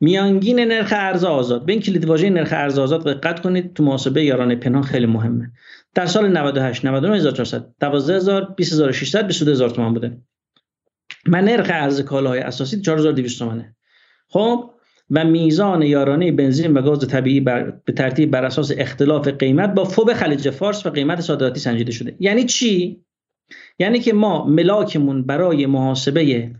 میانگین 0.00 0.60
نرخ 0.60 0.92
ارز 0.96 1.24
آزاد. 1.24 1.66
به 1.66 1.72
این 1.72 1.82
کلید 1.82 2.04
واژه 2.04 2.30
نرخ 2.30 2.52
ارز 2.52 2.78
آزاد 2.78 3.04
دقت 3.04 3.40
کنید 3.40 3.74
تو 3.74 3.82
محاسبه 3.82 4.24
یارانه 4.24 4.56
پنهان 4.56 4.82
خیلی 4.82 5.06
مهمه. 5.06 5.52
در 5.94 6.06
سال 6.06 6.28
98 6.28 6.84
99400 6.84 7.74
12000 7.80 8.54
20600 8.56 9.26
22000 9.26 9.70
تومان 9.70 9.94
بوده. 9.94 10.16
من 11.26 11.44
نرخ 11.44 11.70
ارز 11.70 12.00
کالاهای 12.00 12.40
اساسی 12.40 12.80
4200 12.80 13.38
تومانه 13.38 13.76
خب 14.28 14.70
و 15.10 15.24
میزان 15.24 15.82
یارانه 15.82 16.32
بنزین 16.32 16.72
و 16.72 16.82
گاز 16.82 17.08
طبیعی. 17.08 17.40
به 17.40 17.92
ترتیب 17.96 18.30
بر 18.30 18.44
اساس 18.44 18.72
اختلاف 18.78 19.28
قیمت 19.28 19.74
با 19.74 19.84
فوب 19.84 20.12
خلیج 20.12 20.50
فارس 20.50 20.86
و 20.86 20.90
قیمت 20.90 21.20
صادراتی 21.20 21.60
سنجیده 21.60 21.92
شده. 21.92 22.16
یعنی 22.20 22.44
چی؟ 22.44 23.04
یعنی 23.78 23.98
که 23.98 24.12
ما 24.12 24.46
ملاکمون 24.46 25.22
برای 25.22 25.66
محاسبه 25.66 26.50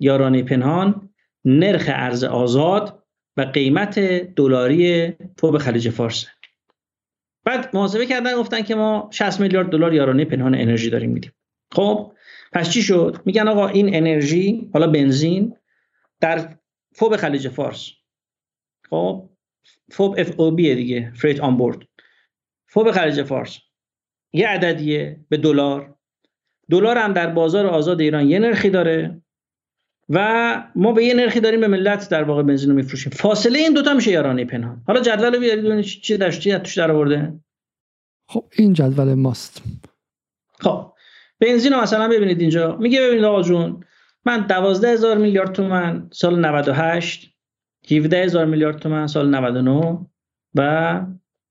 یارانه 0.00 0.42
پنهان 0.42 1.10
نرخ 1.44 1.84
ارز 1.88 2.24
آزاد 2.24 3.02
و 3.36 3.42
قیمت 3.42 3.98
دلاری 4.36 5.12
فوب 5.38 5.58
خلیج 5.58 5.88
فارس 5.88 6.26
بعد 7.44 7.76
محاسبه 7.76 8.06
کردن 8.06 8.36
گفتن 8.36 8.62
که 8.62 8.74
ما 8.74 9.08
60 9.12 9.40
میلیارد 9.40 9.70
دلار 9.70 9.94
یارانه 9.94 10.24
پنهان 10.24 10.54
انرژی 10.54 10.90
داریم 10.90 11.10
میدیم. 11.10 11.32
خب 11.72 12.12
پس 12.52 12.70
چی 12.70 12.82
شد؟ 12.82 13.22
میگن 13.24 13.48
آقا 13.48 13.68
این 13.68 13.96
انرژی 13.96 14.70
حالا 14.72 14.86
بنزین 14.86 15.56
در 16.20 16.56
فوب 16.94 17.16
خلیج 17.16 17.48
فارس. 17.48 17.90
خب 18.90 19.30
فوب 19.90 20.14
اف 20.18 20.40
او 20.40 20.50
بی 20.50 20.74
دیگه 20.74 21.12
فریت 21.14 21.40
آن 21.40 21.56
بورد 21.56 21.78
فوب 22.68 22.90
خلیج 22.90 23.22
فارس. 23.22 23.58
یه 24.32 24.48
عددیه 24.48 25.20
به 25.28 25.36
دلار. 25.36 25.94
دلار 26.70 26.98
هم 26.98 27.12
در 27.12 27.26
بازار 27.26 27.66
آزاد 27.66 28.00
ایران 28.00 28.26
یه 28.26 28.38
نرخی 28.38 28.70
داره. 28.70 29.22
و 30.08 30.70
ما 30.74 30.92
به 30.92 31.04
یه 31.04 31.14
نرخی 31.14 31.40
داریم 31.40 31.60
به 31.60 31.68
ملت 31.68 32.10
در 32.10 32.22
واقع 32.22 32.42
بنزین 32.42 32.70
رو 32.70 32.76
میفروشیم. 32.76 33.12
فاصله 33.12 33.58
این 33.58 33.72
دوتا 33.72 33.94
میشه 33.94 34.10
یارانه 34.10 34.44
پنهان. 34.44 34.82
حالا 34.86 35.00
جدول 35.00 35.34
رو 35.34 35.40
بیارید 35.40 35.64
ببینید 35.64 35.84
چی 35.84 36.16
در 36.16 36.30
چی 36.30 36.58
توش 36.58 36.78
در 36.78 36.90
آورده. 36.90 37.40
خب 38.28 38.44
این 38.52 38.72
جدول 38.72 39.14
ماست. 39.14 39.62
خب 40.60 40.92
بنزین 41.40 41.72
رو 41.72 41.80
مثلا 41.80 42.08
ببینید 42.08 42.40
اینجا. 42.40 42.76
میگه 42.76 43.02
ببینید 43.02 43.24
آقا 43.24 43.42
جون 43.42 43.84
من 44.24 44.46
دوازده 44.46 44.88
هزار 44.88 45.18
میلیارد 45.18 45.52
تومن 45.52 46.08
سال 46.12 46.40
98 46.46 47.34
17 47.90 48.22
هزار 48.24 48.44
میلیارد 48.44 48.78
تومن 48.78 49.06
سال 49.06 49.34
99 49.34 50.06
و 50.54 51.00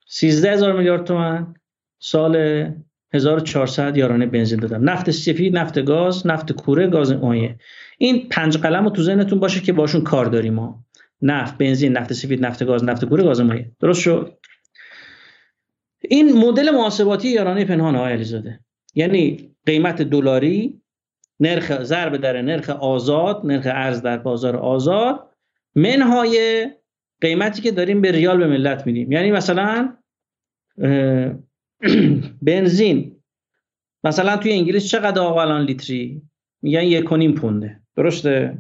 13 0.08 0.52
هزار 0.52 0.74
میلیارد 0.74 1.04
تومن 1.04 1.54
سال 2.00 2.66
1400 3.14 3.98
یارانه 3.98 4.26
بنزین 4.26 4.60
دادم 4.60 4.90
نفت 4.90 5.12
سفید 5.12 5.58
نفت 5.58 5.80
گاز 5.86 6.28
نفت 6.28 6.52
کوره 6.52 6.88
گاز 6.88 7.12
مایع 7.12 7.56
این 7.98 8.30
پنج 8.30 8.58
قلم 8.58 8.84
رو 8.84 8.90
تو 8.90 9.02
ذهنتون 9.02 9.40
باشه 9.40 9.62
که 9.62 9.74
باشون 9.74 10.02
کار 10.02 10.26
داریم 10.26 10.54
ما. 10.54 10.86
نفت 11.22 11.58
بنزین 11.58 11.98
نفت 11.98 12.14
سفید 12.14 12.46
نفت 12.46 12.64
گاز 12.64 12.84
نفت 12.84 13.06
کوره 13.06 13.24
گاز 13.24 13.42
مایع 13.42 13.66
درست 13.80 14.02
شد؟ 14.02 14.38
این 16.02 16.38
مدل 16.38 16.72
محاسباتی 16.72 17.30
یارانه 17.30 17.66
پنهان 17.66 17.96
آقای 17.96 18.14
علیزاده. 18.14 18.60
یعنی 18.96 19.56
قیمت 19.66 20.02
دلاری 20.02 20.82
نرخ 21.40 21.84
ضرب 21.84 22.18
در 22.18 22.42
نرخ 22.42 22.70
آزاد 22.70 23.42
نرخ 23.44 23.66
ارز 23.66 24.02
در 24.02 24.18
بازار 24.18 24.56
آزاد 24.56 25.30
منهای 25.76 26.68
قیمتی 27.22 27.62
که 27.62 27.72
داریم 27.72 28.02
به 28.02 28.12
ریال 28.12 28.38
به 28.38 28.48
ملت 28.48 28.86
میدیم. 28.86 29.12
یعنی 29.12 29.32
مثلا 29.32 29.98
بنزین. 32.48 33.16
مثلا 34.04 34.38
توی 34.38 34.52
انگلیس 34.52 34.88
چقدر 34.88 35.22
آقا 35.22 35.42
الان 35.42 35.66
لیتری؟ 35.66 36.22
میگن 36.62 36.84
یک 36.84 37.04
کنیم 37.04 37.34
پونده. 37.34 37.82
درسته؟ 37.96 38.58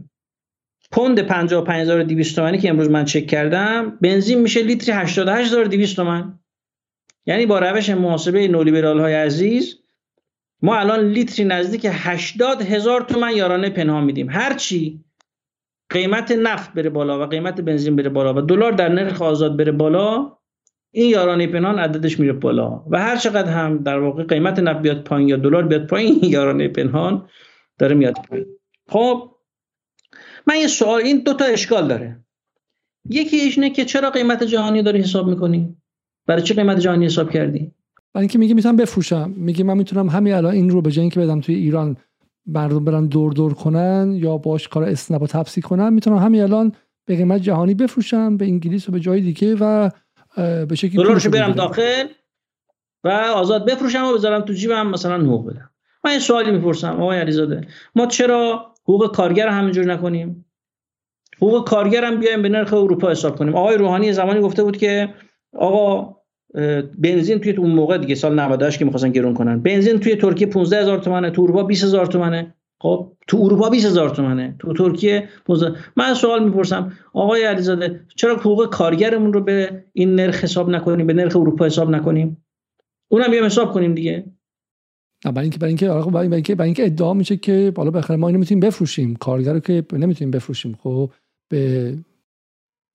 پوند 0.91 1.21
55200 1.21 2.35
تومانی 2.35 2.57
که 2.57 2.69
امروز 2.69 2.89
من 2.89 3.05
چک 3.05 3.27
کردم 3.27 3.97
بنزین 4.01 4.41
میشه 4.41 4.63
لیتری 4.63 4.91
88200 4.91 5.95
تومن 5.95 6.39
یعنی 7.25 7.45
با 7.45 7.59
روش 7.59 7.89
محاسبه 7.89 8.47
نولیبرال 8.47 8.99
های 8.99 9.13
عزیز 9.13 9.79
ما 10.61 10.75
الان 10.75 10.99
لیتری 10.99 11.45
نزدیک 11.45 11.87
80 11.89 12.61
هزار 12.61 13.01
تومن 13.01 13.35
یارانه 13.35 13.69
پنهان 13.69 14.03
میدیم. 14.03 14.29
هرچی 14.29 15.03
قیمت 15.89 16.31
نفت 16.31 16.73
بره 16.73 16.89
بالا 16.89 17.23
و 17.23 17.25
قیمت 17.25 17.61
بنزین 17.61 17.95
بره 17.95 18.09
بالا 18.09 18.33
و 18.33 18.41
دلار 18.41 18.71
در 18.71 18.89
نرخ 18.89 19.21
آزاد 19.21 19.57
بره 19.57 19.71
بالا 19.71 20.37
این 20.95 21.09
یارانه 21.09 21.47
پنهان 21.47 21.79
عددش 21.79 22.19
میره 22.19 22.33
بالا. 22.33 22.83
و 22.89 22.99
هر 22.99 23.15
چقدر 23.15 23.51
هم 23.51 23.77
در 23.77 23.99
واقع 23.99 24.23
قیمت 24.23 24.59
نفت 24.59 24.81
بیاد 24.81 25.03
پایین 25.03 25.29
یا 25.29 25.37
دلار 25.37 25.67
بیاد 25.67 25.87
پایین 25.87 26.19
یارانه 26.23 26.67
پنهان 26.67 27.25
داره 27.79 27.95
میاد 27.95 28.15
پایین. 28.29 28.45
خب 28.89 29.31
من 30.47 30.55
یه 30.55 30.67
سوال 30.67 31.01
این 31.01 31.19
دوتا 31.19 31.45
اشکال 31.45 31.87
داره. 31.87 32.19
یکی 33.09 33.37
اینه 33.37 33.69
که 33.69 33.85
چرا 33.85 34.09
قیمت 34.09 34.43
جهانی 34.43 34.83
داری 34.83 34.99
حساب 34.99 35.27
می‌کنی؟ 35.27 35.75
برای 36.27 36.41
چه 36.41 36.53
قیمت 36.53 36.79
جهانی 36.79 37.05
حساب 37.05 37.31
کردی؟ 37.31 37.71
برای 38.13 38.23
اینکه 38.23 38.39
میگه 38.39 38.53
می‌تونم 38.53 38.75
بفروشم. 38.75 39.33
میگه 39.37 39.63
من 39.63 39.77
می‌تونم 39.77 40.09
همین 40.09 40.33
الان 40.33 40.53
این 40.53 40.69
رو 40.69 40.81
به 40.81 40.91
جای 40.91 41.01
اینکه 41.01 41.19
بدم 41.19 41.41
توی 41.41 41.55
ایران 41.55 41.97
مردم 42.45 42.85
برن 42.85 43.05
دور 43.05 43.33
دور 43.33 43.53
کنن 43.53 44.13
یا 44.15 44.37
باش 44.37 44.67
کار 44.67 44.83
اسنپ 44.83 45.21
و 45.21 45.27
تپسی 45.27 45.61
کنن 45.61 45.93
می‌تونم 45.93 46.17
همین 46.17 46.41
الان 46.41 46.71
به 47.05 47.15
قیمت 47.15 47.41
جهانی 47.41 47.73
بفروشم 47.73 48.37
به 48.37 48.45
انگلیس 48.45 48.89
و 48.89 48.91
به 48.91 48.99
جای 48.99 49.21
دیگه 49.21 49.55
و 49.59 49.89
به 50.35 50.75
شکلی 50.75 51.03
دلارشو 51.03 51.29
برم 51.29 51.51
داخل 51.51 52.07
و 53.03 53.09
آزاد 53.09 53.65
بفروشم 53.65 54.03
و 54.03 54.13
بذارم 54.13 54.41
تو 54.41 54.53
جیبم 54.53 54.87
مثلا 54.87 55.17
حقوق 55.17 55.49
بدم. 55.49 55.69
من 56.03 56.11
این 56.11 56.19
سوالی 56.19 56.51
می‌پرسم 56.51 57.01
آقای 57.01 57.19
علیزاده. 57.19 57.67
ما 57.95 58.05
چرا 58.05 58.65
حقوق 58.83 59.15
کارگر 59.15 59.47
همینجور 59.47 59.85
نکنیم؟ 59.85 60.45
حقوق 61.37 61.67
کارگر 61.67 62.05
هم 62.05 62.19
بیایم 62.19 62.41
به 62.41 62.49
نرخ 62.49 62.73
اروپا 62.73 63.11
حساب 63.11 63.35
کنیم. 63.35 63.55
آقای 63.55 63.77
روحانی 63.77 64.13
زمانی 64.13 64.41
گفته 64.41 64.63
بود 64.63 64.77
که 64.77 65.13
آقا 65.57 66.15
بنزین 66.97 67.39
توی 67.39 67.51
اون 67.51 67.71
موقع 67.71 67.97
دیگه 67.97 68.15
سال 68.15 68.39
98 68.39 68.79
که 68.79 68.85
می‌خواستن 68.85 69.11
گرون 69.11 69.33
کنن. 69.33 69.61
بنزین 69.61 69.99
توی 69.99 70.15
ترکیه 70.15 70.47
15 70.47 70.81
هزار 70.81 70.97
تومنه 70.97 71.29
تو 71.29 71.41
اروپا 71.41 71.63
20 71.63 71.83
هزار 71.83 72.05
تومنه. 72.05 72.55
خب 72.83 73.11
تو 73.27 73.37
اروپا 73.37 73.69
20 73.69 73.85
هزار 73.85 74.09
تومنه. 74.09 74.55
تو 74.59 74.73
ترکیه 74.73 75.29
15 75.45 75.75
من 75.95 76.13
سوال 76.13 76.43
می‌پرسم 76.43 76.91
آقای 77.13 77.43
علیزاده 77.43 78.05
چرا 78.15 78.35
حقوق 78.35 78.69
کارگرمون 78.69 79.33
رو 79.33 79.41
به 79.41 79.83
این 79.93 80.15
نرخ 80.15 80.43
حساب 80.43 80.69
نکنیم 80.69 81.07
به 81.07 81.13
نرخ 81.13 81.35
اروپا 81.35 81.65
حساب 81.65 81.89
نکنیم؟ 81.89 82.45
اونم 83.11 83.31
بیام 83.31 83.45
حساب 83.45 83.73
کنیم 83.73 83.93
دیگه. 83.93 84.23
برای 85.25 85.41
اینکه 85.41 85.59
برای 85.59 85.69
اینکه 85.69 85.87
برای 86.11 86.33
اینکه 86.33 86.55
برای 86.55 86.67
اینکه 86.67 86.85
ادعا 86.85 87.13
میشه 87.13 87.37
که 87.37 87.71
بالا 87.75 87.91
بخره 87.91 88.17
ما 88.17 88.27
اینو 88.27 88.39
می‌تونیم 88.39 88.59
بفروشیم. 88.59 89.15
کارگر 89.15 89.53
رو 89.53 89.59
که 89.59 89.85
نمی‌تونیم 89.93 90.31
بفروشیم. 90.31 90.77
خب 90.83 91.11
به 91.49 91.93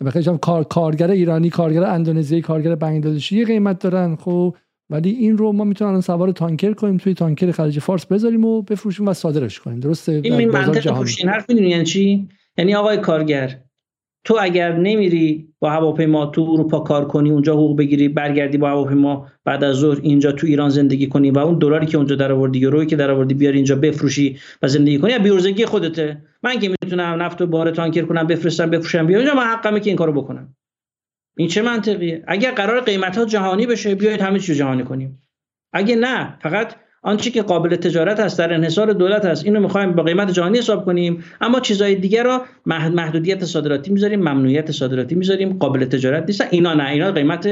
بخاطر 0.07 0.37
کار 0.37 0.65
کارگر 0.65 1.11
ایرانی 1.11 1.51
کارگر 1.51 1.83
اندونزی 1.83 2.41
کارگر 2.41 2.75
بنگلادشی 2.75 3.39
یه 3.39 3.45
قیمت 3.45 3.79
دارن. 3.79 4.17
خب 4.17 4.57
ولی 4.91 5.11
این 5.11 5.39
رو 5.39 5.53
ما 5.53 5.65
می‌تونیم 5.65 6.01
سوار 6.01 6.33
تانکر 6.33 6.73
کنیم 6.73 6.97
توی 6.97 7.15
تانکر 7.15 7.51
خلیج 7.51 7.79
فارس 7.79 8.07
بذاریم 8.07 8.45
و 8.45 8.63
بفروشیم 8.63 9.09
و 9.09 9.13
صادرش 9.13 9.61
کنیم. 9.61 9.81
درسته؟ 9.81 10.21
این 10.25 10.51
منطق 10.51 10.97
این 11.19 11.29
حرف 11.29 11.49
می‌دونی 11.49 11.69
یعنی 11.69 11.85
چی؟ 11.85 12.29
یعنی 12.59 12.75
آقای 12.75 12.97
کارگر 12.97 13.61
تو 14.25 14.37
اگر 14.41 14.77
نمیری 14.77 15.49
با 15.61 15.71
هواپیما 15.71 16.27
تو 16.27 16.43
اروپا 16.43 16.81
کار 16.81 17.09
کنی 17.09 17.31
اونجا 17.31 17.55
حقوق 17.55 17.79
بگیری 17.79 18.09
برگردی 18.09 18.59
با 18.59 18.69
هواپیما 18.69 19.27
بعد 19.45 19.65
از 19.65 19.77
ظهر 19.77 19.99
اینجا 20.03 20.33
تو 20.33 20.47
ایران 20.47 20.69
زندگی 20.69 21.07
کنی 21.07 21.31
و 21.31 21.39
اون 21.39 21.59
دلاری 21.59 21.87
که 21.87 21.97
اونجا 21.97 22.17
در 22.17 22.33
آوردی 22.33 22.59
یورویی 22.59 22.87
که 22.87 22.97
در 22.97 23.11
آوردی 23.11 23.35
بیاری 23.35 23.57
اینجا 23.57 23.77
بفروشی 23.77 24.39
و 24.63 24.69
زندگی 24.69 24.99
کنی 24.99 25.19
بیورزگی 25.19 25.65
خودته. 25.65 26.23
من 26.43 26.59
که 26.59 26.69
می‌تونم 26.69 27.23
نفت 27.23 27.43
و 27.43 27.47
بار 27.47 27.71
تانکر 27.71 28.03
کنم 28.03 28.27
بفرستم 28.27 28.71
بفروشم 28.71 29.07
اینجا 29.07 29.35
من 29.35 29.43
حقمه 29.43 29.81
که 29.81 29.91
این 29.91 29.97
کارو 29.97 30.13
بکنم. 30.13 30.55
این 31.39 31.49
چه 31.49 31.63
منطقیه؟ 31.63 32.25
اگر 32.27 32.51
قرار 32.51 32.81
قیمت 32.81 33.19
ها 33.19 33.25
جهانی 33.25 33.67
بشه 33.67 33.95
بیاید 33.95 34.21
همه 34.21 34.39
چیز 34.39 34.57
جهانی 34.57 34.83
کنیم. 34.83 35.23
اگه 35.73 35.97
نه 35.97 36.39
فقط 36.43 36.75
آنچه 37.03 37.31
که 37.31 37.43
قابل 37.43 37.77
تجارت 37.77 38.21
هست 38.21 38.39
در 38.39 38.55
انحصار 38.55 38.93
دولت 38.93 39.25
هست 39.25 39.45
اینو 39.45 39.61
می‌خوایم 39.61 39.93
با 39.93 40.03
قیمت 40.03 40.31
جهانی 40.31 40.59
حساب 40.59 40.85
کنیم. 40.85 41.25
اما 41.41 41.61
چیزهای 41.61 41.95
دیگر 41.95 42.23
رو 42.23 42.41
محدودیت 42.67 43.45
صادراتی 43.45 43.93
می‌ذاریم 43.93 44.21
ممنوعیت 44.21 44.71
صادراتی 44.71 45.15
می‌ذاریم 45.15 45.59
قابل 45.59 45.85
تجارت 45.85 46.25
نیست. 46.27 46.45
اینا 46.51 46.75
نه 46.75 46.89
اینا 46.89 47.13
قیمت 47.13 47.49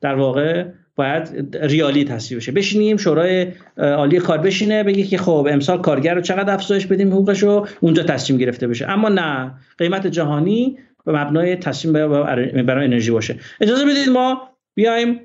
در 0.00 0.14
واقع 0.14 0.64
باید 0.96 1.56
ریالی 1.62 2.04
تصویب 2.04 2.40
بشه. 2.40 2.52
بشینیم 2.52 2.96
شورای 2.96 3.46
عالی 3.76 4.18
کار 4.18 4.38
بشینه 4.38 4.82
بگه 4.82 5.02
که 5.02 5.18
خب 5.18 5.48
امسال 5.50 5.80
کارگر 5.80 6.14
رو 6.14 6.20
چقدر 6.20 6.54
افزایش 6.54 6.86
بدیم 6.86 7.12
حقوقش 7.12 7.42
رو 7.42 7.66
اونجا 7.80 8.02
تصمیم 8.02 8.38
گرفته 8.38 8.68
بشه. 8.68 8.90
اما 8.90 9.08
نه 9.08 9.54
قیمت 9.78 10.06
جهانی 10.06 10.78
به 11.04 11.12
مبنای 11.12 11.56
تصمیم 11.56 11.92
برای 12.62 12.84
انرژی 12.84 13.10
باشه. 13.10 13.38
اجازه 13.60 13.84
بدید 13.84 14.08
ما 14.08 14.56
بیایم 14.74 15.20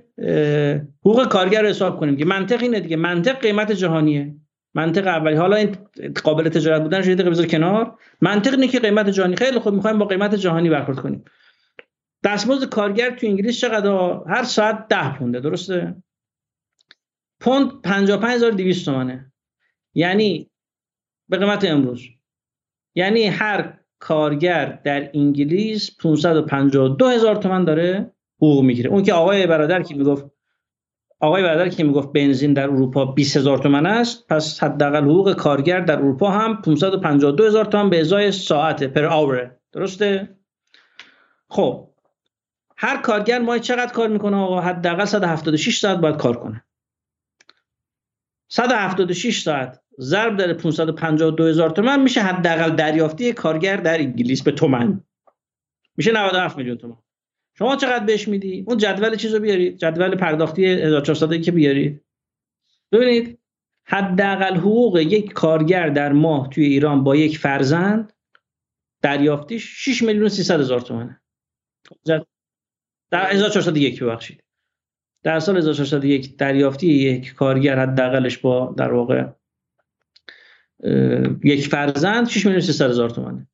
حقوق 1.00 1.28
کارگر 1.28 1.62
رو 1.62 1.68
حساب 1.68 2.00
کنیم 2.00 2.18
که 2.18 2.26
منطق 2.26 2.62
اینه 2.62 2.80
دیگه. 2.80 2.96
منطق 2.96 3.40
قیمت 3.40 3.72
جهانیه. 3.72 4.36
منطق 4.74 5.08
اولی. 5.08 5.36
حالا 5.36 5.56
این 5.56 5.78
قابل 6.24 6.50
تجارت 6.50 6.82
بودن 6.82 6.98
رو 6.98 7.04
دقیقه 7.04 7.30
بذار 7.30 7.46
کنار. 7.46 7.98
منطق 8.22 8.54
اینه 8.54 8.68
که 8.68 8.80
قیمت 8.80 9.10
جهانی. 9.10 9.36
خیلی 9.36 9.60
خوب 9.60 9.74
می‌خوایم 9.74 9.98
با 9.98 10.06
قیمت 10.06 10.36
جهانی 10.36 10.70
برخورد 10.70 11.00
کنیم. 11.00 11.26
دستمزد 12.24 12.70
کارگر 12.70 13.10
تو 13.10 13.28
انگلیس 13.28 13.60
چقدر؟ 13.60 14.20
هر 14.28 14.44
ساعت 14.44 14.88
ده 14.88 15.18
پونده. 15.18 15.40
درسته؟ 15.40 15.96
پوند 17.40 17.82
55200 17.82 18.86
تومانه 18.86 19.32
یعنی 19.94 20.50
به 21.30 21.38
قیمت 21.38 21.66
امروز. 21.66 22.02
یعنی 22.96 23.26
هر 23.26 23.80
کارگر 24.00 24.80
در 24.84 25.10
انگلیس 25.14 25.98
552 25.98 27.08
هزار 27.08 27.36
تومن 27.36 27.64
داره 27.64 28.12
حقوق 28.38 28.64
می‌گیره. 28.64 28.90
اون 28.90 29.04
که 29.04 29.14
آقای 29.14 29.48
برادر 29.48 29.82
که 29.84 29.96
می‌گفت 29.96 30.26
آقای 31.20 31.44
برادر 31.44 31.70
که 31.70 31.84
می‌گفت 31.84 32.14
بنزین 32.14 32.54
در 32.54 32.64
اروپا 32.64 33.06
20 33.06 33.38
هزار 33.38 33.58
تومن 33.58 33.86
است 33.86 34.28
پس 34.28 34.64
حداقل 34.64 35.04
حقوق 35.04 35.34
کارگر 35.34 35.80
در 35.80 35.98
اروپا 35.98 36.32
هم 36.32 36.62
552 36.62 37.46
هزار 37.46 37.66
تومن 37.66 37.90
به 37.90 38.00
ازای 38.00 38.32
ساعت 38.32 38.84
پر 38.84 39.06
آوره. 39.06 39.60
درسته؟ 39.72 40.36
خب 41.50 41.90
هر 42.78 43.02
کارگر 43.02 43.40
ماه 43.40 43.60
چقدر 43.60 43.92
کار 43.94 44.08
می‌کنه 44.08 44.38
آقا؟ 44.38 44.62
حداقل 44.62 45.06
176 45.06 45.80
ساعت 45.80 45.98
باید 45.98 46.18
کار 46.18 46.38
کنه. 46.38 46.64
176 48.48 49.42
ساعت. 49.42 49.82
ضرب 50.00 50.38
در 50.38 50.54
552 50.54 51.46
هزار 51.46 51.70
تومن 51.70 52.02
میشه 52.02 52.22
حداقل 52.22 52.76
دریافتی 52.76 53.34
کارگر 53.34 53.78
در 53.78 53.98
انگلیس 53.98 54.44
به 54.44 54.52
تومن 54.52 55.04
میشه 55.98 56.12
97 56.12 56.58
میلیون 56.58 56.78
تومن 56.78 56.98
شما 57.58 57.76
چقدر 57.76 58.06
بهش 58.06 58.28
میدی؟ 58.28 58.64
اون 58.68 58.78
جدول 58.78 59.16
چیزو 59.16 59.40
بیارید 59.40 59.78
جدول 59.78 60.16
پرداختی 60.16 60.66
1400 60.66 61.42
که 61.42 61.52
بیارید 61.52 62.06
ببینید 62.92 63.40
حداقل 63.86 64.56
حقوق 64.56 64.98
یک 64.98 65.34
کارگر 65.34 65.90
در 65.90 66.12
ماه 66.12 66.50
توی 66.50 66.66
ایران 66.66 67.04
با 67.04 67.16
یک 67.16 67.38
فرزند 67.38 68.14
دریافتیش 69.02 69.90
6 69.90 70.04
میلیون 70.04 70.30
300 70.30 70.60
هزار 70.60 70.82
تومنه. 70.82 71.22
در 73.12 73.32
1401 73.32 74.04
ببخشید. 74.04 74.44
در 75.24 75.40
سال 75.40 75.58
1401 75.58 76.38
دریافتی 76.38 76.88
یک 76.88 77.34
کارگر 77.34 77.80
حداقلش 77.80 78.38
با 78.38 78.74
در 78.78 78.94
واقع 78.94 79.28
یک 81.44 81.68
فرزند 81.68 82.28
6 82.28 82.46
میلیون 82.46 82.62
300 82.62 82.90
هزار 82.90 83.10
تومنه. 83.10 83.48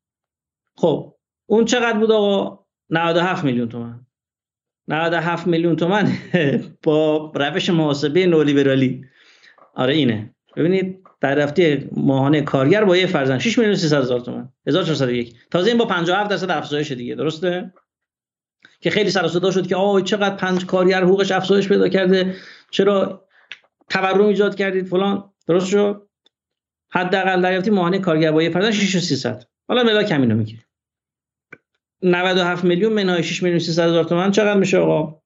خب 0.76 1.16
اون 1.46 1.66
چقدر 1.66 2.00
بود 2.00 2.12
آقا؟ 2.12 2.66
97 2.90 3.44
میلیون 3.44 3.70
تومن. 3.70 4.06
97 4.88 5.48
میلیون 5.48 5.76
تومن 5.76 6.14
با 6.84 7.32
روش 7.36 7.70
محاسبه 7.70 8.26
نولیبرالی. 8.26 9.06
آره 9.76 9.94
اینه. 9.94 10.36
ببینید 10.56 11.04
دریافتی 11.22 11.90
ماهانه 11.92 12.42
کارگر 12.42 12.84
با 12.84 12.98
یه 12.98 13.06
فرزند 13.06 13.40
6 13.40 13.58
میلیون 13.58 13.76
300 13.76 14.02
هزار 14.02 14.20
تومان 14.20 14.54
1401 14.68 15.36
تازه 15.52 15.70
این 15.70 15.78
با 15.78 15.86
57 15.86 16.30
درصد 16.30 16.52
افزایش 16.52 16.92
دیگه 16.92 17.16
درسته؟ 17.16 17.74
که 18.82 18.90
خیلی 18.90 19.10
سر 19.10 19.28
صدا 19.28 19.52
شد 19.52 19.68
که 19.68 19.76
آه 19.76 20.02
چقدر 20.02 20.36
پنج 20.36 20.66
کارگر 20.66 21.04
حقوقش 21.04 21.32
افزایش 21.32 21.68
پیدا 21.68 21.90
کرده. 21.90 22.36
چرا 22.72 23.26
تورم 23.90 24.26
ایجاد 24.26 24.56
کردید 24.56 24.88
فلان؟ 24.88 25.34
درست 25.48 25.68
شد؟ 25.68 26.10
حداقل 26.94 27.42
دریافتی 27.42 27.70
ماهانه 27.70 28.00
کارگر 28.00 28.32
با 28.32 28.44
یه 28.44 28.50
فرزند 28.50 28.72
6300 28.72 29.44
حالا 29.68 29.84
ملاک 29.84 30.06
کمینو 30.06 30.36
می‌گیره. 30.36 30.62
97 32.02 32.64
میلیون 32.64 32.94
منهای 32.94 33.24
6 33.24 33.44
میلیون 33.44 33.60
300 33.60 33.88
هزار 33.88 34.04
تومان. 34.04 34.32
چقدر 34.32 34.60
میشه 34.60 34.78
آقا؟ 34.78 35.22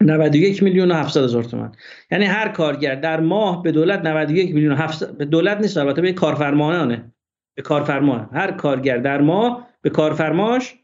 91 0.00 0.62
میلیون 0.62 0.90
و 0.90 0.94
700 0.94 1.24
هزار 1.24 1.44
تومان. 1.44 1.76
یعنی 2.10 2.24
هر 2.24 2.48
کارگر 2.48 2.94
در 2.94 3.20
ماه 3.20 3.62
به 3.62 3.72
دولت 3.72 4.00
91 4.00 4.54
میلیون 4.54 4.72
و 4.72 4.76
700 4.76 5.18
به 5.18 5.24
دولت 5.24 5.58
نیست 5.60 5.76
البته 5.76 6.02
به 6.02 6.12
کارفرمانانه. 6.12 7.12
به 7.56 7.62
کارفرما 7.62 8.30
هر 8.32 8.50
کارگر 8.50 8.96
در 8.96 9.20
ماه 9.20 9.68
به 9.82 9.90
کارفرماش 9.90 10.74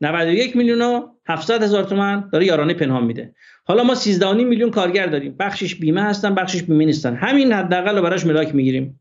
91 0.00 0.56
میلیون 0.56 0.82
و 0.82 1.08
700 1.28 1.62
هزار 1.62 1.84
تومان 1.84 2.28
داره 2.32 2.46
یارانه 2.46 2.74
پنهان 2.74 3.04
میده. 3.04 3.34
حالا 3.64 3.82
ما 3.82 3.94
13 3.94 4.32
میلیون 4.32 4.70
کارگر 4.70 5.06
داریم. 5.06 5.36
بخشش 5.36 5.74
بیمه 5.74 6.02
هستن 6.02 6.34
بخشش 6.34 6.62
بیمه 6.62 6.84
نیستن. 6.84 7.14
همین 7.14 7.52
حداقل 7.52 7.96
رو 7.96 8.02
براش 8.02 8.26
ملاک 8.26 8.54
می‌گیریم. 8.54 9.00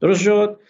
درست 0.00 0.22
شد؟ 0.22 0.60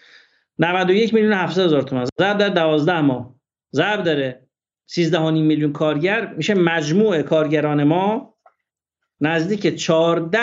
91 0.59 1.13
میلیون 1.13 1.33
و 1.33 1.35
700 1.35 1.63
هزار 1.63 1.81
تومان. 1.81 2.07
ضرب 2.19 2.37
در 2.37 2.49
12 2.49 3.01
ماه 3.01 3.35
ضرب 3.75 4.03
داره. 4.03 4.47
13 4.89 5.29
میلیون 5.31 5.73
کارگر. 5.73 6.33
میشه 6.33 6.53
مجموع 6.53 7.21
کارگران 7.21 7.83
ما 7.83 8.37
نزدیک 9.21 9.75
14 9.75 10.39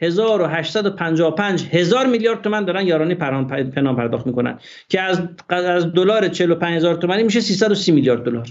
1855 0.00 1.68
هزار 1.68 2.06
میلیارد 2.06 2.42
تومن 2.42 2.64
دارن 2.64 2.86
یارانه 2.86 3.14
پنهان 3.14 3.96
پرداخت 3.96 4.26
می‌کنن. 4.26 4.58
که 4.88 5.00
از 5.00 5.22
از 5.48 5.92
دلار 5.92 6.28
45 6.28 6.76
هزار 6.76 6.94
تومانی 6.94 7.22
میشه 7.22 7.40
330 7.40 7.92
میلیارد 7.92 8.24
دلار. 8.24 8.48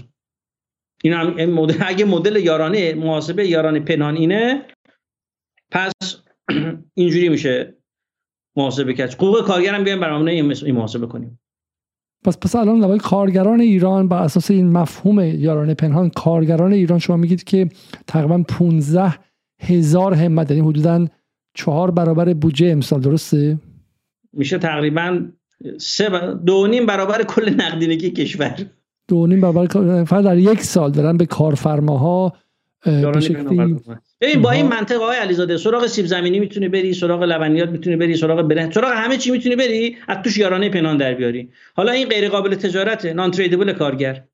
این 1.04 1.12
هم 1.12 1.44
مدل 1.44 1.76
اگه 1.86 2.04
مدل 2.04 2.36
یارانه 2.36 2.94
محاسبه 2.94 3.46
یارانه 3.46 3.80
پنهان 3.80 4.16
اینه 4.16 4.66
پس 5.70 5.92
اینجوری 6.94 7.28
میشه. 7.28 7.77
محاسبه 8.58 8.94
کرد. 8.94 9.14
حقوق 9.14 9.46
کارگرم 9.46 9.84
بیایم 9.84 10.00
برنامه 10.00 10.30
این 10.30 10.74
محاسبه 10.74 11.06
کنیم. 11.06 11.40
پس 12.24 12.38
پس 12.38 12.56
الان 12.56 12.80
لبای 12.84 12.98
کارگران 12.98 13.60
ایران 13.60 14.08
بر 14.08 14.22
اساس 14.22 14.50
این 14.50 14.72
مفهوم 14.72 15.20
یارانه 15.20 15.74
پنهان 15.74 16.10
کارگران 16.10 16.72
ایران 16.72 16.98
شما 16.98 17.16
میگید 17.16 17.44
که 17.44 17.68
تقریبا 18.06 18.42
15 18.48 19.14
هزار 19.60 20.14
همت 20.14 20.50
یعنی 20.50 20.68
حدودا 20.68 21.06
چهار 21.54 21.90
برابر 21.90 22.34
بودجه 22.34 22.66
امسال 22.66 23.00
درسته؟ 23.00 23.58
میشه 24.32 24.58
تقریبا 24.58 25.20
سه 25.78 26.34
دو 26.46 26.66
نیم 26.66 26.86
برابر 26.86 27.22
کل 27.22 27.54
نقدینگی 27.54 28.10
کشور. 28.10 28.56
دو 29.08 29.26
نیم 29.26 29.40
برابر 29.40 30.04
فقط 30.04 30.24
در 30.24 30.38
یک 30.38 30.62
سال 30.62 30.92
دارن 30.92 31.16
به 31.16 31.26
کارفرماها 31.26 32.32
به 32.84 33.20
شکلی 33.20 33.76
ببین 34.20 34.42
با 34.42 34.50
این 34.50 34.66
منطق 34.66 35.02
آقای 35.02 35.16
علیزاده 35.16 35.56
سراغ 35.56 35.86
سیب 35.86 36.06
زمینی 36.06 36.40
می‌تونی 36.40 36.68
بری 36.68 36.94
سراغ 36.94 37.22
لبنیات 37.22 37.68
می‌تونی 37.68 37.96
بری 37.96 38.16
سراغ 38.16 38.42
برنج 38.42 38.74
سراغ 38.74 38.92
همه 38.92 39.16
چی 39.16 39.30
می‌تونی 39.30 39.56
بری 39.56 39.96
از 40.08 40.18
توش 40.24 40.36
یارانه 40.36 40.68
پنهان 40.68 40.96
در 40.96 41.14
بیاری. 41.14 41.52
حالا 41.74 41.92
این 41.92 42.08
غیر 42.08 42.28
قابل 42.28 42.54
تجارت 42.54 43.06
نان 43.06 43.30
تریدبل 43.30 43.72
کارگر. 43.72 44.24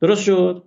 درست 0.00 0.22
شد؟ 0.22 0.64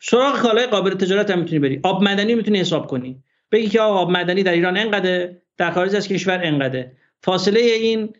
سراغ 0.00 0.38
کالای 0.38 0.66
قابل 0.66 0.90
تجارت 0.90 1.30
هم 1.30 1.38
می‌تونی 1.38 1.58
بری. 1.58 1.80
آب 1.82 2.02
مدنی 2.02 2.34
می‌تونی 2.34 2.60
حساب 2.60 2.86
کنی. 2.86 3.22
بگی 3.52 3.68
که 3.68 3.80
آب 3.80 4.10
مدنی 4.10 4.42
در 4.42 4.52
ایران 4.52 4.76
انقدر 4.76 5.30
در 5.56 5.70
خارج 5.70 5.96
از 5.96 6.08
کشور 6.08 6.40
انقدر 6.44 6.86
فاصله 7.22 7.60
این 7.60 8.14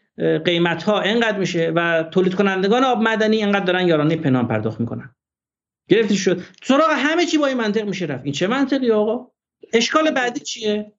قیمت 0.44 0.82
ها 0.82 1.00
انقدر 1.00 1.38
میشه 1.38 1.72
و 1.76 2.02
تولید 2.02 2.34
کنندگان 2.34 2.84
آب 2.84 3.02
مدنی 3.02 3.42
انقدر 3.42 3.64
دارن 3.64 3.88
یارانه 3.88 4.16
پنهان 4.16 4.48
پرداخت 4.48 4.80
می‌کنن. 4.80 5.14
گرفتی 5.88 6.16
شد. 6.16 6.40
سراغ 6.62 6.90
همه 6.90 7.26
چی 7.26 7.38
با 7.38 7.46
این 7.46 7.56
منطق 7.56 7.84
میشه 7.84 8.06
رفت. 8.06 8.24
این 8.24 8.32
چه 8.32 8.46
منطقی 8.46 8.90
آقا؟ 8.90 9.31
اشکال 9.72 10.10
بعدی 10.10 10.40
چیه؟ 10.40 10.92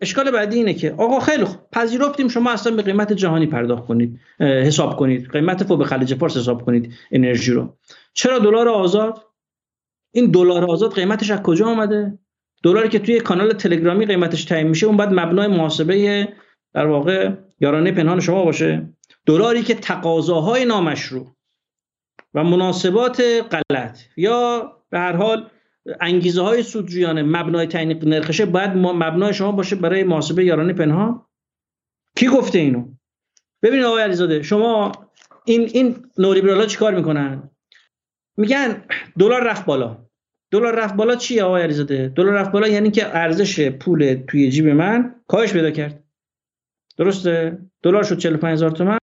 اشکال 0.00 0.30
بعدی 0.30 0.56
اینه 0.56 0.74
که 0.74 0.94
آقا 0.98 1.20
خیلی 1.20 1.44
خوب 1.44 1.60
پذیرفتیم 1.72 2.28
شما 2.28 2.50
اصلا 2.50 2.76
به 2.76 2.82
قیمت 2.82 3.12
جهانی 3.12 3.46
پرداخت 3.46 3.86
کنید 3.86 4.20
حساب 4.40 4.96
کنید 4.96 5.30
قیمت 5.30 5.64
فوق 5.64 5.86
خلیج 5.86 6.14
فارس 6.14 6.36
حساب 6.36 6.64
کنید 6.64 6.94
انرژی 7.10 7.52
رو. 7.52 7.76
چرا 8.12 8.38
دلار 8.38 8.68
آزاد؟ 8.68 9.26
این 10.12 10.30
دلار 10.30 10.64
آزاد 10.64 10.94
قیمتش 10.94 11.30
از 11.30 11.42
کجا 11.42 11.66
آمده 11.66 12.18
دلاری 12.62 12.88
که 12.88 12.98
توی 12.98 13.20
کانال 13.20 13.52
تلگرامی 13.52 14.06
قیمتش 14.06 14.44
تعیین 14.44 14.68
میشه 14.68 14.86
اون 14.86 14.96
بعد 14.96 15.12
مبنای 15.12 15.46
محاسبه 15.46 16.28
در 16.74 16.86
واقع 16.86 17.30
یارانه 17.60 17.92
پنهان 17.92 18.20
شما 18.20 18.44
باشه. 18.44 18.88
دلاری 19.26 19.62
که 19.62 19.74
تقاضاهای 19.74 20.64
نامشروع 20.64 21.26
و 22.34 22.44
مناسبات 22.44 23.22
غلط 23.50 23.98
یا 24.16 24.72
به 24.90 24.98
هر 24.98 25.16
حال 25.16 25.50
انگیزه 26.00 26.42
های 26.42 26.62
سودجویانه 26.62 27.22
مبنای 27.22 27.66
تعیین 27.66 28.08
نرخشه 28.08 28.46
باید 28.46 28.70
مبنای 28.76 29.34
شما 29.34 29.52
باشه 29.52 29.76
برای 29.76 30.04
محاسبه 30.04 30.44
یارانه 30.44 30.72
پنهان. 30.72 31.26
کی 32.16 32.26
گفته 32.26 32.58
اینو؟ 32.58 32.88
ببینید 33.62 33.86
آقای 33.86 34.02
علیزاده 34.02 34.42
شما 34.42 34.92
این 35.44 35.70
این 35.72 36.06
نولیبرالا 36.18 36.66
چیکار 36.66 36.94
می‌کنن؟ 36.94 37.50
میگن 38.36 38.84
دلار 39.18 39.44
رفت 39.44 39.64
بالا. 39.64 40.06
دلار 40.50 40.74
رفت 40.74 40.94
بالا 40.94 41.16
چیه 41.16 41.42
آقای 41.42 41.62
علیزاده؟ 41.62 42.08
دلار 42.08 42.32
رفت 42.32 42.52
بالا 42.52 42.68
یعنی 42.68 42.90
که 42.90 43.16
ارزش 43.16 43.68
پول 43.68 44.24
توی 44.28 44.50
جیب 44.50 44.66
من 44.66 45.14
کاهش 45.26 45.52
پیدا 45.52 45.70
کرد. 45.70 46.04
درسته؟ 46.96 47.58
دلار 47.82 48.02
شد 48.02 48.18
45000 48.18 48.70
تومان. 48.70 48.98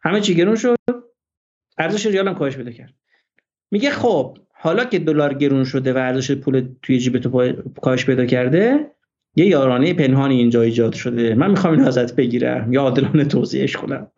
همه 0.00 0.20
چی 0.20 0.34
گرون 0.34 0.56
شد. 0.56 0.76
ارزش 1.78 2.06
ریال 2.06 2.28
هم 2.28 2.34
کاهش 2.34 2.56
پیدا 2.56 2.70
کرد. 2.70 2.94
میگه 3.70 3.90
خب 3.90 4.38
حالا 4.58 4.84
که 4.84 4.98
دلار 4.98 5.34
گرون 5.34 5.64
شده 5.64 5.92
و 5.92 5.96
ارزش 5.96 6.32
پول 6.32 6.68
توی 6.82 6.98
جیب 6.98 7.18
تو 7.18 7.52
کاهش 7.82 8.06
پیدا 8.06 8.26
کرده 8.26 8.90
یه 9.36 9.46
یارانه 9.46 9.94
پنهانی 9.94 10.38
اینجا 10.38 10.62
ایجاد 10.62 10.94
شده. 10.94 11.34
من 11.34 11.50
می‌خوام 11.50 11.74
این 11.74 11.82
ازت 11.82 12.16
بگیرم. 12.16 12.72
یا 12.72 12.82
عادلانه 12.82 13.24
توضیحش 13.24 13.76
کنم. 13.76 14.10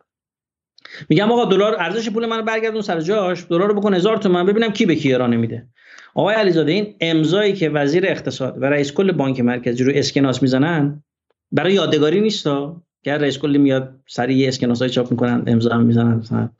میگم 1.09 1.31
آقا 1.31 1.45
دلار 1.45 1.75
ارزش 1.79 2.09
پول 2.09 2.25
منو 2.25 2.43
برگردون 2.43 2.81
سر 2.81 3.01
جاش. 3.01 3.45
دلار 3.49 3.67
رو 3.67 3.73
بکن 3.73 3.93
هزار 3.93 4.17
تومن. 4.17 4.45
ببینم 4.45 4.71
کی 4.71 4.85
به 4.85 4.95
کی 4.95 5.09
یارانه 5.09 5.37
میده. 5.37 5.67
آقای 6.15 6.35
علیزاده 6.35 6.71
این 6.71 6.95
امضایی 7.01 7.53
که 7.53 7.69
وزیر 7.69 8.05
اقتصاد 8.05 8.57
و 8.61 8.65
رئیس 8.65 8.93
کل 8.93 9.11
بانک 9.11 9.39
مرکزی 9.39 9.83
رو 9.83 9.91
اسکناس 9.95 10.41
می‌زنن 10.41 11.03
برای 11.51 11.73
یادگاری 11.73 12.21
نیستا؟ 12.21 12.83
که 13.03 13.13
رئیس 13.13 13.37
کل 13.37 13.57
میاد 13.57 13.99
سریع 14.07 14.47
اسکناس 14.47 14.81
های 14.81 14.89
چاپ 14.89 15.11
می‌کنن 15.11 15.43
امضا 15.47 15.77
می‌زنن. 15.77 16.51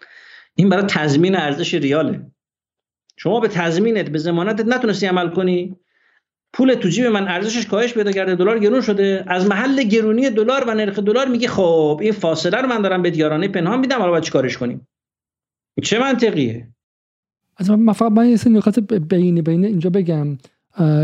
این 0.55 0.69
برای 0.69 0.83
تضمین 0.87 1.35
ارزش 1.35 1.73
ریاله. 1.73 2.31
شما 3.21 3.39
به 3.39 3.47
تضمینت 3.47 4.09
به 4.09 4.17
ضمانتت 4.17 4.65
نتونستی 4.65 5.05
عمل 5.05 5.29
کنی. 5.29 5.75
پول 6.53 6.73
تو 6.73 6.89
جیب 6.89 7.05
من 7.05 7.27
ارزشش 7.27 7.65
کاهش 7.65 7.93
پیدا 7.93 8.11
کرده 8.11 8.35
دلار 8.35 8.59
گرون 8.59 8.81
شده. 8.81 9.23
از 9.27 9.47
محل 9.47 9.83
گرونی 9.83 10.29
دلار 10.29 10.63
و 10.67 10.73
نرخ 10.73 10.99
دلار 10.99 11.27
میگه 11.27 11.47
خب 11.47 11.99
این 12.01 12.11
فاصله 12.11 12.57
رو 12.61 12.67
من 12.67 12.81
دارم 12.81 13.01
به 13.01 13.17
یارانه 13.17 13.47
پنهان 13.47 13.79
میدم 13.79 13.97
حالا 13.99 14.11
باید 14.11 14.23
چیکارش 14.23 14.57
کنیم؟ 14.57 14.87
چه 15.83 15.99
منطقیه؟ 15.99 16.67
از 17.57 17.69
من 17.69 17.93
فقط 17.93 18.11
من 18.11 18.29
یه 18.29 18.37
نکات 18.45 18.79
بین 18.79 19.41
بین 19.41 19.65
اینجا 19.65 19.89
بگم. 19.89 20.37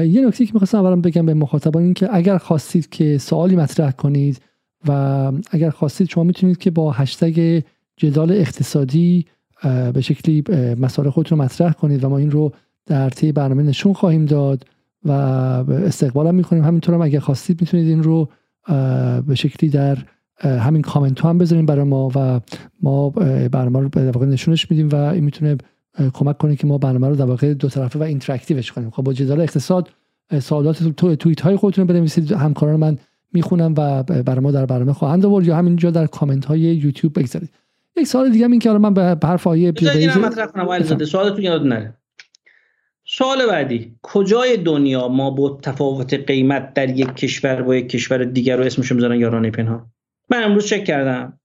یه 0.06 0.28
نکته 0.28 0.46
که 0.46 0.54
می‌خواستم 0.54 0.78
اولم 0.78 1.02
بگم 1.02 1.26
به 1.26 1.34
مخاطبان 1.34 1.84
این 1.84 1.94
که 1.94 2.16
اگر 2.16 2.38
خواستید 2.38 2.90
که 2.90 3.18
سوالی 3.18 3.56
مطرح 3.56 3.92
کنید 3.92 4.42
و 4.88 4.92
اگر 5.52 5.70
خواستید 5.70 6.10
شما 6.10 6.24
می‌تونید 6.24 6.58
که 6.58 6.72
با 6.72 6.92
هشتگ 6.92 7.62
جدال 7.98 8.32
اقتصادی 8.32 9.26
به 9.94 10.02
شکلی 10.02 10.44
مسائل 10.80 11.10
خودتون 11.10 11.38
رو 11.38 11.46
مطرح 11.46 11.74
کنید 11.74 12.04
و 12.04 12.10
ما 12.10 12.18
این 12.18 12.32
رو 12.32 12.52
در 12.86 13.10
طی 13.10 13.32
برنامه 13.32 13.64
نشون 13.64 13.94
خواهیم 13.94 14.26
داد 14.26 14.66
و 15.06 15.12
استقبال 15.12 16.28
هم 16.28 16.36
می‌کنیم. 16.36 16.64
همینطور 16.64 16.96
هم 16.96 17.02
اگر 17.02 17.20
خواستید 17.20 17.62
می‌تونید 17.62 17.88
این 17.88 18.04
رو 18.04 18.30
به 19.28 19.36
شکلی 19.36 19.70
در 19.70 19.98
همین 20.42 20.82
کامنت 20.82 21.26
هم 21.26 21.38
بذاریم 21.38 21.66
برای 21.66 21.84
ما 21.84 22.12
و 22.16 22.40
ما 22.82 23.10
برنامه 23.52 23.80
رو 23.80 23.90
در 23.90 24.12
واقع 24.12 24.26
نشونش 24.26 24.72
میدیم 24.72 24.90
و 24.90 24.96
این 24.96 25.24
می‌تونه 25.24 25.58
کمک 26.14 26.38
کنه 26.38 26.56
که 26.56 26.68
ما 26.68 26.78
برنامه 26.78 27.08
رو 27.08 27.16
در 27.16 27.26
واقع 27.26 27.54
دو 27.54 27.70
طرفه 27.70 28.00
و 28.00 28.04
interactive 28.04 28.61
ش 28.61 28.72
کنیم. 28.72 28.90
خب 28.90 29.04
با 29.04 29.14
جدال 29.14 29.42
اقتصاد 29.42 29.90
سوالات 30.40 30.84
تو 30.84 31.16
توییت 31.16 31.42
های 31.42 31.56
خودتون 31.56 31.86
بنویسید. 31.86 32.32
همکاران 32.32 32.76
من 32.76 32.98
می‌خونم 33.34 33.74
و 33.78 34.04
برای 34.04 34.40
ما 34.40 34.52
در 34.52 34.66
برنامه 34.66 34.94
خواهند 34.94 35.26
آورد 35.26 35.48
یا 35.48 35.56
همینجا 35.58 35.92
در 35.92 36.08
کامنت 36.08 36.46
های 36.46 36.60
یوتیوب 36.60 37.20
بگذارید. 37.20 37.50
یک 37.98 38.08
سوال 38.08 38.32
دیگه 38.32 38.46
این 38.46 38.60
که 38.60 38.70
حالا 38.70 38.90
من 38.90 38.94
به 38.94 39.28
حرف 39.28 39.48
آیه 39.48 39.74
سوالتون 41.06 41.44
یاد 41.44 41.64
نره 41.64 41.98
سوال 43.08 43.46
بعدی. 43.48 43.96
کجای 44.02 44.58
دنیا 44.58 45.08
ما 45.08 45.32
با 45.32 45.60
تفاوت 45.62 46.14
قیمت 46.14 46.74
در 46.74 46.90
یک 46.90 47.16
کشور 47.16 47.62
با 47.62 47.76
یک 47.76 47.90
کشور 47.90 48.24
دیگر 48.24 48.58
رو 48.58 48.64
اسمش 48.64 48.92
می‌ذارن 48.92 49.20
یارانه 49.20 49.52
پنهان؟ 49.52 49.92
من 50.30 50.44
امروز 50.44 50.66
چک 50.66 50.84
کردم. 50.84 51.40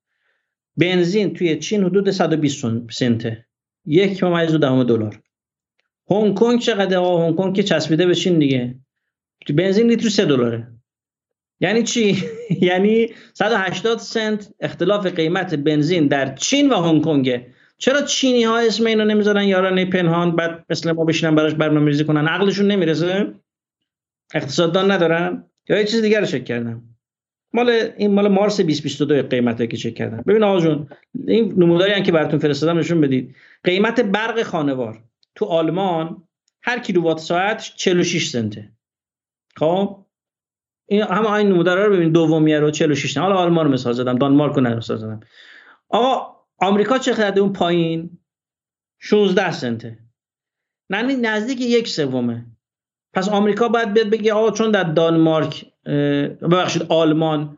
بنزین 0.76 1.34
توی 1.34 1.59
چین 1.59 1.84
حدود 1.84 2.11
120 2.11 2.64
سنته 2.90 3.46
یک 3.86 4.24
ممیز 4.24 4.55
دهم 4.55 4.84
دلار. 4.84 5.20
هنگ 6.11 6.34
کنگ 6.34 6.61
چقدر 6.61 6.98
هنگ 6.98 7.36
کنگ 7.36 7.55
که 7.55 7.62
چسبیده 7.62 8.07
به 8.07 8.14
چین 8.14 8.38
دیگه. 8.38 8.74
بنزین 9.55 9.86
لیتر 9.86 10.09
3 10.09 10.24
دلاره. 10.24 10.79
یعنی 11.61 11.82
چی؟ 11.82 12.22
یعنی 12.68 13.08
180 13.34 13.98
سنت 13.98 14.54
اختلاف 14.61 15.06
قیمت 15.06 15.54
بنزین 15.54 16.06
در 16.06 16.34
چین 16.34 16.70
و 16.70 16.76
هنگ 16.76 17.04
کنگ 17.04 17.40
چرا 17.78 18.02
چینی 18.02 18.42
ها 18.42 18.58
اسم 18.58 18.86
اینو 18.86 19.04
نمی‌ذارن؟ 19.04 19.44
یارانه 19.44 19.84
پنهان 19.84 20.36
بعد 20.36 20.64
مثل 20.70 20.92
ما 20.92 21.04
بشینن 21.04 21.34
براش 21.34 21.54
برنامه‌ریزی 21.54 22.04
کنن. 22.04 22.28
عقلشون 22.28 22.66
نمی‌رسه؟ 22.66 23.34
اقتصاددان 24.34 24.90
ندارن؟ 24.90 25.44
یا 25.68 25.78
یه 25.78 25.84
چیز 25.84 26.02
دیگر 26.02 26.20
رو 26.20 26.26
چک 26.26 26.44
کردم. 26.44 26.82
مال 27.52 27.70
این 27.96 28.14
مال 28.14 28.28
مارس 28.28 28.61
2022 28.61 29.22
قیمته 29.22 29.66
که 29.66 29.76
چک 29.76 29.94
کردم. 29.94 30.24
ببین 30.26 30.42
آقا 30.42 30.61
جون 30.61 30.88
این 31.26 31.54
نموداری 31.56 31.92
هم 31.92 32.02
که 32.02 32.12
براتون 32.12 32.38
فرستادم 32.38 32.78
نشون 32.78 33.00
بدید. 33.00 33.36
قیمت 33.64 34.00
برق 34.00 34.42
خانوار 34.42 35.02
تو 35.34 35.44
آلمان 35.44 36.22
هر 36.62 36.78
کیلووات 36.78 37.18
ساعت 37.18 37.72
46 37.76 38.28
سنته. 38.28 38.72
خب؟ 39.56 40.04
این 40.91 41.03
همه 41.03 41.32
این 41.32 41.49
نمودار 41.49 41.86
رو 41.86 41.93
ببین 41.93 42.12
دومیه 42.12 42.61
رو 42.61 42.70
46 42.70 43.16
حالا 43.16 43.34
آلمان 43.34 43.66
رو 43.66 43.72
مثال 43.72 43.93
زدم 43.93 44.18
دانمارک 44.18 44.55
رو 44.55 44.62
مثال 44.62 44.97
زدم. 44.97 45.20
آقا 45.88 46.36
آمریکا 46.59 46.99
چقدر 46.99 47.41
اون 47.41 47.53
پایین. 47.53 48.18
16 48.99 49.53
سنته. 49.53 49.99
یعنی 50.91 51.14
نزدیک 51.16 51.61
یک 51.61 51.88
سومه. 51.88 52.47
پس 53.14 53.28
آمریکا 53.28 53.68
باید 53.68 53.93
بیاد 53.93 54.11
بگه 54.11 54.32
آقا 54.32 54.51
چون 54.51 54.70
در 54.70 54.82
دانمارک 54.84 55.64
ببخشید 56.43 56.86
آلمان 56.88 57.57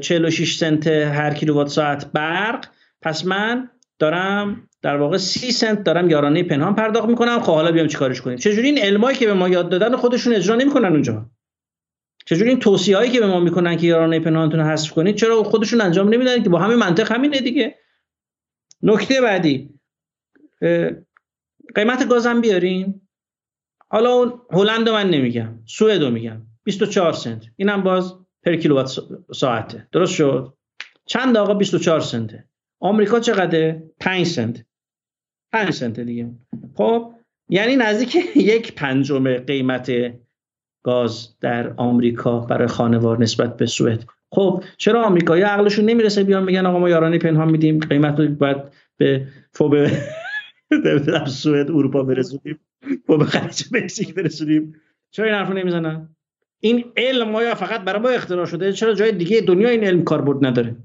46 0.00 0.56
سنت 0.56 0.86
هر 0.86 1.34
کیلووات 1.34 1.68
ساعت 1.68 2.12
برق. 2.12 2.66
پس 3.02 3.26
من 3.26 3.70
دارم 3.98 4.68
در 4.82 4.96
واقع 4.96 5.16
30 5.16 5.52
سنت 5.52 5.84
دارم 5.84 6.10
یارانه 6.10 6.42
پنهان 6.42 6.74
پرداخت 6.74 7.08
می‌کنم. 7.08 7.40
خب 7.40 7.52
حالا 7.52 7.72
بیام 7.72 7.86
چیکارش 7.86 8.20
کنیم؟ 8.20 8.36
چجوری 8.36 8.68
این 8.68 8.78
علمایی 8.78 9.16
که 9.16 9.26
به 9.26 9.34
ما 9.34 9.48
یاد 9.48 9.68
دادن 9.68 9.96
خودشون 9.96 10.34
اجرا 10.34 10.56
نمی‌کنن 10.56 10.92
اونجا؟ 10.92 11.30
چجوری 12.28 12.50
این 12.50 12.58
توصیه 12.58 12.96
هایی 12.96 13.10
که 13.10 13.20
به 13.20 13.26
ما 13.26 13.40
می‌کنن 13.40 13.76
که 13.76 13.86
یارانه 13.86 14.20
پنهانتون 14.20 14.60
حذف 14.60 14.92
کنید 14.92 15.16
چرا 15.16 15.42
خودشون 15.42 15.80
انجام 15.80 16.08
نمیدن 16.08 16.42
که؟ 16.42 16.48
با 16.48 16.58
همین 16.58 16.76
منطق 16.78 17.12
همینه 17.12 17.40
دیگه. 17.40 17.78
نکته 18.82 19.20
بعدی. 19.20 19.70
قیمت 21.74 22.08
گازم 22.08 22.40
بیارین. 22.40 23.00
حالا 23.88 24.10
اون 24.12 24.40
هلند 24.50 24.88
من 24.88 25.10
نمیگم 25.10 25.58
سوئد 25.66 26.02
رو 26.02 26.10
میگم. 26.10 26.42
24 26.64 27.12
سنت. 27.12 27.44
اینم 27.56 27.82
باز 27.82 28.14
پر 28.42 28.56
کیلووات 28.56 29.00
ساعته. 29.34 29.88
درست 29.92 30.14
شد؟ 30.14 30.54
چند 31.06 31.36
آقا؟ 31.36 31.54
24 31.54 32.00
سنته. 32.00 32.44
آمریکا 32.80 33.20
چقدره؟ 33.20 33.90
5 34.00 34.26
سنت. 34.26 34.64
5 35.52 35.70
سنت 35.70 36.00
دیگه. 36.00 36.30
خب 36.74 37.14
یعنی 37.48 37.76
نزدیک 37.76 38.16
یک 38.36 38.74
پنجم 38.74 39.36
قیمت 39.38 39.92
گاز 40.86 41.28
در 41.40 41.72
آمریکا 41.76 42.40
برای 42.40 42.68
خانوار 42.68 43.22
نسبت 43.22 43.56
به 43.56 43.66
سوئد. 43.66 44.04
خب 44.30 44.64
چرا 44.76 45.04
آمریکایی 45.04 45.42
عقلشون 45.42 45.84
نمی‌رسه 45.84 46.24
بیان 46.24 46.44
میگن 46.44 46.66
آقا 46.66 46.78
ما 46.78 46.88
یارانه 46.88 47.18
پنهان 47.18 47.50
میدیم 47.50 47.78
قیمت 47.78 48.20
رو 48.20 48.28
باید 48.28 48.56
به 48.96 49.26
فوب 49.52 49.86
سوئد 51.26 51.70
اروپا 51.70 52.02
برسونیم 52.02 52.58
فوب 53.06 53.24
خلیج 53.24 53.62
مکزیک 53.72 54.14
برسونیم. 54.14 54.74
چرا 55.10 55.26
این 55.26 55.34
حرفو 55.34 55.52
نمی‌زنن؟ 55.52 56.08
این 56.60 56.84
علم 56.96 57.30
ما 57.30 57.54
فقط 57.54 57.80
برای 57.80 58.02
ما 58.02 58.08
اختراع 58.08 58.46
شده؟ 58.46 58.72
چرا 58.72 58.94
جای 58.94 59.12
دیگه 59.12 59.40
دنیا 59.40 59.68
این 59.68 59.84
علم 59.84 60.04
کاربرد 60.04 60.46
نداره؟ 60.46 60.76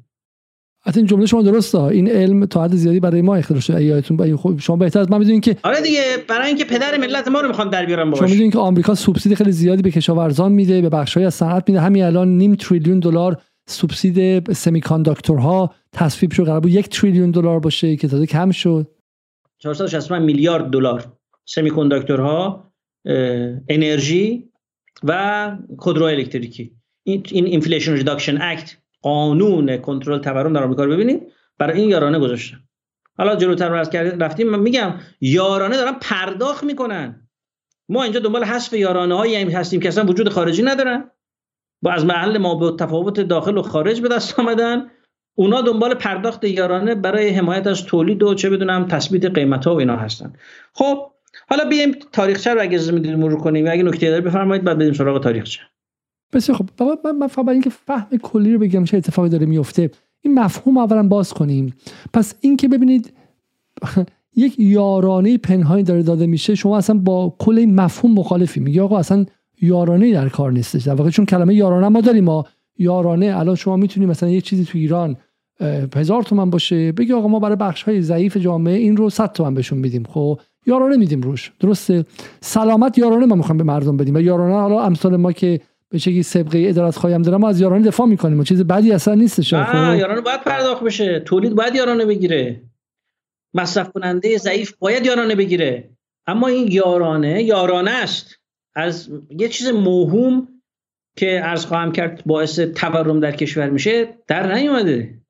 حتی 0.83 0.99
این 0.99 1.07
جمله 1.07 1.25
شما 1.25 1.41
درسته 1.41 1.81
این 1.81 2.09
علم 2.09 2.45
تا 2.45 2.63
حد 2.63 2.75
زیادی 2.75 2.99
برای 2.99 3.21
ما 3.21 3.35
اختراع 3.35 3.59
شده. 3.59 3.83
یادتون 3.83 4.37
خب 4.37 4.59
شما 4.59 4.75
بهتر 4.75 4.99
از 4.99 5.11
من 5.11 5.17
می‌دونین 5.17 5.41
که 5.41 5.57
آره 5.63 5.81
دیگه 5.81 6.03
برای 6.27 6.47
اینکه 6.47 6.65
پدر 6.65 6.97
ملت 6.97 7.27
ما 7.27 7.41
رو 7.41 7.47
می‌خوان 7.47 7.69
در 7.69 7.85
بیارن 7.85 8.09
باش 8.09 8.19
شما 8.19 8.27
می‌دونین 8.27 8.51
که 8.51 8.57
آمریکا 8.57 8.95
سوبسید 8.95 9.33
خیلی 9.33 9.51
زیادی 9.51 9.81
به 9.81 9.91
کشاورزان 9.91 10.51
میده 10.51 10.81
به 10.81 10.89
بخشای 10.89 11.25
از 11.25 11.33
صنعت 11.33 11.69
میده. 11.69 11.81
همین 11.81 12.03
الان 12.03 12.37
نیم 12.37 12.55
تریلیون 12.55 12.99
دلار 12.99 13.41
سوبسید 13.67 14.51
semiconductor 14.53 14.81
ها 14.81 15.75
تصویب 15.93 16.31
شد 16.31 16.45
قرار 16.45 16.59
بود 16.59 16.71
یک 16.71 16.89
تریلیون 16.89 17.31
دلار 17.31 17.59
باشه 17.59 17.95
که 17.95 18.07
تازه 18.07 18.25
کم 18.25 18.51
شد. 18.51 18.87
460 19.59 20.11
میلیارد 20.11 20.69
دلار 20.69 21.05
semiconductor 21.45 21.69
ها 21.69 22.71
انرژی 23.69 24.49
و 25.03 25.51
خودرو 25.77 26.05
الکتریکی. 26.05 26.71
این 27.03 27.23
این 27.31 27.45
Inflation 27.45 27.93
Reduction 27.93 28.37
Act 28.41 28.77
قانون 29.01 29.77
کنترل 29.77 30.19
تورم 30.19 30.53
در 30.53 30.63
آمریکا 30.63 30.83
رو 30.83 30.91
ببینید 30.91 31.21
برای 31.57 31.79
این 31.79 31.89
یارانه 31.89 32.19
گذاشتن. 32.19 32.57
حالا 33.17 33.35
جلوتر 33.35 33.69
رو 33.69 33.85
کردیم 33.85 34.23
رفتیم 34.23 34.49
من 34.49 34.59
میگم 34.59 34.93
یارانه 35.21 35.77
دارن 35.77 35.93
پرداخت 36.01 36.63
می‌کنن. 36.63 37.27
ما 37.89 38.03
اینجا 38.03 38.19
دنبال 38.19 38.43
حذف 38.43 38.73
یارانه 38.73 39.15
هایی 39.15 39.35
هستیم 39.35 39.79
که 39.79 39.87
اصلا 39.87 40.05
وجود 40.05 40.29
خارجی 40.29 40.63
ندارن. 40.63 41.11
با 41.81 41.91
از 41.91 42.05
محل 42.05 42.37
ما 42.37 42.55
به 42.55 42.77
تفاوت 42.77 43.19
داخل 43.19 43.57
و 43.57 43.61
خارج 43.61 44.01
به 44.01 44.07
دست 44.07 44.39
آمدن. 44.39 44.91
اونا 45.35 45.61
دنبال 45.61 45.93
پرداخت 45.93 46.43
یارانه 46.43 46.95
برای 46.95 47.29
حمایت 47.29 47.67
از 47.67 47.85
تولید 47.85 48.23
و 48.23 48.33
چه 48.33 48.49
بدونم 48.49 48.87
تثبیت 48.87 49.25
قیمت 49.25 49.65
ها 49.65 49.75
و 49.75 49.79
اینا 49.79 49.95
هستن. 49.95 50.33
خب 50.73 51.11
حالا 51.49 51.65
بیایم 51.65 51.91
تاریخچه 52.11 52.53
رو 52.53 52.61
اگه 52.61 52.73
اجازه 52.73 52.91
می‌دید 52.91 53.11
مرور 53.11 53.39
کنیم. 53.39 53.65
و 53.65 53.69
اگه 53.71 53.83
نکته 53.83 54.09
داری 54.09 54.21
بفرمایید 54.21 54.63
بعد 54.63 54.77
بریم 54.77 54.93
سراغ 54.93 55.23
تاریخچه. 55.23 55.61
بسیار 56.33 56.57
خب 56.57 56.69
من 57.19 57.27
فقط 57.27 57.45
برای 57.45 57.55
اینکه 57.55 57.69
فهم 57.69 58.17
کلی 58.17 58.53
رو 58.53 58.59
بگم 58.59 58.83
چه 58.83 58.97
اتفاقی 58.97 59.29
داره 59.29 59.45
میفته 59.45 59.91
این 60.21 60.39
مفهوم 60.39 60.77
اولا 60.77 61.07
باز 61.07 61.33
کنیم. 61.33 61.73
پس 62.13 62.33
اینکه 62.41 62.67
ببینید 62.67 63.13
یک 64.35 64.59
یارانه 64.59 65.37
پنهانی 65.37 65.83
داره 65.83 66.03
داده 66.03 66.27
میشه 66.27 66.55
شما 66.55 66.77
اصلا 66.77 66.97
با 66.97 67.35
کل 67.39 67.57
این 67.57 67.75
مفهوم 67.75 68.13
مخالفی 68.13 68.59
میگه 68.59 68.81
آقا 68.81 68.99
اصلا 68.99 69.25
یارانه 69.61 70.13
در 70.13 70.29
کار 70.29 70.51
نیستش. 70.51 70.83
در 70.83 70.93
واقع 70.93 71.09
چون 71.09 71.25
کلمه 71.25 71.55
یارانه 71.55 71.87
ما 71.87 72.01
داریم 72.01 72.23
ما 72.23 72.45
یارانه 72.77 73.33
الان 73.37 73.55
شما 73.55 73.75
می‌تونید 73.75 74.09
مثلا 74.09 74.29
یه 74.29 74.41
چیزی 74.41 74.65
تو 74.65 74.77
ایران 74.77 75.17
هزار 75.95 76.23
تومن 76.23 76.49
باشه 76.49 76.91
بگی 76.91 77.13
آقا 77.13 77.27
ما 77.27 77.39
برای 77.39 77.55
بخش 77.55 77.83
های 77.83 78.01
ضعیف 78.01 78.37
جامعه 78.37 78.77
این 78.77 78.97
رو 78.97 79.09
100 79.09 79.31
تومن 79.31 79.53
بهشون 79.53 79.79
میدیم. 79.79 80.03
خب 80.03 80.39
یارانه 80.65 80.97
میدیم 80.97 81.21
روش. 81.21 81.51
درسته؟ 81.59 82.05
سلامت 82.41 82.97
یارانه 82.97 83.25
ما 83.25 83.35
می‌خوایم 83.35 83.57
به 83.57 83.63
مردم 83.63 83.97
بدیم. 83.97 84.15
و 84.15 84.19
یارانه 84.19 84.53
حالا 84.53 84.81
امثال 84.81 85.15
ما 85.15 85.31
که 85.31 85.59
به 85.91 85.97
شکلی 85.97 86.23
سابقه 86.23 86.65
ادارت 86.67 86.95
خواهیم 86.95 87.21
دارم 87.21 87.41
ما 87.41 87.49
از 87.49 87.61
یارانه 87.61 87.87
دفاع 87.87 88.07
می‌کنیم 88.07 88.39
و 88.39 88.43
چیز 88.43 88.63
بدی 88.63 88.91
اصلا 88.91 89.15
نیستش 89.15 89.53
نه؟ 89.53 89.97
یارانه 89.97 90.21
باید 90.21 90.41
پرداخت 90.41 90.83
بشه. 90.83 91.19
تولید 91.19 91.55
باید 91.55 91.75
یارانه 91.75 92.05
بگیره. 92.05 92.61
مصرف 93.53 93.91
کننده 93.91 94.37
ضعیف 94.37 94.73
باید 94.79 95.05
یارانه 95.05 95.35
بگیره. 95.35 95.89
اما 96.27 96.47
این 96.47 96.71
یارانه 96.71 97.43
یارانه 97.43 97.91
است. 97.91 98.35
از 98.75 99.09
یه 99.29 99.49
چیز 99.49 99.67
موهوم 99.67 100.47
که 101.17 101.25
عرض 101.25 101.65
خواهم 101.65 101.91
کرد 101.91 102.23
باعث 102.25 102.59
تورم 102.59 103.19
در 103.19 103.31
کشور 103.31 103.69
میشه 103.69 104.17
در 104.27 104.53
نیومده. 104.53 105.21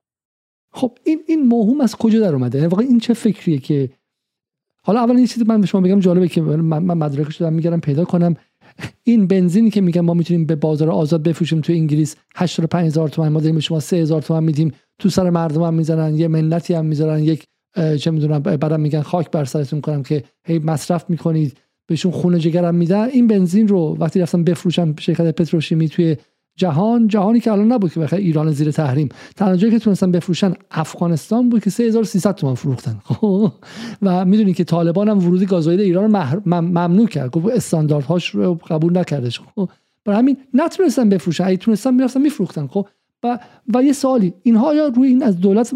خب 0.74 0.98
این 1.04 1.24
این 1.28 1.48
موهوم 1.48 1.82
از 1.82 1.96
کجا 1.96 2.20
در 2.20 2.34
اومده؟ 2.34 2.68
واقعا 2.68 2.88
این 2.88 3.00
چه 3.00 3.14
فکریه 3.14 3.58
که 3.58 3.90
حالا 4.84 5.00
اول 5.00 5.16
این 5.16 5.26
چیزی 5.26 5.46
من 5.48 5.62
به 5.62 5.68
شما 5.68 5.82
بگم 5.82 6.00
جالبه 6.00 6.28
که 6.28 6.42
من, 6.42 6.84
مدرکش 6.84 7.36
دارم 7.36 7.54
میگردم 7.54 7.80
پیدا 7.80 8.06
کنم. 8.06 8.36
این 9.04 9.28
بنزینی 9.28 9.70
که 9.70 9.82
میگم 9.82 10.02
ما 10.02 10.14
می‌تونیم 10.14 10.46
به 10.46 10.56
بازار 10.56 10.90
آزاد 10.90 11.24
بفروشیم 11.24 11.62
تو 11.62 11.74
انگلیس 11.74 12.16
85000 12.36 13.10
تومان 13.10 13.32
ما 13.32 13.40
داریم 13.40 13.56
به 13.56 13.62
شما 13.62 13.80
3000 13.80 14.22
تومان 14.22 14.44
میدیم. 14.44 14.72
تو 15.00 15.10
سر 15.10 15.30
مردم 15.30 15.64
هم 15.64 15.74
می‌زنن 15.74 16.16
یه 16.16 16.28
منتی 16.28 16.74
هم 16.74 16.86
می‌ذارن 16.86 17.24
یک 17.24 17.44
چه 18.00 18.12
می‌دونم 18.12 18.40
بعدم 18.40 18.80
میگن 18.80 19.02
خاک 19.02 19.32
بر 19.32 19.46
سرتون 19.46 19.82
کنم 19.82 20.04
که 20.04 20.24
هی 20.48 20.60
مصرف 20.60 21.10
می‌کنید. 21.10 21.58
بهشون 21.88 22.12
خونه 22.12 22.40
جگرم 22.40 22.76
میدن. 22.76 23.08
این 23.10 23.28
بنزین 23.28 23.68
رو 23.68 23.98
وقتی 24.00 24.20
رفتم 24.20 24.44
بفروشم 24.44 24.96
شرکت 25.00 25.36
پتروشیمی 25.36 25.90
توی 25.90 26.18
جهان 26.56 27.08
جهانی 27.08 27.40
که 27.40 27.52
الان 27.52 27.72
نبود 27.72 27.94
که 27.94 28.00
بخیر 28.00 28.20
ایران 28.20 28.52
زیر 28.52 28.72
تحریم. 28.72 29.10
تنها 29.36 29.56
جایی 29.56 29.74
که 29.74 29.80
تونستن 29.80 30.12
بفروشن 30.12 30.54
افغانستان 30.72 31.50
بود 31.50 31.64
که 31.64 31.70
3300 31.70 32.36
تومان 32.36 32.56
فروختن؟ 32.56 33.00
و 34.02 34.26
می‌دونی 34.26 34.54
که 34.54 34.64
طالبان 34.64 35.10
هم 35.10 35.18
ورود 35.18 35.44
گازوئیل 35.44 35.80
ایران 35.80 36.14
رو 36.14 36.42
ممنوع 36.46 37.08
کرد. 37.08 37.32
گفت 37.32 37.46
استانداردهاش 37.48 38.30
رو 38.30 38.56
قبول 38.56 38.98
نکردش. 38.98 39.40
خب 39.40 39.70
برای 40.06 40.20
همین 40.20 40.38
نتونستن 40.54 41.10
بفروشن. 41.10 41.44
اگه 41.44 41.58
تونستن 41.58 41.94
می‌رفتن 41.94 42.22
میفروختن. 42.22 42.68
خب 42.68 42.88
و 43.24 43.40
و 43.74 43.84
یه 43.84 43.94
سوالی. 43.94 44.34
اینها 44.44 44.76
یا 44.76 44.88
روی 44.88 45.08
این 45.08 45.24
از 45.24 45.40
دولت 45.40 45.74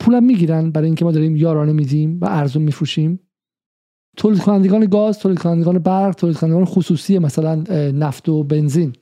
پولم 0.00 0.24
می‌گیرن؟ 0.24 0.70
برای 0.70 0.86
اینکه 0.86 1.04
ما 1.04 1.12
داریم 1.12 1.36
یارانه 1.36 1.72
میدیم 1.72 2.18
و 2.20 2.26
ارزون 2.28 2.62
میفروشیم. 2.62 3.20
تولید 4.16 4.40
کنندگان 4.40 4.86
گاز 4.86 5.18
تولید 5.18 5.38
کنندگان 5.38 5.78
برق 5.78 6.14
تولید 6.14 6.36
کنندگان 6.36 6.64
خصوصی 6.64 7.18
مثلا 7.18 7.54
نفت 7.90 8.28
و 8.28 8.44
بنزین. 8.44 8.92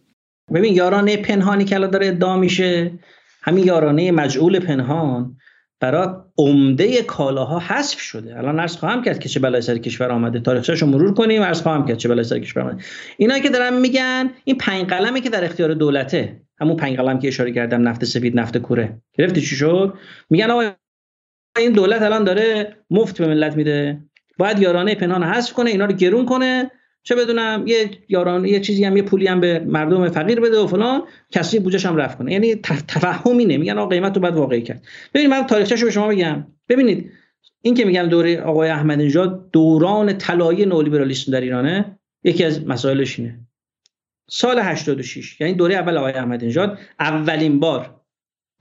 ببین 0.55 0.75
یارانه 0.75 1.17
پنهانی 1.17 1.65
که 1.65 1.75
الان 1.75 1.91
داره 1.91 2.07
ادعا 2.07 2.37
میشه. 2.37 2.99
همین 3.43 3.65
یارانه 3.65 4.11
مجعول 4.11 4.59
پنهان. 4.59 5.37
برای 5.81 6.09
عمده 6.39 7.03
کالاها 7.03 7.59
حذف 7.59 8.01
شده. 8.01 8.39
الان 8.39 8.61
عرض 8.61 8.77
خواهم 8.77 9.03
کرد 9.03 9.19
که 9.19 9.29
چه 9.29 9.41
بلای 9.41 9.61
سر 9.61 9.79
کشور 9.79 10.11
آمده. 10.11 10.41
تاریخچه‌شو 10.41 10.87
مرور 10.87 11.15
کنیم 11.15 11.43
عرض 11.43 11.63
خواهم 11.63 11.87
کرد 11.87 11.97
چه 11.97 12.09
بلای 12.09 12.25
سر 12.25 12.39
کشور 12.39 12.63
آمده. 12.63 12.83
اینا 13.17 13.39
که 13.39 13.49
دارن 13.49 13.81
میگن 13.81 14.31
این 14.45 14.59
پنج 14.59 14.87
قلمه 14.87 15.21
که 15.21 15.31
در 15.31 15.45
اختیار 15.45 15.75
دولته. 15.75 16.43
همون 16.61 16.77
پنج 16.77 16.97
قلم 16.97 17.19
که 17.19 17.29
اشاره 17.29 17.53
کردم 17.53 17.89
نفت 17.89 18.05
سفید 18.05 18.41
نفت 18.41 18.59
کوره. 18.59 19.03
گرفتی 19.19 19.41
چی 19.41 19.57
شد؟ 19.57 19.95
میگن 20.31 20.51
آقا 20.51 20.71
این 21.59 21.73
دولت 21.73 22.03
الان 22.03 22.25
داره 22.25 22.77
مفت 22.91 23.19
به 23.19 23.27
ملت 23.27 23.57
میده. 23.57 23.99
باید 24.39 24.59
یارانه 24.59 24.95
پنهان 24.95 25.23
حذف 25.23 25.53
کنه 25.53 25.71
اینا 25.71 25.85
رو 25.85 25.93
گرون 25.93 26.27
کنه. 26.27 26.71
چه 27.03 27.15
بدونم 27.15 27.65
یه 27.67 27.91
یاران 28.09 28.45
یه 28.45 28.61
چیزی 28.61 28.85
هم 28.85 28.97
یه 28.97 29.03
پولی 29.03 29.27
هم 29.27 29.41
به 29.41 29.59
مردم 29.59 30.09
فقیر 30.09 30.41
بده 30.41 30.59
و 30.59 30.67
فلان 30.67 31.03
کسی 31.31 31.59
بودجهش 31.59 31.87
هم 31.87 31.97
رفت 31.97 32.19
کنه. 32.19 32.33
یعنی 32.33 32.55
تفهم 32.89 33.39
اینه. 33.39 33.57
میگن 33.57 33.79
آقا 33.79 33.89
قیمت 33.89 34.17
رو 34.17 34.23
بعد 34.23 34.37
واقعی 34.37 34.63
کرد. 34.63 34.87
ببینید 35.15 35.31
من 35.31 35.47
تاریخچه‌شو 35.47 35.85
به 35.85 35.91
شما 35.91 36.09
بگم 36.09 36.47
ببینید 36.69 37.11
این 37.63 37.75
که 37.75 37.85
میگم 37.85 38.03
دوره 38.03 38.41
آقای 38.41 38.71
احمد 38.71 38.99
نژاد 38.99 39.51
دوران 39.51 40.19
طلایی 40.19 40.67
نئولیبرالیسم 40.67 41.33
در 41.33 41.41
ایرانه 41.41 41.99
یکی 42.25 42.45
از 42.45 42.67
مسائلش 42.67 43.19
اینه. 43.19 43.41
سال 44.29 44.59
86 44.59 45.41
یعنی 45.41 45.55
دوره 45.55 45.75
اول 45.75 45.97
آقای 45.97 46.13
احمد 46.13 46.45
نژاد 46.45 46.79
اولین 47.01 47.61
بار 47.61 48.01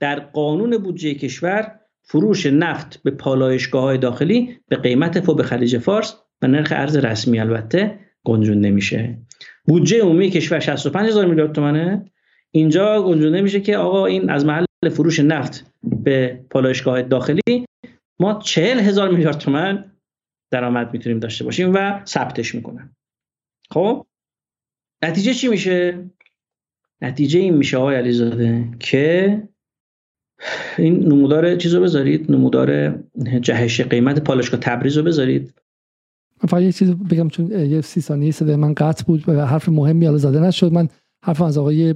در 0.00 0.20
قانون 0.20 0.78
بودجه 0.78 1.14
کشور 1.14 1.78
فروش 2.02 2.46
نفت 2.46 3.02
به 3.02 3.10
پالایشگاه 3.10 3.82
های 3.82 3.98
داخلی 3.98 4.58
به 4.68 4.76
قیمت 4.76 5.20
فوق 5.20 5.42
خلیج 5.42 5.78
فارس 5.78 6.16
و 6.42 6.46
نرخ 6.46 6.72
ارز 6.76 6.96
رسمی 6.96 7.40
البته 7.40 7.98
گنجونده 8.24 8.70
میشه 8.70 9.18
بودجه 9.64 10.02
عمومی 10.02 10.30
کشور 10.30 10.60
65 10.60 11.08
هزار 11.08 11.26
میلیارد 11.26 11.52
تومنه. 11.52 12.04
اینجا 12.50 13.02
گنجونده 13.02 13.40
میشه 13.40 13.60
که 13.60 13.76
آقا 13.76 14.06
این 14.06 14.30
از 14.30 14.44
محل 14.44 14.64
فروش 14.90 15.20
نفت 15.20 15.72
به 15.82 16.44
پالایشگاه 16.50 17.02
داخلی 17.02 17.66
ما 18.20 18.40
40 18.44 18.78
هزار 18.78 19.10
میلیارد 19.10 19.38
تومن 19.38 19.92
درآمد 20.50 20.92
می‌تونیم 20.92 21.18
داشته 21.18 21.44
باشیم 21.44 21.70
و 21.74 22.04
ثبتش 22.06 22.54
می‌کنن. 22.54 22.96
خب؟ 23.70 24.06
نتیجه 25.02 25.34
چی 25.34 25.48
میشه؟ 25.48 26.10
نتیجه 27.02 27.40
این 27.40 27.54
میشه 27.54 27.76
آقای 27.76 27.96
علیزاده 27.96 28.64
که 28.80 29.42
این 30.78 31.08
نمودار 31.08 31.56
چیزو 31.56 31.80
بذارید؟ 31.80 32.32
نمودار 32.32 32.98
جهش 33.40 33.80
قیمت 33.80 34.24
پالایشگاه 34.24 34.60
تبریز 34.60 34.96
رو 34.96 35.02
بذارید. 35.02 35.54
فقط 36.48 36.62
یه 36.62 36.72
چیز 36.72 36.90
بگم 36.90 37.28
چون 37.28 37.50
یه 37.50 37.80
سی 37.80 38.00
ثانیه 38.00 38.30
صدای 38.30 38.56
من 38.56 38.74
قطع 38.74 39.04
بود 39.04 39.28
و 39.28 39.46
حرف 39.46 39.68
مهمی 39.68 40.06
حالا 40.06 40.18
زده 40.18 40.40
نشد. 40.40 40.72
من 40.72 40.88
حرف 41.24 41.42
از 41.42 41.58
آقای 41.58 41.94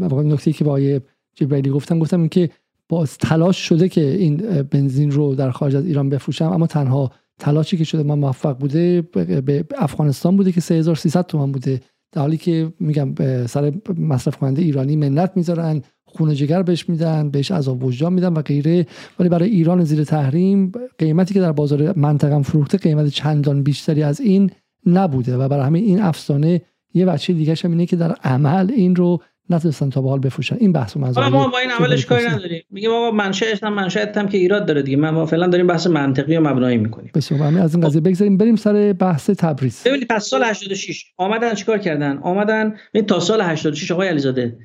نکته 0.00 0.52
که 0.52 0.64
با 0.64 0.70
آقای 0.70 1.00
جبرائیلی 1.34 1.70
گفتم 1.70 1.98
گفتم 1.98 2.28
که 2.28 2.50
باز 2.88 3.18
تلاش 3.18 3.68
شده 3.68 3.88
که 3.88 4.00
این 4.00 4.36
بنزین 4.62 5.10
رو 5.10 5.34
در 5.34 5.50
خارج 5.50 5.76
از 5.76 5.86
ایران 5.86 6.08
بفروشم 6.08 6.44
اما 6.44 6.66
تنها 6.66 7.12
تلاشی 7.38 7.76
که 7.76 7.84
شده 7.84 8.02
من 8.02 8.18
موفق 8.18 8.58
بوده 8.58 9.02
به 9.02 9.64
افغانستان 9.78 10.36
بوده 10.36 10.52
که 10.52 10.60
3300 10.60 11.26
تومان 11.26 11.52
بوده. 11.52 11.80
در 12.12 12.20
حالی 12.20 12.36
که 12.36 12.72
میگم 12.80 13.14
سر 13.46 13.72
مصرف 13.98 14.36
کننده 14.36 14.62
ایرانی 14.62 14.96
منت 14.96 15.32
می‌ذارن. 15.34 15.82
خونه 16.16 16.34
جگر 16.34 16.62
بهش 16.62 16.88
میدن 16.88 17.30
بهش 17.30 17.50
عذاب 17.50 17.84
وجدان 17.84 18.12
میدن 18.12 18.32
و 18.32 18.42
غیره. 18.42 18.86
ولی 19.18 19.28
برای 19.28 19.48
ایران 19.48 19.84
زیر 19.84 20.04
تحریم 20.04 20.72
قیمتی 20.98 21.34
که 21.34 21.40
در 21.40 21.52
بازار 21.52 21.98
منطقه 21.98 22.42
فروخته 22.42 22.78
قیمت 22.78 23.08
چندان 23.08 23.62
بیشتری 23.62 24.02
از 24.02 24.20
این 24.20 24.50
نبوده. 24.86 25.36
و 25.36 25.48
برای 25.48 25.66
همین 25.66 25.84
این 25.84 26.00
افسانه 26.00 26.62
یه 26.94 27.06
بچه 27.06 27.32
دیگه 27.32 27.54
هم 27.64 27.70
اینه 27.70 27.86
که 27.86 27.96
در 27.96 28.12
عمل 28.24 28.70
این 28.70 28.96
رو 28.96 29.22
نتونستن 29.50 29.90
تا 29.90 30.02
به 30.02 30.08
حال 30.08 30.18
بفروشن. 30.18 30.56
این 30.60 30.72
بحث 30.72 30.96
حالا 30.96 31.30
ما 31.30 31.48
با 31.48 31.58
این 31.58 31.70
عملش 31.70 32.06
کاری 32.06 32.26
نداریم. 32.26 32.62
میگه 32.70 32.88
بابا 32.88 33.16
منشأش 33.16 33.62
هم 33.62 33.74
منشأت 33.74 34.18
هم 34.18 34.28
که 34.28 34.38
ایراد 34.38 34.66
داره 34.66 34.82
دیگه. 34.82 34.96
ما 34.96 35.26
فعلا 35.26 35.46
داریم 35.46 35.66
بحث 35.66 35.86
منطقی 35.86 36.36
و 36.36 36.40
مبنایی 36.40 36.78
می‌کنیم. 36.78 37.10
بسیار 37.14 37.40
همین 37.40 37.60
از 37.60 37.74
این 37.74 37.86
قضیه 37.86 38.00
بگذاریم. 38.00 38.36
بریم 38.36 38.56
سر 38.56 38.92
بحث 38.92 39.30
تبریز. 39.30 39.82
ببینید 39.86 40.08
پس 40.08 40.26
سال 40.26 40.44
86 40.44 41.04
آمدن 41.16 41.54
چیکار 41.54 41.78
کردن؟ 41.78 42.18
آمدن 42.18 42.74
تا 43.06 43.20
سال 43.20 43.40
86 43.40 43.90
آقای 43.90 44.08
علیزاده. 44.08 44.58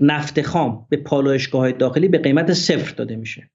نفت 0.00 0.42
خام 0.42 0.86
به 0.88 0.96
پالایشگاه 0.96 1.72
داخلی 1.72 2.08
به 2.08 2.18
قیمت 2.18 2.52
صفر 2.52 2.94
داده 2.94 3.16
میشه. 3.16 3.50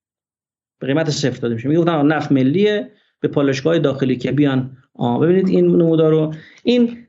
به 0.79 0.87
قیمت 0.87 1.09
صفر 1.09 1.39
داده 1.39 1.55
میشه. 1.55 1.69
می‌گفتن 1.69 2.05
نفت 2.05 2.31
ملیه 2.31 2.91
به 3.19 3.27
پالایشگاه 3.27 3.79
داخلی 3.79 4.15
که 4.15 4.31
بیان. 4.31 4.77
آه 4.95 5.19
ببینید 5.19 5.47
این 5.47 5.65
نمودار 5.65 6.11
رو. 6.11 6.33
این 6.63 7.07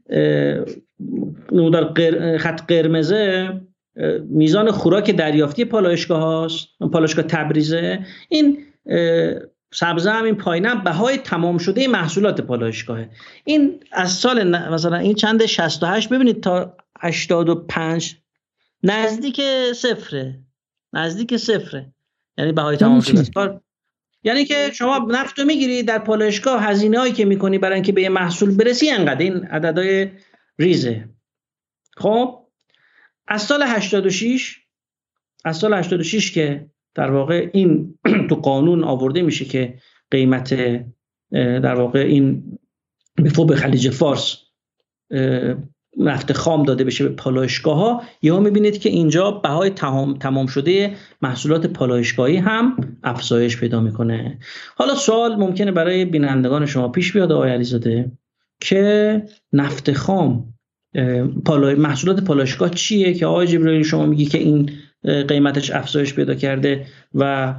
نمودار 1.53 1.95
خط 2.39 2.67
قرمزه 2.69 3.49
میزان 4.25 4.71
خوراک 4.71 5.11
دریافتی 5.11 5.65
پالایشگاه 5.65 6.23
هاست 6.23 6.69
پالایشگاه 6.93 7.25
تبریزه. 7.25 7.99
این 8.29 8.59
سبزه 9.73 10.11
هم 10.11 10.25
این 10.25 10.35
پایینم 10.35 10.85
بهای 10.85 11.17
تمام 11.17 11.59
شده 11.59 11.89
محصولات 11.89 12.41
پالایشگاهه. 12.41 13.11
این 13.45 13.81
از 13.93 14.11
سال 14.11 14.59
مثلا 14.73 14.97
این 14.97 15.15
چند 15.15 15.47
68 15.47 16.09
ببینید 16.09 16.41
تا 16.41 16.77
85 17.01 18.17
نزدیک 18.83 19.41
صفره. 19.75 20.39
نزدیک 20.93 21.37
صفره. 21.37 21.93
یعنی 22.39 22.53
بهای 22.53 22.77
تمام 22.77 23.01
شده. 23.01 23.61
یعنی 24.25 24.45
که 24.45 24.71
شما 24.75 25.07
نفت 25.11 25.39
رو 25.39 25.45
می‌گیری 25.45 25.83
در 25.83 25.99
پالایشگاه 25.99 26.63
هزینه 26.63 26.99
هایی 26.99 27.13
که 27.13 27.25
می‌کنی 27.25 27.59
برای 27.59 27.75
اینکه 27.75 27.93
به 27.93 28.03
یه 28.03 28.09
محصول 28.09 28.57
برسی 28.57 28.91
انقدر. 28.91 29.19
این 29.19 29.45
عددهای 29.45 30.11
ریزه. 30.59 31.09
خب؟ 31.97 32.47
از 33.29 33.43
سال 33.43 33.63
86 33.63 34.57
از 35.45 35.57
سال 35.57 35.75
86 35.75 36.33
که 36.33 36.71
در 36.95 37.11
واقع 37.11 37.51
این 37.53 37.99
تو 38.29 38.35
قانون 38.35 38.85
آورده 38.85 39.23
میشه 39.23 39.45
که 39.45 39.79
قیمت 40.11 40.55
در 41.33 41.75
واقع 41.75 41.99
این 41.99 42.59
به 43.15 43.45
به 43.45 43.57
خلیج 43.57 43.91
فارس 43.91 44.37
نفت 45.99 46.33
خام 46.33 46.63
داده 46.63 46.85
بشه 46.85 47.09
به 47.09 47.15
پالایشگاه 47.15 47.77
ها 47.77 48.03
یا 48.23 48.41
می‌بینید 48.41 48.79
که 48.79 48.89
اینجا 48.89 49.31
بهای 49.31 49.71
تمام, 49.71 50.15
تمام 50.15 50.47
شده 50.47 50.95
محصولات 51.23 51.67
پالایشگاهی 51.67 52.37
هم 52.37 52.77
افزایش 53.03 53.61
پیدا 53.61 53.81
می‌کنه. 53.81 54.39
حالا 54.77 54.95
سوال 54.95 55.37
ممکنه 55.37 55.73
برای 55.73 56.05
بینندگان 56.05 56.67
شما 56.67 56.89
پیش 56.89 57.13
بیاد 57.13 57.33
آقای 57.33 57.51
علیزاده 57.51 58.13
که 58.61 59.23
نفت 59.53 59.93
خام 59.93 60.55
پالای 61.45 61.75
محصولات 61.75 62.25
پالایشگاه 62.25 62.71
چیه؟ 62.71 63.15
که 63.15 63.27
آقای 63.27 63.47
جبرائیل 63.47 63.83
شما 63.83 64.07
میگی 64.07 64.25
که 64.25 64.39
این 64.39 64.71
قیمتش 65.29 65.71
افزایش 65.71 66.15
پیدا 66.15 66.35
کرده 66.35 66.87
و 67.15 67.55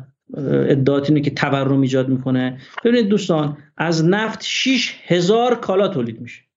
ادعات 0.67 1.09
اینه 1.09 1.21
که 1.21 1.31
تورم 1.31 1.81
ایجاد 1.81 2.09
می‌کنه. 2.09 2.57
ببینید 2.83 3.07
دوستان 3.07 3.57
از 3.77 4.05
نفت 4.05 4.39
6 4.43 4.95
هزار 5.07 5.55
کالا 5.55 5.87
تولید 5.87 6.21
میشه. 6.21 6.48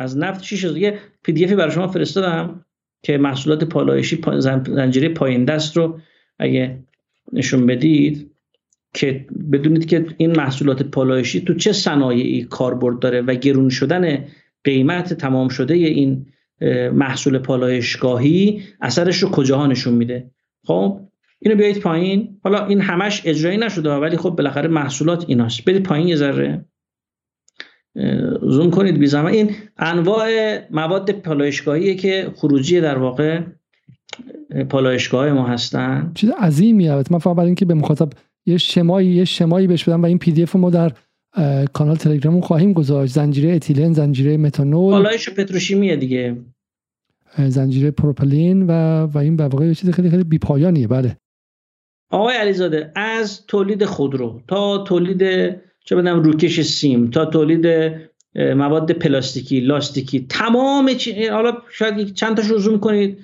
از 0.00 0.18
نفت 0.18 0.44
6 0.44 0.64
هزار 0.64 0.78
یه 0.78 0.98
پی 1.22 1.32
دی 1.32 1.46
برای 1.46 1.70
شما 1.70 1.88
فرستادم 1.88 2.64
که 3.02 3.18
محصولات 3.18 3.64
پالایشی 3.64 4.20
زنجیره 4.38 5.08
پایین 5.08 5.44
دست 5.44 5.76
رو 5.76 6.00
اگه 6.38 6.78
نشون 7.32 7.66
بدید 7.66 8.30
که 8.94 9.26
بدونید 9.52 9.86
که 9.86 10.06
این 10.16 10.36
محصولات 10.36 10.82
پالایشی 10.82 11.40
تو 11.40 11.54
چه 11.54 11.72
صنایعی 11.72 12.44
کاربرد 12.44 12.98
داره 12.98 13.20
و 13.20 13.34
گرون 13.34 13.68
شدن 13.68 14.24
قیمت 14.64 15.14
تمام 15.14 15.48
شده 15.48 15.74
این 15.74 16.26
محصول 16.92 17.38
پالایشگاهی 17.38 18.62
اثرش 18.80 19.18
رو 19.18 19.30
کجاها 19.30 19.66
نشون 19.66 19.94
میده؟ 19.94 20.30
خب 20.64 21.00
اینو 21.38 21.56
بیایید 21.56 21.80
پایین. 21.80 22.40
حالا 22.42 22.66
این 22.66 22.80
همش 22.80 23.22
اجرایی 23.24 23.58
نشده 23.58 23.90
ولی 23.90 24.16
خب 24.16 24.30
بالاخره 24.30 24.68
محصولات 24.68 25.24
ایناست. 25.28 25.64
برید 25.64 25.82
پایین 25.82 26.08
یه 26.08 26.16
ذره. 26.16 26.64
زوم 28.42 28.70
کنید 28.70 28.98
بی 28.98 29.16
این 29.16 29.50
انواع 29.76 30.58
مواد 30.70 31.10
پالایشگاهیه 31.10 31.94
که 31.94 32.32
خروجی 32.36 32.80
در 32.80 32.98
واقع 32.98 33.40
پالایشگاه 34.70 35.32
ما 35.32 35.46
هستن. 35.46 36.12
چیز 36.14 36.30
عظیمی 36.30 36.88
البته. 36.88 37.12
من 37.12 37.18
فقط 37.18 37.36
برای 37.36 37.46
اینکه 37.46 37.64
به 37.64 37.74
مخاطب 37.74 38.10
یه 38.46 38.56
شمایی 38.56 39.08
یه 39.08 39.24
شمایی 39.24 39.66
بهش 39.66 39.84
بدم 39.84 40.02
و 40.02 40.06
این 40.06 40.18
پی 40.18 40.32
دی 40.32 40.42
اف 40.42 40.56
ما 40.56 40.70
در 40.70 40.92
کانال 41.72 41.96
تلگرام 41.96 42.40
خواهیم 42.40 42.72
گذاشت. 42.72 43.12
زنجیره 43.12 43.54
اتیلن 43.54 43.92
زنجیره 43.92 44.36
متانول 44.36 44.92
پالایش 44.92 45.28
پتروشیمیه 45.28 45.96
دیگه. 45.96 46.36
زنجیره 47.38 47.90
پروپلین 47.90 48.66
و 48.66 48.72
و 49.06 49.18
این 49.18 49.36
واقعا 49.36 49.72
چیز 49.72 49.90
خیلی 49.90 50.10
خیلی 50.10 50.24
بیپایانیه. 50.24 50.88
بله. 50.88 51.16
آقای 52.10 52.36
علیزاده 52.36 52.92
از 52.96 53.46
تولید 53.46 53.84
خودرو 53.84 54.40
تا 54.48 54.78
تولید 54.78 55.22
چه 55.90 55.96
بدم 55.96 56.22
روکش 56.22 56.60
سیم 56.60 57.10
تا 57.10 57.24
تولید 57.24 57.66
مواد 58.36 58.92
پلاستیکی 58.92 59.60
لاستیکی 59.60 60.26
تمام 60.28 60.94
چی... 60.94 61.26
حالا 61.26 61.52
شاید 61.70 62.14
چند 62.14 62.40
زوم 62.40 62.80
کنید 62.80 63.18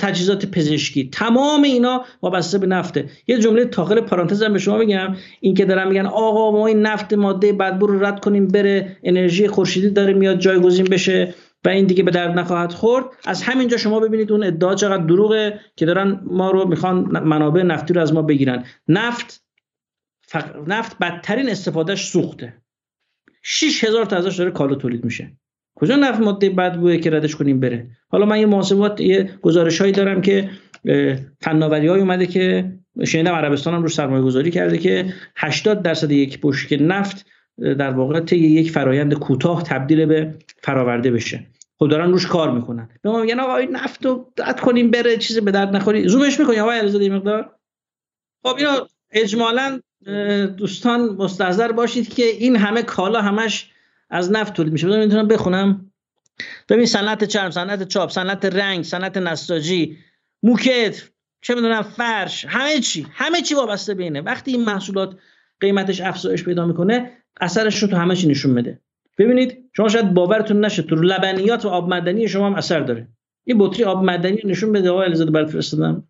تجهیزات 0.00 0.46
پزشکی 0.46 1.10
تمام 1.12 1.62
اینا 1.62 2.04
وابسته 2.22 2.58
به 2.58 2.66
نفته. 2.66 3.08
یه 3.26 3.38
جمله 3.38 3.64
تاخل 3.64 4.00
پرانتز 4.00 4.42
هم 4.42 4.52
به 4.52 4.58
شما 4.58 4.78
بگم 4.78 5.16
این 5.40 5.54
که 5.54 5.64
دارن 5.64 5.88
میگن 5.88 6.06
آقا 6.06 6.50
ما 6.50 6.66
این 6.66 6.80
نفت 6.82 7.14
ماده 7.14 7.52
بدبو 7.52 7.86
رو 7.86 8.04
رد 8.04 8.20
کنیم 8.20 8.48
بره 8.48 8.96
انرژی 9.02 9.48
خورشیدی 9.48 9.90
داره 9.90 10.12
میاد 10.12 10.38
جایگزین 10.38 10.86
بشه 10.86 11.34
و 11.64 11.68
این 11.68 11.86
دیگه 11.86 12.02
به 12.02 12.10
درد 12.10 12.38
نخواهد 12.38 12.72
خورد. 12.72 13.04
از 13.26 13.42
همینجا 13.42 13.76
شما 13.76 14.00
ببینید 14.00 14.32
اون 14.32 14.44
ادعا 14.44 14.74
چقدر 14.74 15.04
دروغه 15.04 15.60
که 15.76 15.86
دارن 15.86 16.20
ما 16.24 16.50
رو 16.50 16.68
می‌خوان 16.68 16.96
منابع 17.24 17.62
نفتی 17.62 17.94
رو 17.94 18.00
از 18.00 18.14
ما 18.14 18.22
بگیرن. 18.22 18.64
نفت 18.88 19.45
نفت 20.66 20.98
بدترین 20.98 21.48
استفادهش 21.48 22.08
سوخته. 22.08 22.54
6000 23.42 24.04
تا 24.04 24.16
ازش 24.16 24.36
داره 24.36 24.50
کالا 24.50 24.74
تولید 24.74 25.04
میشه. 25.04 25.32
کجا 25.74 25.96
نفت 25.96 26.20
ماده 26.20 26.50
بد 26.50 26.76
بوده 26.76 26.98
که 26.98 27.10
ردش 27.10 27.36
کنیم 27.36 27.60
بره؟ 27.60 27.90
حالا 28.08 28.26
من 28.26 28.40
یه 28.40 28.46
محاسبات 28.46 29.00
یه 29.00 29.38
گزارش 29.42 29.80
هایی 29.80 29.92
دارم 29.92 30.20
که 30.20 30.50
فناوری 31.40 31.86
های 31.86 32.00
اومده 32.00 32.26
که 32.26 32.72
شنیدم 33.04 33.32
عربستان 33.32 33.74
هم 33.74 33.82
رو 33.82 33.88
سرمایه 33.88 34.22
گذاری 34.22 34.50
کرده 34.50 34.78
که 34.78 35.14
80 35.36 35.82
درصد 35.82 36.12
یک 36.12 36.38
بشکه 36.42 36.76
نفت 36.76 37.26
در 37.58 37.90
واقع 37.90 38.20
طی 38.20 38.36
یک 38.36 38.70
فرایند 38.70 39.14
کوتاه 39.14 39.62
تبدیل 39.62 40.06
به 40.06 40.34
فراورده 40.62 41.10
بشه. 41.10 41.46
خب 41.78 41.88
دارن 41.88 42.10
روش 42.10 42.26
کار 42.26 42.52
می‌کنن. 42.52 42.88
به 43.02 43.10
ما 43.10 43.22
میگن 43.22 43.40
آقا 43.40 43.56
این 43.56 43.76
نفت 43.76 44.06
رو 44.06 44.32
رد 44.38 44.60
کنیم 44.60 44.90
بره 44.90 45.16
چیزی 45.16 45.40
به 45.40 45.50
درد 45.50 45.76
نخوری. 45.76 46.08
زومش 46.08 46.40
می‌کنی 46.40 46.58
آقا 46.58 46.72
علیزاده 46.72 47.10
مقدار؟ 47.10 47.56
خب 48.42 48.56
اینو 48.56 48.70
اجمالا 49.10 49.80
دوستان 50.56 51.00
مستحضر 51.00 51.72
باشید 51.72 52.14
که 52.14 52.24
این 52.24 52.56
همه 52.56 52.82
کالا 52.82 53.20
همش 53.20 53.70
از 54.10 54.32
نفت 54.32 54.54
تولید 54.54 54.72
میشه. 54.72 54.86
بذار 54.86 55.04
می‌تونم 55.04 55.28
بخونم. 55.28 55.90
ببین 56.68 56.86
صنعت 56.86 57.24
چرم 57.24 57.50
صنعت 57.50 57.88
چاپ 57.88 58.10
صنعت 58.10 58.44
رنگ 58.44 58.84
صنعت 58.84 59.16
نساجی 59.16 59.98
موکت 60.42 61.02
چه 61.40 61.54
می‌دونم 61.54 61.82
فرش 61.82 62.44
همه 62.48 62.80
چی 62.80 63.06
همه 63.10 63.40
چی 63.40 63.54
وابسته 63.54 63.94
بینه 63.94 64.20
وقتی 64.20 64.50
این 64.50 64.64
محصولات 64.64 65.16
قیمتش 65.60 66.00
افزایش 66.00 66.44
پیدا 66.44 66.66
می‌کنه 66.66 67.10
اثرش 67.40 67.82
رو 67.82 67.88
تو 67.88 67.96
همه 67.96 68.16
چی 68.16 68.28
نشون 68.28 68.54
بده 68.54 68.80
ببینید 69.18 69.70
شما 69.76 69.88
شاید 69.88 70.14
باورتون 70.14 70.64
نشه 70.64 70.82
تو 70.82 70.94
لبنیات 70.94 71.64
و 71.64 71.68
آب 71.68 71.94
مدنی 71.94 72.28
شما 72.28 72.46
هم 72.46 72.54
اثر 72.54 72.80
داره. 72.80 73.08
این 73.44 73.58
بطری 73.58 73.84
آب 73.84 74.04
مدنی 74.04 74.40
نشون 74.44 74.72
بده 74.72 74.90
آقای 74.90 75.06
علیزاده 75.06 75.30
برات 75.30 75.50
فرستادم. 75.50 76.08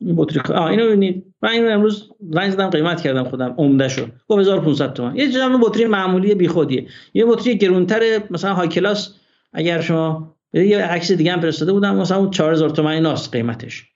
این 0.00 0.16
بطری 0.16 0.54
آ 0.54 0.66
اینو 0.66 0.86
ببینید. 0.86 1.29
من 1.42 1.50
اینو 1.50 1.70
امروز 1.70 2.10
زنگ 2.30 2.50
زدم 2.50 2.70
قیمت 2.70 3.00
کردم 3.00 3.24
خودم 3.24 3.54
عمده 3.58 3.88
شو 3.88 4.06
گفت 4.28 4.40
1500 4.40 4.92
تومان 4.92 5.16
یه 5.16 5.32
جمع 5.32 5.58
بطری 5.62 5.84
معمولی 5.84 6.34
بیخودیه. 6.34 6.88
یه 7.14 7.26
بطری 7.26 7.58
گرونتر 7.58 8.00
مثلا 8.30 8.54
های 8.54 8.68
کلاس 8.68 9.14
اگر 9.52 9.80
شما 9.80 10.36
یه 10.52 10.78
عکس 10.78 11.12
دیگه 11.12 11.32
هم 11.32 11.40
فرستاده 11.40 11.72
بودم 11.72 11.96
مثلا 11.96 12.28
4000 12.28 12.70
تومان 12.70 12.92
ایناست 12.92 13.32
قیمتش. 13.32 13.86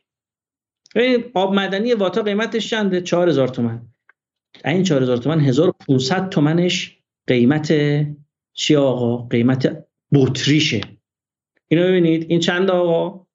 این 0.96 1.24
آب 1.34 1.54
مدنی 1.54 1.94
واتا 1.94 2.22
قیمتش 2.22 2.70
چنده؟ 2.70 3.00
4000 3.00 3.48
تومان 3.48 3.82
این 4.64 4.82
4000 4.82 5.16
تومان 5.16 5.40
1500 5.40 6.28
تومنش 6.28 6.98
قیمت 7.26 7.74
چی 8.52 8.76
آقا؟ 8.76 9.16
قیمت 9.16 9.86
بطریشه. 10.12 10.80
اینو 11.68 11.84
ببینید. 11.84 12.26
این 12.28 12.40
چند 12.40 12.70
آقا؟ 12.70 13.26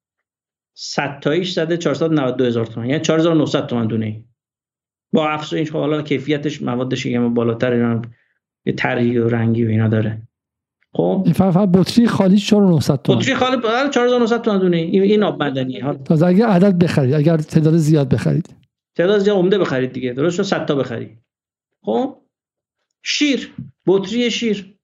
100 0.82 1.20
تاییش 1.20 1.52
زده 1.52 1.76
492 1.76 2.44
هزار 2.44 2.66
تومان. 2.66 2.88
یعنی 2.88 3.00
4900 3.02 3.66
تومان 3.66 3.86
دونه 3.86 4.06
ای. 4.06 4.24
با 5.12 5.28
افزایش 5.28 5.70
خب 5.70 5.78
حالا 5.78 6.02
کیفیتش 6.02 6.62
موادش 6.62 7.06
یه 7.06 7.20
بالاتر 7.20 7.72
اینا 7.72 8.02
یه 8.64 8.72
طرحی 8.72 9.18
و 9.18 9.28
رنگی 9.28 9.64
و 9.64 9.68
اینا 9.68 9.88
داره. 9.88 10.22
خب؟ 10.92 11.22
این 11.24 11.32
فقط 11.32 11.68
بطری 11.74 12.06
خالی 12.06 12.38
4900 12.38 13.02
تومان. 13.02 13.22
بطری 13.22 13.34
خالی 13.34 13.56
4900 13.90 14.42
تومان 14.42 14.60
دونه 14.60 14.76
این 14.76 15.02
این 15.02 15.22
آب 15.22 15.42
معدنی 15.42 15.82
تازه 16.04 16.26
اگر 16.26 16.46
عدد 16.46 16.78
بخرید 16.78 17.14
اگر 17.14 17.36
تعداد 17.36 17.76
زیاد 17.76 18.08
بخرید. 18.08 18.56
تعداد 18.96 19.18
زیاد 19.18 19.36
عمده 19.36 19.58
بخرید 19.58 19.92
دیگه. 19.92 20.12
درست 20.12 20.36
شد 20.36 20.42
100 20.42 20.66
تا 20.66 20.74
بخرید. 20.74 21.18
خب؟ 21.82 22.16
شیر 23.02 23.54
بطری 23.86 24.30
شیر. 24.30 24.76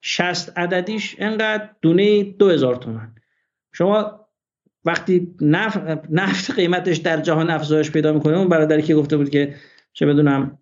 60 0.00 0.58
عددیش 0.58 1.16
انقدر 1.18 1.68
دونه 1.82 2.24
2000 2.24 2.74
تومان. 2.74 3.14
شما 3.72 4.21
وقتی 4.84 5.34
نفت, 5.40 5.78
نفت 6.10 6.50
قیمتش 6.50 6.96
در 6.96 7.20
جهان 7.20 7.50
افزایش 7.50 7.90
پیدا 7.90 8.12
می‌کنه 8.12 8.38
اون 8.38 8.48
برادری 8.48 8.82
که 8.82 8.94
گفته 8.94 9.16
بود 9.16 9.30
که 9.30 9.54
چه 9.92 10.06
بدونم 10.06 10.58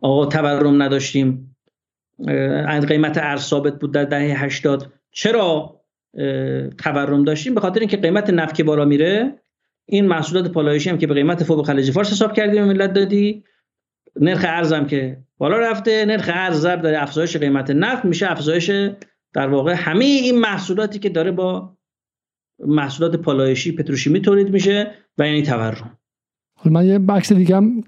آقا 0.00 0.26
تورم 0.26 0.82
نداشتیم 0.82 1.56
قیمت 2.88 3.18
ارز 3.18 3.40
ثابت 3.40 3.78
بود 3.78 3.92
در 3.92 4.04
دهه 4.04 4.44
80 4.44 4.92
چرا 5.10 5.80
تورم 6.78 7.24
داشتیم؟ 7.24 7.54
به 7.54 7.60
خاطر 7.60 7.80
اینکه 7.80 7.96
قیمت 7.96 8.30
نفت 8.30 8.54
که 8.54 8.64
بالا 8.64 8.84
میره 8.84 9.40
این 9.86 10.06
محصولات 10.06 10.52
پالایشی 10.52 10.90
هم 10.90 10.98
که 10.98 11.06
به 11.06 11.14
قیمت 11.14 11.44
فوق 11.44 11.66
خلیج 11.66 11.90
فارس 11.90 12.12
حساب 12.12 12.32
کردیم 12.32 12.64
ملت 12.64 12.92
دادی. 12.92 13.44
نرخ 14.20 14.44
ارزم 14.48 14.86
که 14.86 15.18
بالا 15.38 15.58
رفته 15.58 16.04
نرخ 16.04 16.30
ارز 16.34 16.60
ضرب 16.60 16.82
داره 16.82 17.02
افزایش 17.02 17.36
قیمت 17.36 17.70
نفت 17.70 18.04
میشه 18.04 18.30
افزایش 18.30 18.70
در 19.32 19.48
واقع 19.48 19.72
همه 19.72 20.04
این 20.04 20.38
محصولاتی 20.38 20.98
که 20.98 21.08
داره 21.08 21.30
با 21.30 21.76
محصولات 22.66 23.16
پالایشی 23.16 23.72
پتروشیمی 23.72 24.20
تولید 24.20 24.50
میشه 24.50 24.94
و 25.18 25.26
یعنی 25.26 25.42
تورم. 25.42 25.98
حالا 26.54 26.80
من 26.80 26.86
یه 26.86 27.00
عکس 27.08 27.32
دیگه 27.32 27.56
هم 27.56 27.84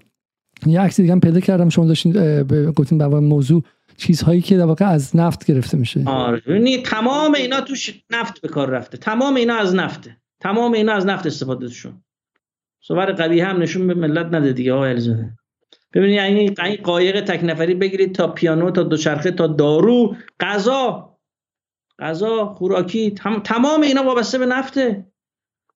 یه 0.65 0.81
عکس 0.81 1.01
دیگه 1.01 1.11
هم 1.11 1.19
پیدا 1.19 1.39
کردم. 1.39 1.69
شما 1.69 1.85
داشتین 1.85 2.43
گفتین 2.71 2.97
در 2.97 3.07
موضوع 3.07 3.63
چیزهایی 3.97 4.41
که 4.41 4.57
در 4.57 4.65
واقع 4.65 4.85
از 4.85 5.15
نفت 5.15 5.45
گرفته 5.45 5.77
میشه. 5.77 6.03
آره. 6.05 6.41
یعنی 6.47 6.77
تمام 6.77 7.33
اینا 7.33 7.61
توش 7.61 8.03
نفت 8.09 8.41
به 8.41 8.47
کار 8.47 8.69
رفته. 8.69 8.97
تمام 8.97 9.35
اینا 9.35 9.55
از 9.55 9.75
نفته. 9.75 10.17
تمام 10.39 10.73
اینا 10.73 10.93
از 10.93 11.05
نفت 11.05 11.25
استفاده 11.25 11.69
شون 11.69 12.03
صور 12.81 13.11
قوی 13.11 13.41
هم 13.41 13.61
نشون 13.61 13.87
به 13.87 13.93
ملت 13.93 14.25
نده 14.25 14.53
دیگه 14.53 14.73
آقای 14.73 14.89
علیزاده. 14.91 15.33
ببینید 15.93 16.15
یعنی 16.15 16.39
این 16.39 16.77
قایق 16.83 17.21
تک 17.21 17.39
نفری 17.43 17.73
بگیرید 17.73 18.15
تا 18.15 18.27
پیانو 18.27 18.71
تا 18.71 18.83
دوچرخه 18.83 19.31
تا 19.31 19.47
دارو 19.47 20.15
غذا 20.39 21.12
غذا 22.03 22.45
خوراکی 22.45 23.11
تمام 23.43 23.81
اینا 23.81 24.03
وابسته 24.03 24.37
به 24.37 24.45
نفته. 24.45 25.05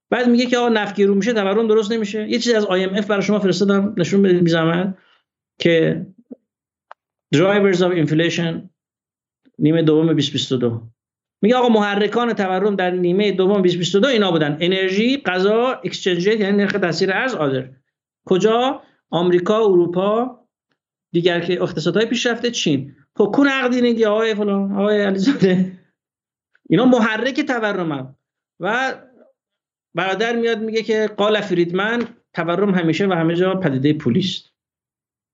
بعد 0.10 0.30
میگه 0.30 0.46
که 0.46 0.58
آقا 0.58 0.70
نفت 0.70 0.96
گیرو 0.96 1.16
میشه 1.16 1.34
تورم 1.34 1.68
درست 1.68 1.92
نمیشه. 1.92 2.30
یه 2.30 2.40
چیز 2.40 2.54
از 2.54 2.66
IMF 2.66 3.06
برای 3.06 3.22
شما 3.22 3.40
فرستادم 3.40 3.94
نشون 3.98 4.22
بدید 4.22 4.44
بی 4.44 4.52
که 5.60 6.06
drivers 7.36 7.78
of 7.78 8.08
inflation 8.08 8.70
نیمه 9.60 9.82
دوم 9.82 10.06
2022 10.06 10.82
میگه 11.42 11.56
آقا 11.56 11.70
محرکان 11.70 12.34
تورم 12.34 12.76
در 12.76 12.92
نیمه 12.92 13.32
دوم 13.32 13.54
2022 13.54 14.08
اینا 14.08 14.32
بودن. 14.32 14.58
انرژی 14.60 15.18
غذا 15.18 15.82
اکسچنج 15.84 16.28
یعنی 16.28 16.58
نرخ 16.58 16.72
تاثیر 16.72 17.14
ارز 17.14 17.36
آدر. 17.36 17.70
کجا؟ 18.26 18.82
آمریکا 19.10 19.66
اروپا 19.66 20.40
دیگر 21.12 21.40
که 21.40 21.62
اقتصادهای 21.62 22.06
پیشرفته 22.06 22.52
چین. 22.52 22.96
خب 23.16 23.32
کون 23.36 23.48
عقدی 23.48 24.06
آقای 24.06 24.36
فلان؟ 24.36 24.72
آقای 24.72 25.02
علیزاده؟ 25.02 25.72
اینا 26.70 26.86
محرک 26.86 27.42
تورم 27.42 28.16
و 28.60 28.96
برادر 29.96 30.36
میاد 30.36 30.62
میگه 30.62 30.84
که 30.84 31.10
قال 31.18 31.42
فریدمن 31.42 32.04
تورم 32.34 32.76
همیشه 32.76 33.08
و 33.08 33.14
همه 33.14 33.36
جا 33.36 33.56
پدیده 33.56 33.94
پولیست 33.94 34.54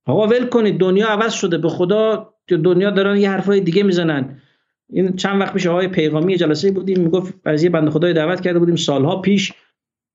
آقا 0.06 0.28
ول 0.28 0.48
کنید 0.48 0.80
دنیا 0.80 1.08
عوض 1.08 1.34
شده. 1.34 1.58
به 1.58 1.70
خدا 1.70 2.34
دنیا 2.48 2.90
دارن 2.92 3.18
یه 3.18 3.30
حرفای 3.30 3.60
دیگه 3.60 3.84
می‌زنن. 3.84 4.42
این 4.90 5.16
چند 5.16 5.42
وقت 5.42 5.54
پیش 5.54 5.68
آقای 5.68 5.88
پیغامی 5.88 6.38
جلسه 6.38 6.72
بودیم 6.72 7.00
می‌گفت 7.00 7.34
از 7.46 7.64
یه 7.64 7.70
بنده 7.70 7.92
خدای 7.92 8.14
دعوت 8.14 8.42
کرده 8.42 8.60
بودیم. 8.60 8.76
سالها 8.76 9.22
پیش 9.22 9.54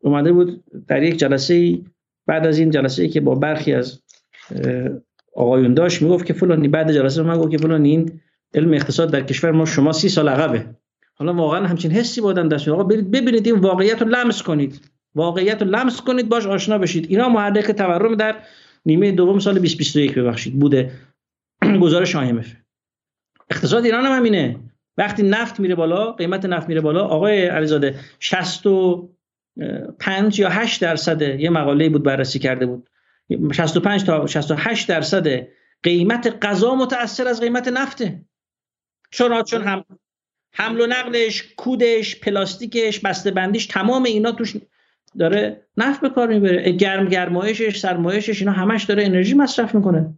اومده 0.03 0.33
بود 0.33 0.64
در 0.89 1.03
یک 1.03 1.16
جلسه 1.16 1.79
بعد 2.27 2.47
از 2.47 2.59
این 2.59 2.71
جلسه 2.71 3.09
که 3.09 3.21
با 3.21 3.35
برخی 3.35 3.73
از 3.73 4.03
آقایون 5.35 5.75
داشت 5.75 6.03
می‌گفت 6.03 6.27
که 6.27 6.33
فلانی 6.33 6.69
بعد 6.69 6.93
جلسه 6.93 7.23
من 7.23 7.39
گفت 7.39 7.51
که 7.51 7.59
فلانی 7.59 7.91
این 7.91 8.21
علم 8.55 8.73
اقتصاد 8.73 9.12
در 9.12 9.21
کشور 9.21 9.51
ما 9.51 9.64
شما 9.64 9.93
سی 9.93 10.09
سال 10.09 10.29
عقبه. 10.29 10.66
حالا 11.19 11.35
واقعا 11.35 11.66
همچین 11.66 11.91
حسی 11.91 12.21
بودن 12.21 12.49
دست 12.49 12.69
آقا 12.69 12.83
برید 12.83 13.11
ببینید 13.11 13.47
این 13.47 13.57
واقعیت 13.57 14.03
رو 14.03 14.09
لمس 14.09 14.43
کنید. 14.43 14.91
واقعیت 15.14 15.62
رو 15.62 15.69
لمس 15.69 16.01
کنید 16.01 16.29
باش 16.29 16.47
آشنا 16.47 16.79
بشید. 16.79 17.07
اینا 17.11 17.29
محرک 17.29 17.71
تورم 17.71 18.14
در 18.14 18.37
نیمه 18.87 19.12
دوم 19.12 19.39
سال 19.39 19.55
2021 19.55 20.14
ببخشید 20.14 20.59
بوده. 20.59 20.93
گزارش 21.83 22.16
IMF 22.16 22.47
اقتصاد 23.51 23.85
ایران 23.85 24.05
هم 24.05 24.12
همینه. 24.12 24.61
وقتی 24.97 25.23
نفت 25.23 25.61
میره 25.61 25.75
بالا 25.75 26.12
قیمت 26.12 26.45
نفت 26.45 26.69
میره 26.69 26.81
بالا 26.81 27.05
آقای 27.05 27.47
علیزاده 27.47 27.95
65 28.21 30.39
یا 30.39 30.49
8 30.49 30.83
درصد 30.83 31.23
یه 31.23 31.51
مقاله 31.51 31.89
بود 31.89 32.03
بررسی 32.03 32.39
کرده 32.39 32.66
بود. 32.66 32.91
65 33.53 34.05
تا 34.05 34.27
68 34.27 34.89
درصد 34.89 35.27
قیمت 35.83 36.39
غذا 36.43 36.75
متاثر 36.75 37.29
از 37.29 37.41
قیمت 37.41 37.69
نفته. 37.69 38.25
چون 39.11 39.43
چون 39.43 39.62
هم 39.62 39.85
حمل 40.53 40.81
و 40.81 40.87
نقلش 40.87 41.43
کودش 41.57 42.21
پلاستیکش 42.21 43.01
بسته 43.01 43.31
بندیش 43.31 43.67
تمام 43.67 44.05
اینا 44.05 44.33
توش 44.33 44.55
داره 45.19 45.67
نفت 45.77 46.01
به 46.01 46.09
کار 46.09 46.29
می‌بره. 46.29 46.73
گرم 46.73 47.09
گرمایشش 47.09 47.79
سرمایشش 47.79 48.41
اینا 48.41 48.53
همش 48.53 48.85
داره 48.85 49.05
انرژی 49.05 49.35
مصرف 49.35 49.75
می‌کنه. 49.75 50.15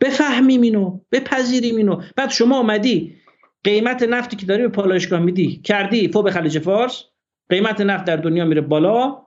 بفهمیم 0.00 0.60
اینو 0.60 1.00
بپذیریم 1.12 1.76
اینو 1.76 2.02
بعد 2.16 2.30
شما 2.30 2.58
آمدی 2.58 3.16
قیمت 3.64 4.02
نفتی 4.02 4.36
که 4.36 4.46
داری 4.46 4.62
به 4.62 4.68
پالایشگاه 4.68 5.20
میدی 5.20 5.60
کردی 5.64 6.08
فوق 6.08 6.30
خلیج 6.30 6.58
فارس 6.58 7.04
قیمت 7.48 7.80
نفت 7.80 8.04
در 8.04 8.16
دنیا 8.16 8.44
میره 8.44 8.60
بالا 8.60 9.22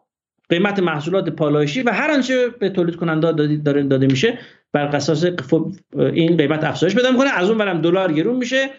قیمت 0.50 0.80
محصولات 0.80 1.30
پالایشی 1.30 1.82
و 1.82 1.92
هر 1.92 2.12
آنچه 2.12 2.48
به 2.50 2.70
تولید 2.70 2.96
کننده 2.96 3.58
داره 3.58 3.84
داده 3.84 4.08
میشه 4.08 4.40
بر 4.72 4.86
اساس 4.86 5.26
این 5.94 6.38
قیمت 6.38 6.64
افزایش 6.64 6.96
پیدا 6.96 7.12
می‌کنه. 7.12 7.30
از 7.30 7.50
اون 7.50 7.58
برم 7.58 7.82
دلار 7.82 8.14
گرون 8.14 8.36
میشه. 8.36 8.70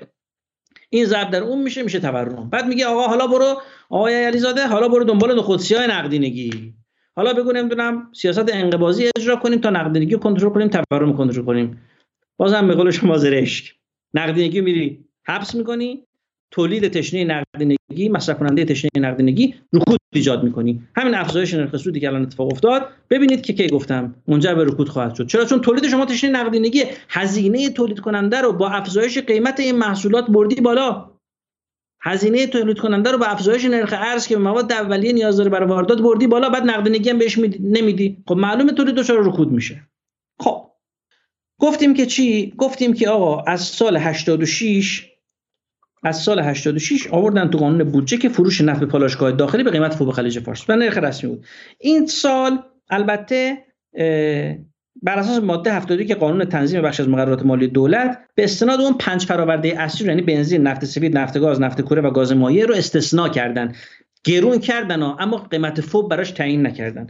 این 0.96 1.06
ضرب 1.06 1.30
در 1.30 1.42
اون 1.42 1.62
میشه 1.62 1.82
میشه 1.82 2.00
تورم. 2.00 2.50
بعد 2.50 2.66
میگه 2.66 2.86
آقا 2.86 3.06
حالا 3.06 3.26
برو 3.26 3.62
آقای 3.90 4.24
علیزاده 4.24 4.66
حالا 4.66 4.88
برو 4.88 5.04
دنبال 5.04 5.38
نخودسی 5.38 5.74
های 5.74 5.86
نقدینگی. 5.86 6.74
حالا 7.16 7.32
بگو 7.32 7.52
نمی‌دونم 7.52 8.12
سیاست 8.12 8.54
انقباضی 8.54 9.10
اجرا 9.16 9.36
کنیم 9.36 9.58
تا 9.58 9.70
نقدینگی 9.70 10.16
کنترل 10.16 10.50
کنیم 10.50 10.68
تورم 10.68 11.16
کنترل 11.16 11.44
کنیم. 11.44 11.80
بازم 12.36 12.68
به 12.68 12.74
قول 12.74 12.90
شما 12.90 13.18
زرشک. 13.18 13.74
نقدینگی 14.14 14.60
میری 14.60 15.04
حبس 15.26 15.54
می‌کنی 15.54 16.02
تولید 16.50 16.88
تشنه 16.88 17.24
نقدینگی 17.24 18.08
مصرف 18.08 18.38
کننده 18.38 18.64
تشنه 18.64 18.90
نقدینگی 18.96 19.54
رکود 19.72 20.00
ایجاد 20.16 20.44
می‌کنی. 20.44 20.82
همین 20.96 21.14
افزایش 21.14 21.54
نرخ 21.54 21.76
سودی 21.76 22.00
که 22.00 22.08
الان 22.08 22.22
اتفاق 22.22 22.52
افتاد. 22.52 22.88
ببینید 23.10 23.42
که 23.42 23.52
کی 23.52 23.68
گفتم. 23.68 24.14
منجر 24.28 24.54
به 24.54 24.64
رکود 24.64 24.88
خواهد 24.88 25.14
شد. 25.14 25.26
چرا؟ 25.26 25.44
چون 25.44 25.60
تولید 25.60 25.88
شما 25.88 26.06
تشنه 26.06 26.30
نقدینگی 26.30 26.84
هزینه 27.08 27.70
تولید 27.70 28.00
کننده 28.00 28.40
رو 28.40 28.52
با 28.52 28.68
افزایش 28.68 29.18
قیمت 29.18 29.60
این 29.60 29.78
محصولات 29.78 30.26
بردی 30.26 30.60
بالا. 30.60 31.10
هزینه 32.00 32.46
تولید 32.46 32.78
کننده 32.78 33.12
رو 33.12 33.18
با 33.18 33.26
افزایش 33.26 33.64
نرخ 33.64 33.94
ارز 33.96 34.26
که 34.26 34.36
مواد 34.36 34.72
اولیه 34.72 35.12
نیاز 35.12 35.36
داره 35.36 35.50
برای 35.50 35.68
واردات 35.68 36.00
بردی 36.00 36.26
بالا 36.26 36.50
بعد 36.50 36.62
نقدینگی 36.62 37.10
هم 37.10 37.18
بهش 37.18 37.38
نمیدی. 37.60 38.22
خب 38.28 38.36
معلومه 38.36 38.72
تولید 38.72 38.94
دچار 38.94 39.28
رکود 39.28 39.52
میشه. 39.52 39.88
خب. 40.40 40.66
گفتیم 41.60 41.94
که 41.94 42.06
چی؟ 42.06 42.54
گفتیم 42.58 42.94
که 42.94 43.08
آقا 43.08 43.40
از 43.40 43.60
سال 43.60 43.96
86 43.96 45.15
از 46.02 46.16
سال 46.16 46.40
86 46.40 47.06
آوردن 47.06 47.50
تو 47.50 47.58
قانون 47.58 47.84
بودجه 47.84 48.16
که 48.16 48.28
فروش 48.28 48.60
نفت 48.60 48.80
به 48.80 48.86
پالایشگاه 48.86 49.32
داخلی 49.32 49.62
به 49.62 49.70
قیمت 49.70 49.94
فوق 49.94 50.14
خلیج 50.14 50.38
فارس 50.38 50.70
و 50.70 50.76
نرخ 50.76 50.98
رسمی 50.98 51.30
بود 51.30 51.44
این 51.78 52.06
سال 52.06 52.58
البته 52.90 53.58
بر 55.02 55.18
اساس 55.18 55.42
ماده 55.42 55.72
72 55.72 56.04
که 56.04 56.14
قانون 56.14 56.44
تنظیم 56.44 56.82
بخش 56.82 57.00
از 57.00 57.08
مقررات 57.08 57.46
مالی 57.46 57.66
دولت 57.66 58.18
به 58.34 58.44
استناد 58.44 58.80
اون 58.80 58.92
پنج 58.98 59.26
فراورده 59.26 59.82
اصلی 59.82 60.08
یعنی 60.08 60.22
بنزین، 60.22 60.62
نفت 60.62 60.84
سفید، 60.84 61.18
نفت 61.18 61.38
گاز، 61.38 61.60
نفت 61.60 61.80
کوره 61.80 62.02
و 62.02 62.10
گاز 62.10 62.32
مایع 62.32 62.66
رو 62.66 62.74
استثنا 62.74 63.28
کردن. 63.28 63.72
گرون 64.24 64.58
کردن 64.58 65.02
ها 65.02 65.16
اما 65.20 65.36
قیمت 65.36 65.80
فوق 65.80 66.10
براش 66.10 66.30
تعیین 66.30 66.66
نکردن. 66.66 67.06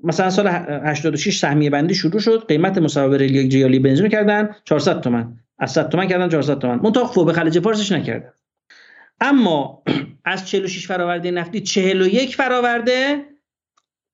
مثلا 0.00 0.30
سال 0.30 0.46
86 0.46 1.38
سهمیه 1.38 1.70
بندی 1.70 1.94
شروع 1.94 2.20
شد 2.20 2.44
قیمت 2.48 2.78
مساوی 2.78 3.26
یک 3.26 3.54
ریالی 3.54 3.78
بنزین 3.78 4.08
کردن 4.08 4.48
400 4.64 5.00
تومن 5.00 5.36
از 5.58 5.72
100 5.72 5.88
تومن 5.88 6.08
کردن 6.08 6.28
400 6.28 6.58
تومن. 6.58 6.80
منتها 6.82 7.04
فوق 7.04 7.32
خلیج 7.32 7.60
فارسش 7.60 7.92
نکردن 7.92 8.32
اما 9.20 9.82
از 10.24 10.48
46 10.48 10.86
فراورده 10.86 11.30
نفتی 11.30 11.60
41 11.60 12.36
فراورده 12.36 13.24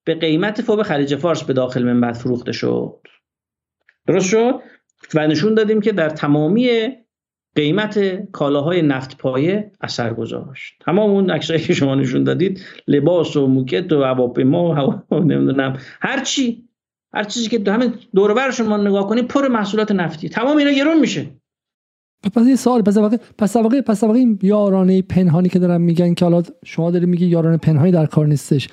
به 0.05 0.15
قیمت 0.15 0.63
فوق 0.63 0.83
خلیج 0.83 1.17
فارس 1.17 1.43
به 1.43 1.53
داخل 1.53 1.83
منبع 1.83 2.13
فروخته 2.13 2.53
شد. 2.53 3.01
درست 4.07 4.29
شد؟ 4.29 4.61
و 5.15 5.27
نشون 5.27 5.55
دادیم 5.55 5.81
که 5.81 5.93
در 5.93 6.09
تمامی 6.09 6.89
قیمت 7.57 8.31
کالاهای 8.31 8.83
نفت 8.83 9.19
پایه 9.19 9.73
اثر 9.81 10.15
گذاشت. 10.15 10.75
تمام 10.81 11.11
اون 11.11 11.31
عکسایی 11.31 11.61
که 11.61 11.75
شما 11.75 11.95
نشون 11.95 12.25
دادید 12.25 12.61
لباس 12.89 13.37
و 13.37 13.47
موکت 13.47 13.93
و 13.93 14.03
هواپیما 14.03 15.05
و 15.11 15.19
نمی‌دونم 15.19 15.79
هر 16.01 16.25
چی. 16.25 16.70
هر 17.13 17.25
چیزی 17.25 17.49
که 17.49 17.73
همین 17.73 17.95
دور 18.15 18.35
برشون 18.35 18.67
ما 18.67 18.77
نگاه 18.77 19.09
کنیم 19.09 19.25
پر 19.25 19.49
محصولات 19.49 19.93
نفتی. 19.93 20.29
تمام 20.29 20.57
اینا 20.57 20.71
گرون 20.71 21.01
میشه. 21.01 21.31
پس 22.35 22.47
یه 22.47 22.57
سوال 22.57 22.83
پس 22.83 22.97
واقع 22.97 23.17
پس 23.39 23.57
واقع 23.57 23.81
پس 23.81 24.03
واقع 24.03 24.19
این 24.19 24.39
یارانه 24.43 25.03
پنهانی 25.03 25.49
که 25.49 25.59
دارن 25.59 25.81
میگن 25.81 26.15
که 26.15 26.25
حالا 26.25 26.43
شما 26.65 26.91
داری 26.91 27.07
میگی 27.07 27.27
یارانه 27.27 27.57
پنهانی 27.57 27.91
در 27.91 28.07
کار 28.07 28.27
نیستش. 28.27 28.69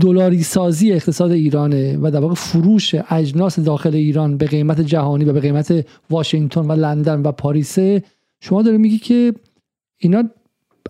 دلاری 0.00 0.42
سازی 0.42 0.92
اقتصاد 0.92 1.30
ایرانه 1.30 1.98
و 2.02 2.10
در 2.10 2.20
واقع 2.20 2.34
فروش 2.34 2.94
اجناس 3.10 3.58
داخل 3.58 3.94
ایران 3.94 4.36
به 4.36 4.46
قیمت 4.46 4.80
جهانی 4.80 5.24
و 5.24 5.32
به 5.32 5.40
قیمت 5.40 5.86
واشنگتن 6.10 6.60
و 6.60 6.72
لندن 6.72 7.22
و 7.22 7.32
پاریس 7.32 7.78
شما 8.40 8.62
داری 8.62 8.78
میگی 8.78 8.98
که 8.98 9.34
اینا 9.98 10.24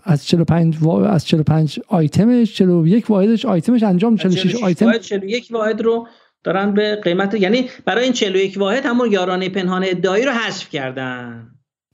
از 0.03 0.25
45 0.25 0.77
از 0.87 1.25
45 1.25 1.79
آیتمش 1.87 2.53
41 2.53 3.09
واحدش 3.09 3.45
آیتمش 3.45 3.83
انجام 3.83 4.15
46 4.15 4.63
آیتم 4.63 4.97
41 4.97 5.47
واحد 5.51 5.81
رو 5.81 6.07
دارن 6.45 6.73
به 6.73 6.95
قیمت 6.95 7.33
یعنی 7.33 7.69
برای 7.85 8.03
این 8.03 8.13
41 8.13 8.57
واحد 8.57 8.85
همون 8.85 9.11
یارانه 9.11 9.49
پنهان 9.49 9.83
ادعایی 9.87 10.25
رو 10.25 10.31
حذف 10.31 10.69
کردن 10.69 11.47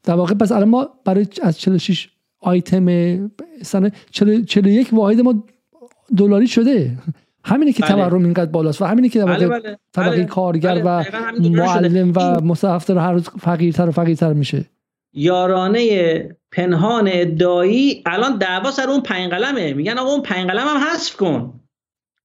در 0.03 0.13
واقع 0.13 0.33
پس 0.33 0.51
الان 0.51 0.69
ما 0.69 0.89
برای 1.05 1.27
از 1.41 1.59
46 1.59 2.09
آیتم 2.39 2.87
سنه 3.61 3.91
41 4.11 4.89
واحد 4.93 5.19
ما 5.19 5.43
دلاری 6.17 6.47
شده 6.47 6.97
همینه 7.43 7.73
که 7.73 7.83
بله. 7.83 7.91
تورم 7.91 8.23
اینقدر 8.23 8.51
بالاست 8.51 8.81
و 8.81 8.85
همینه 8.85 9.09
که 9.09 9.25
بله 9.25 9.47
بله. 9.47 9.77
طبقه 9.93 10.09
بله. 10.09 10.25
کارگر 10.25 10.81
بله. 10.81 10.83
و 10.83 11.49
معلم 11.49 12.13
و 12.15 12.41
مصحف 12.41 12.89
هر 12.89 13.11
روز 13.11 13.29
فقیرتر 13.39 13.89
و 13.89 13.91
فقیرتر 13.91 14.33
میشه 14.33 14.65
یارانه 15.13 16.35
پنهان 16.51 17.09
ادعایی 17.11 18.03
الان 18.05 18.37
دعوا 18.37 18.71
سر 18.71 18.89
اون 18.89 19.01
پنج 19.01 19.31
قلمه 19.31 19.73
میگن 19.73 19.97
آقا 19.97 20.09
اون 20.11 20.21
پنج 20.21 20.49
قلم 20.49 20.67
هم 20.67 20.77
حذف 20.77 21.15
کن 21.15 21.60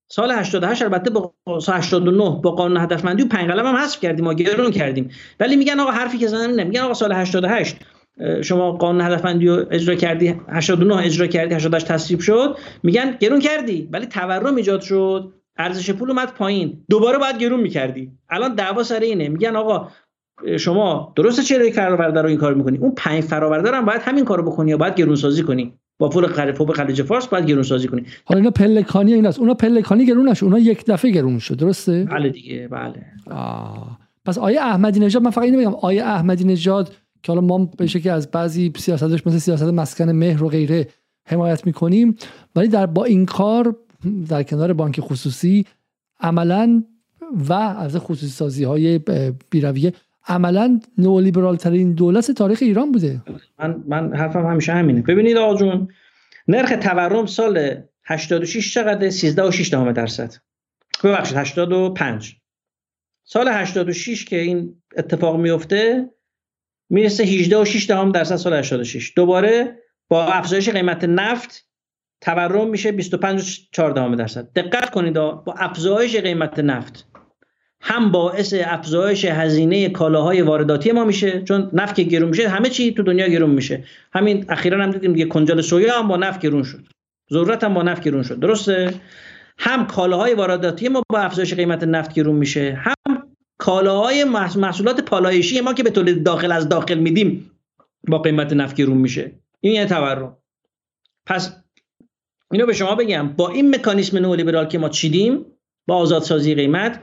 سال 0.09 0.31
88 0.31 0.83
البته 0.83 1.11
با 1.11 1.33
سال 1.61 1.77
89 1.77 2.41
با 2.43 2.51
قانون 2.51 2.77
هدفمندی 2.77 3.23
و 3.23 3.29
پنج 3.29 3.51
قلم 3.51 3.67
هم 3.67 3.77
حذف 3.77 4.01
کردیم 4.01 4.25
ما 4.25 4.35
گرون 4.35 4.71
کردیم. 4.71 5.11
ولی 5.41 5.57
میگن 5.57 5.81
آقا 5.81 5.91
حرفی 5.91 6.19
که 6.19 6.27
زدن 6.27 6.65
میگن 6.65 6.81
آقا 6.81 6.95
سال 6.95 7.13
88 7.13 7.77
شما 8.43 8.73
قانون 8.73 9.01
هدفمندی 9.01 9.49
رو 9.49 9.65
اجرا 9.71 9.95
کردی 9.95 10.35
89 10.49 10.97
اجرا 10.97 11.27
کردی 11.27 11.55
88 11.55 11.87
تصویب 11.87 12.21
شد 12.21 12.57
میگن 12.83 13.17
گرون 13.21 13.41
کردی 13.41 13.89
ولی 13.93 14.07
تورم 14.07 14.57
ایجاد 14.57 14.81
شد 14.81 15.33
ارزش 15.59 15.91
پول 15.91 16.11
اومد 16.11 16.33
پایین. 16.35 16.85
دوباره 16.91 17.19
باید 17.19 17.39
گرون 17.39 17.61
می‌کردی. 17.61 18.13
الان 18.31 18.55
دعوا 18.55 18.83
سر 18.83 19.01
اینه. 19.01 19.29
میگن 19.29 19.57
آقا 19.57 19.89
شما 20.59 21.13
درسته 21.17 21.43
چرا 21.43 21.65
یک 21.65 21.75
فراورده 21.75 22.23
رو 22.23 22.29
این 22.29 22.39
کار 22.39 22.55
می‌کنی؟ 22.55 22.79
اون 22.79 22.93
پنج 22.97 23.25
فراورده 23.25 23.71
هم 23.71 23.85
باید 23.85 24.03
همین 24.03 24.25
کارو 24.25 24.43
بکنی 24.43 24.71
یا 24.71 24.77
باید 24.77 24.95
گرون 24.95 25.17
سازی 25.17 25.43
کنی؟ 25.43 25.79
با 25.99 26.09
پول 26.09 26.27
خلیج 26.27 26.73
خلیج 26.73 27.03
فارس 27.03 27.27
باید 27.27 27.47
گرون 27.47 27.63
سازی 27.63 27.89
کنی. 27.89 28.03
حالا 28.25 28.39
اینا 28.39 28.51
پلکانی 28.51 29.15
ایناست 29.15 29.39
اونا 29.39 29.55
پلکانی 29.55 30.07
گرونش 30.07 30.43
اونا 30.43 30.59
یک 30.59 30.85
دفعه 30.87 31.11
گرون 31.11 31.39
شد 31.39 31.57
درسته؟ 31.57 32.05
بله 32.05 32.29
دیگه 32.29 32.69
بله. 32.69 33.07
آه. 33.31 33.99
پس 34.25 34.39
آیه 34.39 34.61
احمدی 34.61 35.01
نژاد 35.01 35.23
من 35.23 35.31
فقط 35.31 35.45
اینو 35.45 35.59
بگم. 35.59 35.75
آیه 35.75 36.05
احمدی 36.05 36.45
نژاد 36.45 36.95
که 37.23 37.33
حالا 37.33 37.41
ما 37.41 37.65
به 37.79 37.87
که 37.87 38.13
از 38.13 38.31
بعضی 38.31 38.73
سیاستش 38.77 39.27
مثل 39.27 39.39
سیاست 39.39 39.63
مسکن 39.63 40.11
مهر 40.11 40.45
و 40.45 40.49
غیره 40.49 40.89
حمایت 41.25 41.67
می‌کنیم. 41.67 42.17
ولی 42.57 42.69
در 42.69 42.87
با 42.87 43.05
این 43.05 43.27
کار 43.27 43.77
در 44.29 44.43
کنار 44.43 44.73
بانک 44.73 45.01
خصوصی 45.01 45.65
عملا 46.21 46.85
و 47.49 47.53
از 47.53 47.97
خصوصی 47.97 48.27
سازی 48.27 48.65
های 48.65 49.01
بیرویه 49.51 49.93
عملا 50.29 50.81
نئولیبرال 50.99 51.57
ترین 51.57 51.93
دولت 51.93 52.31
تاریخ 52.31 52.59
ایران 52.63 52.93
بوده. 52.93 53.23
من 53.59 53.85
من 53.87 54.17
حرفم 54.17 54.47
همیشه 54.47 54.73
همینه. 54.73 55.03
ببینید 55.03 55.37
آقا 55.37 55.57
جون 55.57 55.89
نرخ 56.49 56.73
تورم 56.81 57.27
سال 57.27 57.83
86 58.05 58.75
چقدر 58.75 59.11
13 59.11 59.49
و 59.49 59.51
6 59.51 59.71
دهم 59.71 59.93
درصد. 59.93 60.35
ببخشید 61.05 61.37
85 61.37 62.37
سال 63.25 63.49
86 63.49 64.25
که 64.25 64.41
این 64.41 64.83
اتفاق 64.97 65.37
میفته 65.41 66.11
می‌رسه 66.91 67.25
18 67.25 67.59
و 67.59 67.65
6 67.65 67.89
دهم 67.89 68.13
درصد 68.13 68.37
سال 68.37 68.55
86 68.55 69.13
دوباره 69.17 69.79
با 70.09 70.25
افزایش 70.25 70.69
قیمت 70.69 71.05
نفت 71.05 71.67
تورم 72.21 72.71
میشه 72.71 72.93
25 72.93 73.41
و 73.41 73.45
4 73.73 73.91
دهم 73.91 74.17
درصد. 74.17 74.53
دقت 74.53 74.91
کنید 74.91 75.15
با 75.15 75.55
افزایش 75.59 76.17
قیمت 76.17 76.59
نفت. 76.59 77.07
هم 77.89 78.11
باعث 78.11 78.55
افزایش 78.67 79.25
هزینه 79.25 79.89
کالاهای 79.89 80.43
وارداتی 80.43 80.93
ما 80.93 81.05
میشه 81.05 81.43
چون 81.43 81.71
نفت 81.73 81.95
که 81.95 82.03
گرون 82.03 82.29
میشه 82.29 82.49
همه 82.49 82.69
چی 82.69 82.93
تو 82.95 83.03
دنیا 83.03 83.29
گرون 83.29 83.51
میشه. 83.51 83.85
همین 84.13 84.45
اخیرا 84.49 84.83
هم 84.83 84.91
دیدیم 84.91 85.17
یه 85.17 85.27
کنجال 85.27 85.61
سویا 85.61 85.99
هم 85.99 86.09
با 86.09 86.17
نفت 86.17 86.41
گرون 86.41 86.63
شد. 86.63 86.85
ضرورت 87.31 87.65
هم 87.65 87.75
با 87.75 87.83
نفت 87.83 88.03
گرون 88.03 88.23
شد. 88.23 88.41
درسته؟ 88.41 88.95
هم 89.59 89.87
کالاهای 89.87 90.35
وارداتی 90.35 90.89
ما 90.89 91.03
با 91.09 91.19
افزایش 91.19 91.55
قیمت 91.55 91.85
نفت 91.85 92.15
گرون 92.15 92.37
میشه 92.37 92.79
هم 92.81 93.23
کالاهای 93.59 94.25
محصولات 94.25 95.01
پالایشی 95.01 95.61
ما 95.61 95.75
که 95.75 95.83
به 95.83 95.91
تولید 95.91 96.23
داخل 96.23 96.53
از 96.53 96.69
داخل 96.69 96.99
میدیم 96.99 97.51
با 98.09 98.19
قیمت 98.19 98.53
نفت 98.53 98.77
گرون 98.77 98.97
میشه. 98.97 99.33
این 99.61 99.75
یه 99.75 99.87
تورم. 99.87 100.37
پس 101.27 101.57
اینو 102.53 102.67
به 102.67 102.73
شما 102.73 102.95
بگم. 102.95 103.29
با 103.29 103.49
این 103.49 103.75
مکانیسم 103.75 104.19
نئولیبرال 104.19 104.67
که 104.67 104.79
ما 104.79 104.89
چیدیم 104.89 105.45
با 105.87 105.97
آزادسازی 105.97 106.55
قیمت 106.55 107.01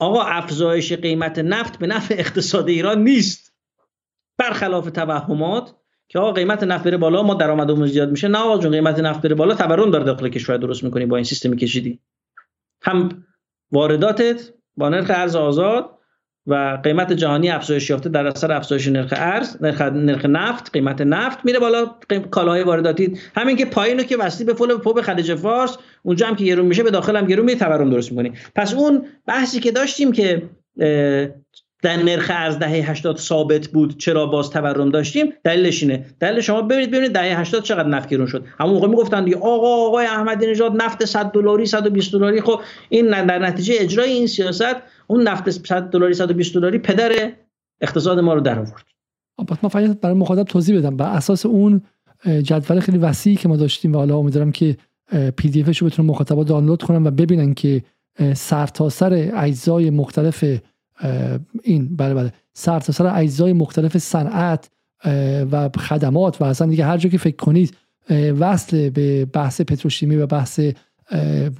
آقا 0.00 0.22
افزایش 0.22 0.92
قیمت 0.92 1.38
نفت 1.38 1.78
به 1.78 1.86
نفع 1.86 2.14
اقتصاد 2.18 2.68
ایران 2.68 3.04
نیست. 3.04 3.54
برخلاف 4.38 4.90
توهمات 4.90 5.74
که 6.08 6.18
آقا 6.18 6.32
قیمت 6.32 6.62
نفت 6.64 6.84
بره 6.84 6.96
بالا 6.96 7.22
ما 7.22 7.34
درآمدمون 7.34 7.86
زیاد 7.86 8.10
میشه. 8.10 8.28
نه 8.28 8.38
آقا 8.38 8.58
جون 8.58 8.72
قیمت 8.72 8.98
نفت 8.98 9.22
بره 9.22 9.34
بالا 9.34 9.54
تورم 9.54 9.90
داره 9.90 10.04
داخل 10.04 10.28
کشور 10.28 10.56
درست 10.56 10.84
می‌کنی 10.84 11.06
با 11.06 11.16
این 11.16 11.24
سیستمی 11.24 11.56
کشیدی. 11.56 12.00
هم 12.82 13.24
وارداتت 13.72 14.54
با 14.76 14.88
نرخ 14.88 15.10
ارز 15.10 15.36
آزاد 15.36 15.98
و 16.46 16.78
قیمت 16.84 17.12
جهانی 17.12 17.50
افزایش 17.50 17.90
یافته 17.90 18.08
در 18.08 18.26
اثر 18.26 18.52
افزایش 18.52 18.88
نرخ 18.88 19.14
ارز 19.16 19.56
نرخ, 19.60 19.80
نرخ 19.80 20.24
نفت 20.24 20.70
قیمت 20.72 21.00
نفت 21.00 21.38
میره 21.44 21.58
بالا 21.58 21.86
کالاهای 22.30 22.62
وارداتی 22.62 23.18
همین 23.36 23.56
که 23.56 23.64
پایینو 23.64 24.02
که 24.02 24.16
وستی 24.16 24.44
به 24.44 24.54
فول 24.54 24.76
پوب 24.76 25.00
خلیج 25.00 25.34
فارس 25.34 25.76
اونجا 26.02 26.26
هم 26.26 26.36
که 26.36 26.44
گرون 26.44 26.66
میشه 26.66 26.82
به 26.82 26.90
داخل 26.90 27.16
هم 27.16 27.26
گرون 27.26 27.44
میره 27.44 27.58
تورم 27.58 27.90
درست 27.90 28.12
می‌کنی. 28.12 28.32
پس 28.54 28.74
اون 28.74 29.06
بحثی 29.26 29.60
که 29.60 29.70
داشتیم 29.70 30.12
که 30.12 30.42
در 31.82 31.96
نرخ 31.96 32.30
ارز 32.34 32.58
دهه 32.58 32.90
80 32.90 33.16
ثابت 33.16 33.68
بود 33.68 33.98
چرا 33.98 34.26
باز 34.26 34.50
تورم 34.50 34.90
داشتیم 34.90 35.32
دلیلش 35.44 35.82
اینه. 35.82 36.06
دلیل 36.20 36.40
شما 36.40 36.62
ببینید 36.62 36.90
ببینید 36.90 37.12
دهه 37.12 37.40
80 37.40 37.62
چقدر 37.62 37.88
نفت 37.88 38.08
گرون 38.08 38.26
شد. 38.26 38.44
همون 38.60 38.74
موقع 38.74 38.88
می‌گفتن 38.88 39.24
دیگه 39.24 39.36
آقا 39.36 39.86
آقای 39.86 40.06
احمدی 40.06 40.46
نژاد 40.46 40.82
نفت 40.82 41.04
100 41.04 41.30
دلاری 41.32 41.66
120 41.66 42.12
دلاری. 42.12 42.40
خب 42.40 42.60
این 42.88 43.26
در 43.26 43.38
نتیجه 43.38 43.74
اجرای 43.78 44.10
این 44.10 44.26
سیاست 44.26 44.76
اون 45.10 45.22
نفت 45.22 45.50
100 45.50 45.82
دلاری 45.82 46.14
120 46.14 46.54
دلاری 46.54 46.78
پدر 46.78 47.32
اقتصاد 47.80 48.18
ما 48.18 48.34
رو 48.34 48.40
در 48.40 48.58
آورد. 48.58 48.84
ما 49.62 49.68
فقط 49.68 50.00
برای 50.00 50.16
مخاطب 50.16 50.42
توضیح 50.42 50.78
بدم. 50.78 50.96
بر 50.96 51.16
اساس 51.16 51.46
اون 51.46 51.82
جدول 52.42 52.80
خیلی 52.80 52.98
وسیعی 52.98 53.36
که 53.36 53.48
ما 53.48 53.56
داشتیم 53.56 53.94
و 53.94 53.98
حالا 53.98 54.16
امیدوارم 54.16 54.52
که 54.52 54.76
پی 55.36 55.48
دی 55.48 55.62
رو 55.62 55.86
بتونن 55.86 56.08
مخاطبا 56.08 56.44
دانلود 56.44 56.82
کنن 56.82 57.06
و 57.06 57.10
ببینن 57.10 57.54
که 57.54 57.82
سرتاسر 58.34 59.28
سر 59.28 59.32
اجزای 59.34 59.90
مختلف 59.90 60.44
این 61.62 61.96
بله 61.96 62.14
بله 62.14 62.32
سرتاسر 62.52 62.92
سر 62.92 63.20
اجزای 63.20 63.52
مختلف 63.52 63.98
صنعت 63.98 64.70
و 65.52 65.70
خدمات 65.78 66.42
و 66.42 66.44
اصلا 66.44 66.66
دیگه 66.66 66.84
هر 66.84 66.96
جا 66.96 67.08
که 67.08 67.18
فکر 67.18 67.36
کنید 67.36 67.76
وصل 68.38 68.90
به 68.90 69.24
بحث 69.24 69.60
پتروشیمی 69.60 70.16
و 70.16 70.26
بحث 70.26 70.60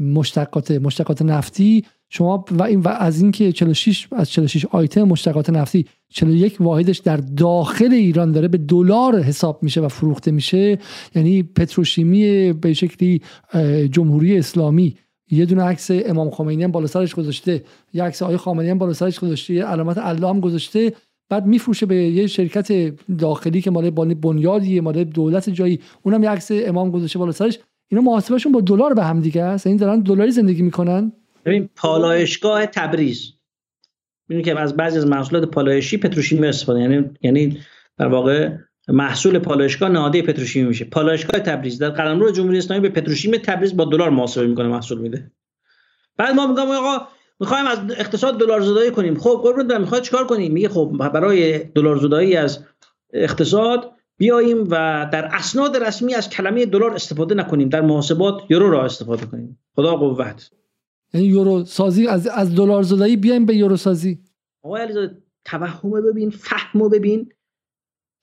مشتقات 0.00 0.70
مشتقات 0.70 1.22
نفتی. 1.22 1.84
شما 2.12 2.44
و 2.50 2.62
این 2.62 2.80
و 2.80 2.88
از 2.88 3.22
اینکه 3.22 3.52
46 3.52 4.08
از 4.12 4.30
46 4.30 4.64
آیتم 4.64 5.02
مشتقات 5.02 5.50
نفتی 5.50 5.86
41 6.08 6.56
واحدش 6.60 6.98
در 6.98 7.16
داخل 7.16 7.92
ایران 7.92 8.32
داره 8.32 8.48
به 8.48 8.58
دلار 8.58 9.20
حساب 9.20 9.62
میشه 9.62 9.80
و 9.80 9.88
فروخته 9.88 10.30
میشه. 10.30 10.78
یعنی 11.14 11.42
پتروشیمی 11.42 12.52
به 12.52 12.72
شکلی 12.72 13.20
جمهوری 13.90 14.38
اسلامی. 14.38 14.96
یه 15.30 15.46
دونه 15.46 15.62
عکس 15.62 15.90
امام 15.90 16.30
خمینی 16.30 16.64
هم 16.64 16.70
بالا 16.70 16.86
سرش 16.86 17.14
گذاشته. 17.14 17.64
یه 17.92 18.04
عکس 18.04 18.22
آقای 18.22 18.36
خامنه‌ای 18.36 18.70
هم 18.70 18.78
بالا 18.78 18.92
سرش 18.92 19.20
گذاشته. 19.20 19.54
یه 19.54 19.64
علامت 19.64 19.98
الله 19.98 20.28
هم 20.28 20.40
گذاشته. 20.40 20.92
بعد 21.28 21.46
میفروشه 21.46 21.86
به 21.86 21.96
یه 21.96 22.26
شرکت 22.26 22.94
داخلی 23.18 23.60
که 23.60 23.70
مال 23.70 23.90
بنیادی 24.14 24.80
مال 24.80 25.04
دولت 25.04 25.50
جایی. 25.50 25.80
اونم 26.02 26.22
یه 26.22 26.30
عکس 26.30 26.48
امام 26.52 26.90
گذاشته 26.90 27.18
بالا 27.18 27.32
سرش. 27.32 27.58
اینا 27.90 28.02
محاسبهشون 28.02 28.52
با 28.52 28.60
دلار 28.60 28.94
به 28.94 29.04
هم 29.04 29.20
دیگه 29.20 29.42
است. 29.42 29.66
این 29.66 29.76
یعنی 29.76 29.86
دارن 29.86 30.00
دلاری 30.00 30.30
زندگی 30.30 30.62
می‌کنن. 30.62 31.12
ببین 31.44 31.68
پالایشگاه 31.76 32.66
تبریز. 32.66 33.32
می‌دونی 34.28 34.44
که 34.44 34.60
از 34.60 34.76
بعضی 34.76 34.98
از 34.98 35.06
محصولات 35.06 35.50
پالایشی 35.50 35.96
پتروشیمی 35.96 36.46
استفاده 36.46 36.80
یعنی 36.80 37.10
یعنی 37.22 37.58
در 37.98 38.06
واقع 38.06 38.50
محصول 38.88 39.38
پالایشگاه 39.38 39.88
ناده 39.88 40.22
پتروشیمی 40.22 40.68
میشه. 40.68 40.84
پالایشگاه 40.84 41.40
تبریز. 41.40 41.78
در 41.78 41.90
قلمرو 41.90 42.30
جمهوری 42.30 42.58
اسلامی 42.58 42.88
به 42.88 43.00
پتروشیمی 43.00 43.38
تبریز 43.38 43.76
با 43.76 43.84
دلار 43.84 44.10
محاسبه 44.10 44.46
می‌کنه 44.46 44.68
محصول 44.68 44.98
میده. 44.98 45.30
بعد 46.16 46.34
ما 46.34 46.46
میگم 46.46 46.70
آقا 46.70 47.06
می‌خوایم 47.40 47.66
از 47.66 47.78
اقتصاد 47.78 48.40
دلار 48.40 48.60
زدایی 48.60 48.90
کنیم. 48.90 49.18
خب 49.18 49.40
قربون 49.42 49.78
می‌خواد 49.78 50.02
چیکار 50.02 50.26
کنیم 50.26 50.52
میگه 50.52 50.68
خب 50.68 51.10
برای 51.14 51.58
دلار 51.58 51.96
زدایی 51.96 52.36
از 52.36 52.64
اقتصاد 53.12 53.92
بیاییم 54.20 54.64
و 54.70 55.08
در 55.12 55.24
اسناد 55.24 55.76
رسمی 55.76 56.14
از 56.14 56.30
کلمه 56.30 56.66
دلار 56.66 56.94
استفاده 56.94 57.34
نکنیم 57.34 57.68
در 57.68 57.80
محاسبات 57.80 58.42
یورو 58.50 58.70
را 58.70 58.84
استفاده 58.84 59.26
کنیم. 59.26 59.58
خدا 59.76 59.96
قوت. 59.96 60.50
یعنی 61.14 61.26
یورو 61.26 61.64
سازی 61.64 62.06
از 62.06 62.26
از 62.26 62.54
دلار 62.54 62.82
زدایی 62.82 63.16
بیایم 63.16 63.46
به 63.46 63.56
یورو 63.56 63.76
سازی. 63.76 64.18
آقای 64.64 64.82
علیزاده 64.82 65.16
توهم 65.44 65.90
ببین 65.90 66.30
فهمو 66.30 66.88
ببین 66.88 67.32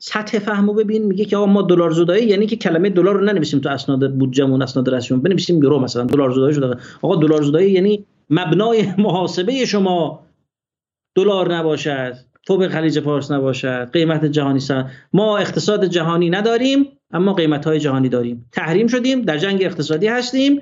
سطح 0.02 0.40
فهمو 0.40 0.74
ببین. 0.74 1.04
میگه 1.06 1.26
که 1.26 1.38
آقا 1.38 1.46
ما 1.46 1.62
دلار 1.62 1.92
زدایی 1.92 2.28
یعنی 2.28 2.48
که 2.48 2.56
کلمه 2.56 2.90
دلار 2.90 3.16
رو 3.16 3.26
ننویسیم 3.26 3.60
تو 3.60 3.70
اسناد 3.70 4.14
بودجهمون 4.18 4.62
اسناد 4.62 4.90
رسمی 4.90 5.18
بنویسیم 5.18 5.64
یورو 5.64 5.80
مثلا 5.80 6.04
دلار 6.04 6.32
زدایی 6.32 6.54
شده. 6.54 6.78
آقا 7.02 7.16
دلار 7.16 7.42
زدایی 7.42 7.72
یعنی 7.72 8.06
مبنای 8.30 8.94
محاسبه 8.98 9.66
شما 9.66 10.28
دلار 11.16 11.56
نباشد. 11.56 12.14
فوق 12.48 12.68
خلیج 12.68 13.00
فارس 13.00 13.32
نباشد 13.32 13.90
قیمت 13.94 14.26
جهانی 14.26 14.60
سن 14.60 14.92
ما 15.14 15.38
اقتصاد 15.38 15.86
جهانی 15.86 16.30
نداریم 16.30 17.00
اما 17.12 17.34
قیمت 17.34 17.66
های 17.66 17.80
جهانی 17.80 18.10
داریم. 18.10 18.50
تحریم 18.52 18.88
شدیم 18.88 19.22
در 19.22 19.38
جنگ 19.38 19.64
اقتصادی 19.64 20.08
هستیم 20.08 20.62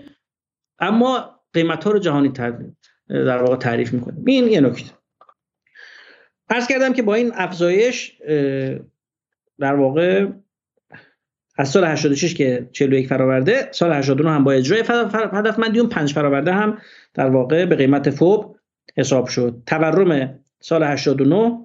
اما 0.80 1.40
قیمت 1.54 1.84
ها 1.84 1.92
رو 1.92 2.00
جهانی 2.00 2.30
در 3.10 3.38
واقع 3.38 3.56
تعریف 3.56 3.94
می‌کنیم. 3.94 4.24
این 4.28 4.48
یه 4.48 4.62
نکته. 4.62 4.92
پس 6.50 6.68
کردم 6.68 6.94
که 6.94 7.02
با 7.02 7.16
این 7.16 7.32
افزایش 7.36 8.12
در 9.60 9.76
واقع 9.76 10.28
از 11.58 11.70
سال 11.70 11.84
86 11.84 12.34
که 12.34 12.70
41 12.72 13.08
فراورده 13.08 13.70
سال 13.72 13.94
89 13.94 14.32
هم 14.32 14.44
با 14.44 14.52
اجرای 14.52 14.84
هدفمندی 15.14 15.80
اون 15.80 15.90
5 15.90 16.14
فراورده 16.14 16.54
هم 16.54 16.78
در 17.14 17.30
واقع 17.30 17.66
به 17.66 17.76
قیمت 17.76 18.10
فوب 18.10 18.58
حساب 18.98 19.28
شد. 19.28 19.62
تورم 19.66 20.40
سال 20.60 20.84
89 20.84 21.65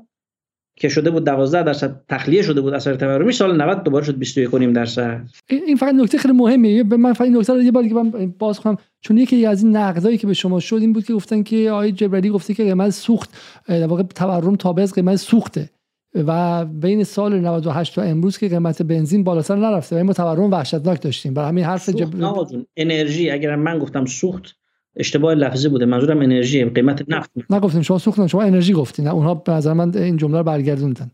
که 0.80 0.88
شده 0.88 1.10
بود 1.10 1.24
12 1.24 1.62
درصد 1.62 2.00
تخلیه 2.08 2.42
شده 2.42 2.60
بود 2.60 2.74
اثر 2.74 2.94
تورمی 2.94 3.32
سال 3.32 3.62
90 3.62 3.82
دوباره 3.82 4.04
شد 4.04 4.18
21 4.18 4.50
درصد. 4.50 5.26
این 5.48 5.76
فقط 5.76 5.94
نکته 5.94 6.18
خیلی 6.18 6.34
مهمه 6.34 6.82
من 6.82 7.12
فقط 7.12 7.28
نکته 7.28 7.52
رو 7.52 7.62
یه 7.62 7.70
بار 7.70 7.88
که 7.88 7.94
من 7.94 8.34
باز 8.38 8.60
کنم. 8.60 8.76
چون 9.00 9.18
یکی 9.18 9.46
از 9.46 9.64
این 9.64 9.76
نقدایی 9.76 10.18
که 10.18 10.26
به 10.26 10.34
شما 10.34 10.60
شد 10.60 10.76
این 10.76 10.92
بود 10.92 11.04
که 11.04 11.14
گفتن 11.14 11.42
که 11.42 11.70
آقای 11.70 11.92
جبرئیلی 11.92 12.30
گفته 12.30 12.54
که 12.54 12.64
قیمت 12.64 12.90
سوخت 12.90 13.30
در 13.66 13.86
واقع 13.86 14.02
تورم 14.02 14.56
تابع 14.56 14.82
از 14.82 14.94
قیمت 14.94 15.16
سوخته. 15.16 15.70
و 16.14 16.64
بین 16.64 17.04
سال 17.04 17.40
98 17.40 17.94
تا 17.94 18.02
امروز 18.02 18.38
که 18.38 18.48
قیمت 18.48 18.82
بنزین 18.82 19.24
بالاتر 19.24 19.56
نرفته 19.56 20.00
و 20.00 20.04
ما 20.04 20.12
تورم 20.12 20.50
وحشتناک 20.50 21.02
داشتیم. 21.02 21.34
برای 21.34 21.48
همین 21.48 21.64
حرف 21.64 21.88
جبرئیلی 21.88 22.66
انرژی 22.76 23.30
اگر 23.30 23.56
من 23.56 23.78
گفتم 23.78 24.04
سوخت 24.04 24.59
اشتباه 24.96 25.34
لفظی 25.34 25.68
بوده. 25.68 25.84
منظورم 25.84 26.20
انرژی 26.20 26.64
قیمت 26.64 27.04
نفت. 27.08 27.30
نگفتیم 27.50 27.82
شما 27.82 27.98
سوختن 27.98 28.26
شما 28.26 28.42
انرژی 28.42 28.72
گفتین. 28.72 29.08
اونها 29.08 29.34
به 29.34 29.52
نظر 29.52 29.72
من 29.72 29.96
این 29.96 30.16
جمله 30.16 30.38
رو 30.38 30.44
برگردوندن. 30.44 31.10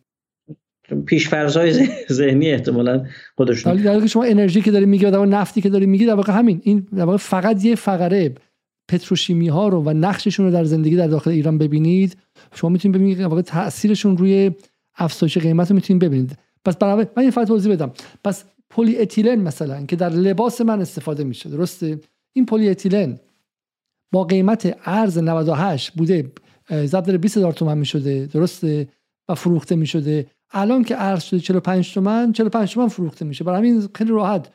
پیش 1.07 1.29
فرضای 1.29 1.89
ذهنی 2.13 2.51
احتمالاً 2.51 3.05
خودشون. 3.37 3.77
در 3.77 3.95
واقع 3.95 4.07
شما 4.07 4.25
انرژی 4.25 4.61
که 4.61 4.71
داری 4.71 4.87
میگی 4.87 5.05
و 5.05 5.25
نفتی 5.25 5.61
که 5.61 5.69
داری 5.69 5.87
میگی 5.87 6.07
در 6.07 6.15
واقع 6.15 6.33
همین. 6.33 6.61
این 6.63 6.87
در 6.97 7.05
واقع 7.05 7.17
فقط 7.17 7.65
یه 7.65 7.75
فقره 7.75 8.35
پتروشیمی 8.89 9.49
ها 9.49 9.69
رو 9.69 9.83
و 9.83 9.91
نقششون 9.91 10.47
رو 10.47 10.53
در 10.53 10.65
زندگی 10.65 10.97
در 10.97 11.07
داخل 11.07 11.31
ایران 11.31 11.59
ببینید. 11.59 12.17
شما 12.55 12.71
می‌تونید 12.71 12.97
ببینید 12.97 13.19
در 13.19 13.27
واقع 13.27 13.43
تاثیرشون 13.43 14.17
روی 14.17 14.51
افزایش 14.97 15.39
قیمت 15.39 15.71
رو 15.71 15.75
می‌تونید 15.75 16.03
ببینید. 16.03 16.39
پس 16.65 16.77
برای 16.77 17.07
من 17.17 17.25
یه 17.25 17.31
فقط 17.31 17.49
توضیح 17.49 17.73
بدم. 17.73 17.93
پس 18.25 18.45
پلی 18.71 18.99
اتیلن 18.99 19.41
مثلا 19.41 19.87
که 19.87 19.97
در 19.97 20.11
لباس 20.11 20.61
من 20.61 20.81
استفاده 20.81 21.25
میشه 21.25 21.49
درسته؟ 21.49 22.01
این 22.33 22.47
پلی 22.47 22.69
اتیلن 22.69 23.19
با 24.13 24.25
قیمت 24.25 24.77
ارز 24.85 25.19
98 25.19 25.93
بوده 25.93 26.33
ضرب 26.73 27.05
در 27.05 27.17
20 27.17 27.37
هزار 27.37 27.53
تومن 27.53 27.79
می 27.79 27.87
شده 27.87 28.29
درسته؟ 28.33 28.89
و 29.29 29.35
فروخته 29.35 29.77
می 29.77 29.87
شده 29.87 30.27
الان 30.51 30.85
که 30.85 31.03
ارز 31.03 31.23
شده 31.23 31.41
45 31.41 31.95
تومن 31.95 32.33
45 32.33 32.73
تومن 32.75 32.89
فروخته 32.89 33.25
میشه. 33.25 33.45
برای 33.45 33.59
همین 33.59 33.89
خیلی 33.95 34.11
راحت. 34.11 34.49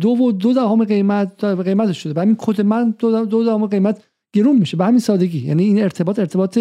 دو 0.00 0.08
و 0.08 0.32
دو 0.32 0.52
دهم 0.52 0.84
قیمت 0.84 1.44
قیمت 1.44 1.92
شده. 1.92 2.12
برای 2.12 2.24
همین 2.24 2.36
کت 2.38 2.60
من 2.60 2.94
دو 2.98 3.24
دو 3.24 3.44
دهم 3.44 3.66
قیمت 3.66 4.02
گرون 4.32 4.56
میشه. 4.58 4.76
به 4.76 4.84
همین 4.84 5.00
سادگی. 5.00 5.46
یعنی 5.46 5.64
این 5.64 5.82
ارتباط 5.82 6.18
ارتباط 6.18 6.58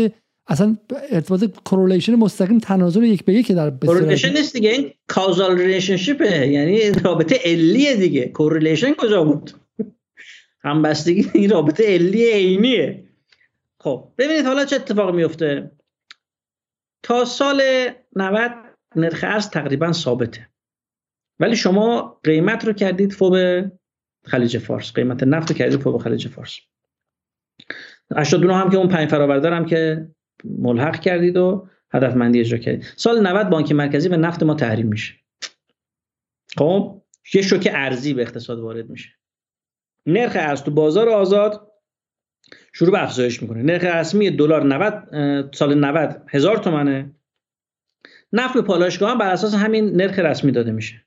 اصلا 0.48 0.78
ارتباط 1.12 1.44
correlation 1.66 2.16
مستقیم 2.16 2.60
تناظر 2.60 3.04
یک 3.04 3.26
به 3.26 3.34
یک 3.34 3.52
در 3.52 3.70
correlation 3.70 4.34
نیست 4.34 4.54
دیگه. 4.54 4.70
این 4.70 4.92
causal 5.08 5.58
relationship 5.58 6.41
ه 6.41 6.48
یعنی 6.48 6.92
رابطه 6.92 7.40
علیه 7.46 7.96
دیگه. 7.96 8.28
correlation 8.28 8.94
کجا 8.94 9.24
بود؟ 9.24 9.52
همبستگی 10.60 11.32
این 11.34 11.50
رابطه 11.50 11.84
علی 11.94 12.32
عینیه. 12.32 13.10
خب 13.80 14.14
ببینید 14.18 14.46
حالا 14.46 14.66
چه 14.66 14.76
اتفاق 14.76 15.16
میفته. 15.16 15.72
تا 17.04 17.26
سال 17.26 17.62
90 18.16 18.52
نرخ 18.96 19.24
ارز 19.28 19.50
تقریبا 19.50 19.92
ثابته. 19.92 20.50
ولی 21.40 21.56
شما 21.56 22.20
قیمت 22.24 22.66
رو 22.66 22.74
کردید 22.74 23.14
FOB 23.14 23.36
خلیج 24.26 24.58
فارس. 24.58 24.94
قیمت 24.94 25.24
نفت 25.24 25.52
رو 25.52 25.58
کردید 25.58 25.80
FOB 25.80 25.98
خلیج 25.98 26.28
فارس. 26.28 26.60
89 28.16 28.56
هم 28.56 28.70
که 28.70 28.78
اون 28.78 28.88
پنج 28.88 29.10
فراورده 29.10 29.50
هم 29.50 29.66
که 29.66 30.08
ملحق 30.44 31.00
کردید 31.00 31.38
و 31.38 31.68
هدفمندی 31.92 32.40
اجرا 32.40 32.58
کردید. 32.58 32.84
سال 32.96 33.28
90 33.28 33.50
بانک 33.50 33.72
مرکزی 33.72 34.10
به 34.10 34.18
نفت 34.18 34.44
ما 34.44 34.54
تحریم 34.54 34.88
میشه. 34.88 35.14
خب 36.58 37.02
یه 37.34 37.42
شوک 37.42 37.70
ارزی 37.72 38.14
به 38.14 38.22
اقتصاد 38.22 38.60
وارد 38.60 38.90
میشه. 38.90 39.19
نرخ 40.10 40.32
ارز 40.36 40.64
تو 40.64 40.72
بازار 40.72 41.10
آزاد 41.10 41.72
شروع 42.74 42.92
به 42.92 43.04
افزایش 43.04 43.42
می‌کنه. 43.42 43.64
نرخ 43.64 43.84
رسمی 43.84 44.32
دلار 44.32 44.64
90 44.64 45.56
سال 45.56 45.80
90 45.80 46.24
هزار 46.30 46.58
تومنه. 46.58 47.16
نفت 48.34 48.58
پالایشگاه 48.58 49.12
هم 49.12 49.18
بر 49.18 49.32
اساس 49.32 49.54
همین 49.54 49.96
نرخ 49.96 50.20
رسمی 50.20 50.52
داده 50.52 50.72
میشه. 50.72 51.06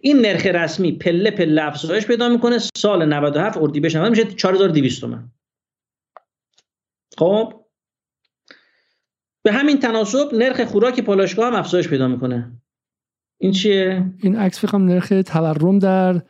این 0.00 0.20
نرخ 0.20 0.46
رسمی 0.46 0.92
پله 0.92 1.30
پله 1.30 1.62
افزایش 1.62 2.06
پیدا 2.06 2.28
می‌کنه. 2.28 2.58
سال 2.76 3.04
97 3.04 3.58
اردیبهشت 3.58 3.96
90 3.96 4.10
میشه 4.10 4.24
4200 4.24 5.00
تومن. 5.00 5.30
خب؟ 7.18 7.64
به 9.42 9.52
همین 9.52 9.78
تناسب 9.78 10.34
نرخ 10.34 10.64
خوراک 10.64 11.00
پالایشگاه 11.00 11.46
هم 11.46 11.54
افزایش 11.54 11.88
پیدا 11.88 12.08
می‌کنه. 12.08 12.52
این 13.38 13.52
چیه؟ 13.52 14.04
این 14.22 14.36
عکس 14.36 14.64
فکر 14.64 14.78
نرخ 14.78 15.12
تورم 15.26 15.78
در 15.78 16.22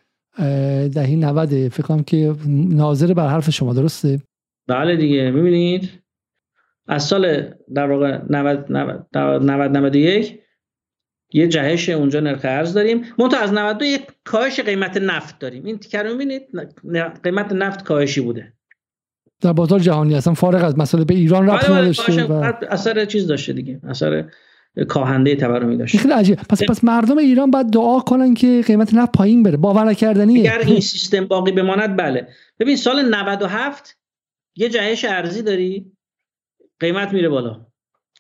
دهه 0.94 1.16
90 1.16 1.68
فکر 1.68 1.82
کنم 1.82 2.02
که 2.02 2.34
ناظر 2.68 3.14
بر 3.14 3.28
حرف 3.28 3.50
شما 3.50 3.74
درسته؟ 3.74 4.20
بله 4.68 4.96
دیگه. 4.96 5.30
می‌بینید؟ 5.30 5.90
از 6.86 7.02
سال 7.02 7.54
در 7.74 7.90
واقع 7.90 8.18
90 8.30 8.72
91 8.72 10.40
یه 11.32 11.48
جهش 11.48 11.88
اونجا 11.88 12.20
نرخ 12.20 12.40
ارز 12.44 12.74
داریم. 12.74 13.04
منتها 13.18 13.40
از 13.40 13.52
92 13.52 13.84
یک 13.84 14.06
کاهش 14.24 14.60
قیمت 14.60 14.96
نفت 14.96 15.38
داریم. 15.38 15.64
این 15.64 15.78
تیکر 15.78 16.02
می‌بینید؟ 16.12 16.42
قیمت 17.24 17.52
نفت 17.52 17.84
کاهشی 17.84 18.20
بوده. 18.20 18.52
در 19.40 19.52
بازار 19.52 19.78
جهانی 19.78 20.14
اصلا 20.14 20.34
فارغ 20.34 20.64
از 20.64 20.78
مسئله. 20.78 21.04
به 21.04 21.14
ایران 21.14 21.46
رفت 21.46 21.64
بله، 21.64 21.74
بله، 21.74 21.82
نداشته 21.82 22.24
و... 22.24 22.52
اثر 22.70 23.04
چیز 23.04 23.26
داشته 23.26 23.52
دیگه. 23.52 23.80
اثر 23.88 24.30
کاهنده 24.88 25.36
تورمی 25.36 25.76
داشت. 25.76 25.96
خیلی 25.96 26.14
عجیب 26.14 26.34
پس 26.34 26.62
پس 26.62 26.84
مردم 26.84 27.18
ایران 27.18 27.50
باید 27.50 27.70
دعا 27.70 28.00
کنن 28.00 28.34
که 28.34 28.62
قیمت 28.66 28.94
نفت 28.94 29.12
پایین 29.12 29.42
بره. 29.42 29.56
باور 29.56 29.84
نکردنیه. 29.84 30.40
اگر 30.40 30.58
این 30.58 30.80
سیستم 30.80 31.24
باقی 31.24 31.52
بماند 31.52 31.96
بله. 31.96 32.28
ببین 32.58 32.76
سال 32.76 33.14
97 33.14 33.98
یه 34.56 34.68
جهش 34.68 35.04
ارزی 35.04 35.42
داری. 35.42 35.92
قیمت 36.80 37.12
میره 37.12 37.28
بالا. 37.28 37.66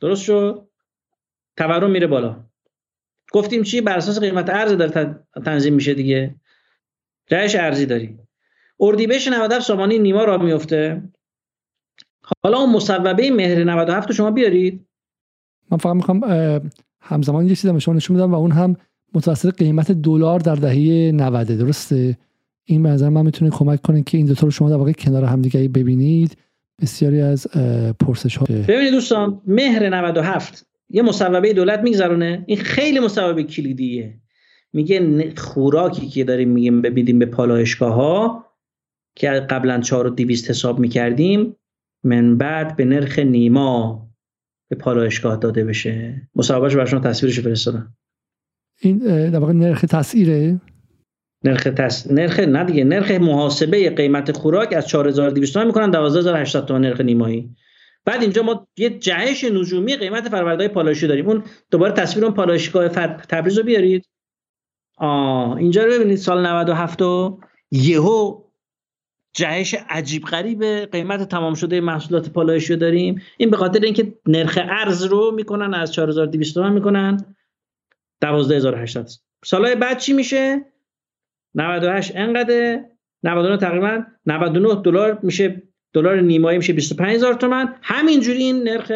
درست 0.00 0.22
شد؟ 0.22 0.68
تورم 1.56 1.90
میره 1.90 2.06
بالا. 2.06 2.44
گفتیم 3.32 3.62
چی؟ 3.62 3.80
بر 3.80 3.96
اساس 3.96 4.20
قیمت 4.20 4.50
ارز 4.50 4.72
داره 4.72 5.24
تنظیم 5.44 5.74
میشه 5.74 5.94
دیگه. 5.94 6.34
جهش 7.26 7.54
ارزی 7.54 7.86
داری. 7.86 8.18
اردیبهشت 8.80 9.28
97 9.28 9.66
سامانی 9.66 9.98
نیما 9.98 10.24
را 10.24 10.38
میفته. 10.38 11.02
حالا 12.42 12.58
اون 12.58 12.72
مصوبه 12.72 13.30
مهر 13.30 13.64
97 13.64 14.08
رو 14.08 14.14
شما 14.14 14.30
بیارید. 14.30 14.86
من 15.70 15.78
فقط 15.78 15.94
می‌خوام 15.94 16.20
همزمان 17.00 17.46
یه 17.46 17.54
چیزی 17.54 17.72
به 17.72 17.78
شما 17.78 17.94
نشون 17.94 18.16
بدم 18.16 18.30
و 18.30 18.34
اون 18.34 18.52
هم 18.52 18.76
متوسط 19.14 19.56
قیمت 19.56 19.92
دلار 19.92 20.40
در 20.40 20.54
دهه 20.54 21.12
90 21.14 21.46
درسته؟ 21.46 22.18
این 22.64 22.82
به 22.82 22.88
نظر 22.88 23.08
من 23.08 23.22
می‌تونه 23.22 23.50
کمک 23.50 23.82
کنه 23.82 24.02
که 24.02 24.18
این 24.18 24.26
دو 24.26 24.34
رو 24.40 24.50
شما 24.50 24.70
در 24.70 24.76
واقع 24.76 24.92
کنار 24.92 25.24
همدیگه 25.24 25.68
ببینید. 25.68 26.36
بسیاری 26.82 27.20
از 27.20 27.46
پرسش 28.00 28.36
ها 28.36 28.46
ببینید 28.46 28.92
دوستان 28.92 29.40
مهر 29.46 29.88
97 29.88 30.66
یه 30.90 31.02
مصوبه 31.02 31.52
دولت 31.52 31.80
میگذرونه. 31.80 32.44
این 32.46 32.58
خیلی 32.58 33.00
مصوبه 33.00 33.42
کلیدیه. 33.42 34.14
میگه 34.72 35.32
خوراکی 35.36 36.08
که 36.08 36.24
داریم 36.24 36.48
میگیم 36.48 36.82
ببینیم 36.82 37.18
به 37.18 37.26
پالایشگاه 37.26 37.94
ها 37.94 38.44
که 39.16 39.30
قبلا 39.30 39.80
4 39.80 40.06
و 40.06 40.14
حساب 40.28 40.78
می‌کردیم 40.78 41.56
من 42.04 42.36
بعد 42.38 42.76
به 42.76 42.84
نرخ 42.84 43.18
نیما. 43.18 44.08
به 44.68 44.76
پالایشگاه 44.76 45.36
داده 45.36 45.64
بشه. 45.64 46.22
مصاحبهش 46.36 46.90
شما 46.90 47.00
تصویرش 47.00 47.40
فرستادم. 47.40 47.94
این 48.80 48.98
در 49.30 49.38
واقع 49.38 49.52
نرخ 49.52 49.80
تسعیره 49.80 50.60
نرخ 51.44 51.62
تس... 51.62 52.10
نرخ 52.10 52.38
نه 52.38 52.64
دیگه 52.64 52.84
نرخ 52.84 53.10
محاسبه 53.10 53.90
قیمت 53.90 54.32
خوراک 54.32 54.72
از 54.72 54.88
4200 54.88 55.54
تومان 55.54 55.66
می‌کنن 55.66 55.90
12800 55.90 56.64
تومان 56.66 56.80
نرخ 56.80 57.00
نیمایی. 57.00 57.56
بعد 58.04 58.22
اینجا 58.22 58.42
ما 58.42 58.68
یه 58.76 58.90
جهش 58.90 59.44
نجومی 59.44 59.96
قیمت 59.96 60.28
فروردهای 60.28 60.68
پالایشی 60.68 61.06
داریم. 61.06 61.28
اون 61.28 61.42
دوباره 61.70 61.92
تصویر 61.92 62.24
اون 62.24 62.34
پالایشگاه 62.34 62.88
فر... 62.88 63.06
تبریز 63.28 63.58
رو 63.58 63.64
بیارید. 63.64 64.08
آه 64.98 65.56
اینجا 65.56 65.84
رو 65.84 65.92
ببینید 65.92 66.16
سال 66.16 66.46
97 66.46 66.98
یهو 67.70 68.43
جهش 69.34 69.74
عجیب 69.88 70.24
غریب 70.24 70.64
قیمت 70.64 71.28
تمام 71.28 71.54
شده 71.54 71.80
محصولات 71.80 72.30
پالایشی 72.30 72.72
رو 72.72 72.78
داریم. 72.78 73.22
این 73.36 73.50
به 73.50 73.56
خاطر 73.56 73.80
اینکه 73.80 74.14
نرخ 74.26 74.58
ارز 74.62 75.04
رو 75.04 75.30
می‌کنن 75.30 75.74
از 75.74 75.92
4200 75.92 76.54
تومان 76.54 76.72
می‌کنن. 76.72 77.36
12800 78.20 79.08
سالهای 79.44 79.74
بعد 79.74 79.98
چی 79.98 80.12
میشه؟ 80.12 80.64
98 81.54 82.12
انقدر 82.16 82.84
99 83.22 83.56
تقریبا 83.56 84.04
99 84.26 84.82
دلار 84.82 85.18
میشه. 85.22 85.62
دلار 85.92 86.20
نیمایی 86.20 86.58
میشه 86.58 86.72
25000 86.72 87.34
تومان 87.34 87.74
همینجوری 87.82 88.38
این 88.38 88.62
نرخ 88.62 88.92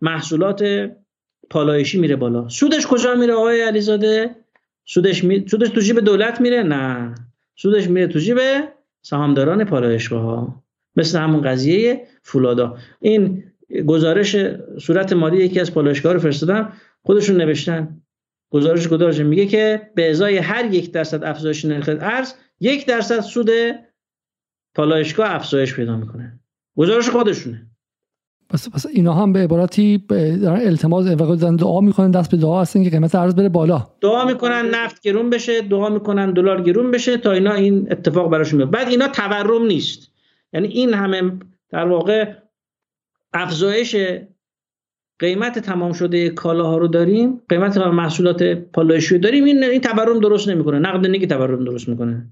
محصولات 0.00 0.90
پالایشی 1.50 1.98
میره 1.98 2.16
بالا. 2.16 2.48
سودش 2.48 2.86
کجا 2.86 3.14
میره 3.14 3.34
آقای 3.34 3.60
علیزاده؟ 3.60 4.36
سودش 4.84 5.24
می... 5.24 5.44
سودش 5.48 5.68
تو 5.68 5.80
جیب 5.80 6.00
دولت 6.00 6.40
میره؟ 6.40 6.62
نه. 6.62 7.14
سودش 7.56 7.88
میره 7.88 8.06
تو 8.06 8.18
جیب 8.18 8.38
سهامداران 9.08 9.64
پالایشگاه 9.64 10.22
ها 10.22 10.64
مثل 10.96 11.18
همون 11.18 11.42
قضیه 11.42 12.06
فولادا. 12.22 12.76
این 13.00 13.44
گزارش 13.86 14.36
صورت 14.80 15.12
مالی 15.12 15.36
یکی 15.36 15.60
از 15.60 15.74
پالایشگاه 15.74 16.12
رو 16.12 16.18
فرستادم 16.18 16.72
خودشون 17.02 17.36
نوشتن. 17.36 18.00
گزارش 18.50 18.88
گزارش 18.88 19.18
میگه 19.18 19.46
که 19.46 19.90
به 19.94 20.10
ازای 20.10 20.36
هر 20.36 20.74
یک 20.74 20.92
درصد 20.92 21.24
افزایش 21.24 21.64
نرخ 21.64 21.88
ارز 22.00 22.34
یک 22.60 22.86
درصد 22.86 23.20
سود 23.20 23.50
پالایشگاه 24.74 25.34
افزایش 25.34 25.74
پیدا 25.74 25.96
می‌کنه. 25.96 26.40
گزارش 26.76 27.08
خودشونه. 27.08 27.66
پس 28.50 28.68
پس 28.68 28.86
اینا 28.86 29.14
هم 29.14 29.32
به 29.32 29.38
عبارتی 29.38 29.98
دارن 30.42 30.60
التماس 30.60 31.06
و 31.06 31.56
دعا 31.56 31.80
می‌کنن 31.80 32.10
دست 32.10 32.30
به 32.30 32.36
دعا 32.36 32.60
هستن 32.60 32.84
که 32.84 32.90
قیمت 32.90 33.14
ارز 33.14 33.34
بره 33.34 33.48
بالا. 33.48 33.86
دعا 34.00 34.24
می‌کنن 34.24 34.70
نفت 34.74 35.02
گرون 35.02 35.30
بشه 35.30 35.62
دعا 35.62 35.88
می‌کنن 35.88 36.32
دلار 36.32 36.62
گرون 36.62 36.90
بشه 36.90 37.16
تا 37.16 37.32
اینا 37.32 37.52
این 37.52 37.88
اتفاق 37.92 38.30
براشون 38.30 38.56
میاد 38.56 38.70
بعد 38.70 38.88
اینا 38.88 39.08
تورم 39.08 39.66
نیست. 39.66 40.12
یعنی 40.52 40.68
این 40.68 40.94
همه 40.94 41.32
در 41.70 41.88
واقع 41.88 42.32
افزایش 43.32 43.96
قیمت 45.18 45.58
تمام 45.58 45.92
شده 45.92 46.28
کالاها 46.28 46.78
رو 46.78 46.88
داریم 46.88 47.40
قیمت 47.48 47.76
محصولات 47.76 48.42
پالایشی 48.42 49.18
داریم. 49.18 49.44
این 49.44 49.64
این 49.64 49.80
تورم 49.80 50.20
درست 50.20 50.48
نمی‌کنه. 50.48 50.78
نقد 50.78 51.26
تورم 51.26 51.64
درست 51.64 51.88
می‌کنه. 51.88 52.26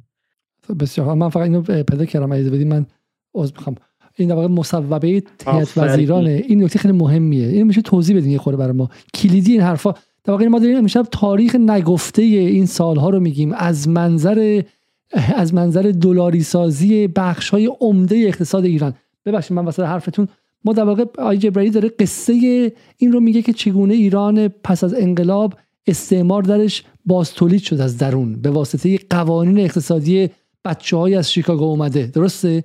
بسیار 0.80 1.14
من 1.14 1.28
فقط 1.28 1.42
اینو 1.42 1.62
پیدا 1.62 2.04
کردم 2.04 2.32
اجازه 2.32 2.50
بدید 2.50 2.66
من 2.66 2.86
عذر 3.34 3.52
می‌خوام. 3.56 3.76
این 4.18 4.28
در 4.28 4.34
واقع 4.34 4.46
مصوبه 4.46 5.22
هیئت 5.46 5.72
وزیرانه. 5.76 6.44
این 6.46 6.64
نکته 6.64 6.78
خیلی 6.78 6.94
مهمیه. 6.94 7.48
این 7.48 7.62
میشه 7.62 7.82
توضیح 7.82 8.16
بدین 8.16 8.30
یه 8.30 8.38
خورده 8.38 8.56
برای 8.56 8.72
ما 8.72 8.90
کلیدی 9.14 9.52
این 9.52 9.60
حرفا. 9.60 9.92
در 10.24 10.32
واقع 10.32 10.46
ما 10.46 10.58
داریم 10.58 10.76
امشب 10.76 11.06
تاریخ 11.10 11.54
نگفته 11.54 12.22
این 12.22 12.66
سالها 12.66 13.10
رو 13.10 13.20
میگیم. 13.20 13.52
از 13.52 13.88
منظر 13.88 14.62
از 15.36 15.54
منظر 15.54 15.82
دلاری 15.82 16.42
سازی 16.42 17.06
بخش 17.06 17.50
های 17.50 17.70
عمده 17.80 18.16
اقتصاد 18.16 18.64
ایران. 18.64 18.94
ببخشید 19.24 19.52
من 19.52 19.64
واسه 19.64 19.84
حرفتون. 19.84 20.28
ما 20.64 20.72
در 20.72 20.84
واقع 20.84 21.04
آی 21.18 21.38
جبرایی 21.38 21.70
داره 21.70 21.88
قصه 21.88 22.32
این 22.96 23.12
رو 23.12 23.20
میگه 23.20 23.42
که 23.42 23.52
چگونه 23.52 23.94
ایران 23.94 24.48
پس 24.48 24.84
از 24.84 24.94
انقلاب 24.94 25.54
استعمار 25.86 26.42
درش 26.42 26.84
باز 27.04 27.32
تولید 27.32 27.62
شد 27.62 27.80
از 27.80 27.98
درون. 27.98 28.40
به 28.40 28.50
واسطه 28.50 28.98
قوانین 29.10 29.58
اقتصادی 29.58 30.30
بچه 30.64 30.96
های 30.96 31.14
از 31.14 31.32
شیکاگو 31.32 31.64
اومده. 31.64 32.06
درسته؟ 32.06 32.64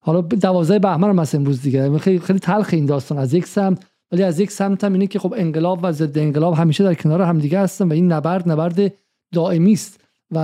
حالا 0.00 0.20
دوازده 0.20 0.78
بهمن 0.78 1.08
هم 1.08 1.18
هست 1.18 1.34
امروز 1.34 1.62
دیگه. 1.62 1.98
خیلی 1.98 2.18
خیلی 2.18 2.38
تلخ 2.38 2.68
این 2.72 2.86
داستان. 2.86 3.18
از 3.18 3.34
یک 3.34 3.46
سمت 3.46 3.86
ولی 4.12 4.22
از 4.22 4.40
یک 4.40 4.50
سمت 4.50 4.84
هم 4.84 4.92
اینه 4.92 5.06
که 5.06 5.18
خب 5.18 5.34
انقلاب 5.36 5.80
و 5.82 5.92
ضد 5.92 6.18
انقلاب 6.18 6.54
همیشه 6.54 6.84
در 6.84 6.94
کنار 6.94 7.22
همدیگه 7.22 7.60
هستن 7.60 7.88
و 7.88 7.92
این 7.92 8.12
نبرد 8.12 8.50
نبرد 8.50 8.94
دائمی 9.34 9.72
است 9.72 10.00
و 10.30 10.38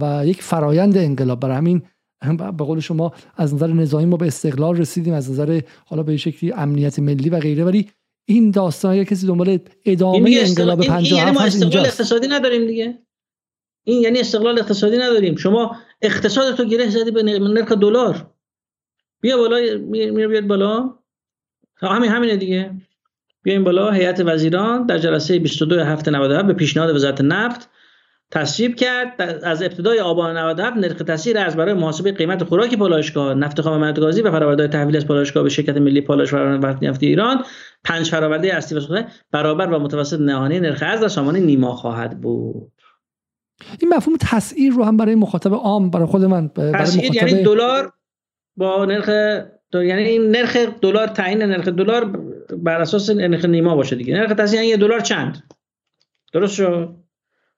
و 0.00 0.26
یک 0.26 0.42
فرایند 0.42 0.98
انقلاب. 0.98 1.40
برای 1.40 1.56
همین 1.56 1.82
به 2.58 2.64
قول 2.64 2.80
شما 2.80 3.12
از 3.36 3.54
نظر 3.54 3.66
نظامی 3.66 4.04
ما 4.04 4.16
به 4.16 4.26
استقلال 4.26 4.76
رسیدیم 4.76 5.14
از 5.14 5.30
نظر 5.30 5.60
حالا 5.86 6.02
به 6.02 6.16
شکلی 6.16 6.52
امنیت 6.52 6.98
ملی 6.98 7.28
و 7.28 7.40
غیره. 7.40 7.64
ولی 7.64 7.90
این 8.28 8.50
داستان 8.50 8.92
اگر 8.92 9.04
کسی 9.04 9.26
دنبال 9.26 9.58
ادامه 9.84 10.38
انقلاب 10.40 10.80
57 10.80 11.12
یعنی 11.12 11.30
ما 11.30 11.40
استقلال 11.40 11.86
اقتصادی 11.86 12.28
نداریم 12.28 12.66
دیگه. 12.66 12.98
این 13.86 14.02
یعنی 14.02 14.20
استقلال 14.20 14.58
اقتصادی 14.58 14.96
نداریم. 14.96 15.36
شما 15.36 15.76
اقتصاد 16.02 16.54
تو 16.54 16.64
گره 16.64 16.90
زدی 16.90 17.10
به 17.10 17.22
نرخ 17.22 17.72
دلار. 17.72 18.30
بیا 19.20 19.36
بالا 19.36 19.56
میره 19.90 20.28
بیاد 20.28 20.46
بالا. 20.46 20.94
همین 21.76 22.10
همینه 22.10 22.36
دیگه. 22.36 22.74
بیایم 23.42 23.64
بالا. 23.64 23.90
هیئت 23.90 24.20
وزیران 24.20 24.86
در 24.86 24.98
جلسه 24.98 25.38
22 25.38 25.80
هفته 25.80 26.10
97 26.10 26.46
به 26.46 26.52
پیشنهاد 26.52 26.94
وزارت 26.94 27.20
نفت 27.20 27.70
تصویب 28.30 28.74
کرد. 28.74 29.22
از 29.44 29.62
ابتدای 29.62 30.00
آبان 30.00 30.36
97 30.36 30.76
نرخ 30.76 30.96
تاثیر 30.96 31.38
از 31.38 31.56
برای 31.56 31.74
محاسبه 31.74 32.12
قیمت 32.12 32.44
خوراک 32.44 32.74
پالایشگاه 32.74 33.34
نفت 33.34 33.60
خام 33.60 33.92
گازی 33.92 34.22
و 34.22 34.30
فرآوردهای 34.30 34.68
تحویل 34.68 34.96
از 34.96 35.06
پالایشگاه 35.06 35.42
به 35.42 35.48
شرکت 35.48 35.76
ملی 35.76 36.00
پالایش 36.00 36.32
و 36.32 36.36
نفت 36.36 37.02
ایران 37.02 37.44
پنج 37.84 38.10
فرآورده 38.10 38.54
اصلی 38.54 38.78
و 38.78 39.04
برابر 39.32 39.66
و 39.66 39.78
متوسط 39.78 40.20
نهانی 40.20 40.60
نرخ 40.60 40.82
ارز 40.82 41.00
در 41.00 41.08
سامانه 41.08 41.40
نیما 41.40 41.74
خواهد 41.74 42.20
بود. 42.20 42.72
این 43.80 43.94
مفهوم 43.94 44.16
تسعیر 44.20 44.72
رو 44.72 44.84
هم 44.84 44.96
برای 44.96 45.14
مخاطب 45.14 45.54
عام 45.54 45.90
برای 45.90 46.06
خود 46.06 46.24
من 46.24 46.48
برای 46.48 46.72
مخاطب... 46.72 47.14
یعنی 47.14 47.42
دلار 47.42 47.92
با 48.58 48.84
نرخ 48.84 49.08
یعنی 49.74 50.02
این 50.02 50.30
نرخ 50.30 50.56
دلار 50.56 51.06
تعیین 51.06 51.42
نرخ 51.42 51.68
دلار 51.68 52.04
بر 52.56 52.80
اساس 52.80 53.10
نرخ 53.10 53.44
نیما 53.44 53.76
باشه 53.76 53.96
دیگه. 53.96 54.14
نرخ 54.14 54.34
تصحیح 54.34 54.64
یه 54.64 54.76
دلار 54.76 55.00
چند؟ 55.00 55.42
درست 56.32 56.54
شد؟ 56.54 56.94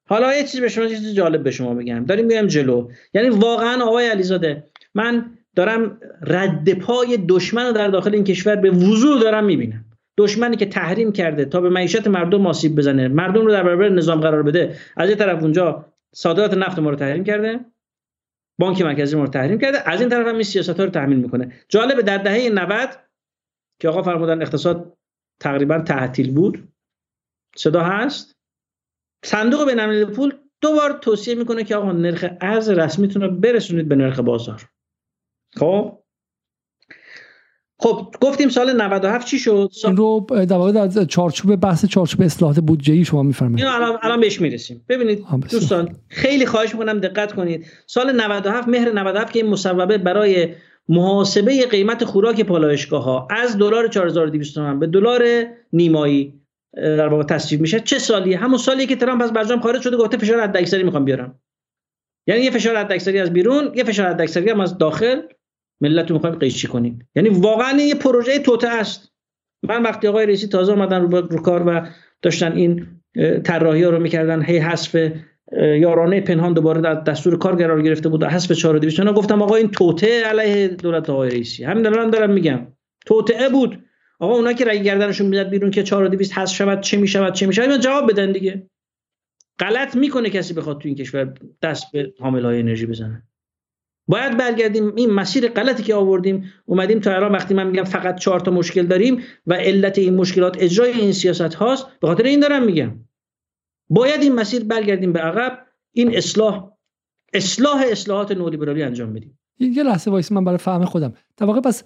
حالا 0.08 0.34
یه 0.34 0.42
چیزی 0.42 0.60
به 0.60 0.68
شما 0.68 0.86
چیز 0.86 1.14
جالب 1.14 1.42
به 1.42 1.50
شما 1.50 1.74
بگم. 1.74 2.04
داریم 2.04 2.26
میایم 2.26 2.46
جلو. 2.46 2.88
یعنی 3.14 3.28
واقعا 3.28 3.84
آقای 3.84 4.08
علیزاده 4.08 4.64
من 4.94 5.30
دارم 5.56 5.98
رد 6.22 6.72
پای 6.72 7.18
دشمن 7.28 7.66
رو 7.66 7.72
در 7.72 7.88
داخل 7.88 8.14
این 8.14 8.24
کشور 8.24 8.56
به 8.56 8.70
وضوح 8.70 9.20
دارم 9.20 9.44
می‌بینم. 9.44 9.84
دشمنی 10.18 10.56
که 10.56 10.66
تحریم 10.66 11.12
کرده 11.12 11.44
تا 11.44 11.60
به 11.60 11.68
معیشت 11.68 12.06
مردم 12.08 12.46
آسیب 12.46 12.76
بزنه 12.76 13.08
مردم 13.08 13.46
رو 13.46 13.52
در 13.52 13.62
برابر 13.62 13.88
نظام 13.88 14.20
قرار 14.20 14.42
بده 14.42 14.76
از 14.96 15.10
یه 15.10 15.16
طرف 15.16 15.42
اونجا 15.42 15.86
صادرات 16.12 16.54
نفت 16.54 16.78
ما 16.78 16.90
رو 16.90 16.96
تحریم 16.96 17.24
کرده 17.24 17.60
بانک 18.60 18.82
مرکزی 18.82 19.16
ما 19.16 19.22
رو 19.22 19.30
تحریم 19.30 19.58
کرده. 19.58 19.90
از 19.90 20.00
این 20.00 20.10
طرف 20.10 20.26
هم 20.26 20.34
این 20.34 20.42
سیاست 20.42 20.70
ها 20.70 20.84
رو 20.84 20.90
تحمیل 20.90 21.18
می‌کنه. 21.18 21.52
جالب 21.68 22.00
در 22.00 22.18
دهه 22.18 22.48
90 22.48 22.98
که 23.80 23.88
آقا 23.88 24.02
فرمودن 24.02 24.42
اقتصاد 24.42 24.98
تقریبا 25.40 25.78
تعطیل 25.78 26.34
بود 26.34 26.68
صدا 27.56 27.82
هست؟ 27.82 28.36
صندوق 29.24 29.70
بین 29.70 30.04
پول 30.04 30.34
دو 30.60 30.72
بار 30.72 30.92
توصیه 30.92 31.34
می‌کنه 31.34 31.64
که 31.64 31.76
آقا 31.76 31.92
نرخ 31.92 32.24
ارز 32.40 32.68
رسمیتون 32.68 33.22
رو 33.22 33.30
برسونید 33.30 33.88
به 33.88 33.96
نرخ 33.96 34.20
بازار. 34.20 34.70
خب؟ 35.56 35.99
خب 37.82 38.14
گفتیم 38.20 38.48
سال 38.48 38.82
97 38.82 39.26
چی 39.26 39.38
شد؟ 39.38 39.70
این 39.84 39.96
رو 39.96 40.26
در 40.30 40.56
واقع 40.56 40.72
در 40.72 41.04
چارچوب 41.04 41.56
بحث 41.56 41.86
چارچوب 41.86 42.22
اصلاحات 42.22 42.60
بودجه 42.60 43.04
شما 43.04 43.22
میفرمایید. 43.22 43.66
الان 43.66 43.98
الان 44.02 44.20
بهش 44.20 44.40
می‌رسیم. 44.40 44.84
ببینید 44.88 45.24
دوستان 45.50 45.96
خیلی 46.08 46.46
خواهش 46.46 46.72
می‌کنم 46.74 46.98
دقت 46.98 47.32
کنید. 47.32 47.66
سال 47.86 48.20
97 48.20 48.68
مهر 48.68 48.92
97 48.92 49.32
که 49.32 49.38
این 49.38 49.50
مصوبه 49.50 49.98
برای 49.98 50.48
محاسبه 50.88 51.66
قیمت 51.66 52.04
خوراک 52.04 52.40
پالایشگاه 52.40 53.04
ها 53.04 53.28
از 53.30 53.58
دلار 53.58 53.88
4200 53.88 54.54
تومان 54.54 54.78
به 54.78 54.86
دلار 54.86 55.24
نیمایی 55.72 56.40
در 56.74 57.08
واقع 57.08 57.22
تصویب 57.22 57.60
میشه. 57.60 57.80
چه 57.80 57.98
سالیه؟ 57.98 58.38
همون 58.38 58.58
سالیه 58.58 58.86
که 58.86 58.96
ترامپ 58.96 59.22
از 59.22 59.32
برجام 59.32 59.60
خارج 59.60 59.82
شده 59.82 59.96
گفته 59.96 60.16
فشار 60.16 60.40
حداکثری 60.40 60.82
می‌خوام 60.82 61.04
بیارم. 61.04 61.40
یعنی 62.26 62.40
یه 62.40 62.50
فشار 62.50 62.76
حداکثری 62.76 63.20
از 63.20 63.32
بیرون 63.32 63.72
یه 63.74 63.84
فشار 63.84 64.06
حداکثری 64.06 64.50
هم 64.50 64.60
از 64.60 64.78
داخل. 64.78 65.20
ملت 65.80 66.10
رو 66.10 66.16
می‌خوایم 66.16 66.36
قیچی 66.36 66.68
کنیم 66.68 67.08
یعنی 67.14 67.28
واقعا 67.28 67.80
یه 67.80 67.94
پروژه 67.94 68.38
توته 68.38 68.68
است. 68.68 69.12
من 69.62 69.82
وقتی 69.82 70.08
آقای 70.08 70.26
رئیسی 70.26 70.46
تازه 70.46 70.72
اومدن 70.72 71.02
رو, 71.02 71.20
رو 71.20 71.42
کار 71.42 71.62
و 71.68 71.86
داشتن 72.22 72.52
این 72.52 72.86
طراحی 73.44 73.84
رو 73.84 73.98
می‌کردن 73.98 74.42
هی 74.42 74.58
حذف 74.58 75.10
یارانه 75.52 76.20
پنهان 76.20 76.52
دوباره 76.52 76.80
در 76.80 76.94
دستور 76.94 77.38
کار 77.38 77.56
قرار 77.56 77.82
گرفته 77.82 78.08
بود 78.08 78.24
حذف 78.24 78.52
4200 78.52 79.00
گفتم 79.00 79.42
آقا 79.42 79.56
این 79.56 79.68
توته 79.68 80.24
علیه 80.24 80.68
دولت 80.68 81.10
آقای 81.10 81.30
رئیسی. 81.30 81.64
همین 81.64 81.86
الان 81.86 82.10
دارم 82.10 82.30
میگم. 82.30 82.66
توته 83.06 83.48
بود. 83.52 83.84
آقا 84.20 84.34
اونا 84.34 84.52
که 84.52 84.64
رای 84.64 84.82
گردنشون 84.82 85.26
میاد 85.26 85.48
بیرون 85.48 85.70
که 85.70 85.82
4200 85.82 86.32
حذف 86.32 86.54
شود 86.54 86.80
چه 86.80 86.96
می‌شود 86.96 87.32
چه 87.32 87.46
می‌شود 87.46 87.80
جواب 87.80 88.10
بدن 88.12 88.32
دیگه. 88.32 88.66
غلط 89.58 89.96
می‌کنه 89.96 90.30
کسی 90.30 90.54
بخواد 90.54 90.78
تو 90.78 90.88
این 90.88 90.96
کشور 90.96 91.34
دست 91.62 91.92
به 91.92 92.12
حامل 92.20 92.44
های 92.44 92.58
انرژی 92.58 92.86
بزنه. 92.86 93.22
باید 94.10 94.36
برگردیم 94.36 94.92
این 94.96 95.10
مسیر 95.10 95.48
غلطی 95.48 95.82
که 95.82 95.94
آوردیم 95.94 96.52
اومدیم 96.66 97.00
تا 97.00 97.14
الان 97.14 97.32
وقتی 97.32 97.54
من 97.54 97.66
میگم 97.66 97.84
فقط 97.84 98.18
چهار 98.18 98.40
تا 98.40 98.50
مشکل 98.50 98.86
داریم 98.86 99.22
و 99.46 99.54
علت 99.54 99.98
این 99.98 100.14
مشکلات 100.14 100.56
اجرای 100.60 100.90
این 100.90 101.12
سیاست 101.12 101.54
هاست 101.54 101.86
به 102.00 102.08
خاطر 102.08 102.24
این 102.24 102.40
دارم 102.40 102.64
میگم. 102.64 102.90
باید 103.90 104.22
این 104.22 104.34
مسیر 104.34 104.64
برگردیم 104.64 105.12
به 105.12 105.20
عقب 105.20 105.66
این 105.92 106.16
اصلاح 106.16 106.70
اصلاح 107.34 107.84
اصلاحات 107.90 108.32
نولیبرالی 108.32 108.82
انجام 108.82 109.12
بدیم. 109.12 109.38
یه 109.58 109.82
لحظه 109.82 110.10
وایس 110.10 110.32
من 110.32 110.44
برای 110.44 110.58
فهم 110.58 110.84
خودم. 110.84 111.12
در 111.36 111.46
واقع 111.46 111.60
پس 111.60 111.82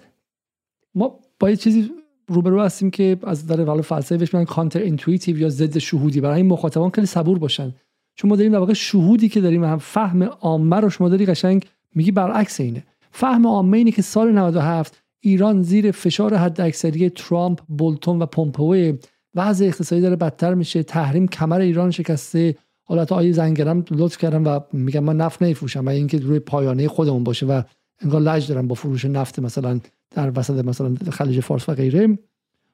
ما 0.95 1.19
با 1.39 1.49
یه 1.49 1.55
چیزی 1.55 1.91
روبرو 2.27 2.61
هستیم 2.61 2.91
که 2.91 3.17
از 3.23 3.47
در 3.47 3.61
واقع 3.61 3.81
فلسفه 3.81 4.17
بهش 4.17 4.33
میگن 4.33 4.45
counterintuitive 4.45 5.37
یا 5.37 5.49
ضد 5.49 5.77
شهودی. 5.77 6.21
برای 6.21 6.37
این 6.37 6.47
مخاطبان 6.47 6.89
خیلی 6.89 7.07
صبور 7.07 7.39
باشن. 7.39 7.73
چون 8.15 8.29
ما 8.29 8.35
داریم 8.35 8.51
در 8.51 8.59
واقع 8.59 8.73
شهودی 8.73 9.29
که 9.29 9.41
داریم 9.41 9.63
هم 9.63 9.77
فهم 9.77 10.23
عامه 10.23 10.75
رو 10.75 10.89
شما 10.89 11.09
داری 11.09 11.25
قشنگ 11.25 11.65
میگی 11.95 12.11
برعکس 12.11 12.59
اینه. 12.59 12.83
فهم 13.11 13.47
عامه 13.47 13.77
اینه 13.77 13.91
که 13.91 14.01
سال 14.01 14.31
97 14.31 15.03
ایران 15.19 15.61
زیر 15.61 15.91
فشار 15.91 16.35
حداکثری 16.35 17.09
ترامپ، 17.09 17.61
بولتون 17.67 18.21
و 18.21 18.25
پومپئو 18.25 18.97
وضع 19.35 19.65
اقتصادی 19.65 20.01
داره 20.01 20.15
بدتر 20.15 20.53
میشه. 20.53 20.83
تحریم 20.83 21.27
کمر 21.27 21.59
ایران 21.59 21.91
شکسته. 21.91 22.55
حالت 22.83 23.11
آیه 23.11 23.31
زنگرم 23.31 23.85
لطف 23.91 24.17
کردم 24.17 24.43
و 24.47 24.59
میگم 24.73 25.03
من 25.03 25.17
نفت 25.17 25.41
نمیفروشم 25.41 25.85
و 25.85 25.89
اینکه 25.89 26.19
روی 26.19 26.39
پایانه 26.39 26.87
خودمون 26.87 27.23
باشه 27.23 27.45
و 27.45 27.61
انگار 27.99 28.21
لج 28.21 28.47
دارم 28.47 28.67
با 28.67 28.75
فروش 28.75 29.05
نفت 29.05 29.39
مثلا 29.39 29.79
در 30.11 30.31
وسط 30.39 30.65
مثلا 30.65 30.95
خلیج 31.11 31.39
فارس 31.39 31.69
و 31.69 31.73
غیره. 31.73 32.19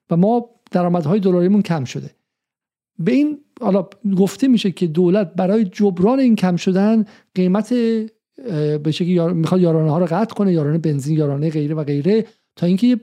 و 0.10 0.18
ما 0.18 0.50
درآمدهای 0.72 1.20
دلاریمون 1.20 1.62
کم 1.62 1.84
شده. 1.84 2.12
به 3.00 3.12
این 3.12 3.40
حالا 3.62 3.88
گفته 4.18 4.48
میشه 4.48 4.72
که 4.72 4.88
دولت 4.88 5.34
برای 5.36 5.66
جبران 5.66 6.20
این 6.20 6.36
کم 6.36 6.56
شدن 6.56 7.06
قیمت 7.36 7.74
به 8.84 8.92
شکلی 8.92 9.12
یار... 9.12 9.34
می‌خواد 9.34 9.62
یارانه 9.62 9.92
ها 9.92 10.00
رو 10.00 10.06
قطع 10.06 10.36
کنه 10.36 10.54
یارانه 10.54 10.78
بنزین 10.78 11.18
یارانه 11.18 11.50
غیره 11.50 11.76
و 11.76 11.84
غیره 11.84 12.26
تا 12.56 12.68
اینکه 12.68 13.00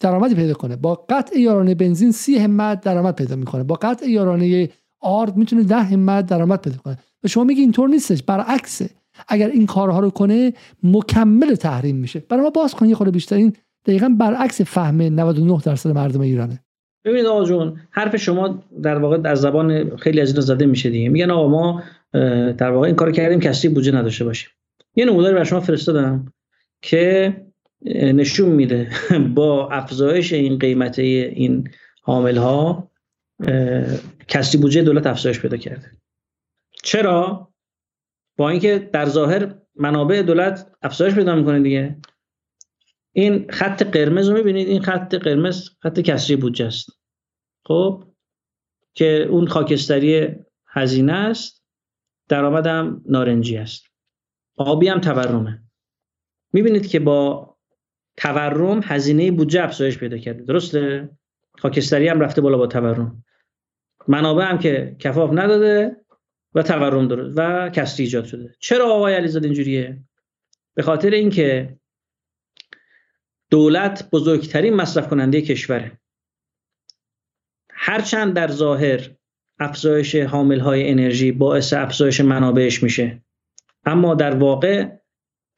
درآمدی 0.00 0.34
پیدا 0.34 0.54
کنه. 0.54 0.76
با 0.76 1.04
قطع 1.08 1.38
یارانه 1.38 1.74
بنزین 1.74 2.12
سی 2.12 2.38
همت 2.38 2.80
درآمد 2.80 3.16
پیدا 3.16 3.36
می‌کنه. 3.36 3.62
با 3.62 3.74
قطع 3.74 4.08
یارانه 4.08 4.68
آرد 5.00 5.36
می‌تونه 5.36 5.62
ده 5.62 5.82
همت 5.82 6.26
درآمد 6.26 6.60
پیدا 6.60 6.76
کنه. 6.76 6.98
و 7.24 7.28
شما 7.28 7.44
میگی 7.44 7.60
اینطور 7.60 7.88
نیستش 7.88 8.22
برعکسه. 8.22 8.90
اگر 9.28 9.48
این 9.48 9.66
کارها 9.66 10.00
رو 10.00 10.10
کنه 10.10 10.52
مکمل 10.82 11.54
تحریم 11.54 11.96
میشه. 11.96 12.22
برای 12.28 12.42
ما 12.42 12.50
باز 12.50 12.74
کن 12.74 12.88
یه 12.88 12.94
خورده 12.94 13.10
بیشتر. 13.10 13.36
این 13.36 13.52
دقیقا 13.86 14.08
برعکس 14.18 14.60
فهم 14.60 15.02
99 15.02 15.60
درصد 15.64 15.90
مردم 15.90 16.20
ایرانه. 16.20 16.60
ببینید 17.04 17.26
آقا 17.26 17.44
جون 17.44 17.80
حرف 17.90 18.16
شما 18.16 18.62
در 18.82 18.98
واقع 18.98 19.18
در 19.18 19.34
زبان 19.34 19.96
خیلی 19.96 20.20
از 20.20 20.28
اینا 20.28 20.40
زده 20.40 20.66
میشه 20.66 20.90
دیگه. 20.90 21.08
میگن 21.08 21.30
آقا 21.30 21.48
ما 21.48 21.82
در 22.52 22.70
واقع 22.70 22.86
این 22.86 22.96
کار 22.96 23.12
کردیم 23.12 23.40
کسی 23.40 23.68
بودجه 23.68 23.92
نداشته 23.92 24.24
باشیم. 24.24 24.50
یه 24.94 25.04
نموداری 25.04 25.34
بر 25.34 25.44
شما 25.44 25.60
فرستادم 25.60 26.32
که 26.82 27.36
نشون 27.94 28.48
میده 28.48 28.90
با 29.36 29.68
افزایش 29.68 30.32
این 30.32 30.58
قیمت 30.58 30.98
این 30.98 31.68
حامل 32.02 32.36
ها 32.36 32.90
کسی 34.28 34.58
بودجه 34.58 34.82
دولت 34.82 35.06
افزایش 35.06 35.40
پیدا 35.40 35.56
کرده. 35.56 35.90
چرا؟ 36.82 37.52
با 38.36 38.50
اینکه 38.50 38.90
در 38.92 39.06
ظاهر 39.06 39.54
منابع 39.74 40.22
دولت 40.22 40.72
افزایش 40.82 41.14
پیدا 41.14 41.34
می‌کنه 41.34 41.60
دیگه. 41.60 41.96
این 43.12 43.50
خط 43.50 43.82
قرمز 43.82 44.28
رو 44.28 44.36
می‌بینید؟ 44.36 44.68
این 44.68 44.82
خط 44.82 45.14
قرمز 45.14 45.68
خط 45.82 46.00
کسری 46.00 46.36
بودجه 46.36 46.66
است. 46.66 46.90
خب؟ 47.66 48.04
که 48.94 49.26
اون 49.30 49.46
خاکستری 49.46 50.36
هزینه 50.66 51.12
است. 51.12 51.64
درآمدم 52.28 53.02
نارنجی 53.08 53.56
است. 53.56 53.89
آبی 54.60 54.88
هم 54.88 55.00
تورمه. 55.00 55.62
می‌بینید 56.52 56.86
که 56.86 57.00
با 57.00 57.50
تورم 58.16 58.80
هزینه 58.84 59.30
بودجه 59.30 59.64
افزایش 59.64 59.98
پیدا 59.98 60.18
کرده. 60.18 60.42
درسته؟ 60.42 61.10
خاکستری 61.58 62.08
هم 62.08 62.20
رفته 62.20 62.40
بالا 62.40 62.58
با 62.58 62.66
تورم. 62.66 63.24
منابع 64.08 64.44
هم 64.44 64.58
که 64.58 64.96
کفاف 64.98 65.30
نداده 65.32 65.96
و 66.54 66.62
تورم 66.62 67.08
درست 67.08 67.38
و 67.38 67.70
کسری 67.70 68.04
ایجاد 68.04 68.24
شده. 68.24 68.54
چرا 68.58 68.92
آقای 68.94 69.14
علیزاده 69.14 69.46
اینجوریه؟ 69.46 69.98
به 70.74 70.82
خاطر 70.82 71.10
اینکه 71.10 71.78
دولت 73.50 74.10
بزرگترین 74.10 74.74
مصرف 74.74 75.08
کننده 75.08 75.42
کشوره. 75.42 76.00
هرچند 77.70 78.34
در 78.34 78.50
ظاهر 78.50 79.10
افزایش 79.58 80.16
حامل 80.16 80.60
های 80.60 80.90
انرژی 80.90 81.32
باعث 81.32 81.72
افزایش 81.72 82.20
منابعش 82.20 82.82
میشه. 82.82 83.22
اما 83.84 84.14
در 84.14 84.34
واقع 84.34 84.88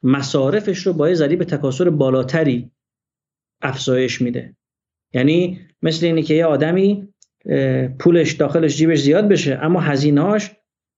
مصارفش 0.03 0.87
رو 0.87 0.93
با 0.93 1.13
ضریب 1.13 1.43
تکاسر 1.43 1.89
بالاتری 1.89 2.71
افزایش 3.61 4.21
میده. 4.21 4.55
یعنی 5.13 5.59
مثل 5.81 6.05
اینه 6.05 6.21
که 6.21 6.33
یه 6.33 6.45
آدمی 6.45 7.07
پولش 7.99 8.31
داخلش 8.31 8.77
جیبش 8.77 9.01
زیاد 9.01 9.27
بشه 9.27 9.59
اما 9.61 9.79
هزینهاش 9.79 10.51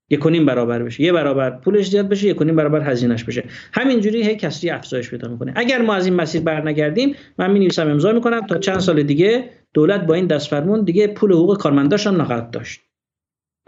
یکونیم 0.09 0.45
برابر 0.45 0.83
بشه. 0.83 1.03
یه 1.03 1.13
برابر 1.13 1.49
پولش 1.49 1.89
زیاد 1.89 2.09
بشه 2.09 2.27
یکونیم 2.27 2.55
برابر 2.55 2.91
هزینهش 2.91 3.23
بشه. 3.23 3.43
همینجوری 3.73 4.23
هی 4.23 4.35
کسری 4.35 4.69
افزایش 4.69 5.09
پیدا 5.09 5.27
می‌کنه. 5.27 5.53
اگر 5.55 5.81
ما 5.81 5.93
از 5.93 6.05
این 6.05 6.15
مسیر 6.15 6.41
برنگردیم 6.41 7.15
من 7.37 7.51
می 7.51 7.59
نویسم 7.59 7.89
امضا 7.89 8.11
می‌کنم 8.11 8.47
تا 8.47 8.57
چند 8.57 8.79
سال 8.79 9.03
دیگه 9.03 9.49
دولت 9.73 10.01
با 10.01 10.13
این 10.13 10.27
دست 10.27 10.47
فرمون 10.47 10.83
دیگه 10.83 11.07
پول 11.07 11.31
حقوق 11.31 11.57
کارمنداش 11.57 12.07
هم 12.07 12.21
نخواهد 12.21 12.51
داشت. 12.51 12.81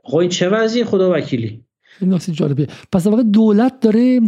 خب 0.04 0.18
این 0.18 0.30
چه 0.30 0.50
وضعی 0.50 0.84
خدا 0.84 1.14
وکیلی؟ 1.14 1.67
این 2.02 2.14
نکته 2.14 2.32
جالبه 2.32 2.68
پس 2.92 3.08
واقع 3.08 3.24
دولت 3.24 3.80
داره 3.80 4.22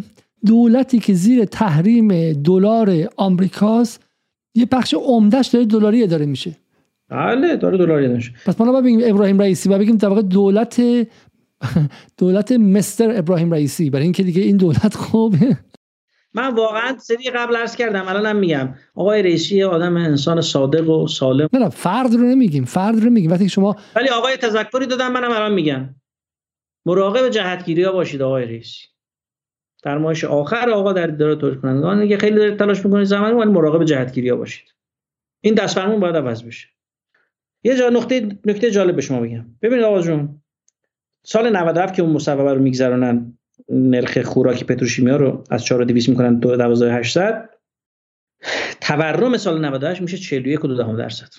دولتی 0.45 0.99
که 0.99 1.13
زیر 1.13 1.45
تحریم 1.45 2.33
دلار 2.33 3.09
آمریکاست 3.17 4.03
یه 4.55 4.65
بخش 4.65 4.93
عمدهش 4.93 5.47
داره 5.47 5.65
دلاری 5.65 6.03
اداره 6.03 6.25
میشه. 6.25 6.55
بله 7.09 7.55
داره 7.55 7.77
دلاری 7.77 8.03
اداره 8.03 8.17
میشه. 8.17 8.33
پس 8.45 8.61
ما 8.61 8.81
بگیم 8.81 8.99
ابراهیم 9.03 9.39
رئیسی 9.39 9.69
و 9.69 9.77
بگیم 9.77 9.97
در 9.97 10.09
واقع 10.09 10.21
دولت 10.21 10.81
دولت 12.17 12.51
مستر 12.51 13.17
ابراهیم 13.17 13.51
رئیسی. 13.51 13.89
برای 13.89 14.03
اینکه 14.03 14.23
دیگه 14.23 14.41
این 14.41 14.57
دولت 14.57 14.95
خوبه 14.95 15.57
من 16.33 16.53
واقعا 16.53 16.97
سری 16.97 17.29
قبل 17.35 17.55
عرض 17.55 17.75
کردم 17.75 18.07
الانم 18.07 18.35
میگم. 18.35 18.75
آقای 18.95 19.23
رئیسی 19.23 19.63
آدم 19.63 19.97
انسان 19.97 20.41
صادق 20.41 20.89
و 20.89 21.07
سالم. 21.07 21.49
نه 21.53 21.59
نه 21.59 21.69
فرد 21.69 22.13
رو 22.13 22.21
نمیگیم 22.21 22.65
فرد 22.65 23.03
رو 23.03 23.09
میگیم 23.09 23.31
وقتی 23.31 23.49
شما 23.49 23.75
ولی 23.95 24.09
آقای 24.09 24.37
تذکری 24.37 24.85
دادم 24.85 25.11
منم 25.11 25.31
الان 25.31 25.53
میگم. 25.53 25.89
مراقب 26.85 27.29
جهتگیری 27.29 27.83
ها 27.83 27.91
باشید 27.91 28.21
آقای 28.21 28.45
رئیسی 28.45 28.87
فرمایش 29.83 30.23
آخر 30.23 30.69
آقا 30.69 30.93
در 30.93 31.07
اداره 31.07 31.35
تولید 31.35 31.61
کنندگان 31.61 32.07
که 32.07 32.17
خیلی 32.17 32.35
دارید 32.35 32.59
تلاش 32.59 32.85
می‌کنید 32.85 33.05
زمان 33.05 33.33
ولی 33.33 33.51
مراقب 33.51 33.83
جهتگیری 33.83 34.29
ها 34.29 34.35
باشید. 34.35 34.73
این 35.41 35.53
دست 35.53 35.75
فرمون 35.75 35.99
باید 35.99 36.15
عوض 36.15 36.43
بشه. 36.43 36.67
یه 37.63 37.77
جا 37.77 37.89
نقطه 37.89 38.39
نکته 38.45 38.71
جالب 38.71 38.95
به 38.95 39.01
شما 39.01 39.21
بگم. 39.21 39.45
ببینید 39.61 39.85
آقا 39.85 40.01
جون 40.01 40.41
سال 41.23 41.49
97 41.49 41.93
که 41.93 42.01
اون 42.01 42.11
مصوبه 42.11 42.53
رو 42.53 42.61
میگذرونن 42.61 43.37
نرخ 43.69 44.21
خوراک 44.21 44.63
پتروشیمیا 44.63 45.15
رو 45.15 45.43
از 45.49 45.65
4200 45.65 46.09
می‌کنن 46.09 46.39
12800 46.39 47.49
تورم 48.81 49.37
سال 49.37 49.65
98 49.65 50.01
میشه 50.01 50.17
41 50.17 50.59
درصد. 50.97 51.29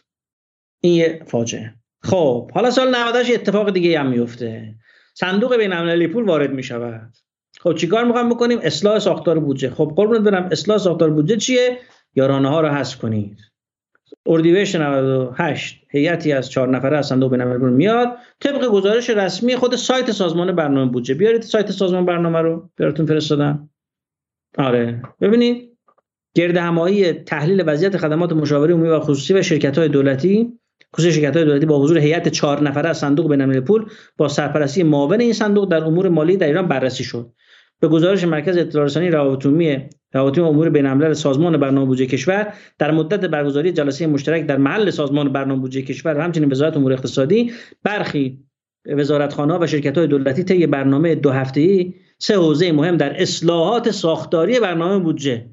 این 0.81 0.95
یه 0.95 1.23
فاجعه. 1.27 1.75
خب 2.03 2.51
حالا 2.51 2.71
سال 2.71 2.97
98 2.97 3.35
اتفاق 3.35 3.71
دیگه 3.71 4.01
هم 4.01 4.11
میفته 4.11 4.75
صندوق 5.15 5.57
بین 5.57 5.73
المللی 5.73 6.07
پول 6.07 6.25
وارد 6.25 6.53
می‌شود. 6.53 7.13
خب 7.61 7.75
چیکار 7.75 8.05
می‌خوام 8.05 8.29
بکنیم؟ 8.29 8.59
اصلاح 8.63 8.99
ساختار 8.99 9.39
بودجه. 9.39 9.71
خب 9.71 9.93
قربونت 9.97 10.21
برم 10.21 10.49
اصلاح 10.53 10.79
ساختار 10.79 11.11
بودجه 11.11 11.37
چیه؟ 11.37 11.79
یارانه 12.15 12.49
ها 12.49 12.61
رو 12.61 12.69
حذف 12.69 12.99
کنید. 12.99 13.39
اردیبهشت 14.27 14.77
98 14.77 15.85
هیئتی 15.91 16.33
از 16.33 16.51
چهار 16.51 16.69
نفره 16.69 16.99
از 16.99 17.07
صندوق 17.07 17.31
بین‌المللی 17.31 17.75
میاد 17.75 18.17
طبق 18.41 18.67
گزارش 18.67 19.11
رسمی 19.11 19.57
خود 19.57 19.77
سایت 19.77 20.11
سازمان 20.11 20.57
برنامه 20.57 20.93
بودجه. 20.93 21.15
بیارید 21.15 21.43
سایت 21.43 21.71
سازمان 21.71 22.07
برنامه 22.07 22.39
رو. 22.39 22.71
براتون 22.77 23.07
فرستادم 23.07 23.71
آره. 24.59 25.03
ببینید 25.21 25.71
گرد 26.35 26.57
همایی 26.57 27.13
تحلیل 27.13 27.63
وضعیت 27.67 27.97
خدمات 27.97 28.33
مشاوره 28.33 28.75
عمومی 28.75 28.89
و 28.89 29.01
خصوصی 29.01 29.35
و 29.35 29.43
شرکت 29.43 29.79
های 29.79 29.89
دولتی 29.89 30.60
خصوصی 30.97 31.13
شرکت 31.13 31.37
های 31.37 31.45
دولتی 31.45 31.67
با 31.67 31.83
حضور 31.83 31.99
هیئت 31.99 32.29
چهار 32.29 32.63
نفره 32.63 32.89
از 32.89 32.99
صندوق 32.99 33.31
بین‌المللی 33.31 33.61
پول 33.61 33.85
با 34.17 34.29
سرپرستی 34.29 34.83
معاون 34.83 35.21
این 35.21 35.33
صندوق 35.33 35.71
در 35.71 35.85
امور 35.85 36.09
مالی 36.09 36.37
در 36.37 36.47
ایران 36.47 36.69
بررسی 36.69 37.05
شد. 37.05 37.33
به 37.81 37.89
گزارش 37.89 38.25
مرکز 38.25 38.57
اطلاع 38.57 38.85
رسانی 38.85 39.11
روابط 39.11 39.47
عمومی 39.47 39.79
روابط 40.13 40.39
امور 40.39 40.71
بین 40.71 41.15
سازمان 41.15 41.57
برنامه 41.57 41.87
بودجه 41.87 42.07
کشور 42.07 42.55
در 42.79 42.91
مدت 42.91 43.25
برگزاری 43.25 43.73
جلسه 43.73 44.07
مشترک 44.07 44.47
در 44.47 44.57
محل 44.57 44.91
سازمان 44.91 45.33
برنامه 45.33 45.61
بودجه 45.61 45.83
کشور 45.83 46.19
و 46.19 46.21
همچنین 46.21 46.53
وزارت 46.53 46.77
امور 46.77 46.93
اقتصادی 46.93 47.53
برخی 47.85 48.39
وزارتخانه 48.87 49.59
و 49.59 49.67
شرکت 49.67 49.99
های 49.99 50.07
دولتی 50.07 50.45
طی 50.45 50.67
برنامه 50.67 51.15
دو 51.15 51.31
هفته‌ای 51.31 51.95
سه 52.19 52.37
حوزه 52.37 52.73
مهم 52.73 52.97
در 52.97 53.23
اصلاحات 53.23 53.91
ساختاری 53.91 54.61
برنامه 54.61 55.05
بودجه 55.05 55.47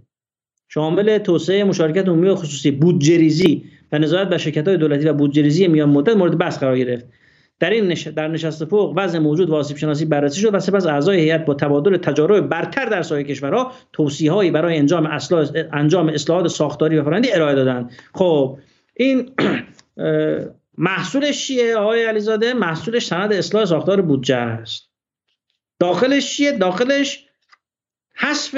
شامل 0.69 1.17
توسعه 1.17 1.63
مشارکت 1.63 2.07
عمومی 2.07 2.29
و 2.29 2.35
خصوصی 2.35 2.71
بودجه 2.71 3.17
ریزی 3.17 3.65
و 3.91 3.97
نظارت 3.97 4.29
بر 4.29 4.37
شرکت 4.37 4.67
های 4.67 4.77
دولتی 4.77 5.05
و 5.05 5.13
بودجه 5.13 5.41
ریزی 5.41 5.67
میان 5.67 5.89
مدت 5.89 6.15
مورد 6.15 6.37
بحث 6.37 6.59
قرار 6.59 6.77
گرفت. 6.77 7.05
در 7.59 7.69
این 7.69 7.87
نش... 7.87 8.07
در 8.07 8.27
نشست 8.27 8.65
فوق 8.65 8.93
وضع 8.97 9.19
موجود 9.19 9.49
و 9.49 9.55
آسیب 9.55 9.77
شناسی 9.77 10.05
بررسی 10.05 10.41
شد 10.41 10.55
و 10.55 10.59
سپس 10.59 10.85
اعضای 10.85 11.19
هیئت 11.19 11.45
با 11.45 11.53
تبادل 11.53 11.97
تجارب 11.97 12.49
برتر 12.49 12.85
در 12.85 13.01
سایر 13.01 13.27
کشورها 13.27 13.71
توصیه‌هایی 13.93 14.51
برای 14.51 14.77
انجام 14.77 15.05
اصلاح 15.05 15.49
انجام 15.73 16.09
اصلاحات 16.09 16.47
ساختاری 16.47 16.97
و 16.97 17.03
فرآیندی 17.03 17.31
ارائه 17.31 17.55
دادند. 17.55 17.91
خب 18.13 18.57
این 18.93 19.31
محصولش 20.77 21.47
چیه 21.47 21.75
آقای 21.75 22.05
علیزاده؟ 22.05 22.53
محصولش 22.53 23.05
سند 23.05 23.33
اصلاح 23.33 23.65
ساختار 23.65 24.01
بودجه 24.01 24.35
است. 24.35 24.89
داخلش 25.79 26.35
چیه؟ 26.35 26.51
داخلش 26.51 27.27
حذف 28.15 28.55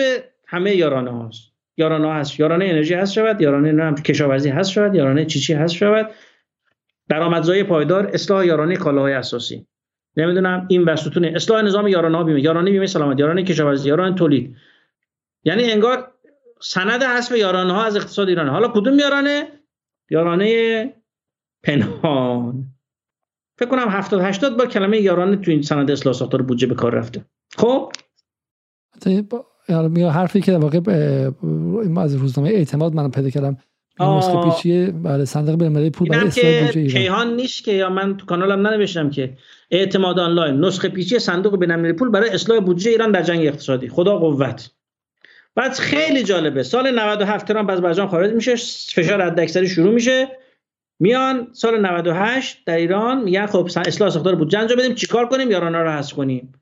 همه 0.48 0.76
یارانه 0.76 1.12
هاست. 1.12 1.49
یارانه 1.80 2.14
هست. 2.14 2.40
یارانه 2.40 2.66
انرژی 2.66 2.94
هست 2.94 3.14
شود 3.14 3.42
یارانه 3.42 3.94
کشاورزی 3.94 4.50
هست 4.50 4.72
شود 4.72 4.96
یارانه 4.96 5.26
چیچی 5.26 5.54
هست 5.54 5.74
شود. 5.74 6.12
درآمدزایی 7.10 7.64
پایدار 7.64 8.08
اصلاح 8.08 8.46
یارانه 8.46 8.76
کالاهای 8.76 9.14
اساسی. 9.14 9.68
نمی‌دونم 10.18 10.66
این 10.70 10.84
وسطون 10.84 11.26
اصلاح 11.26 11.62
نظام 11.62 11.88
یارانه 11.88 12.24
بیمه. 12.24 12.42
یارانه 12.42 12.72
بیمه 12.72 12.86
سلامت 12.86 13.20
یارانه 13.20 13.44
کشاورزی 13.44 13.90
یارانه 13.90 14.16
تولید. 14.16 14.56
یعنی 15.44 15.72
انگار 15.72 16.12
سند 16.62 17.04
حذف 17.04 17.38
یارانه 17.38 17.74
ها 17.74 17.84
از 17.84 17.96
اقتصاد 17.96 18.30
ایران 18.30 18.48
حالا 18.48 18.68
کدوم 18.68 19.00
یارانه؟ 19.00 19.48
یارانه 20.10 20.94
پنهان. 21.64 22.66
فکر 23.58 23.70
کنم 23.70 23.90
70 23.90 24.22
80 24.22 24.58
بار 24.58 24.68
کلمه 24.68 24.98
یارانه 24.98 25.38
تو 25.38 25.52
این 25.52 25.62
سند 25.62 25.92
اصلاح 25.92 26.16
ساختار 26.16 26.42
بودجه 26.42 26.68
به 26.68 26.76
کار 26.76 26.96
رفته. 26.96 27.26
خب؟ 27.58 27.92
حرفی 30.12 30.42
که 30.42 30.58
واقع 30.58 30.80
از 31.98 32.16
روزنامه 32.16 32.50
اعتماد 32.50 32.94
من 32.94 33.12
پیدا 33.12 33.30
کردم. 33.30 33.58
نسخه 34.00 34.44
پیچی 34.44 34.92
بله 34.92 35.26
صندوق 35.26 35.56
بین 35.56 35.90
پول 35.90 36.10
برای 36.10 36.28
اصلاح 36.28 36.60
بودجه 36.60 36.88
کیهان 36.88 37.36
نیست 37.36 37.64
که 37.64 37.72
یا 37.72 37.90
من 37.90 38.18
تو 38.18 38.26
کانالم 38.26 38.68
ننوشتم 38.68 39.10
که 39.10 39.38
اعتماد 39.72 40.20
آنلاین 40.20 40.60
نسخه 40.66 40.90
پیچی 40.90 41.20
صندوق 41.20 41.60
بین 41.60 41.94
پول 41.94 42.10
برای 42.10 42.30
اصلاح 42.30 42.60
بودجه 42.60 42.92
ایران 42.92 43.12
در 43.12 43.22
جنگ 43.22 43.48
اقتصادی. 43.48 43.90
خدا 43.90 44.18
قوت. 44.18 44.72
بعد 45.56 45.74
خیلی 45.74 46.24
جالبه 46.24 46.64
سال 46.64 47.00
97 47.00 47.48
ترامپ 47.48 47.70
از 47.70 47.82
برجام 47.82 48.08
خارج 48.08 48.34
میشه 48.34 48.56
فشار 48.94 49.22
حداکثری 49.22 49.68
شروع 49.68 49.94
میشه. 49.94 50.28
میان 51.00 51.48
سال 51.54 51.86
98 51.86 52.58
در 52.66 52.76
ایران 52.76 53.24
میگن 53.24 53.46
خب 53.46 53.70
اصلاح 53.86 54.10
ساختار 54.10 54.36
بودجه 54.36 54.60
انجام 54.60 54.78
بدیم 54.78 54.96
چیکار 54.96 55.30
کنیم؟ 55.30 55.52
یارانا 55.52 55.82
رو 55.82 55.90
حذف 55.90 56.14
کنیم. 56.14 56.54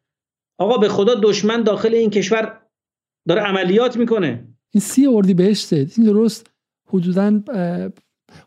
آقا 0.57 0.77
به 0.77 0.89
خدا 0.89 1.15
دشمن 1.15 1.63
داخل 1.63 1.93
این 1.93 2.09
کشور 2.09 2.59
داره 3.27 3.41
عملیات 3.41 3.97
می‌کنه. 3.97 4.47
این 4.73 4.81
سی 4.81 5.07
اردی 5.07 5.33
بهشته. 5.33 5.87
این 5.97 6.05
درست 6.05 6.49
حدودا 6.89 7.41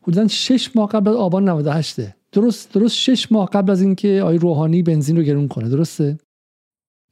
حدودا 0.02 0.28
6 0.28 0.76
ماه 0.76 0.88
قبل 0.88 1.08
از 1.08 1.16
آبان 1.16 1.48
98 1.48 1.96
درست 2.32 2.74
درست 2.74 2.96
6 2.96 3.32
ماه 3.32 3.48
قبل 3.50 3.70
از 3.72 3.82
اینکه 3.82 4.20
آقای 4.22 4.38
روحانی 4.38 4.82
بنزین 4.82 5.16
رو 5.16 5.22
گرون 5.22 5.48
کنه. 5.48 5.68
درسته؟ 5.68 6.18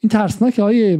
این 0.02 0.10
ترسناک 0.10 0.58
آقای 0.58 0.98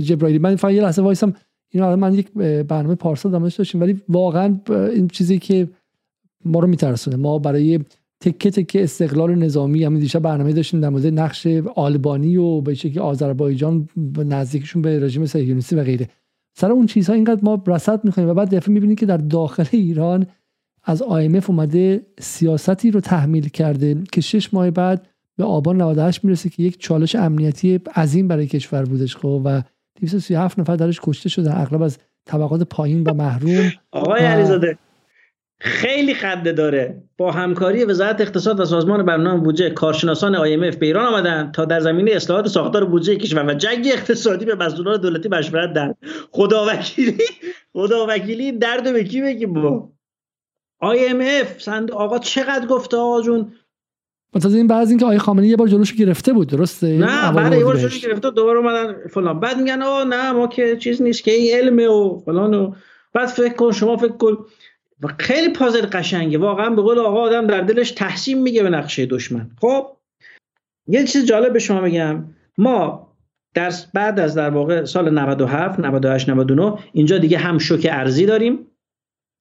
جبرائیلی. 0.00 0.38
من 0.38 0.56
فقط 0.56 0.72
یه 0.72 0.82
لحظه 0.82 1.02
وایسم. 1.02 1.34
این 1.70 1.94
من 1.94 2.14
یک 2.14 2.32
برنامه 2.68 2.94
پارسال 2.94 3.32
دامش 3.32 3.54
داشتیم 3.54 3.80
ولی 3.80 4.02
واقعا 4.08 4.60
این 4.68 5.08
چیزی 5.08 5.38
که 5.38 5.68
ما 6.44 6.60
رو 6.60 6.66
میترسونه. 6.66 7.16
ما 7.16 7.38
برای 7.38 7.80
تکه 8.20 8.50
تکه 8.50 8.84
استقلال 8.84 9.34
نظامی. 9.34 9.84
همین 9.84 10.00
دیشب 10.00 10.18
برنامه 10.18 10.52
داشتیم 10.52 10.80
در 10.80 10.88
مورد 10.88 11.06
نقش 11.06 11.46
آلبانی 11.74 12.36
و 12.36 12.60
به 12.60 12.74
شکلی 12.74 12.98
آذربایجان 12.98 13.88
نزدیکشون 14.16 14.82
به 14.82 15.00
رژیم 15.00 15.26
صهیونیستی 15.26 15.76
و 15.76 15.84
غیره. 15.84 16.08
سر 16.54 16.72
اون 16.72 16.86
چیزها 16.86 17.14
اینقدر 17.14 17.40
ما 17.42 17.62
رصد 17.66 18.04
می‌کنیم 18.04 18.28
و 18.28 18.34
بعد 18.34 18.54
دفعه 18.54 18.74
می‌بینیم 18.74 18.96
که 18.96 19.06
در 19.06 19.16
داخل 19.16 19.64
ایران 19.70 20.26
از 20.84 21.02
IMF 21.02 21.48
اومده 21.48 22.06
سیاستی 22.20 22.90
رو 22.90 23.00
تحمیل 23.00 23.48
کرده 23.48 24.02
که 24.12 24.20
شش 24.20 24.54
ماه 24.54 24.70
بعد 24.70 25.06
به 25.36 25.44
آبان 25.44 25.82
98 25.82 26.24
می‌رسه 26.24 26.48
که 26.48 26.62
یک 26.62 26.80
چالش 26.80 27.14
امنیتی 27.14 27.80
عظیم 27.96 28.28
برای 28.28 28.46
کشور 28.46 28.84
بودش 28.84 29.16
خب 29.16 29.42
و 29.44 29.62
237 30.00 30.58
نفر 30.58 30.76
درش 30.76 31.00
کشته 31.02 31.28
شدن 31.28 31.52
اغلب 31.52 31.82
از 31.82 31.98
طبقات 32.24 32.62
پایین 32.62 33.02
و 33.02 33.14
محروم. 33.14 33.72
آقای 33.92 34.20
علیزاده 34.20 34.78
خیلی 35.58 36.14
خنده 36.14 36.52
داره. 36.52 37.02
با 37.18 37.32
همکاری 37.32 37.84
وزارت 37.84 38.20
اقتصاد 38.20 38.60
و 38.60 38.64
سازمان 38.64 39.04
برنامه 39.04 39.40
بودجه 39.40 39.70
کارشناسان 39.70 40.34
IMF 40.34 40.76
به 40.76 40.86
ایران 40.86 41.14
آمدن 41.14 41.52
تا 41.52 41.64
در 41.64 41.80
زمینه 41.80 42.10
اصلاحات 42.10 42.48
ساختار 42.48 42.84
بودجه 42.84 43.16
کشور 43.16 43.46
و 43.46 43.54
جنگ 43.54 43.88
اقتصادی 43.92 44.44
به 44.44 44.54
مسئولان 44.54 45.00
دولتی 45.00 45.28
مشورت 45.28 45.72
دهند. 45.72 45.96
خدا 46.30 46.66
وکیلی 46.68 47.24
خدا 47.72 48.06
وکیلی 48.08 48.52
درد 48.52 48.92
به 48.92 49.04
کی 49.04 49.22
بگیم 49.22 49.52
با 49.52 49.88
IMF 50.82 51.62
سند 51.62 51.90
آقا 51.90 52.18
چقدر 52.18 52.66
گفته 52.66 52.96
آقا 52.96 53.22
جون؟ 53.22 53.52
متازه 54.34 54.56
این 54.56 54.66
بعضی 54.66 54.90
اینکه 54.90 55.04
آقای 55.04 55.18
خامنه‌ای 55.18 55.50
یه 55.50 55.56
بار 55.56 55.68
جلوش 55.68 55.94
گرفته 55.94 56.32
بود 56.32 56.48
درسته؟ 56.48 56.86
نه 56.86 57.32
بعد 57.32 57.52
یه 57.52 57.64
بار 57.64 57.76
جلوش 57.76 58.00
گرفته 58.00 58.30
دوباره 58.30 58.58
اومدن 58.58 58.96
فلان. 59.10 59.40
بعد 59.40 59.58
میگن 59.58 59.82
آ 59.82 60.04
نه 60.04 60.32
ما 60.32 60.46
که 60.46 60.76
چیز 60.76 61.02
نیست 61.02 61.24
که 61.24 61.30
این 61.30 61.56
علمه 61.56 61.88
و 61.88 62.18
فلان 62.24 62.54
و 62.54 62.72
بعد 63.12 63.26
فکر 63.26 63.52
کن 63.52 63.72
شما 63.72 63.96
فکر 63.96 64.12
کن. 64.12 64.46
و 65.02 65.08
خیلی 65.18 65.52
پازل 65.52 65.86
قشنگه. 65.86 66.38
واقعا 66.38 66.70
به 66.70 66.82
قول 66.82 66.98
آقا 66.98 67.20
آدم 67.20 67.46
در 67.46 67.60
دلش 67.60 67.90
تحسین 67.90 68.42
میگه 68.42 68.62
به 68.62 68.70
نقشه 68.70 69.06
دشمن. 69.06 69.50
خب 69.60 69.96
یه 70.86 71.04
چیز 71.04 71.26
جالب 71.26 71.52
به 71.52 71.58
شما 71.58 71.80
بگم. 71.80 72.24
ما 72.58 73.06
در 73.54 73.72
بعد 73.94 74.20
از 74.20 74.34
در 74.34 74.50
واقع 74.50 74.84
سال 74.84 75.10
97 75.10 75.80
98 75.80 76.28
99 76.28 76.78
اینجا 76.92 77.18
دیگه 77.18 77.38
هم 77.38 77.58
شوک 77.58 77.88
ارزی 77.90 78.26
داریم 78.26 78.66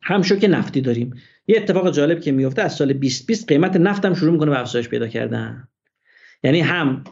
هم 0.01 0.21
شوک 0.21 0.45
نفتی 0.49 0.81
داریم. 0.81 1.13
یه 1.47 1.57
اتفاق 1.57 1.91
جالب 1.91 2.19
که 2.19 2.31
میفته 2.31 2.61
از 2.61 2.73
سال 2.73 2.93
2020 2.93 3.47
قیمت 3.47 3.77
نفت 3.77 4.05
هم 4.05 4.13
شروع 4.13 4.31
می‌کنه 4.31 4.51
به 4.51 4.59
افزایش 4.59 4.89
پیدا 4.89 5.07
کردن. 5.07 5.67
یعنی 6.43 6.59
هم 6.61 7.03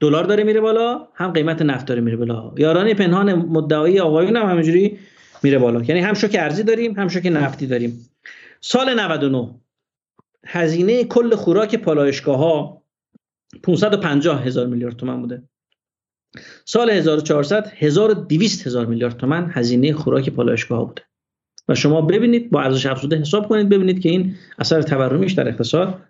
دلار 0.00 0.24
داره 0.24 0.44
میره 0.44 0.60
بالا 0.60 1.08
هم 1.14 1.30
قیمت 1.30 1.62
نفت 1.62 1.86
داره 1.86 2.00
میره 2.00 2.16
بالا. 2.16 2.52
یاران 2.56 2.94
پنهان 2.94 3.34
مدعی 3.34 4.00
آقایون 4.00 4.36
هم 4.36 4.50
همینجوری 4.50 4.98
میره 5.42 5.58
بالا. 5.58 5.82
یعنی 5.82 6.00
هم 6.00 6.14
شوک 6.14 6.36
ارزی 6.38 6.62
داریم 6.62 6.92
هم 6.92 7.08
شوک 7.08 7.26
نفتی 7.26 7.66
داریم. 7.66 8.10
سال 8.60 9.00
99 9.00 9.60
هزینه 10.46 11.04
کل 11.04 11.34
خوراک 11.34 11.76
پالایشگاه 11.76 12.38
ها 12.38 12.82
550 13.62 14.46
هزار 14.46 14.66
میلیارد 14.66 14.96
تومن 14.96 15.20
بوده. 15.20 15.42
سال 16.64 16.90
1400 16.90 17.72
1200 17.76 18.66
هزار 18.66 18.86
میلیارد 18.86 19.16
تومن 19.16 19.50
هزینه 19.54 19.92
خوراک 19.92 20.30
پالایشگاه 20.30 20.86
بوده. 20.86 21.02
و 21.68 21.74
شما 21.74 22.00
ببینید 22.00 22.50
با 22.50 22.62
ارزش 22.62 22.86
افزوده 22.86 23.16
حساب 23.16 23.48
کنید 23.48 23.68
ببینید 23.68 24.00
که 24.00 24.08
این 24.08 24.36
اثر 24.58 24.82
تورمیش 24.82 25.32
در 25.32 25.48
اقتصاد 25.48 26.02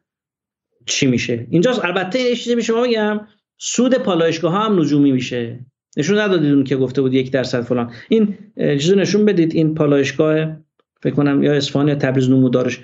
چی 0.87 1.07
میشه. 1.07 1.47
اینجاست. 1.51 1.85
البته 1.85 2.19
این 2.19 2.35
چیزی 2.35 2.55
به 2.55 2.63
شما 2.63 2.83
بگم 2.83 3.27
سود 3.59 3.95
پالایشگاه 3.95 4.53
ها 4.53 4.65
هم 4.65 4.81
نجومی 4.81 5.13
میشه. 5.13 5.61
نشون 5.97 6.19
ندادید 6.19 6.53
اون 6.53 6.65
که 6.65 6.77
گفته 6.77 7.03
بود 7.03 7.15
یک 7.15 7.33
درصد 7.33 7.61
فلان. 7.61 7.93
این 8.09 8.39
چیزو 8.57 8.95
نشون 8.95 9.25
بدید. 9.25 9.55
این 9.55 9.75
پالایشگاه 9.75 10.57
فکر 11.03 11.15
کنم 11.15 11.43
یا 11.43 11.53
اصفهان 11.53 11.89
یا 11.89 11.95
تبریز 11.95 12.31
نمودارش 12.31 12.81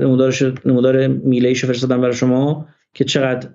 نمودارش 0.00 0.42
نمودار 0.64 1.06
میله‌ایش 1.06 1.64
فرستادم 1.64 2.00
برای 2.00 2.14
شما 2.14 2.68
که 2.94 3.04
چقدر 3.04 3.48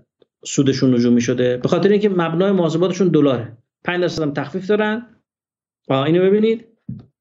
سودشون 0.46 0.94
نجومی 0.94 1.22
شده 1.22 1.58
به 1.58 1.68
خاطر 1.68 1.90
اینکه 1.90 2.10
مبنای 2.10 2.52
محاسباتشون 2.52 3.08
دلاره. 3.08 3.58
5 3.84 4.02
درصد 4.02 4.22
هم 4.22 4.34
تخفیف 4.34 4.68
دارن. 4.68 5.06
آ 5.88 6.04
اینو 6.04 6.22
ببینید. 6.22 6.66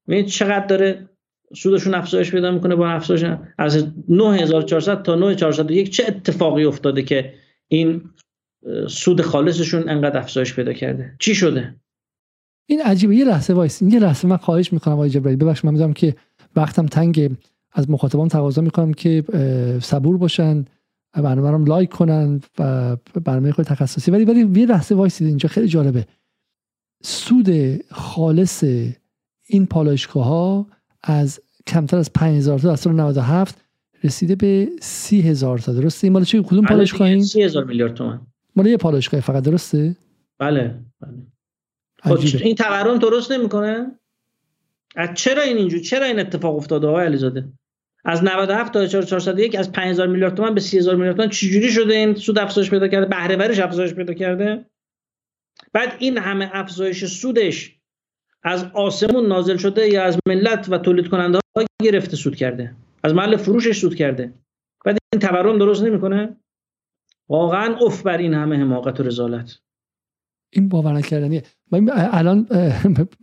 ببینید 0.07 0.25
چقدر 0.25 0.65
داره 0.65 1.09
سودشون 1.55 1.93
افزایش 1.93 2.31
پیدا 2.31 2.51
می‌کنه 2.51 2.75
با 2.75 2.89
افزایش. 2.89 3.25
از 3.57 3.87
1400 4.09 5.03
تا 5.03 5.15
1401 5.15 5.89
چه 5.89 6.03
اتفاقی 6.07 6.65
افتاده 6.65 7.01
که 7.01 7.33
این 7.67 8.01
سود 8.87 9.21
خالصشون 9.21 9.89
انقدر 9.89 10.17
افزایش 10.17 10.53
پیدا 10.53 10.73
کرده. 10.73 11.15
چی 11.19 11.35
شده؟ 11.35 11.75
این 12.65 12.81
عجیبه. 12.81 13.15
یه 13.15 13.25
لحظه 13.25 13.53
وایس. 13.53 13.81
یه 13.81 13.99
لحظه 13.99 14.27
من 14.27 14.37
خواهش 14.37 14.73
می‌کنم 14.73 14.93
آقای 14.93 15.09
جبرائیلی. 15.09 15.37
ببخشید 15.39 15.65
من 15.65 15.71
می‌ذارم 15.71 15.93
که 15.93 16.15
وقتم 16.55 16.85
تنگ. 16.85 17.31
از 17.73 17.89
مخاطبان 17.89 18.27
تقاضا 18.27 18.61
می‌کنم 18.61 18.93
که 18.93 19.23
صبور 19.81 20.17
باشن 20.17 20.65
برنامه 21.13 21.51
رو 21.51 21.65
لایک 21.65 21.89
کنن 21.89 22.41
و 22.59 22.95
برنامه 23.25 23.51
خود 23.51 23.65
تخصصی. 23.65 24.11
ولی 24.11 24.25
ولی 24.25 24.59
یه 24.59 24.65
لحظه 24.65 24.95
وایسید 24.95 25.27
اینجا 25.27 25.49
خیلی 25.49 25.67
جالبه. 25.67 26.05
سود 27.03 27.49
خالص 27.91 28.63
این 29.47 29.65
پالایشگاه 29.65 30.25
ها 30.25 30.67
از 31.03 31.39
کمتر 31.67 31.97
از 31.97 32.13
5000 32.13 32.59
تا 32.59 32.71
از 32.71 32.79
سال 32.79 32.93
97 32.93 33.65
رسیده 34.03 34.35
به 34.35 34.69
30000 34.81 35.59
تا. 35.59 35.73
درسته؟ 35.73 36.05
این 36.05 36.13
مال 36.13 36.23
چه؟ 36.23 36.41
کدوم 36.41 36.65
پالایشگاه 36.65 37.07
این 37.07 37.23
30000 37.23 37.63
میلیارد 37.63 37.93
تومان. 37.93 38.27
مال 38.55 38.65
یه 38.65 38.77
پالایشگاه 38.77 39.19
فقط 39.19 39.43
درسته؟ 39.43 39.95
بله 40.39 40.75
بله. 41.01 41.13
خب 42.03 42.43
این 42.43 42.55
تورم 42.55 42.97
درست 42.97 43.31
نمی‌کنه؟ 43.31 43.91
از 44.95 45.09
چرا 45.13 45.41
این 45.41 45.57
اینجوری 45.57 45.83
چرا 45.83 46.05
این 46.05 46.19
اتفاق 46.19 46.55
افتاده 46.55 46.87
آقای 46.87 47.05
علیزاده؟ 47.05 47.45
از 48.05 48.23
97 48.23 48.73
تا 48.73 48.79
1401 48.79 49.55
از 49.55 49.71
5000 49.71 50.07
میلیارد 50.07 50.35
تومان 50.35 50.53
به 50.53 50.61
30000 50.61 50.95
میلیارد 50.95 51.15
تومان 51.15 51.29
چجوری 51.29 51.71
شده 51.71 51.93
این 51.93 52.15
سود 52.15 52.39
افزایش 52.39 52.69
پیدا 52.69 52.87
کرده؟ 52.87 53.05
بهره 53.05 53.35
وریش 53.35 53.59
افزایش 53.59 53.93
پیدا 53.93 54.13
کرده؟ 54.13 54.65
بعد 55.73 55.95
این 55.99 56.17
همه 56.17 56.49
افزایش 56.53 57.05
سودش 57.05 57.75
از 58.43 58.65
آسمون 58.73 59.27
نازل 59.27 59.57
شده 59.57 59.89
یا 59.89 60.03
از 60.03 60.17
ملت 60.27 60.67
و 60.69 60.77
تولید 60.77 61.07
کننده 61.07 61.39
ها 61.57 61.65
گرفته 61.83 62.15
سود 62.15 62.35
کرده؟ 62.35 62.75
از 63.03 63.13
محل 63.13 63.37
فروشش 63.37 63.79
سود 63.79 63.95
کرده؟ 63.95 64.33
بعد 64.85 64.97
این 65.13 65.19
تورم 65.21 65.57
درست 65.57 65.83
نمی‌کنه؟ 65.83 66.37
واقعا 67.31 67.75
اف 67.85 68.01
بر 68.01 68.17
این 68.17 68.33
همه 68.33 68.57
حماقت 68.57 68.99
و 68.99 69.03
رزالت. 69.03 69.59
این 70.49 70.69
باور 70.69 70.93
نکردنیه. 70.93 71.43
الان 71.91 72.47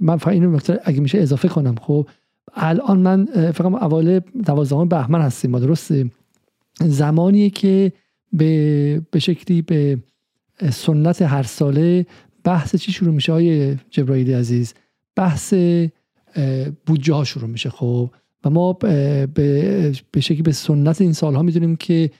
من 0.00 0.16
فقط 0.16 0.32
اینو 0.32 0.58
اگه 0.84 1.00
میشه 1.00 1.18
اضافه 1.18 1.48
کنم 1.48 1.74
خب 1.80 2.08
الان 2.54 2.98
من 2.98 3.24
فقط 3.52 3.74
اول 3.74 4.20
دوازدهم 4.44 4.88
بهمن 4.88 5.20
هستیم 5.20 5.50
ما 5.50 5.58
درسته 5.58 6.10
زمانیه 6.80 7.50
که 7.50 7.92
به, 8.32 9.02
به 9.10 9.18
شکلی 9.18 9.62
به 9.62 9.98
سنت 10.70 11.22
هر 11.22 11.42
ساله 11.42 12.06
بحث 12.44 12.76
چی 12.76 12.92
شروع 12.92 13.14
میشه؟ 13.14 13.32
های 13.32 13.76
جبرائیلی 13.90 14.32
عزیز 14.32 14.74
بحث 15.16 15.54
بودجه 16.86 17.14
ها 17.14 17.24
شروع 17.24 17.48
میشه 17.48 17.70
خب. 17.70 18.10
و 18.44 18.50
ما 18.50 18.72
به, 18.72 19.26
به 20.12 20.20
شکلی 20.20 20.42
به 20.42 20.52
سنت 20.52 21.00
این 21.00 21.12
سالها 21.12 21.42
می‌دونیم 21.42 21.76
که 21.76 22.10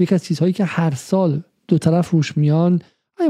یکی 0.00 0.14
از 0.14 0.24
چیزهایی 0.24 0.52
که 0.52 0.64
هر 0.64 0.94
سال 0.94 1.42
دو 1.68 1.78
طرف 1.78 2.10
روش 2.10 2.36
میان 2.36 2.82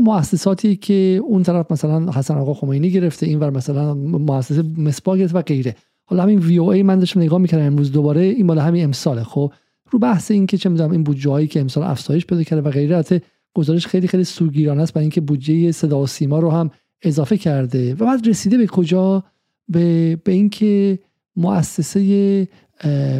مؤسساتی 0.02 0.76
که 0.76 1.20
اون 1.24 1.42
طرف 1.42 1.72
مثلا 1.72 2.12
حسن 2.12 2.34
آقا 2.34 2.54
خمینی 2.54 2.90
گرفته 2.90 3.26
این 3.26 3.38
ور 3.38 3.50
مثلا 3.50 3.94
مؤسسه 3.94 4.62
مسپا 4.62 5.16
گرفته 5.16 5.38
و 5.38 5.42
غیره. 5.42 5.76
حالا 6.04 6.22
همین 6.22 6.38
وی 6.38 6.58
او 6.58 6.70
ای 6.70 6.82
من 6.82 6.98
داشتم 6.98 7.20
نگاه 7.20 7.38
می‌کردم 7.38 7.64
امروز 7.64 7.92
دوباره 7.92 8.20
این 8.20 8.46
مال 8.46 8.58
همین 8.58 8.84
امساله. 8.84 9.24
خب 9.24 9.52
رو 9.90 9.98
بحث 9.98 10.30
این 10.30 10.46
که 10.46 10.58
چه 10.58 10.68
می‌دونم 10.68 10.90
این 10.90 11.02
بودجه 11.02 11.30
هایی 11.30 11.46
که 11.46 11.60
امسال 11.60 11.84
افزایش 11.84 12.26
پیدا 12.26 12.42
کرده 12.42 12.62
و 12.62 12.70
غیره 12.70 12.96
البته 12.96 13.22
گزارش 13.54 13.86
خیلی 13.86 14.08
خیلی 14.08 14.24
سوگیرانه 14.24 14.82
است 14.82 14.94
برای 14.94 15.04
اینکه 15.04 15.20
بودجه 15.20 15.72
صدا 15.72 16.00
و 16.00 16.06
سیما 16.06 16.38
رو 16.38 16.50
هم 16.50 16.70
اضافه 17.02 17.36
کرده. 17.36 17.94
و 17.94 17.96
بعد 17.96 18.28
رسیده 18.28 18.58
به 18.58 18.66
کجا؟ 18.66 19.24
به, 19.68 20.16
به 20.16 20.32
اینکه 20.32 20.98
مؤسسه 21.36 22.48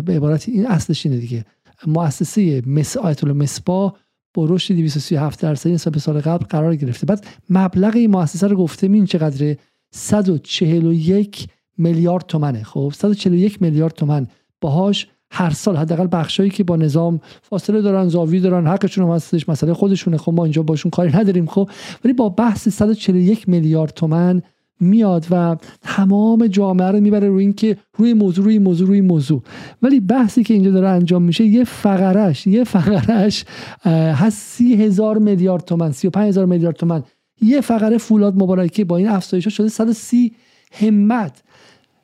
به 0.05 0.12
عبارت 0.17 0.49
این 0.49 0.67
اصلش 0.67 1.07
اینه 1.07 1.19
دیگه. 1.19 1.45
مؤسسه 1.86 2.62
مس 2.66 2.97
آیت 2.97 3.24
مسپا 3.24 3.94
با 4.35 4.47
رشد 4.48 4.74
237 4.74 5.40
درصدی 5.40 5.73
نسبت 5.73 5.93
به 5.93 6.01
سال 6.01 6.20
قبل 6.20 6.44
قرار 6.44 6.77
گرفته. 6.77 7.07
بعد 7.07 7.27
مبلغ 7.51 7.97
این 7.97 8.11
مؤسسه 8.11 8.47
رو 8.47 8.57
گفته 8.57 8.86
این 8.86 9.07
چقدره؟ 9.07 9.59
141 9.90 11.47
میلیارد 11.78 12.27
تومنه. 12.27 12.62
خب 12.62 12.93
141 12.97 13.62
میلیارد 13.62 13.94
تومن 13.94 14.27
باهاش 14.61 15.07
هر 15.31 15.51
سال 15.51 15.77
حداقل 15.77 16.09
بخشایی 16.12 16.51
که 16.51 16.65
با 16.65 16.77
نظام 16.77 17.20
فاصله 17.43 17.82
دارن 17.82 18.09
زاویه 18.09 18.40
دارن 18.40 18.66
حقشون 18.66 19.05
هم 19.05 19.11
هستش 19.11 19.48
مسئله 19.48 19.73
خودشونه. 19.73 20.16
خب 20.16 20.32
ما 20.32 20.44
اینجا 20.44 20.62
باشون 20.62 20.90
کاری 20.90 21.16
نداریم. 21.16 21.47
خب 21.47 21.70
ولی 22.05 22.12
با 22.12 22.28
بحث 22.28 22.69
141 22.69 23.48
میلیارد 23.48 23.90
تومن 23.90 24.43
میاد 24.81 25.27
و 25.31 25.57
تمام 25.82 26.47
جامعه 26.47 26.90
رو 26.90 27.01
می‌بره 27.01 27.28
روی 27.28 27.44
اینکه 27.44 27.77
روی 27.97 28.15
موضوع 28.15 28.44
روی 28.44 28.59
موضوع 28.59 28.89
روی 28.89 29.01
موضوع. 29.01 29.43
ولی 29.82 30.01
بحثی 30.01 30.44
که 30.44 30.55
اینجا 30.55 30.70
داره 30.70 30.89
انجام 30.89 31.23
میشه 31.23 31.44
یه 31.44 31.65
فقرش 31.65 32.47
یه 32.47 32.65
فقرش 32.65 33.44
هست 33.85 34.39
سی 34.39 34.74
هزار 34.74 35.19
میلیارد 35.19 35.65
تومن 35.65 35.93
سی 35.93 36.07
و 36.07 36.11
پنج 36.11 36.28
هزار 36.28 36.47
میلیارد 36.47 36.77
تومن 36.77 37.02
یه 37.43 37.61
فقره 37.61 37.98
فولاد 37.98 38.35
مبارکه 38.35 38.85
با 38.85 38.97
این 38.97 39.09
افزایش 39.09 39.48
شده 39.48 39.69
130 39.69 40.32
همت 40.73 41.43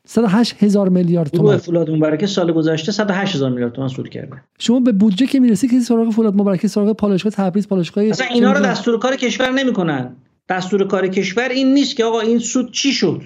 108 0.08 0.62
هزار 0.62 0.88
میلیارد 0.88 1.28
تومان. 1.28 1.56
فولاد 1.56 1.90
مبارکه 1.90 2.26
سال 2.26 2.52
گذشته 2.52 2.92
108 2.92 3.34
هزار 3.34 3.50
میلیارد 3.50 3.72
تومان 3.72 3.88
سود 3.88 4.08
کرده. 4.08 4.36
شما 4.58 4.80
به 4.80 4.92
بودجه 4.92 5.26
که 5.26 5.40
می‌رسی 5.40 5.68
که 5.68 5.80
سراغ 5.80 6.10
فولاد 6.10 6.34
مبارکه 6.34 6.68
سراغ 6.68 6.92
پالایشگاه 6.92 7.32
تبریز 7.32 7.68
پالایشگاه 7.68 8.04
اصلا 8.04 8.26
اینا 8.26 8.52
رو 8.52 8.60
دستور 8.60 8.98
کار 8.98 9.16
کشور 9.16 9.50
نمی‌کنن. 9.50 10.16
دستور 10.48 10.84
کار 10.84 11.08
کشور 11.08 11.48
این 11.48 11.74
نیست 11.74 11.96
که 11.96 12.04
آقا 12.04 12.20
این 12.20 12.38
سود 12.38 12.72
چی 12.72 12.92
شد؟ 12.92 13.22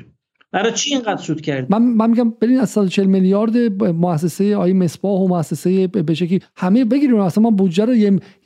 برای 0.53 0.73
چی 0.73 0.95
اینقدر 0.95 1.23
سود 1.23 1.41
کرد 1.41 1.73
من, 1.73 1.83
من 1.83 2.11
میگم 2.11 2.31
ببین 2.31 2.61
از 2.61 2.71
140 2.71 3.07
میلیارد 3.07 3.57
مؤسسه 3.83 4.57
آی 4.57 4.73
مصباح 4.73 5.21
و 5.21 5.29
مؤسسه 5.29 5.87
به 5.87 6.15
شکلی 6.15 6.41
همه 6.57 6.85
بگیریم. 6.85 7.17
اصلا 7.17 7.43
ما 7.43 7.51
بودجه 7.51 7.85
رو 7.85 7.95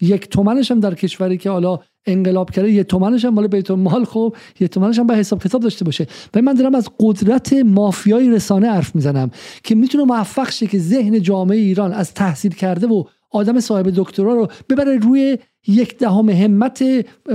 یک 0.01 0.29
تومنش 0.29 0.71
هم 0.71 0.81
در 0.81 0.95
کشوری 0.95 1.39
که 1.39 1.51
حالا 1.51 1.79
انقلاب 2.07 2.51
کرده 2.51 2.71
یه 2.71 2.85
تومنش 2.85 3.25
هم 3.25 3.35
مال 3.35 3.47
بیت 3.47 3.71
المال 3.71 4.05
خب 4.05 4.37
یه 4.61 4.69
تومنش 4.69 4.99
هم 4.99 5.07
به 5.07 5.17
حساب 5.17 5.43
کتاب 5.43 5.63
داشته 5.63 5.85
باشه. 5.85 6.07
و 6.35 6.43
من 6.43 6.55
دارم 6.55 6.75
از 6.75 6.89
قدرت 7.01 7.53
مافیای 7.53 8.31
رسانه 8.31 8.71
حرف 8.71 8.95
می‌زنم 8.95 9.31
که 9.63 9.75
می‌تونه 9.75 10.05
موفق 10.05 10.51
شه 10.51 10.67
که 10.67 10.79
ذهن 10.79 11.23
جامعه 11.23 11.59
ایران 11.59 11.93
از 11.93 12.15
تحصیل 12.15 12.55
کرده 12.55 12.87
و 12.87 13.05
آدم 13.31 13.61
صاحب 13.61 13.93
دکترا 13.97 14.35
رو 14.35 14.49
ببره 14.69 14.97
روی 14.99 15.39
یک 15.67 15.99
دهم 15.99 16.29
همت 16.29 16.85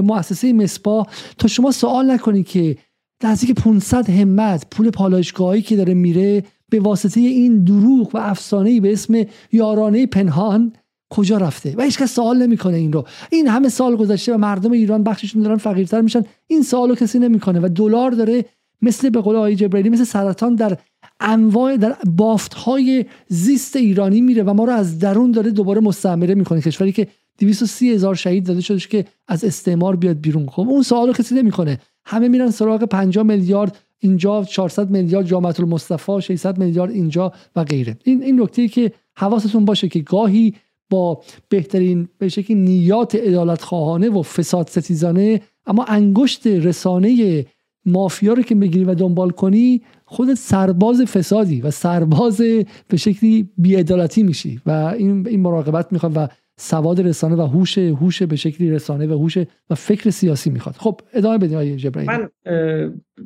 مؤسسه 0.04 0.54
مسپا 0.54 1.08
تا 1.38 1.48
شما 1.48 1.72
سوال 1.72 2.12
نکنید 2.12 2.48
که 2.48 2.78
نزدیک 3.24 3.52
500 3.52 4.10
همت 4.10 4.68
پول 4.72 4.90
پالایشگاهی 4.90 5.62
که 5.62 5.76
داره 5.76 5.94
میره 5.94 6.44
به 6.70 6.80
واسطه 6.80 7.20
این 7.20 7.64
دروغ 7.64 8.16
و 8.16 8.18
افسانه 8.18 8.82
به 8.82 8.94
اسم 8.94 9.24
یارانه 9.52 10.06
پنهان 10.06 10.74
کجا 11.10 11.38
رفته؟ 11.38 11.76
و 11.78 11.82
هیچکس 11.82 12.16
سوال 12.16 12.38
نمی‌کنه 12.38 12.78
این 12.78 12.94
رو. 12.94 13.06
این 13.32 13.48
همه 13.48 13.70
سال 13.70 13.96
گذشته 13.96 14.34
و 14.34 14.38
مردم 14.38 14.72
ایران 14.72 15.04
بخششون 15.04 15.42
دارن 15.42 15.58
فقیرتر 15.58 16.02
میشن. 16.02 16.24
این 16.48 16.64
سوالو 16.64 16.96
کسی 16.96 17.20
نمی‌کنه 17.20 17.60
و 17.60 17.70
دلار 17.76 18.12
داره 18.12 18.46
مثل 18.82 19.10
به 19.10 19.22
قول 19.22 19.36
آقای 19.36 19.56
جبرئیلی 19.56 19.90
مثل 19.90 20.04
سرطان 20.04 20.56
در 20.56 20.78
انواع 21.20 21.78
در 21.78 21.96
بافت 22.18 22.54
های 22.54 23.06
زیست 23.28 23.76
ایرانی 23.76 24.22
میره 24.22 24.44
و 24.44 24.54
ما 24.54 24.64
رو 24.64 24.74
از 24.74 25.00
درون 25.00 25.32
داره 25.32 25.52
دوباره 25.52 25.82
مستعمره 25.82 26.36
می‌کنه. 26.36 26.62
کشوری 26.62 26.92
که 26.92 27.08
230 27.40 27.92
هزار 27.94 28.16
شهید 28.16 28.46
داده 28.46 28.62
شده 28.62 28.80
که 28.80 29.06
از 29.28 29.44
استعمار 29.44 29.96
بیاد 29.96 30.22
بیرون. 30.22 30.48
خب 30.48 30.70
اون 30.70 30.84
سوالو 30.84 31.14
کسی 31.14 31.36
نمی‌کنه. 31.36 31.80
همه 32.06 32.28
میرن 32.28 32.52
سراغ 32.52 32.84
50 32.84 33.24
میلیارد 33.24 33.78
اینجا 34.00 34.44
400 34.44 34.90
میلیارد 34.90 35.26
جامعه 35.26 35.54
المصطفی 35.60 36.22
600 36.22 36.58
میلیارد 36.58 36.92
اینجا 36.92 37.34
و 37.56 37.64
غیره. 37.64 37.98
این 38.04 38.24
این 38.24 38.42
نکته 38.42 38.68
که 38.68 38.92
حواستون 39.18 39.66
باشه 39.66 39.88
که 39.88 40.00
گاهی 40.00 40.54
با 40.90 41.22
بهترین 41.50 42.08
به 42.18 42.30
شکلی 42.30 42.58
نیات 42.58 43.18
ادالت 43.20 43.62
خواهانه 43.62 44.10
و 44.10 44.22
فساد 44.22 44.68
ستیزانه 44.68 45.42
اما 45.66 45.84
انگشت 45.84 46.48
رسانه 46.48 47.46
مافیا 47.86 48.34
رو 48.34 48.42
که 48.42 48.56
بگیری 48.56 48.86
و 48.86 48.94
دنبال 48.94 49.30
کنی 49.30 49.82
خودت 50.06 50.34
سرباز 50.34 51.02
فسادی 51.02 51.62
و 51.62 51.72
سرباز 51.72 52.42
به 52.88 52.98
شکلی 52.98 53.50
بیعدالتی 53.58 54.24
میشی. 54.24 54.62
و 54.66 54.72
این 54.72 55.28
این 55.28 55.40
مراقبت 55.40 55.94
می‌خواد 55.94 56.18
و 56.18 56.28
سواد 56.62 57.02
رسانه 57.02 57.36
و 57.36 57.42
هوش 57.42 57.78
هوش 57.78 58.24
به 58.24 58.36
شکلی 58.36 58.72
رسانه 58.72 59.08
و 59.08 59.12
هوش 59.20 59.38
و 59.70 59.76
فکر 59.76 60.10
سیاسی 60.10 60.50
می‌خواد. 60.50 60.76
خب 60.76 61.02
ادامه 61.14 61.38
بدید 61.38 61.54
آقای 61.54 61.76
جبرائیل. 61.76 62.12
من 62.12 62.30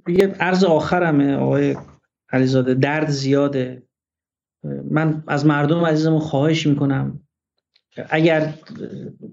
یه 0.08 0.28
عرض 0.28 0.64
آخرمه 0.64 1.36
آقای 1.36 1.76
علیزاده. 2.30 2.74
درد 2.74 3.10
زیاده. 3.10 3.84
من 4.92 5.24
از 5.28 5.46
مردم 5.46 5.86
عزیزمون 5.86 6.20
خواهش 6.20 6.68
می‌کنم. 6.68 7.20
اگر 8.10 8.54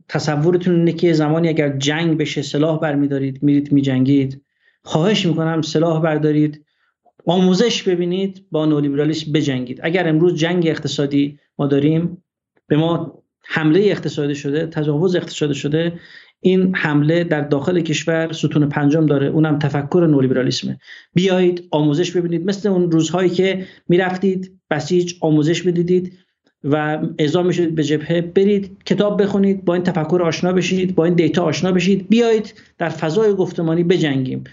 تصورتون 0.08 0.74
اینه 0.74 0.92
که 0.92 1.12
زمانی 1.12 1.48
اگر 1.48 1.76
جنگ 1.76 2.18
بشه 2.18 2.42
سلاح 2.42 2.80
برمیدارید 2.80 3.42
میرید 3.42 3.72
میجنگید 3.72 4.42
خواهش 4.82 5.26
می‌کنم 5.26 5.62
سلاح 5.62 6.02
بردارید. 6.02 6.64
آموزش 7.26 7.82
ببینید 7.82 8.46
با 8.50 8.66
نولیبرالیسم 8.66 9.32
بجنگید. 9.32 9.80
اگر 9.82 10.08
امروز 10.08 10.34
جنگ 10.34 10.66
اقتصادی 10.66 11.38
ما 11.58 11.66
داریم 11.66 12.24
به 12.66 12.76
ما 12.76 13.19
حمله 13.52 13.80
اقتصادی 13.80 14.34
شده 14.34 14.66
تجاوز 14.66 15.16
اقتصادی 15.16 15.54
شده 15.54 15.92
این 16.40 16.74
حمله 16.76 17.24
در 17.24 17.40
داخل 17.40 17.80
کشور 17.80 18.32
ستون 18.32 18.68
پنجم 18.68 19.06
داره. 19.06 19.26
اونم 19.26 19.58
تفکر 19.58 20.06
نولیبرالیسمه. 20.10 20.78
بیایید 21.14 21.68
آموزش 21.70 22.10
ببینید. 22.16 22.46
مثل 22.46 22.68
اون 22.68 22.90
روزهایی 22.90 23.30
که 23.30 23.66
می‌رفتید 23.88 24.60
بسیج 24.70 25.14
آموزش 25.20 25.62
بدیدید 25.62 26.12
و 26.64 27.02
اعزام 27.18 27.46
میشید 27.46 27.74
به 27.74 27.84
جبهه 27.84 28.20
برید 28.20 28.76
کتاب 28.84 29.22
بخونید 29.22 29.64
با 29.64 29.74
این 29.74 29.82
تفکر 29.82 30.22
آشنا 30.22 30.52
بشید 30.52 30.94
با 30.94 31.04
این 31.04 31.14
دیتا 31.14 31.42
آشنا 31.42 31.72
بشید. 31.72 32.08
بیایید 32.08 32.54
در 32.78 32.88
فضای 32.88 33.34
گفتمانی 33.34 33.84
بجنگیم. 33.84 34.44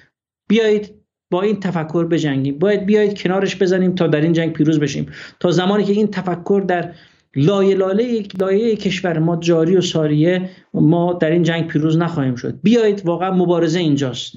بیایید 0.49 0.93
با 1.31 1.41
این 1.41 1.59
تفکر 1.59 2.05
بجنگیم. 2.05 2.59
باید 2.59 2.85
بیایید 2.85 3.21
کنارش 3.21 3.61
بزنیم 3.61 3.95
تا 3.95 4.07
در 4.07 4.21
این 4.21 4.33
جنگ 4.33 4.53
پیروز 4.53 4.79
بشیم. 4.79 5.05
تا 5.39 5.51
زمانی 5.51 5.83
که 5.83 5.93
این 5.93 6.07
تفکر 6.07 6.63
در 6.67 6.91
لایه 7.37 7.75
لاله 7.75 8.23
لایه 8.39 8.75
کشور 8.75 9.19
ما 9.19 9.35
جاری 9.35 9.77
و 9.77 9.81
ساریه 9.81 10.49
ما 10.73 11.13
در 11.13 11.31
این 11.31 11.43
جنگ 11.43 11.67
پیروز 11.67 11.97
نخواهیم 11.97 12.35
شد. 12.35 12.59
بیایید 12.63 13.05
واقعا 13.05 13.31
مبارزه 13.31 13.79
اینجاست. 13.79 14.33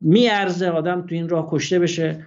میارزه 0.00 0.68
آدم 0.68 1.06
تو 1.06 1.14
این 1.14 1.28
راه 1.28 1.48
کشته 1.50 1.78
بشه. 1.78 2.26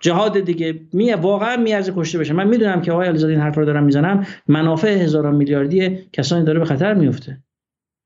جهاد 0.00 0.40
دیگه 0.40 0.80
می 0.92 1.12
واقعا 1.12 1.56
میارزه 1.56 1.92
کشته 1.96 2.18
بشه. 2.18 2.32
من 2.32 2.48
می‌دونم 2.48 2.82
که 2.82 2.92
آقای 2.92 3.08
علیزاده 3.08 3.32
این 3.32 3.42
حرف 3.42 3.58
رو 3.58 3.64
دارم 3.64 3.84
می‌زنم. 3.84 4.26
منافع 4.48 4.88
هزاران 4.88 5.34
میلیاردی 5.34 5.98
کسانی 6.12 6.44
داره 6.44 6.58
به 6.58 6.64
خطر 6.64 6.94
میفته 6.94 7.38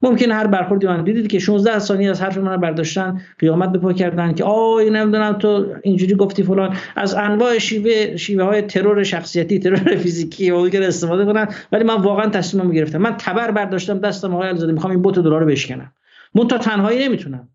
ممکن 0.02 0.30
هر 0.30 0.46
برخوردی 0.46 0.86
من 0.86 1.04
دیدید 1.04 1.26
که 1.26 1.38
16 1.38 1.78
ثانیه 1.78 2.10
از 2.10 2.22
حرف 2.22 2.38
من 2.38 2.56
برداشتن 2.56 3.20
قیامت 3.38 3.72
به 3.72 3.78
پا 3.78 3.92
کردن 3.92 4.34
که 4.34 4.44
آی 4.44 4.90
نمی‌دونم 4.90 5.32
تو 5.32 5.66
اینجوری 5.82 6.14
گفتی 6.14 6.42
فلان. 6.42 6.76
از 6.96 7.14
انواع 7.14 7.58
شیوه 7.58 8.16
شیوه 8.16 8.44
های 8.44 8.62
ترور 8.62 9.02
شخصیتی 9.02 9.58
ترور 9.58 9.96
فیزیکی 10.02 10.50
و 10.50 10.64
دیگر 10.64 10.82
استفاده 10.82 11.24
کنن. 11.24 11.48
ولی 11.72 11.84
من 11.84 11.94
واقعا 11.94 12.30
تصمیمم 12.30 12.72
گرفتم. 12.72 12.98
من 12.98 13.16
تبر 13.18 13.50
برداشتم 13.50 13.98
دستم 13.98 14.34
آقای 14.34 14.48
علیزاده 14.48 14.72
می‌خوام 14.72 14.90
این 14.90 15.02
بوت 15.02 15.18
دلار 15.18 15.40
رو 15.40 15.46
بشکنم. 15.46 15.92
من 16.34 16.48
تا 16.48 16.58
تنهایی 16.58 17.08
نمی‌تونم. 17.08 17.48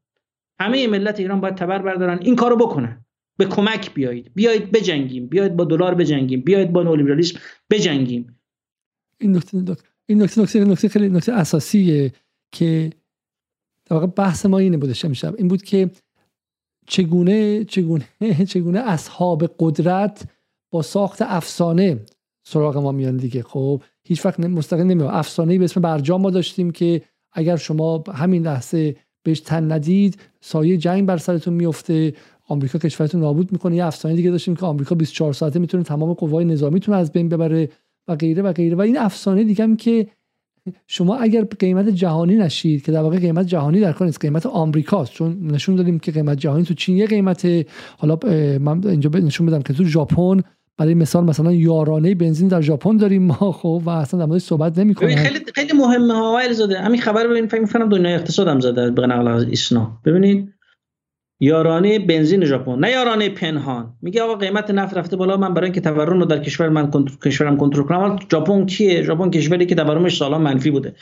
همه 0.59 0.87
ملت 0.87 1.19
ایران 1.19 1.41
باید 1.41 1.55
تبر 1.55 1.79
بردارن. 1.79 2.19
این 2.21 2.35
کارو 2.35 2.55
بکنن. 2.55 3.05
به 3.37 3.45
کمک 3.45 3.93
بیایید. 3.93 4.31
بیایید 4.35 4.71
بجنگیم. 4.71 5.27
بیایید 5.27 5.55
با 5.55 5.63
دلار 5.63 5.95
بجنگیم. 5.95 6.41
بیایید 6.41 6.73
با 6.73 6.83
نولیبرالیسم 6.83 7.39
بجنگیم. 7.69 8.37
این 9.19 9.35
نکته 9.35 9.75
این 10.05 10.21
نکته 10.21 10.59
نکته 10.59 10.89
خیلی 10.89 11.09
نکته 11.09 11.33
اساسیه 11.33 12.11
که 12.53 12.89
در 13.85 13.95
واقع 13.95 14.07
بحث 14.07 14.45
ما 14.45 14.57
اینه 14.57 14.77
بودش 14.77 15.05
امشب. 15.05 15.35
این 15.37 15.47
بود 15.47 15.61
که 15.61 15.89
چگونه 16.87 17.63
چگونه 17.63 18.05
چگونه 18.51 18.79
اصحاب 18.79 19.55
قدرت 19.59 20.27
با 20.71 20.81
ساخت 20.81 21.21
افسانه 21.21 21.99
سراغ 22.45 22.77
ما 22.77 22.91
میان 22.91 23.17
دیگه. 23.17 23.43
خب 23.43 23.81
هیچ 24.03 24.25
وقت 24.25 24.39
مستقیم 24.39 24.87
نمیاد 24.87 25.09
افسانه 25.13 25.57
به 25.57 25.65
اسم 25.65 25.81
برجام 25.81 26.21
ما 26.21 26.29
داشتیم 26.29 26.71
که 26.71 27.01
اگر 27.33 27.55
شما 27.55 28.03
همین 28.13 28.43
لحظه 28.43 28.95
بهش 29.23 29.39
تن 29.39 29.71
ندید 29.71 30.19
سایه 30.41 30.77
جنگ 30.77 31.05
بر 31.05 31.17
سرتون 31.17 31.53
میفته 31.53 32.13
آمریکا 32.47 32.79
کشورتون 32.79 33.21
نابود 33.21 33.51
می‌کنه. 33.51 33.75
یه 33.75 33.85
افسانه 33.85 34.15
دیگه 34.15 34.31
داشتیم 34.31 34.55
که 34.55 34.65
آمریکا 34.65 34.95
24 34.95 35.33
ساعته 35.33 35.59
می‌تونه 35.59 35.83
تمام 35.83 36.13
قوای 36.13 36.45
نظامیتون 36.45 36.95
از 36.95 37.11
بین 37.11 37.29
ببره 37.29 37.69
و 38.07 38.15
غیره 38.15 38.43
و 38.43 38.53
غیره. 38.53 38.75
و 38.75 38.81
این 38.81 38.97
افسانه 38.97 39.43
دیگه 39.43 39.63
هم 39.63 39.77
که 39.77 40.07
شما 40.87 41.15
اگر 41.17 41.43
قیمت 41.43 41.89
جهانی 41.89 42.35
نشید 42.35 42.85
که 42.85 42.91
در 42.91 43.01
واقع 43.01 43.19
قیمت 43.19 43.45
جهانی 43.45 43.79
در 43.79 43.91
کار 43.91 44.07
نیست 44.07 44.21
قیمت 44.21 44.45
آمریکاست 44.45 45.11
چون 45.11 45.51
نشون 45.51 45.75
دادیم 45.75 45.99
که 45.99 46.11
قیمت 46.11 46.37
جهانی 46.37 46.63
تو 46.63 46.73
چین 46.73 46.97
یه 46.97 47.07
قیمت 47.07 47.47
حالا 47.97 48.17
من 48.59 48.87
اینجا 48.87 49.09
نشون 49.09 49.47
بدم 49.47 49.61
که 49.61 49.73
تو 49.73 49.83
ژاپن 49.83 50.41
برای 50.77 50.93
مثال 50.93 51.23
مثلا 51.23 51.51
یارانه 51.51 52.15
بنزین 52.15 52.47
در 52.47 52.61
ژاپن 52.61 52.97
داریم 52.97 53.23
ما 53.23 53.51
خب 53.51 53.81
و 53.85 53.89
اصلا 53.89 54.19
در 54.19 54.25
موردش 54.25 54.43
صحبت 54.43 54.77
نمی‌کنیم 54.77 55.17
خیلی 55.17 55.39
خیلی 55.55 55.73
مهمه 55.73 56.13
ها 56.13 56.53
زاده 56.53 56.79
همین 56.79 57.01
خبر 57.01 57.27
ببین 57.27 57.47
فکر 57.47 57.61
می‌کنم 57.61 57.89
دنیای 57.89 58.13
اقتصادم 58.13 58.59
زده 58.59 58.91
به 58.91 59.07
نقل 59.07 59.27
از 59.27 59.43
ایسنا 59.43 60.01
ببینید 60.05 60.52
یارانه 61.39 61.99
بنزین 61.99 62.45
ژاپن 62.45 62.79
نه 62.79 62.91
یارانه 62.91 63.29
پنهان. 63.29 63.93
میگه 64.01 64.21
آقا 64.21 64.35
قیمت 64.35 64.71
نفت 64.71 64.97
رفته 64.97 65.15
بالا 65.15 65.37
من 65.37 65.53
برای 65.53 65.65
اینکه 65.65 65.81
تورم 65.81 66.19
رو 66.19 66.25
در 66.25 66.39
کشور 66.39 66.69
من 66.69 66.91
کشورم 67.25 67.57
کنترل 67.57 67.83
کنم. 67.83 68.19
ژاپن 68.31 68.65
کیه؟ 68.65 69.03
ژاپن 69.03 69.29
کشوری 69.29 69.65
که 69.65 69.75
تورمش 69.75 70.17
سالا 70.17 70.37
منفی 70.37 70.71
بوده. 70.71 70.95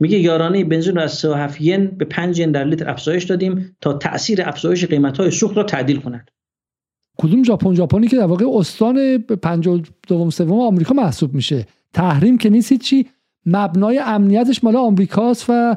میگه 0.00 0.18
یارانه 0.18 0.64
بنزین 0.64 0.94
رو 0.94 1.00
از 1.02 1.12
37 1.12 1.60
ین 1.60 1.86
به 1.86 2.04
5 2.04 2.38
ین 2.38 2.50
در 2.52 2.64
لیتر 2.64 2.90
افزایش 2.90 3.24
دادیم 3.24 3.76
تا 3.80 3.92
تاثیر 3.92 4.42
افزایش 4.42 4.84
قیمت 4.84 5.18
های 5.18 5.30
سوخت 5.30 5.56
را 5.56 5.62
تعدیل 5.62 6.00
کند 6.00 6.30
کدوم 7.18 7.44
ژاپن؟ 7.44 7.74
ژاپنی 7.74 8.08
که 8.08 8.16
در 8.16 8.26
واقع 8.26 8.46
استان 8.54 9.18
52 9.18 10.30
سوم 10.30 10.60
آمریکا 10.60 10.94
محسوب 10.94 11.34
میشه. 11.34 11.66
تحریم 11.92 12.38
که 12.38 12.50
نیست 12.50 12.74
چی 12.74 13.06
مبنای 13.46 13.98
امنیتش 13.98 14.64
مال 14.64 14.76
آمریکاست 14.76 15.50
و 15.50 15.76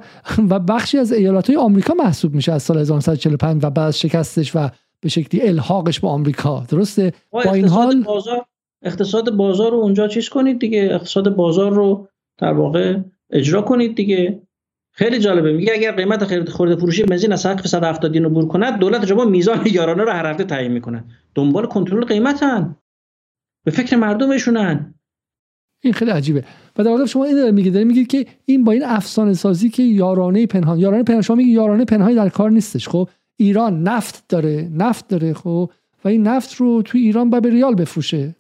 و 0.50 0.60
بخشی 0.60 0.98
از 0.98 1.12
ایالات 1.12 1.48
های 1.50 1.58
آمریکا 1.58 1.94
محسوب 1.94 2.36
میشه 2.36 2.52
از 2.52 2.64
سال 2.64 2.78
1945 2.78 3.66
و 3.66 3.70
بعد 3.70 3.92
شکستش 3.92 4.56
و 4.56 4.70
به 5.00 5.10
شکلی 5.10 5.42
الحاقش 5.42 6.00
با 6.00 6.10
آمریکا. 6.10 6.66
درسته؟ 6.70 7.14
با 7.32 7.42
این 7.42 7.68
حال 7.68 8.04
بازار 8.04 8.46
اقتصاد 8.82 9.32
بازار 9.32 9.72
رو 9.72 9.78
اونجا 9.78 10.08
چیز 10.08 10.30
کنید 10.30 10.60
دیگه. 10.60 10.90
اقتصاد 10.92 11.36
بازار 11.36 11.74
رو 11.74 12.08
در 12.38 12.54
واقع 12.54 12.98
اجرا 13.30 13.62
کنید 13.62 13.96
دیگه. 13.96 14.42
خیلی 14.92 15.20
جالبه. 15.20 15.54
میگه 15.54 15.74
اگر 15.74 15.92
قیمت 15.92 16.24
خرید 16.24 16.50
فروشی 16.50 17.04
بنزین 17.04 17.34
از 17.34 17.42
سقف 17.42 17.68
170 17.68 18.18
رو 18.18 18.30
بور 18.30 18.48
کند 18.48 18.80
دولت 18.80 19.06
ژاپن 19.06 19.30
میزان 19.30 19.62
یارانه 19.66 20.04
رو 20.04 20.12
هر 20.12 20.26
هفته 20.26 20.44
تعیین 20.44 20.72
می‌کنه. 20.72 21.04
دنبال 21.36 21.66
کنترل 21.66 22.06
قیمتن. 22.06 22.76
به 23.64 23.72
فکر 23.72 23.96
مردمشونن. 23.96 24.95
این 25.86 25.94
خیلی 25.94 26.12
عجیبه. 26.12 26.44
و 26.78 26.84
در 26.84 26.92
واقع 26.92 27.06
شما 27.06 27.24
این 27.26 27.36
داره 27.36 27.52
میگید 27.52 27.74
داره 27.74 27.86
میگید 27.86 28.08
که 28.08 28.26
این 28.46 28.64
با 28.64 28.72
این 28.72 28.84
افسانه 28.86 29.34
سازی 29.34 29.70
که 29.70 29.84
یارانه 29.84 30.46
پنهان 30.46 30.80
یارانه 30.80 31.04
پنهان 31.04 31.22
شما 31.22 31.36
میگید 31.36 31.54
یارانه 31.54 31.86
پنهانی 31.86 32.16
در 32.16 32.30
کار 32.30 32.52
نیستش 32.52 32.90
خب؟ 32.90 33.10
ایران 33.38 33.84
نفت 33.84 34.24
داره 34.30 34.70
نفت 34.74 35.08
داره 35.08 35.34
خب؟ 35.34 35.70
و 36.06 36.08
این 36.08 36.28
نفت 36.28 36.56
رو 36.56 36.82
توی 36.82 37.02
ایران 37.02 37.30
باید 37.30 37.44
به 37.44 37.50
ریال 37.50 37.76
بفروشه. 37.76 38.36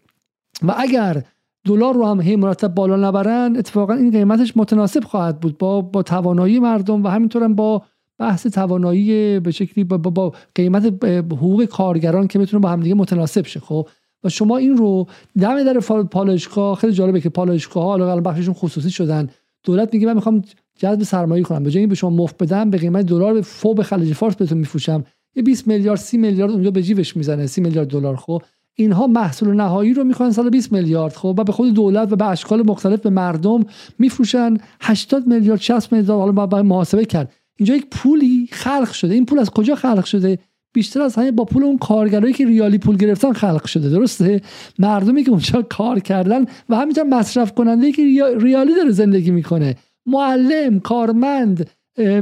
و 0.63 0.76
اگر 0.77 1.23
دلار 1.65 1.93
رو 1.93 2.05
هم 2.05 2.22
هی 2.22 2.35
مرتب 2.35 2.67
بالا 2.67 3.09
نبرن 3.09 3.55
اتفاقا 3.57 3.93
این 3.93 4.11
قیمتش 4.11 4.57
متناسب 4.57 5.03
خواهد 5.03 5.39
بود 5.39 5.57
با 5.57 5.81
با 5.81 6.03
توانایی 6.03 6.59
مردم 6.59 7.03
و 7.03 7.07
همینطور 7.07 7.43
هم 7.43 7.55
با 7.55 7.84
بحث 8.17 8.47
توانایی 8.47 9.39
به 9.39 9.51
شکلی 9.51 9.84
با, 9.84 9.97
با, 9.97 10.34
قیمت 10.55 10.85
حقوق 11.31 11.65
کارگران 11.65 12.27
که 12.27 12.39
بتونه 12.39 12.61
با 12.61 12.69
همدیگه 12.69 12.95
متناسب 12.95 13.45
شه 13.45 13.59
خب؟ 13.59 13.88
و 14.26 14.30
شما 14.30 14.57
این 14.57 14.77
رو 14.77 15.07
دم 15.39 15.64
در 15.64 15.80
پالایشگاه 16.03 16.76
خیلی 16.76 16.93
جالبه 16.93 17.22
که 17.22 17.30
پالایشگاه 17.30 17.84
ها 17.84 17.93
الان 17.93 18.23
بخششون 18.23 18.53
خصوصی 18.53 18.91
شدن. 18.91 19.30
دولت 19.64 19.93
میگه 19.93 20.07
من 20.07 20.14
می‌خوام 20.14 20.43
جذب 20.80 21.03
سرمایه 21.03 21.43
کنم. 21.43 21.64
به 21.64 21.72
جای 21.72 21.88
به 21.88 21.95
شما 21.95 22.10
مفت 22.10 22.43
بدم 22.43 22.69
به 22.69 22.77
قیمت 22.77 23.06
دلار 23.06 23.41
فوق 23.41 23.81
خلیج 23.81 24.14
فارس 24.14 24.35
بهتون 24.35 24.57
میفروشم. 24.57 25.03
یه 25.35 25.43
20 25.43 25.68
میلیارد 25.68 25.99
30 25.99 26.18
میلیارد 26.18 26.52
اونجا 26.52 26.72
به 26.72 26.84
جیبش 26.84 27.18
می‌زنه. 27.18 27.47
30 27.47 27.61
میلیارد 27.61 27.88
دلار 27.88 28.15
خب. 28.15 28.41
اینها 28.76 29.07
محصول 29.07 29.56
نهایی 29.56 29.93
رو 29.93 30.03
می‌خوان 30.03 30.31
سال 30.31 30.49
20 30.49 30.72
میلیارد 30.72 31.14
خب. 31.14 31.35
و 31.38 31.43
به 31.43 31.52
خود 31.52 31.73
دولت 31.73 32.11
و 32.11 32.15
به 32.15 32.26
اشکال 32.26 32.64
مختلف 32.68 32.99
به 33.02 33.10
مردم 33.10 33.65
میفروشن. 33.99 34.57
80 34.81 35.27
میلیارد 35.27 35.61
60 35.61 35.93
میلیارد 35.93 36.19
حالا 36.19 36.31
باید 36.31 36.65
محاسبه 36.65 37.06
کرد. 37.06 37.34
اینجا 37.57 37.76
یک 37.76 37.88
پولی 37.91 38.47
خلق 38.52 38.91
شده. 38.91 39.14
این 39.14 39.26
پول 39.26 39.39
از 39.39 39.49
کجا 39.49 39.76
خلق 39.76 40.06
شده؟ 40.06 40.39
بیشتر 40.76 41.02
از 41.02 41.15
همه 41.15 41.31
با 41.31 41.45
پول 41.45 41.64
اون 41.64 41.77
کارگرایی 41.77 42.34
که 42.34 42.45
ریالی 42.45 42.77
پول 42.77 42.97
گرفتن 42.97 43.34
خلق 43.34 43.65
شده 43.65 43.89
درسته؟ 43.89 44.41
مردمی 44.80 45.23
که 45.23 45.31
اونجا 45.31 45.61
کار 45.61 45.99
کردن 45.99 46.45
و 46.69 46.76
همینطور 46.76 47.03
مصرف 47.03 47.53
کننده 47.53 47.91
که 47.91 48.02
ریالی 48.39 48.76
داره 48.76 48.91
زندگی 48.91 49.31
می‌کنه. 49.31 49.76
معلم 50.06 50.80
کارمند 50.80 51.69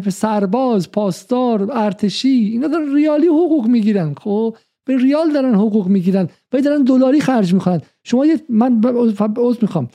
سرباز 0.10 0.92
پاسدار 0.92 1.72
ارتشی 1.72 2.28
اینا 2.28 2.68
دارن 2.68 2.96
ریالی 2.96 3.28
حقوق 3.28 3.68
می‌گیرن 3.68 4.14
خب؟ 4.14 4.56
به 4.86 4.98
ریال 4.98 5.34
دارن 5.34 5.56
حقوق 5.56 5.88
می‌گیرن 5.88 6.30
و 6.54 6.62
دارن 6.62 6.84
دلاری 6.84 7.22
خرج 7.22 7.54
می‌کنن. 7.54 7.82
شما 8.04 8.26
یه 8.26 8.42
من 8.50 8.82
عذر 9.38 9.60
می‌خوام. 9.62 9.90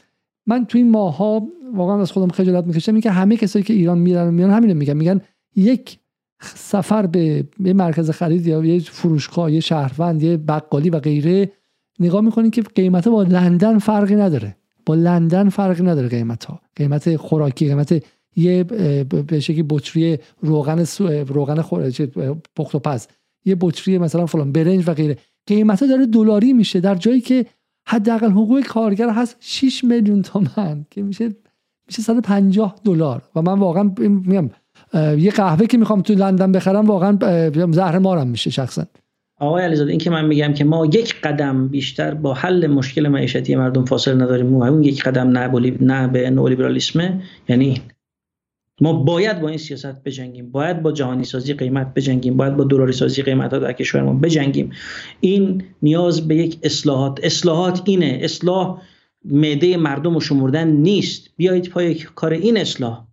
من 0.46 0.64
تو 0.64 0.78
این 0.78 0.90
ماها 0.90 1.48
واقعا 1.74 2.00
از 2.00 2.12
خودم 2.12 2.28
خجالت 2.28 2.66
می‌کشم 2.66 3.00
که 3.00 3.10
همه 3.10 3.36
کسایی 3.36 3.64
که 3.64 3.74
ایران 3.74 3.98
میرن 3.98 4.34
میان 4.34 4.50
همین 4.50 4.72
میگن. 4.72 4.96
میگن 4.96 5.20
یک 5.56 5.98
سفر 6.40 7.06
به 7.06 7.44
یه 7.60 7.72
مرکز 7.72 8.10
خرید 8.10 8.46
یا 8.46 8.64
یه 8.64 8.80
فروشگاه 8.80 9.52
یه 9.52 9.60
شهروند 9.60 10.22
یه 10.22 10.36
بقالی 10.36 10.90
و 10.90 10.98
غیره 11.00 11.52
نگاه 12.00 12.20
می‌کنین 12.20 12.50
که 12.50 12.62
قیمت 12.62 13.08
با 13.08 13.22
لندن 13.22 13.78
فرقی 13.78 14.16
نداره. 14.16 14.56
با 14.86 14.94
لندن 14.94 15.48
فرقی 15.48 15.82
نداره 15.82 16.08
قیمت 16.08 16.44
ها 16.44 16.60
قیمت 16.76 17.16
خوراکی 17.16 17.68
قیمت 17.68 18.04
یه 18.36 18.64
به 18.64 19.40
شکلی 19.40 19.64
بطری 19.68 20.18
روغن 20.40 20.84
روغن 21.26 21.64
پخت 22.56 22.74
و 22.74 22.78
پز. 22.78 23.06
یه 23.44 23.56
بطری 23.60 23.98
مثلا 23.98 24.26
فلان 24.26 24.52
برنج 24.52 24.88
و 24.88 24.94
غیره. 24.94 25.18
قیمت 25.46 25.82
ها 25.82 25.88
داره 25.88 26.06
دلاری 26.06 26.52
میشه 26.52 26.80
در 26.80 26.94
جایی 26.94 27.20
که 27.20 27.46
حداقل 27.86 28.30
حقوق 28.30 28.60
کارگر 28.60 29.10
هست 29.10 29.36
6 29.40 29.84
میلیون 29.84 30.22
تومن 30.22 30.86
که 30.90 31.02
میشه 31.02 31.28
میشه 31.86 32.02
150 32.02 32.80
دلار. 32.84 33.22
و 33.34 33.42
من 33.42 33.58
واقعا 33.58 33.92
میگم 33.98 34.50
یه 34.94 35.30
قهوه 35.30 35.66
که 35.66 35.78
می‌خوام 35.78 36.02
تو 36.02 36.14
لندن 36.14 36.52
بخرم 36.52 36.86
واقعا 36.86 37.18
زهر 37.72 37.98
مارم 37.98 38.26
میشه 38.26 38.50
شخصا. 38.50 38.86
آقای 39.40 39.64
علیزاده 39.64 39.90
این 39.90 40.00
که 40.00 40.10
من 40.10 40.24
میگم 40.24 40.54
که 40.54 40.64
ما 40.64 40.86
یک 40.86 41.20
قدم 41.20 41.68
بیشتر 41.68 42.14
با 42.14 42.34
حل 42.34 42.66
مشکل 42.66 43.08
معیشتی 43.08 43.56
مردم 43.56 43.84
فاصله 43.84 44.14
نداریم 44.14 44.54
اون 44.54 44.82
یک 44.82 45.02
قدم 45.02 45.28
نه, 45.28 45.76
نه 45.80 46.08
به 46.08 46.30
نولیبرالیسمه 46.30 47.22
یعنی 47.48 47.82
ما 48.80 48.92
باید 48.92 49.40
با 49.40 49.48
این 49.48 49.58
سیاست 49.58 50.04
بجنگیم 50.04 50.50
باید 50.50 50.82
با 50.82 50.92
جهانی 50.92 51.24
سازی 51.24 51.54
قیمت 51.54 51.94
بجنگیم 51.94 52.36
باید 52.36 52.56
با 52.56 52.64
دلاری 52.64 52.92
سازی 52.92 53.22
قیمت 53.22 53.52
ها 53.52 53.58
در 53.58 53.72
کشور 53.72 54.02
ما 54.02 54.12
بجنگیم. 54.12 54.70
این 55.20 55.62
نیاز 55.82 56.28
به 56.28 56.36
یک 56.36 56.58
اصلاحات 56.62 57.20
اصلاحات 57.22 57.82
اینه 57.84 58.18
اصلاح 58.22 58.80
معده 59.24 59.76
مردم 59.76 60.16
و 60.16 60.20
شمردن 60.20 60.68
نیست. 60.68 61.28
بیایید 61.36 61.68
پای 61.68 61.94
کار 61.94 62.32
این 62.32 62.56
اصلاح. 62.56 63.07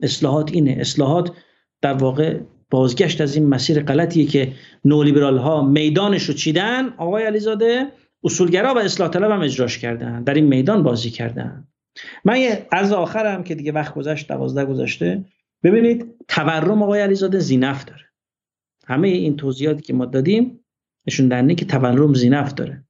اصلاحات 0.00 0.52
اینه. 0.52 0.76
اصلاحات 0.80 1.32
در 1.80 1.92
واقع 1.92 2.40
بازگشت 2.70 3.20
از 3.20 3.34
این 3.34 3.46
مسیر 3.46 3.82
غلطیه 3.82 4.26
که 4.26 4.52
نولیبرال 4.84 5.38
ها 5.38 5.62
میدانش 5.62 6.22
رو 6.22 6.34
چیدن. 6.34 6.88
آقای 6.88 7.24
علیزاده 7.24 7.86
اصولگرا 8.24 8.74
و 8.74 8.78
اصلاح 8.78 9.10
طلب 9.10 9.30
هم 9.30 9.40
اجراش 9.40 9.78
کردن. 9.78 10.22
در 10.22 10.34
این 10.34 10.46
میدان 10.46 10.82
بازی 10.82 11.10
کردن. 11.10 11.68
من 12.24 12.40
یه 12.40 12.66
از 12.72 12.92
آخرم 12.92 13.42
که 13.42 13.54
دیگه 13.54 13.72
وقت 13.72 13.94
گذشت 13.94 14.28
دوازده 14.28 14.64
گذشته. 14.64 15.24
ببینید 15.62 16.14
تورم 16.28 16.82
آقای 16.82 17.00
علیزاده 17.00 17.38
زینف 17.38 17.84
داره. 17.84 18.04
همه 18.86 19.08
این 19.08 19.36
توضیحاتی 19.36 19.82
که 19.82 19.92
ما 19.92 20.06
دادیم 20.06 20.60
نشون 21.06 21.28
دهنده 21.28 21.54
که 21.54 21.64
تورم 21.64 22.14
زینف 22.14 22.54
داره. 22.54 22.84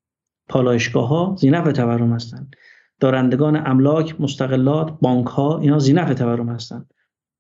پالایشگاه 0.48 1.09
ها 1.09 1.36
زینف 1.39 1.72
تورم 1.72 2.12
هستن. 2.12 2.51
دارندگان 3.01 3.66
املاک 3.66 4.20
مستقلات 4.20 4.98
بانک 5.01 5.26
ها 5.26 5.59
اینا 5.59 5.78
زینف 5.78 6.14
تورم 6.14 6.48
هستن. 6.48 6.86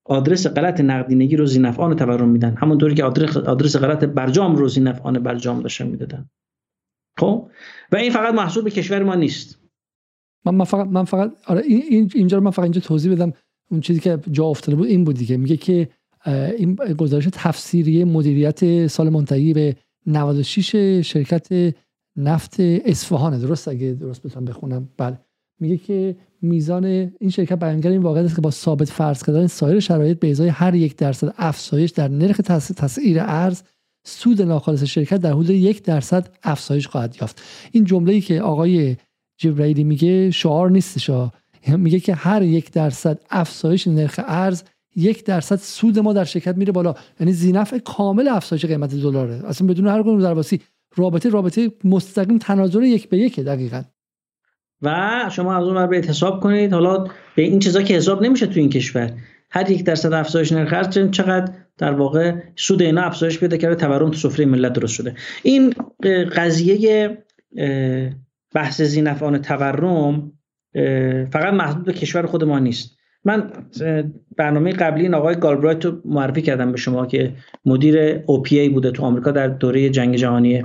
آدرس 0.08 0.46
غلط 0.46 0.80
نقدینگی 0.80 1.36
رو 1.36 1.46
زینفعان 1.46 1.96
تورم 1.96 2.28
میدن. 2.28 2.54
همونطوری 2.54 2.94
که 2.94 3.04
آدرس, 3.04 3.36
آدرس 3.36 3.76
غلط 3.76 4.04
برجام 4.04 4.56
رو 4.56 4.68
زینفعان 4.68 5.18
برجام 5.18 5.62
داشتن 5.62 5.86
می‌دادن. 5.86 6.30
خب؟ 7.18 7.50
و 7.92 7.96
این 7.96 8.12
فقط 8.12 8.34
محصول 8.34 8.64
به 8.64 8.70
کشور 8.70 9.02
ما 9.02 9.14
نیست. 9.14 9.58
من, 10.44 10.64
فقط 10.64 10.86
من 10.86 11.04
فقط 11.04 11.32
آره 11.46 11.62
این 11.66 12.10
اینجا 12.14 12.40
من 12.40 12.50
فقط 12.50 12.62
اینجا 12.62 12.80
توضیح 12.80 13.12
بدم. 13.12 13.32
اون 13.70 13.80
چیزی 13.80 14.00
که 14.00 14.18
جا 14.30 14.44
افتاده 14.44 14.76
بود 14.76 14.88
این 14.88 15.04
بود 15.04 15.16
دیگه. 15.16 15.36
میگه 15.36 15.56
که 15.56 15.88
این 16.58 16.74
گزارش 16.74 17.28
تفسیری 17.32 18.04
مدیریت 18.04 18.86
سال 18.86 19.08
منتهی 19.08 19.54
به 19.54 19.76
96 20.06 20.76
شرکت 21.06 21.74
نفت 22.16 22.56
اصفهان 22.60 23.38
درست؟ 23.38 23.68
اگه 23.68 23.92
درست 23.92 24.22
بتونم 24.22 24.44
بخونم. 24.44 24.88
بله. 24.96 25.18
میگه 25.60 25.76
که 25.76 26.16
میزان 26.42 26.84
این 27.20 27.30
شرکت 27.30 27.58
بیانگر 27.58 27.90
این 27.90 28.02
واقعیت 28.02 28.24
است 28.24 28.34
که 28.34 28.40
با 28.40 28.50
ثابت 28.50 28.90
فرض 28.90 29.22
کردن 29.22 29.46
سایر 29.46 29.80
شرایط 29.80 30.18
به 30.18 30.30
ازای 30.30 30.48
هر 30.48 30.74
یک 30.74 30.96
درصد 30.96 31.34
افزایش 31.38 31.90
در 31.90 32.08
نرخ 32.08 32.36
تسعیر 32.76 33.20
ارز 33.20 33.62
سود 34.04 34.42
ناخالص 34.42 34.82
شرکت 34.82 35.16
در 35.16 35.32
حدود 35.32 35.50
یک 35.50 35.82
درصد 35.82 36.30
افزایش 36.42 36.86
خواهد 36.86 37.16
یافت. 37.20 37.42
این 37.72 37.84
جمله 37.84 38.12
ای 38.12 38.20
که 38.20 38.42
آقای 38.42 38.96
جبرائیلی 39.38 39.84
میگه 39.84 40.30
شعار 40.30 40.70
نیستش 40.70 41.10
میگه 41.66 42.00
که 42.00 42.14
هر 42.14 42.42
یک 42.42 42.72
درصد 42.72 43.20
افزایش 43.30 43.88
نرخ 43.88 44.20
ارز 44.26 44.62
یک 44.96 45.24
درصد 45.24 45.56
سود 45.56 45.98
ما 45.98 46.12
در 46.12 46.24
شرکت 46.24 46.56
میره 46.56 46.72
بالا. 46.72 46.94
یعنی 47.20 47.32
زینف 47.32 47.74
کامل 47.84 48.28
افزایش 48.28 48.64
قیمت 48.64 48.94
دلاره. 48.94 49.42
اصلا 49.46 49.66
بدون 49.66 49.88
هر 49.88 50.02
گونه 50.02 50.22
درواسی. 50.22 50.60
رابطه 50.96 51.28
رابطه 51.28 51.72
مستقیم 51.84 52.38
تناظر 52.38 52.82
یک 52.82 53.08
به 53.08 53.18
یک 53.18 53.40
دقیقا. 53.40 53.82
و 54.82 55.30
شما 55.32 55.56
از 55.56 55.64
اون 55.64 55.86
برید 55.86 56.06
حساب 56.06 56.40
کنید. 56.40 56.72
حالا 56.72 57.04
به 57.36 57.42
این 57.42 57.58
چیزا 57.58 57.82
که 57.82 57.94
حساب 57.94 58.22
نمیشه 58.22 58.46
تو 58.46 58.60
این 58.60 58.70
کشور. 58.70 59.10
هر 59.50 59.70
یک 59.70 59.84
درصد 59.84 60.12
افزایش 60.12 60.52
نرخ 60.52 60.72
ارز 60.72 61.10
چقدر 61.10 61.52
در 61.78 61.92
واقع 61.92 62.34
سود 62.56 62.82
اینا 62.82 63.02
افزایش 63.02 63.38
پیدا 63.38 63.56
کرده 63.56 63.74
تورم 63.74 64.10
تو 64.10 64.16
سفره 64.16 64.44
ملت 64.46 64.72
درست 64.72 64.94
شده. 64.94 65.14
این 65.42 65.74
قضیه 66.36 67.18
بحث 68.54 68.82
زینفعان 68.82 69.42
تورم 69.42 70.32
فقط 71.30 71.54
محدود 71.54 71.84
به 71.84 71.92
کشور 71.92 72.26
خود 72.26 72.44
ما 72.44 72.58
نیست. 72.58 72.98
من 73.24 73.52
برنامه 74.36 74.72
قبلی 74.72 75.02
این 75.02 75.14
آقای 75.14 75.36
گالبرایت 75.36 75.84
رو 75.84 76.00
معرفی 76.04 76.42
کردم 76.42 76.72
به 76.72 76.78
شما 76.78 77.06
که 77.06 77.34
مدیر 77.64 78.18
OPA 78.18 78.72
بوده 78.72 78.90
تو 78.90 79.02
آمریکا 79.02 79.30
در 79.30 79.48
دوره 79.48 79.90
جنگ 79.90 80.16
جهانی 80.16 80.64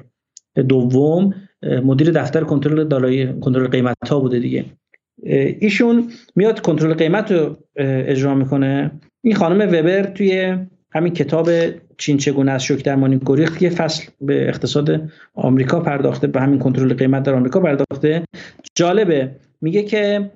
دوم. 0.55 1.33
مدیر 1.83 2.11
دفتر 2.11 2.43
کنترل 2.43 2.83
دالای 2.83 3.39
کنترل 3.39 3.67
قیمت 3.67 4.09
ها 4.09 4.19
بوده 4.19 4.39
دیگه. 4.39 4.65
ایشون 5.59 6.11
میاد 6.35 6.61
کنترل 6.61 6.93
قیمت 6.93 7.31
رو 7.31 7.57
اجرا 7.75 8.35
می‌کنه. 8.35 8.91
این 9.23 9.35
خانم 9.35 9.67
وبر 9.67 10.03
توی 10.03 10.57
همین 10.95 11.13
کتاب 11.13 11.49
چین 11.97 12.17
چگونه 12.17 12.51
از 12.51 12.63
شوک 12.63 12.83
درمانی 12.83 13.19
گریخت 13.25 13.59
که 13.59 13.69
فصل 13.69 14.11
به 14.21 14.47
اقتصاد 14.47 15.09
آمریکا 15.33 15.79
پرداخته 15.79 16.27
به 16.27 16.41
همین 16.41 16.59
کنترل 16.59 16.93
قیمت 16.93 17.23
در 17.23 17.33
آمریکا 17.33 17.59
پرداخته. 17.59 18.23
جالبه 18.75 19.35
میگه 19.61 19.83
که 19.83 20.31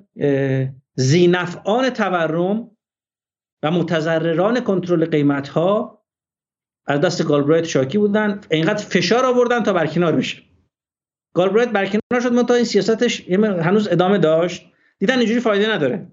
زینفعان 0.95 1.89
تورم 1.89 2.71
و 3.63 3.71
متضرران 3.71 4.59
کنترل 4.59 5.05
قیمت 5.05 5.47
ها 5.47 6.03
از 6.87 7.01
دست 7.01 7.25
گالبرایت 7.25 7.65
شاکی 7.65 7.97
بودن. 7.97 8.41
اینقدر 8.51 8.85
فشار 8.85 9.25
آوردن 9.25 9.63
تا 9.63 9.73
برکنار 9.73 10.15
بشه. 10.15 10.46
گالبرایت 11.37 11.69
برکنار 11.69 12.21
شد 12.21 12.45
تا 12.45 12.53
این 12.53 12.63
سیاستش 12.63 13.29
هنوز 13.29 13.87
ادامه 13.87 14.17
داشت. 14.17 14.65
دیدن 14.99 15.17
اینجوری 15.19 15.39
فایده 15.39 15.73
نداره. 15.73 16.07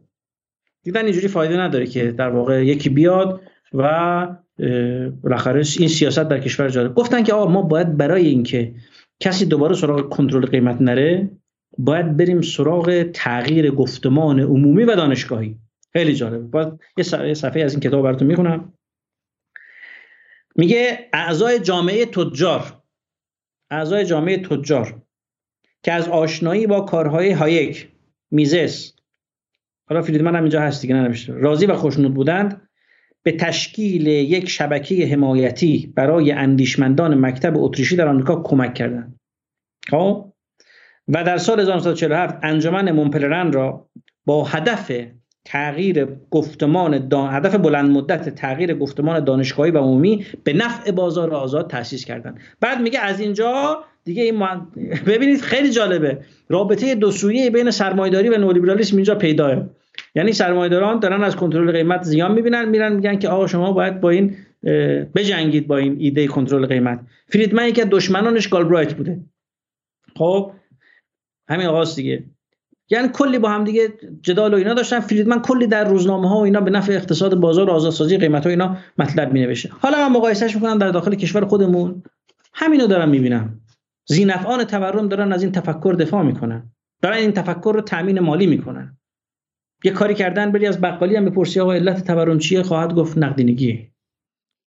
دیدن 0.83 1.05
اینجوری 1.05 1.29
فایده 1.29 1.57
نداره 1.57 1.87
که 1.87 2.13
در 2.13 2.29
واقع 2.29 2.65
یکی 2.65 2.89
بیاد 2.89 3.41
و 3.75 4.29
بالاخره 5.23 5.63
این 5.79 5.89
سیاست 5.89 6.23
در 6.23 6.39
کشور 6.39 6.69
جاری 6.69 6.89
گفتن 6.89 7.23
که 7.23 7.33
آقا 7.33 7.51
ما 7.51 7.63
باید 7.63 7.97
برای 7.97 8.27
اینکه 8.27 8.75
کسی 9.21 9.47
دوباره 9.47 9.75
سراغ 9.75 10.09
کنترل 10.09 10.47
قیمت 10.47 10.81
نره 10.81 11.31
باید 11.79 12.17
بریم 12.17 12.43
سراغ 12.43 13.03
تغییر 13.15 13.71
گفتمان 13.71 14.41
عمومی 14.41 14.85
و 14.85 14.97
دانشگاهی. 14.97 15.59
خیلی 15.93 16.15
جالبه 16.15 16.39
باید 16.39 16.69
یه 16.97 17.35
صفحه 17.35 17.63
از 17.63 17.73
این 17.73 17.81
کتاب 17.81 18.03
براتون 18.03 18.29
می‌خونم. 18.29 18.73
میگه 20.57 21.11
اعضای 21.13 21.59
جامعه 21.61 22.07
تجار 22.07 22.83
اعضای 23.71 24.07
جامعه 24.07 24.39
تجار 24.39 25.03
که 25.85 25.93
از 25.93 26.09
آشنایی 26.09 26.67
با 26.67 26.81
کارهای 26.81 27.31
هایک 27.31 27.89
میزس. 28.31 28.93
حالا 29.89 30.03
فریدمن 30.03 30.37
هم 30.37 30.43
اینجا 30.43 30.61
هست 30.61 30.83
دیگه 30.83 30.95
ننوشته. 30.95 31.33
راضی 31.33 31.67
و 31.67 31.75
خوشنود 31.75 32.15
بودند 32.15 32.69
به 33.23 33.33
تشکیل 33.33 34.07
یک 34.07 34.49
شبکه 34.49 35.07
حمایتی 35.07 35.93
برای 35.97 36.33
اندیشمندان 36.33 37.21
مکتب 37.21 37.53
اتریشی 37.57 37.97
در 37.97 38.09
آمریکا 38.09 38.43
کمک 38.43 38.75
کردند. 38.75 39.21
خب؟ 39.91 40.33
و 41.09 41.25
در 41.25 41.39
سال 41.39 41.61
1947 41.61 42.39
انجمن 42.43 42.91
مونپلرن 42.91 43.53
را 43.53 43.91
با 44.25 44.45
هدف 44.45 44.93
تغییر 45.45 46.05
گفتمان 46.31 47.09
دان... 47.09 47.35
هدف 47.35 47.55
بلند 47.55 47.91
مدت 47.91 48.29
تغییر 48.35 48.75
گفتمان 48.75 49.25
دانشگاهی 49.25 49.71
و 49.71 49.79
عمومی 49.79 50.27
به 50.45 50.53
نفع 50.53 50.91
بازار 50.91 51.35
آزاد 51.35 51.71
تأسیس 51.71 52.05
کردند. 52.05 52.41
بعد 52.61 52.81
میگه 52.81 53.01
از 53.01 53.21
اینجا 53.21 53.85
دیگه 54.05 54.23
این 54.23 54.43
ببینید 55.07 55.41
خیلی 55.41 55.71
جالبه. 55.71 56.19
رابطه 56.49 56.95
دو 56.95 57.11
سویه 57.11 57.51
بین 57.51 57.71
سرمایه‌داری 57.71 58.29
و 58.29 58.39
نولیبرالیسم 58.39 58.97
اینجا 58.97 59.15
پیداه 59.15 59.71
یعنی 60.15 60.33
سرمایه‌داران 60.33 60.99
دارن 60.99 61.25
از 61.25 61.37
کنترل 61.37 61.73
قیمت 61.73 62.03
زیان 62.03 62.33
می‌بینن 62.33 62.69
میرن 62.69 62.93
میگن 62.93 63.19
که 63.19 63.29
آقا 63.29 63.47
شما 63.47 63.73
باید 63.73 64.01
با 64.01 64.11
این 64.11 64.37
بجنگید 65.15 65.67
با 65.67 65.77
این 65.77 65.97
ایده 65.99 66.27
کنترل 66.27 66.67
قیمت. 66.67 67.01
فریدمن 67.29 67.69
یکی 67.69 67.83
از 67.83 67.89
دشمنانش 67.91 68.49
گالبرایت 68.49 68.95
بوده. 68.95 69.21
خب 70.17 70.53
همین 71.49 71.67
آقاست 71.67 71.97
دیگه. 71.97 72.25
یعنی 72.91 73.09
کلی 73.13 73.39
با 73.39 73.49
هم 73.49 73.65
دیگه 73.65 73.89
جدال 74.23 74.55
و 74.55 74.57
اینا 74.57 74.75
داشتن. 74.75 75.01
فریدمن 75.01 75.43
کلی 75.43 75.67
در 75.67 75.85
روزنامه 75.85 76.29
ها 76.29 76.37
و 76.37 76.43
اینا 76.45 76.61
به 76.61 76.71
نفع 76.71 76.93
اقتصاد 76.93 77.35
بازار 77.35 77.71
و 77.71 77.73
آزادسازی 77.73 78.19
قیمت 78.19 78.45
ها 78.45 78.51
اینا 78.51 78.77
مطلب 78.99 79.33
می 79.33 79.41
نوشته 79.41 79.71
حالا 79.79 80.09
من 80.09 80.17
مقایسهش 80.17 80.55
می‌کنم 80.55 80.79
در 80.79 80.89
داخل 80.89 81.15
کشور 81.15 81.45
خودمون. 81.45 82.03
همینو 82.53 82.87
دارم 82.87 83.09
می‌بینم. 83.09 83.61
زینفعان 84.09 84.65
تورم 84.65 85.09
دارن 85.09 85.33
از 85.33 85.43
این 85.43 85.53
تفکر 85.53 85.97
دفاع 86.01 86.23
می‌کنن. 86.23 86.73
دارن 87.03 87.17
این 87.17 87.33
تفکر 87.33 87.73
رو 87.75 87.81
تامین 87.81 88.21
مالی 88.21 88.47
می‌کنن. 88.47 88.99
یه 89.85 89.93
کاری 89.93 90.15
کردن 90.15 90.53
بری 90.53 90.67
از 90.67 90.81
بقالی 90.81 91.17
هم 91.17 91.25
بپرسی 91.25 91.61
آقا 91.61 91.73
علت 91.73 92.07
تورم 92.07 92.39
چیه؟ 92.39 92.63
خواهد 92.63 92.95
گفت 92.95 93.19
نقدینگی. 93.19 93.91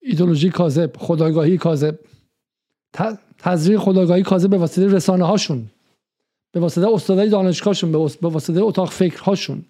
ایدولوژی 0.02 0.50
کاذب 0.50 0.96
خدایگاهی 0.96 1.58
کاذب. 1.58 1.98
تزریق 3.38 3.78
خدایگاهی 3.78 4.22
کاذب 4.22 4.50
به 4.50 4.58
واسطه 4.58 4.86
رسانه 4.86 5.24
هاشون 5.24 5.70
به 6.54 6.60
واسطه 6.60 6.88
استادای 6.88 7.28
دانشگاهشون 7.28 7.92
به 7.92 8.28
واسطه 8.28 8.60
اتاق 8.60 8.90
فکرهاشون. 8.90 9.64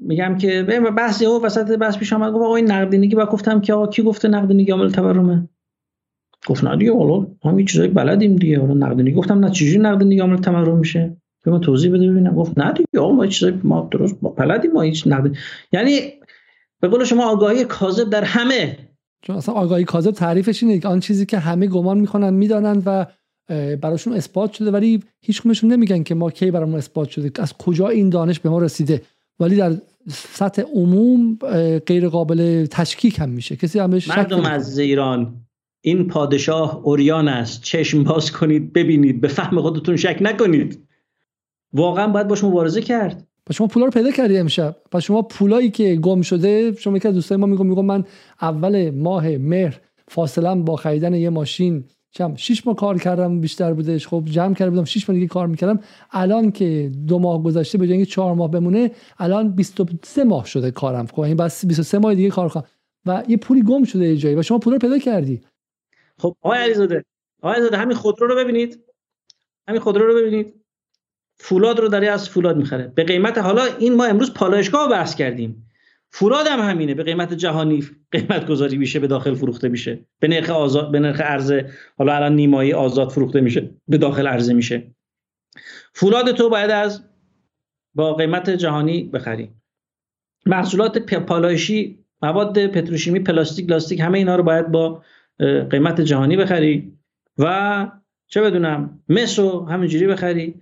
میگم 0.00 0.36
که 0.36 0.62
بحث 0.96 1.22
او 1.22 1.42
وسط 1.42 1.78
بحث 1.78 1.98
پیش 1.98 2.12
اومد 2.12 2.32
گفت 2.32 2.44
آقا 2.44 2.56
این 2.56 2.70
نقدینگی 2.70 3.16
با 3.16 3.26
گفتم 3.26 3.60
که 3.60 3.72
آقا 3.74 3.86
کی 3.86 4.02
گفته 4.02 4.28
نقدینگی 4.28 4.70
عامل 4.70 4.90
تورمه؟ 4.90 5.48
گفت 6.46 6.64
نه 6.64 6.76
دیگه 6.76 6.96
حالا 6.96 7.26
ما 7.44 7.62
چیزایی 7.62 7.88
بلدیم 7.88 8.36
دیگه. 8.36 8.60
حالا 8.60 8.74
نقدینگی 8.74 9.12
گفتم 9.12 9.38
نه 9.44 9.50
چجوری 9.50 9.78
نقدینگی 9.78 10.18
عامل 10.18 10.36
تورم 10.36 10.78
میشه؟ 10.78 11.16
به 11.44 11.50
من 11.50 11.60
توضیح 11.60 11.92
بده 11.92 12.10
ببینم. 12.10 12.34
گفت 12.34 12.58
نه 12.58 12.72
دیگه 12.72 13.00
آقا 13.00 13.12
ما 13.12 13.26
چیزایی 13.26 13.60
ما 13.64 13.88
درست 13.92 14.16
ما 14.22 14.30
بلدیم 14.30 14.72
ما 14.72 14.82
هیچ 14.82 15.06
نقد 15.06 15.36
یعنی 15.72 16.00
به 16.80 16.88
قول 16.88 17.04
شما 17.04 17.30
آگاهی 17.30 17.64
کاذب 17.64 18.10
در 18.10 18.24
همه. 18.24 18.78
چون 19.22 19.36
اصلا 19.36 19.54
آگاهی 19.54 19.84
کاذب 19.84 20.10
تعریفش 20.10 20.62
اینه 20.62 20.86
آن 20.86 21.00
چیزی 21.00 21.26
که 21.26 21.38
همه 21.38 21.66
گمان 21.66 21.98
می‌کنن 21.98 22.34
می‌دانند 22.34 22.82
و 22.86 23.06
براشون 23.76 24.12
اثبات 24.12 24.52
شده 24.52 24.70
ولی 24.70 25.02
هیچ 25.20 25.42
کمشون 25.42 25.72
نمیگن 25.72 26.02
که 26.02 26.14
ما 26.14 26.30
کی 26.30 26.50
برامون 26.50 26.74
اثبات 26.74 27.08
شده. 27.08 27.42
از 27.42 27.52
کجا 27.52 27.88
این 27.88 28.10
دانش 28.10 28.40
به 28.40 28.50
ما 28.50 28.58
رسیده؟ 28.58 29.02
ولی 29.40 29.56
در 29.56 29.72
سطح 30.10 30.62
عموم 30.74 31.38
غیر 31.86 32.08
قابل 32.08 32.66
تشکیک 32.66 33.18
هم 33.18 33.28
میشه. 33.28 33.56
کسی 33.56 33.78
هم 33.78 33.90
مردم 34.08 34.44
از 34.44 34.78
ایران 34.78 35.34
این 35.80 36.08
پادشاه 36.08 36.80
اوریان 36.84 37.28
است. 37.28 37.62
چشم 37.62 38.04
باز 38.04 38.32
کنید 38.32 38.72
ببینید. 38.72 39.20
به 39.20 39.28
فهم 39.28 39.60
خودتون 39.60 39.96
شک 39.96 40.18
نکنید. 40.20 40.88
واقعا 41.72 42.08
باید 42.08 42.28
باش 42.28 42.44
مبارزه 42.44 42.82
کرد. 42.82 43.26
با 43.46 43.52
شما 43.52 43.66
پولا 43.66 43.84
رو 43.84 43.90
پیدا 43.90 44.10
کردی 44.10 44.38
امشب. 44.38 44.76
با 44.90 45.00
شما 45.00 45.22
پولایی 45.22 45.70
که 45.70 45.96
گم 45.96 46.22
شده 46.22 46.72
شما 46.78 46.96
یکی 46.96 47.08
از 47.08 47.14
دوستای 47.14 47.38
ما 47.38 47.46
میگم 47.46 47.66
میگم 47.66 47.84
من 47.84 48.04
اول 48.42 48.90
ماه 48.90 49.28
مهر 49.28 49.80
فاصله 50.08 50.54
با 50.54 50.76
خریدن 50.76 51.14
یه 51.14 51.30
ماشین 51.30 51.84
چم 52.10 52.36
شش 52.36 52.66
ماه 52.66 52.76
کار 52.76 52.98
کردم 52.98 53.40
بیشتر 53.40 53.72
بودش. 53.72 54.08
خب 54.08 54.22
جمع 54.24 54.54
کرده 54.54 54.70
بودم 54.70 54.84
6 54.84 55.10
ماه 55.10 55.18
دیگه 55.18 55.26
کار 55.26 55.46
می‌کردم. 55.46 55.80
الان 56.10 56.50
که 56.50 56.92
دو 57.06 57.18
ماه 57.18 57.42
گذشته 57.42 57.78
به 57.78 57.86
جای 57.86 57.96
اینکه 57.96 58.10
4 58.10 58.34
ماه 58.34 58.50
بمونه 58.50 58.90
الان 59.18 59.52
23 59.52 60.24
ماه 60.24 60.46
شده 60.46 60.70
کارم. 60.70 61.06
خب 61.06 61.20
این 61.20 61.36
بس 61.36 61.66
23 61.66 61.98
ماه 61.98 62.14
دیگه 62.14 62.28
کار 62.28 62.48
کنم 62.48 62.64
و 63.06 63.22
یه 63.28 63.36
پولی 63.36 63.62
گم 63.62 63.84
شده 63.84 64.08
یه 64.08 64.16
جایی 64.16 64.36
و 64.36 64.42
شما 64.42 64.58
پول 64.58 64.72
رو 64.72 64.78
پیدا 64.78 64.98
کردی. 64.98 65.40
خب 66.18 66.36
آقای 66.42 66.58
علیزاده 66.58 67.04
آقای 67.42 67.54
علیزاده 67.56 67.76
همین 67.76 67.96
خودرو 67.96 68.26
رو 68.26 68.36
ببینید. 68.36 68.84
همین 69.68 69.80
خودرو 69.80 70.06
رو 70.06 70.14
ببینید. 70.14 70.54
فولاد 71.36 71.80
رو 71.80 71.88
داره 71.88 72.08
از 72.08 72.28
فولاد 72.28 72.56
می‌خره. 72.56 72.92
به 72.94 73.04
قیمت 73.04 73.38
حالا 73.38 73.64
این 73.64 73.94
ما 73.94 74.04
امروز 74.04 74.34
پالایشگاه 74.34 74.90
بحث 74.90 75.14
کردیم. 75.14 75.64
فولاد 76.10 76.46
هم 76.46 76.60
همینه. 76.60 76.94
به 76.94 77.02
قیمت 77.02 77.34
جهانی 77.34 77.84
قیمت 78.10 78.46
گذاری 78.46 78.76
میشه 78.78 78.98
به 78.98 79.06
داخل 79.06 79.34
فروخته 79.34 79.68
میشه. 79.68 80.06
به 80.20 80.28
نرخ 80.28 80.50
آزاد 80.50 80.90
به 80.90 80.98
نرخ 80.98 81.20
ارزه 81.24 81.70
حالا 81.98 82.14
الان 82.14 82.34
نیمایی 82.34 82.72
آزاد 82.72 83.10
فروخته 83.10 83.40
میشه 83.40 83.70
به 83.88 83.98
داخل 83.98 84.26
عرضه 84.26 84.54
میشه. 84.54 84.94
فولاد 85.92 86.32
تو 86.32 86.50
باید 86.50 86.70
از 86.70 87.04
با 87.94 88.14
قیمت 88.14 88.50
جهانی 88.50 89.04
بخری 89.04 89.50
محصولات 90.46 90.98
پالایشی 90.98 92.04
مواد 92.22 92.66
پتروشیمی 92.66 93.20
پلاستیک 93.20 93.70
لاستیک 93.70 94.00
همه 94.00 94.18
اینا 94.18 94.36
رو 94.36 94.42
باید 94.42 94.68
با 94.68 95.02
قیمت 95.70 96.00
جهانی 96.00 96.36
بخری 96.36 96.92
و 97.38 97.86
چه 98.26 98.40
بدونم 98.40 99.00
مسو 99.08 99.64
همینجوری 99.64 100.06
بخری. 100.06 100.54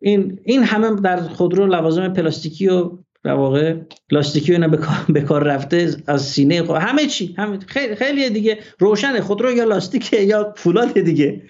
این 0.00 0.40
این 0.44 0.62
همه 0.62 1.00
در 1.00 1.20
خودرو 1.20 1.66
لوازم 1.66 2.08
پلاستیکی 2.08 2.68
و 2.68 2.90
در 3.24 3.32
واقع 3.32 3.76
لاستیکی 4.10 4.52
اینا 4.52 4.68
به 5.08 5.20
کار 5.20 5.44
رفته 5.44 5.96
از 6.06 6.22
سینه 6.22 6.62
خود. 6.62 6.76
همه 6.76 7.06
چی 7.06 7.34
همه 7.38 7.58
خیلی 7.66 7.94
خیلی 7.94 8.30
دیگه 8.30 8.58
روشن 8.78 9.20
خودرو 9.20 9.52
یا 9.52 9.64
لاستیک 9.64 10.12
یا 10.12 10.54
فولاد 10.56 11.00
دیگه. 11.00 11.42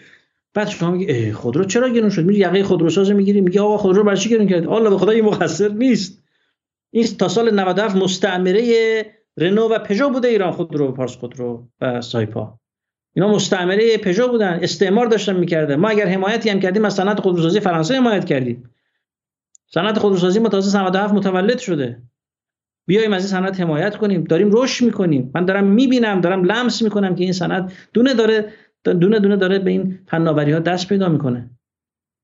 بعد 0.54 0.68
شما 0.68 0.90
میگی 0.90 1.32
خودرو 1.32 1.64
چرا 1.64 1.88
گرون 1.88 2.10
شد؟ 2.10 2.24
میگی 2.24 2.40
یقه 2.40 2.62
خودروساز 2.62 3.10
می‌گیری. 3.10 3.40
میگه 3.40 3.60
آقا 3.60 3.76
خودرو 3.76 4.04
برای 4.04 4.16
چی 4.16 4.28
گرون 4.28 4.48
کرد 4.48 4.68
الله 4.68 4.90
به 4.90 4.98
خدا 4.98 5.12
این 5.12 5.24
مقصر 5.24 5.68
نیست. 5.68 6.22
این 6.90 7.06
تا 7.18 7.28
سال 7.28 7.54
97 7.54 7.96
مستعمره 7.96 9.06
رنو 9.36 9.68
و 9.68 9.78
پژو 9.78 10.10
بوده 10.10 10.28
ایران 10.28 10.50
خودرو 10.50 10.92
پارس 10.92 11.16
خودرو 11.16 11.68
و 11.80 12.00
سایپا. 12.00 12.58
اینا 13.14 13.28
مستعمره 13.28 13.96
پژو 13.96 14.28
بودن 14.28 14.58
استعمار 14.62 15.06
داشتن 15.06 15.36
می‌کردن. 15.36 15.76
ما 15.76 15.88
اگر 15.88 16.06
حمایتی 16.08 16.50
هم 16.50 16.60
کردیم 16.60 16.84
از 16.84 16.94
صنعت 16.94 17.20
خودروسازی 17.20 17.60
فرانسه 17.60 17.94
حمایت 17.94 18.24
کردیم. 18.24 18.70
صنعت 19.66 19.98
خودروسازی 19.98 20.38
ما 20.38 20.48
تازه 20.48 20.78
97 20.78 21.14
متولد 21.14 21.58
شده. 21.58 22.02
بیایم 22.86 23.12
از 23.12 23.22
این 23.22 23.40
صنعت 23.40 23.60
حمایت 23.60 23.96
کنیم. 23.96 24.24
داریم 24.24 24.50
رشد 24.52 24.84
می‌کنیم. 24.84 25.30
من 25.34 25.44
دارم 25.44 25.64
می‌بینم 25.64 26.20
دارم 26.20 26.44
لمس 26.44 26.82
می‌کنم 26.82 27.14
که 27.14 27.24
این 27.24 27.32
صنعت 27.32 27.72
دونه 27.92 28.14
داره 28.14 28.52
دونه 28.84 29.18
دونه 29.18 29.36
داره 29.36 29.58
به 29.58 29.70
این 29.70 29.98
فناوری 30.06 30.52
ها 30.52 30.58
دست 30.58 30.88
پیدا 30.88 31.08
می‌کنه. 31.08 31.50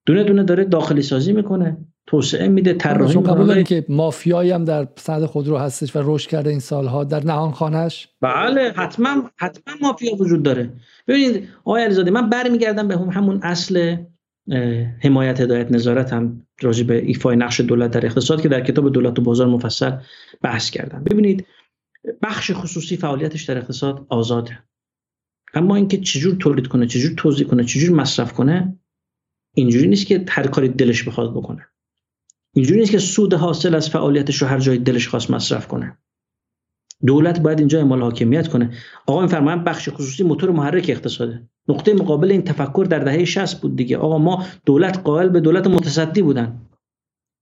دونه 0.07 0.24
دونه 0.24 0.43
داره 0.43 0.65
داخلی 0.65 1.03
سازی 1.03 1.33
می‌کنه. 1.33 1.77
توسعه 2.07 2.49
میده 2.49 2.74
طراحی 2.74 3.15
قبول 3.15 3.62
که 3.62 3.85
مافیایی 3.89 4.51
هم 4.51 4.65
در 4.65 4.89
صنعت 4.97 5.27
خودرو 5.27 5.59
هستش 5.59 5.97
و 5.97 6.03
رشد 6.05 6.31
کرده 6.31 6.51
این 6.51 6.61
سالها 6.61 7.05
در 7.05 7.24
نهان 7.24 7.53
خانش 7.53 8.09
بله 8.20 8.73
حتما 8.77 9.31
حتما 9.37 9.74
مافیا 9.81 10.15
وجود 10.15 10.43
داره. 10.43 10.73
ببینید 11.09 11.49
آقای 11.65 11.85
علیزاده 11.85 12.11
من 12.11 12.31
برمیگردم 12.31 12.89
به 12.89 12.97
همون 12.97 13.41
اصل 13.43 13.97
حمایت 15.03 15.41
هدایت 15.41 15.73
نظارت 15.73 16.12
هم 16.12 16.47
راجع 16.62 16.85
به 16.85 17.05
ایفای 17.05 17.37
نقش 17.37 17.61
دولت 17.61 17.91
در 17.91 18.07
اقتصاد 18.07 18.43
که 18.43 18.49
در 18.49 18.61
کتاب 18.61 18.93
دولت 18.93 19.19
و 19.19 19.23
بازار 19.23 19.47
مفصل 19.47 19.93
بحث 20.43 20.70
کردم. 20.70 21.05
ببینید 21.05 21.47
بخش 22.23 22.51
خصوصی 22.55 22.97
فعالیتش 22.97 23.45
در 23.45 23.59
اقتصاد 23.59 24.07
آزاده. 24.09 24.59
اما 25.55 25.77
اینکه 25.77 25.97
چجور 25.97 26.35
تولید 26.35 26.66
کنه 26.66 26.87
چجور 26.87 27.12
توزیع 27.16 27.47
کنه 27.47 27.65
چجور 27.65 27.97
مصرف 27.97 28.33
کنه 28.33 28.78
اینجوری 29.55 29.87
نیست 29.89 30.07
که 30.07 30.24
هر 30.28 30.47
کاری 30.47 30.69
دلش 30.69 31.09
بخواد 31.09 31.31
بکنه. 31.31 31.66
اینجوری 32.57 32.81
نیست 32.81 32.93
که 32.93 32.99
سود 32.99 33.35
حاصل 33.35 33.74
از 33.74 33.91
فعالیتش 33.91 34.43
رو 34.43 34.49
هر 34.49 34.59
جای 34.59 34.78
دلش 34.78 35.09
خواست 35.09 35.31
مصرف 35.31 35.69
کنه. 35.69 35.99
دولت 37.07 37.41
باید 37.41 37.59
اینجا 37.59 37.78
اعمال 37.78 38.03
حاکمیت 38.03 38.49
کنه. 38.49 38.70
آقا 39.07 39.23
میفرمایند 39.23 39.65
بخش 39.65 39.89
خصوصی 39.89 40.24
موتور 40.24 40.51
محرک 40.51 40.87
اقتصاده. 40.89 41.49
نقطه 41.69 41.95
مقابل 41.95 42.31
این 42.31 42.43
تفکر 42.43 42.87
در 42.91 42.99
دهه 42.99 43.24
60 43.24 43.61
بود 43.61 43.77
دیگه. 43.77 43.99
آقا 43.99 44.19
ما 44.19 44.45
دولت 44.66 44.99
قائل 44.99 45.28
به 45.28 45.41
دولت 45.41 45.66
متصدی 45.66 46.23
بودن. 46.23 46.61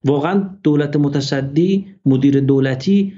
واقعا 0.05 0.59
دولت 0.63 0.97
متصدی 0.97 1.87
مدیر 2.07 2.41
دولتی 2.41 3.15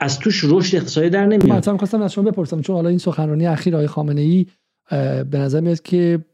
از 0.00 0.18
توش 0.18 0.44
رشد 0.44 0.76
اقتصادی 0.76 1.10
در 1.10 1.26
نمیاد. 1.26 1.68
من 1.68 1.76
خواستم 1.76 2.02
از 2.02 2.12
شما 2.12 2.30
بپرسم 2.30 2.60
چون 2.60 2.76
حالا 2.76 2.88
این 2.88 2.98
سخنرانی 2.98 3.46
اخیر 3.46 3.74
آقای 3.74 3.86
خامنه 3.86 4.20
ای 4.20 4.46
به 5.24 5.38
نظر 5.38 5.60
میاد 5.60 5.82
که 5.82 6.24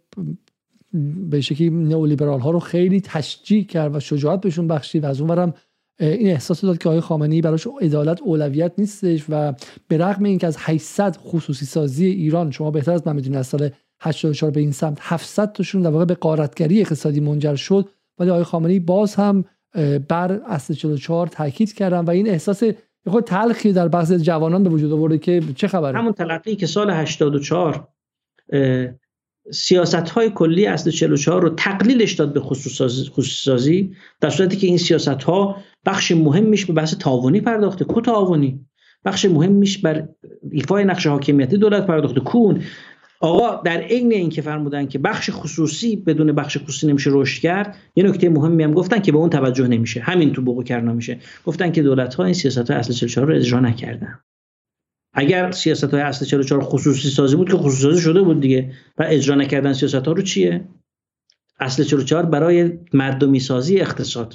به 1.31 1.41
شکلی 1.41 1.71
نئولیبرال 1.71 2.41
ها 2.41 2.51
رو 2.51 2.59
خیلی 2.59 3.01
تشجیع 3.01 3.65
کرد 3.65 3.97
و 3.97 4.01
شجاعت 4.01 4.41
بهشون 4.41 4.69
بخشید 4.69 5.05
و 5.05 5.07
از 5.07 5.21
اونورم 5.21 5.55
این 6.01 6.31
احساس 6.31 6.61
داد 6.61 6.79
که 6.79 6.89
آقای 6.89 7.01
خامنه‌ای 7.01 7.41
براش 7.41 7.67
عدالت 7.81 8.23
اولویت 8.23 8.73
نیستش 8.79 9.25
و 9.29 9.55
به 9.89 9.99
رغم 9.99 10.25
اینکه 10.25 10.47
از 10.47 10.57
800 10.59 11.17
خصوصی 11.17 11.67
سازی 11.67 12.07
ایران 12.07 12.51
شما 12.51 12.71
بهتر 12.71 12.93
از 12.93 13.07
من 13.07 13.17
می‌دونید 13.17 13.39
از 13.39 13.47
سال 13.47 13.71
84 14.01 14.51
به 14.51 14.61
این 14.61 14.73
سمت 14.73 14.99
700 15.01 15.53
تاشون 15.53 15.83
در 15.83 15.91
واقع 15.91 16.05
به 16.05 16.15
قارتگری 16.15 16.81
اقتصادی 16.81 17.21
منجر 17.21 17.55
شد 17.55 17.89
ولی 18.19 18.31
آقای 18.31 18.45
خامنه‌ای 18.45 18.81
باز 18.81 19.15
هم 19.15 19.45
بر 20.09 20.41
اصل 20.47 20.75
44 20.75 21.27
تاکید 21.27 21.73
کردن 21.73 22.01
و 22.01 22.11
این 22.11 22.29
احساس 22.29 22.63
خود 23.07 23.25
تلخی 23.25 23.73
در 23.73 23.89
بعضی 23.89 24.19
جوانان 24.19 24.63
به 24.63 24.71
وجود 24.71 24.93
آورده 24.93 25.19
که 25.19 25.43
چه 25.57 25.69
خبره؟ 25.69 25.99
همون 25.99 26.13
تلقی 26.13 26.57
که 26.57 26.67
سال 26.67 26.91
84 26.91 27.89
سیاست 29.53 29.95
های 29.95 30.31
کلی 30.31 30.67
اصل 30.67 30.91
44 30.91 31.43
رو 31.43 31.51
تقلیلش 31.51 32.13
داد 32.13 32.33
به 32.33 32.41
خصوصی 32.41 33.11
سازی 33.23 33.93
در 34.21 34.31
صورتی 34.31 34.57
که 34.57 34.67
این 34.67 34.79
سیاست 34.79 35.09
ها 35.09 35.57
بخش 35.87 36.13
مهمیش 36.13 36.67
به 36.67 36.73
بحث 36.73 36.95
تعاونی 36.95 37.41
پرداخته. 37.41 37.85
کو 37.85 38.01
تعاونی؟ 38.01 38.67
بخش 39.05 39.25
مهمیش 39.25 39.79
بر 39.79 40.09
ایفای 40.53 40.85
نقش 40.85 41.07
حاکمیتی 41.07 41.57
دولت 41.57 41.87
پرداخته. 41.87 42.21
کون 42.21 42.63
آقا 43.21 43.63
در 43.63 43.81
عین 43.81 44.13
اینکه 44.13 44.43
فرمودن 44.43 44.87
که 44.87 44.99
بخش 44.99 45.31
خصوصی 45.33 45.97
بدون 45.97 46.33
بخش 46.33 46.59
خصوصی 46.59 46.87
نمیشه 46.87 47.11
رشد 47.13 47.43
کرد 47.43 47.77
یه 47.97 48.05
نکته 48.05 48.29
مهمی 48.29 48.63
هم 48.63 48.73
گفتن 48.73 49.01
که 49.01 49.13
به 49.13 49.19
اون 49.19 49.31
توجه 49.31 49.69
نمیشه. 49.69 50.01
همین 50.01 50.33
تو 50.33 50.43
بوقو 50.43 50.63
کرنا 50.63 50.93
میشه. 50.93 51.19
گفتن 51.47 51.73
که 51.73 51.83
دولت 51.83 52.15
ها 52.15 52.25
این 52.25 52.35
سیاست 52.35 52.71
های 52.71 52.79
اصل 52.79 52.93
44 52.93 53.29
رو 53.29 53.37
اجرا 53.37 53.61
نکردن. 53.61 54.19
اگر 55.13 55.51
سیاست 55.51 55.95
های 55.95 56.03
اصل 56.03 56.25
44 56.25 56.61
خصوصی 56.63 57.09
سازی 57.09 57.37
بود 57.37 57.51
که 57.51 57.57
خصوصی 57.57 57.83
سازی 57.83 58.01
شده 58.01 58.23
بود 58.23 58.41
دیگه 58.41 58.73
و 58.99 59.05
اجرا 59.09 59.35
نکردن 59.35 59.73
سیاست 59.73 59.95
ها 59.95 60.13
رو 60.13 60.23
چیه؟ 60.23 60.65
اصل 61.61 61.85
44 61.85 62.27
برای 62.27 62.79
مردمی 62.93 63.41
سازی 63.41 63.81
اقتصاد 63.81 64.35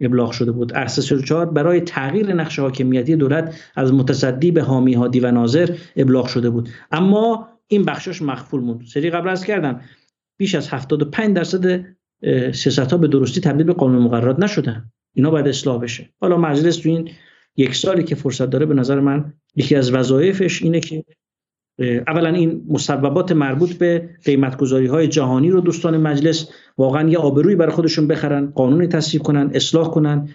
ابلاغ 0.00 0.30
شده 0.30 0.52
بود. 0.52 0.72
اصل 0.72 1.02
44 1.02 1.46
برای 1.46 1.80
تغییر 1.80 2.34
نقش 2.34 2.58
حاکمیتی 2.58 3.16
دولت 3.16 3.54
از 3.76 3.92
متصدی 3.92 4.50
به 4.50 4.62
حامی 4.62 4.94
هادی 4.94 5.20
و 5.20 5.30
ناظر 5.30 5.76
ابلاغ 5.96 6.26
شده 6.26 6.50
بود. 6.50 6.68
اما 6.92 7.48
این 7.66 7.84
بخشش 7.84 8.22
مخفول 8.22 8.60
موند. 8.60 8.86
سری 8.86 9.10
قبل 9.10 9.28
از 9.28 9.44
کردم 9.44 9.80
بیش 10.36 10.54
از 10.54 10.68
75 10.68 11.36
درصد 11.36 11.84
سیاست 12.52 12.78
ها 12.92 12.96
به 12.96 13.08
درستی 13.08 13.40
تبدیل 13.40 13.66
به 13.66 13.72
قانون 13.72 14.02
مقررات 14.02 14.38
نشدن. 14.38 14.90
اینا 15.14 15.30
باید 15.30 15.48
اصلاح 15.48 15.82
بشه. 15.82 16.10
حالا 16.20 16.36
مجلس 16.36 16.76
تو 16.76 16.88
این 16.88 17.10
یک 17.56 17.74
سالی 17.74 18.02
که 18.02 18.14
فرصت 18.14 18.50
داره 18.50 18.66
به 18.66 18.74
نظر 18.74 19.00
من 19.00 19.32
یکی 19.56 19.76
از 19.76 19.92
وظایفش 19.92 20.62
اینه 20.62 20.80
که 20.80 21.04
اولا 22.06 22.28
این 22.28 22.66
مسببات 22.68 23.32
مربوط 23.32 23.72
به 23.72 24.10
قیمت 24.24 24.56
گذاری 24.56 24.86
های 24.86 25.08
جهانی 25.08 25.50
رو 25.50 25.60
دوستان 25.60 25.96
مجلس 25.96 26.50
واقعا 26.78 27.08
یه 27.08 27.18
آبروی 27.18 27.54
برای 27.54 27.72
خودشون 27.72 28.06
بخرن 28.06 28.46
قانون 28.50 28.88
تصویب 28.88 29.22
کنن 29.22 29.50
اصلاح 29.54 29.90
کنن. 29.90 30.28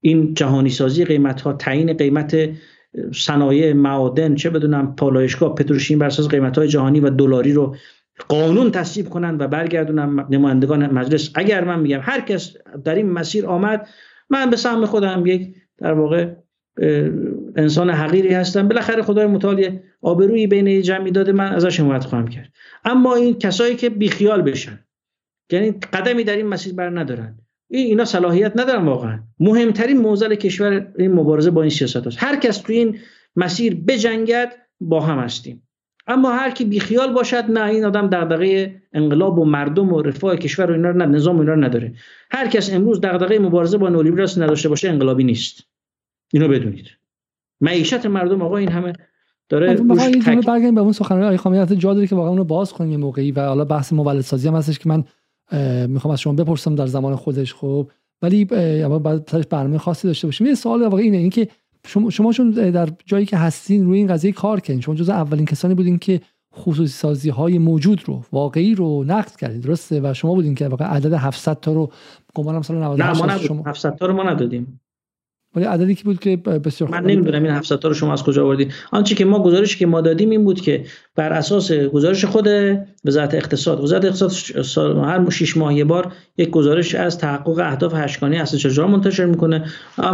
این 0.00 0.34
جهانی 0.34 0.70
سازی 0.70 1.04
قیمت 1.04 1.40
ها 1.40 1.52
تعیین 1.52 1.92
قیمت 1.92 2.36
صنایع 3.14 3.72
معادن 3.72 4.34
چه 4.34 4.50
بدونم 4.50 4.94
پالایشگاه 4.96 5.54
پتروشیم 5.54 5.98
بر 5.98 6.06
اساس 6.06 6.28
قیمت 6.28 6.58
های 6.58 6.68
جهانی 6.68 7.00
و 7.00 7.10
دلاری 7.10 7.52
رو 7.52 7.76
قانون 8.28 8.70
تصویب 8.70 9.08
کنن 9.08 9.36
و 9.38 9.48
برگردونن 9.48 10.26
نمایندگان 10.30 10.92
مجلس. 10.92 11.30
اگر 11.34 11.64
من 11.64 11.80
میگم 11.80 12.00
هر 12.02 12.20
کس 12.20 12.56
در 12.84 12.94
این 12.94 13.10
مسیر 13.10 13.46
آمد 13.46 13.88
من 14.30 14.50
به 14.50 14.56
سهم 14.56 14.86
خودم 14.86 15.22
یک 15.26 15.54
در 15.78 15.92
واقع 15.92 16.34
انسان 17.56 17.90
حقیری 17.90 18.34
هستم. 18.34 18.68
بالاخره 18.68 19.02
خدای 19.02 19.26
متعال 19.26 19.78
آبرویی 20.02 20.46
بین 20.46 20.82
جمعی 20.82 21.10
داده 21.10 21.32
من 21.32 21.52
ازش 21.52 21.80
حمایت 21.80 22.04
خواهم 22.04 22.28
کرد. 22.28 22.52
اما 22.84 23.14
این 23.14 23.38
کسایی 23.38 23.76
که 23.76 23.90
بیخیال 23.90 24.42
بشن 24.42 24.78
یعنی 25.52 25.70
قدمی 25.70 26.24
در 26.24 26.36
این 26.36 26.46
مسیر 26.46 26.74
بر 26.74 27.00
ندارن. 27.00 27.38
این 27.70 27.86
اینا 27.86 28.04
صلاحیت 28.04 28.52
ندارن 28.56 28.84
واقعا. 28.84 29.18
مهمترین 29.40 29.98
موزل 29.98 30.34
کشور 30.34 30.92
این 30.98 31.12
مبارزه 31.12 31.50
با 31.50 31.62
این 31.62 31.70
سیاست 31.70 32.06
هست 32.06 32.16
هر 32.22 32.36
کس 32.36 32.58
تو 32.58 32.72
این 32.72 32.98
مسیر 33.36 33.74
بجنگد 33.74 34.52
با 34.80 35.00
هم 35.00 35.18
هستیم. 35.18 35.62
اما 36.06 36.32
هر 36.32 36.50
کی 36.50 36.64
بیخیال 36.64 37.12
باشد 37.12 37.44
نه 37.48 37.64
این 37.64 37.84
آدم 37.84 38.06
دغدغه 38.06 38.82
انقلاب 38.92 39.38
و 39.38 39.44
مردم 39.44 39.92
و 39.92 40.02
رفاه 40.02 40.36
کشور 40.36 40.70
و 40.70 40.74
اینا 40.74 40.92
نه 40.92 41.06
نظام 41.06 41.40
اینا 41.40 41.54
نداره. 41.54 41.92
هر 42.30 42.48
کس 42.48 42.74
امروز 42.74 43.00
دغدغه 43.00 43.38
مبارزه 43.38 43.78
با 43.78 43.88
نولیبرالیسم 43.88 44.42
نداشته 44.42 44.68
باشه 44.68 44.88
انقلابی 44.88 45.24
نیست. 45.24 45.62
اینو 46.32 46.48
بدونید. 46.48 46.86
معیشت 47.60 48.06
مردم 48.06 48.42
آقا 48.42 48.56
این 48.56 48.68
همه 48.68 48.92
داره 49.48 49.74
تک... 49.74 50.46
برگردیم 50.46 50.74
به 50.74 50.80
اون 50.80 50.92
سخنرانی 50.92 51.24
آقای 51.24 51.36
خامنه‌ای. 51.36 51.76
جا 51.76 51.94
داره 51.94 52.06
که 52.06 52.14
واقعا 52.14 52.30
اونو 52.30 52.44
باز 52.44 52.72
کنیم 52.72 52.90
یه 52.90 52.96
موقعی 52.96 53.32
و 53.32 53.40
حالا 53.40 53.64
بحث 53.64 53.92
مولد 53.92 54.20
سازی 54.20 54.48
هم 54.48 54.54
هستش 54.54 54.78
که 54.78 54.88
من 54.88 55.04
می‌خوام 55.86 56.12
از 56.12 56.20
شما 56.20 56.32
بپرسم 56.32 56.74
در 56.74 56.86
زمان 56.86 57.16
خودش 57.16 57.54
خب. 57.54 57.90
ولی 58.22 58.44
بعد 58.44 59.48
برنامه 59.48 59.78
خاصی 59.78 60.08
داشته 60.08 60.26
باشیم. 60.26 60.46
یه 60.46 60.54
سوال 60.54 60.82
واقعا 60.82 61.00
اینه 61.00 61.16
اینکه 61.16 61.48
شما 61.86 62.10
شما 62.10 62.32
چون 62.32 62.50
در 62.50 62.88
جایی 63.06 63.26
که 63.26 63.36
هستین 63.36 63.84
روی 63.84 63.98
این 63.98 64.06
قضیه 64.06 64.32
کار 64.32 64.60
کردین 64.60 64.80
شما 64.80 64.94
جز 64.94 65.08
اولین 65.08 65.46
کسانی 65.46 65.74
بودین 65.74 65.98
که 65.98 66.20
خصوصی 66.54 66.92
سازی 66.92 67.30
های 67.30 67.58
موجود 67.58 68.02
رو 68.06 68.22
واقعی 68.32 68.74
رو 68.74 69.04
نقد 69.04 69.36
کردید 69.36 69.62
درسته؟ 69.62 70.00
و 70.00 70.14
شما 70.14 70.34
بودین 70.34 70.54
که 70.54 70.68
واقعا 70.68 70.88
عدد 70.88 71.12
700 71.12 71.60
تا 71.60 71.72
رو 71.72 71.92
گمانم 72.34 72.62
سال 72.62 72.76
98 72.76 73.22
نه 73.22 73.32
ما 73.34 73.38
شما 73.38 73.62
700 73.66 73.96
تا 73.96 74.06
رو 74.06 74.14
ما 74.14 74.22
ندادیم. 74.22 74.80
ولی 75.54 75.64
عددی 75.64 75.94
که 75.94 76.04
بود 76.04 76.20
که 76.20 76.36
بسیار 76.36 76.90
من 76.90 77.04
نمی‌دونم 77.04 77.42
این 77.42 77.52
700 77.52 77.76
تا 77.76 77.88
رو 77.88 77.94
شما 77.94 78.12
از 78.12 78.22
کجا 78.22 78.44
آوردید 78.44 78.72
آنچه 78.92 79.14
که 79.14 79.24
ما 79.24 79.42
گزارشی 79.42 79.78
که 79.78 79.86
ما 79.86 80.00
دادیم 80.00 80.30
این 80.30 80.44
بود 80.44 80.60
که 80.60 80.84
بر 81.16 81.32
اساس 81.32 81.72
گزارش 81.72 82.24
خود 82.24 82.48
وزارت 83.04 83.34
اقتصاد 83.34 83.80
وزارت 83.80 84.04
اقتصاد 84.04 84.96
هر 84.98 85.30
6 85.30 85.56
ماه 85.56 85.74
یه 85.74 85.84
بار 85.84 86.12
یک 86.36 86.50
گزارش 86.50 86.94
از 86.94 87.18
تحقق 87.18 87.58
اهداف 87.58 87.94
هشتگانه 87.94 88.36
اصل 88.36 88.56
چجورا 88.56 88.88
منتشر 88.88 89.24
می‌کنه. 89.24 89.64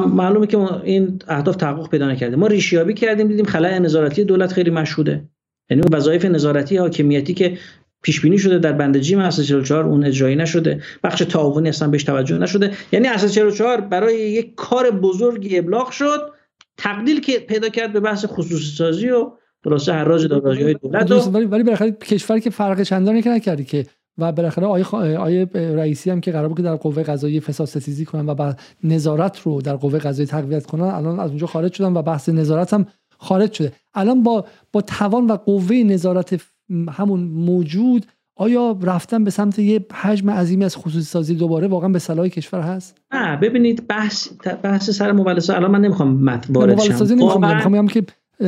معلومه 0.08 0.46
که 0.46 0.58
این 0.84 1.18
اهداف 1.28 1.56
تحقق 1.56 1.90
پیدا 1.90 2.08
نکرده 2.08 2.36
ما 2.36 2.46
ریشیابی 2.46 2.94
کردیم 2.94 3.28
دیدیم 3.28 3.44
خلای 3.44 3.80
نظارتی 3.80 4.24
دولت 4.24 4.52
خیلی 4.52 4.70
مشهوده. 4.70 5.28
یعنی 5.70 5.82
اون 5.82 5.96
وظایف 5.96 6.24
نظارتی 6.24 6.76
حاکمیتی 6.76 7.34
که 7.34 7.58
پیش 8.02 8.20
بینی 8.20 8.39
شده 8.39 8.59
در 8.59 8.73
بند 8.73 8.98
جیم 8.98 9.18
اساس 9.18 9.47
44 9.47 9.85
اون 9.85 10.05
اجرایی 10.05 10.36
نشده. 10.36 10.82
بخش 11.05 11.18
تعاونی 11.18 11.68
اصلا 11.68 11.89
بهش 11.89 12.05
توجه 12.05 12.39
نشده. 12.39 12.73
یعنی 12.93 13.09
اساس 13.09 13.32
44 13.32 13.81
برای 13.81 14.16
یک 14.16 14.55
کار 14.55 14.90
بزرگی 14.90 15.59
ابلاغ 15.59 15.90
شد 15.90 16.32
تقلیل 16.77 17.20
که 17.20 17.39
پیدا 17.39 17.68
کرد 17.68 17.93
به 17.93 18.01
بحث 18.01 18.24
خصوصی 18.24 18.77
سازی 18.77 19.10
و 19.10 19.31
خلاصه 19.64 19.93
حراج 19.93 20.27
دارایی 20.27 20.62
های 20.62 20.74
دولت 20.74 21.10
ولی 21.10 21.44
ولی 21.44 21.62
بالاخره 21.62 21.90
کشور 21.93 22.39
که 22.39 22.51
فرق 22.51 22.82
چندانی 22.82 23.23
که 23.23 23.31
نکردی 23.31 23.64
که 23.64 23.86
و 24.18 24.32
بالاخره 24.32 24.66
آیه, 24.66 24.85
خ... 24.85 24.94
آیه 24.94 25.44
رئیسی 25.55 26.10
هم 26.10 26.20
که 26.20 26.32
قرار 26.32 26.48
بود 26.48 26.56
که 26.56 26.62
در 26.62 26.77
قوه 26.77 27.02
قضایی 27.02 27.40
فساد 27.40 27.66
ستیزی 27.66 28.05
کنن 28.05 28.28
و 28.28 28.35
بعد 28.35 28.60
نظارت 28.85 29.40
رو 29.40 29.60
در 29.62 29.77
قوه 29.77 29.98
قضایی 29.98 30.27
تقویت 30.27 30.66
کنن 30.66 30.85
الان 30.85 31.20
از 31.20 31.31
اونجا 31.31 31.47
خارج 31.47 31.73
شدن 31.73 31.93
و 31.93 32.02
بحث 32.02 32.28
نظارت 32.28 32.74
هم 32.74 32.86
خارج 33.18 33.52
شده. 33.52 33.73
الان 33.94 34.23
با 34.23 34.44
با 34.73 34.81
توان 34.81 35.27
و 35.27 35.36
قوه 35.36 35.77
نظارت 35.77 36.40
همون 36.70 37.20
موجود 37.20 38.06
آیا 38.36 38.78
رفتن 38.82 39.24
به 39.24 39.30
سمت 39.30 39.59
یه 39.59 39.86
حجم 39.93 40.30
عظیمی 40.30 40.64
از 40.64 40.76
خصوصی 40.76 41.05
سازی 41.05 41.34
دوباره 41.34 41.68
واقعا 41.68 41.88
به 41.88 41.98
صلاح 41.98 42.28
کشور 42.28 42.60
هست؟ 42.60 43.01
نه 43.12 43.36
ببینید 43.36 43.86
بحث 43.86 44.28
بحث 44.62 44.90
سر 44.90 45.12
مولد 45.12 45.51
الان 45.51 45.70
من 45.70 45.80
نمی‌خوام 45.80 46.24
مت 46.24 46.47
وارد 46.51 46.80
شم 46.80 46.93
سازی 46.93 47.14
نمی‌خوام 47.14 47.88
که 47.88 48.05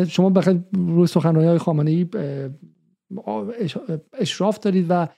شما 0.09 0.31
بخیر 0.31 0.61
روی 0.73 1.07
سخنرانی 1.07 1.47
های 1.47 1.59
خامنه 1.59 1.91
ای 1.91 2.07
اشراف 4.13 4.59
دارید 4.59 4.87
و 4.89 5.09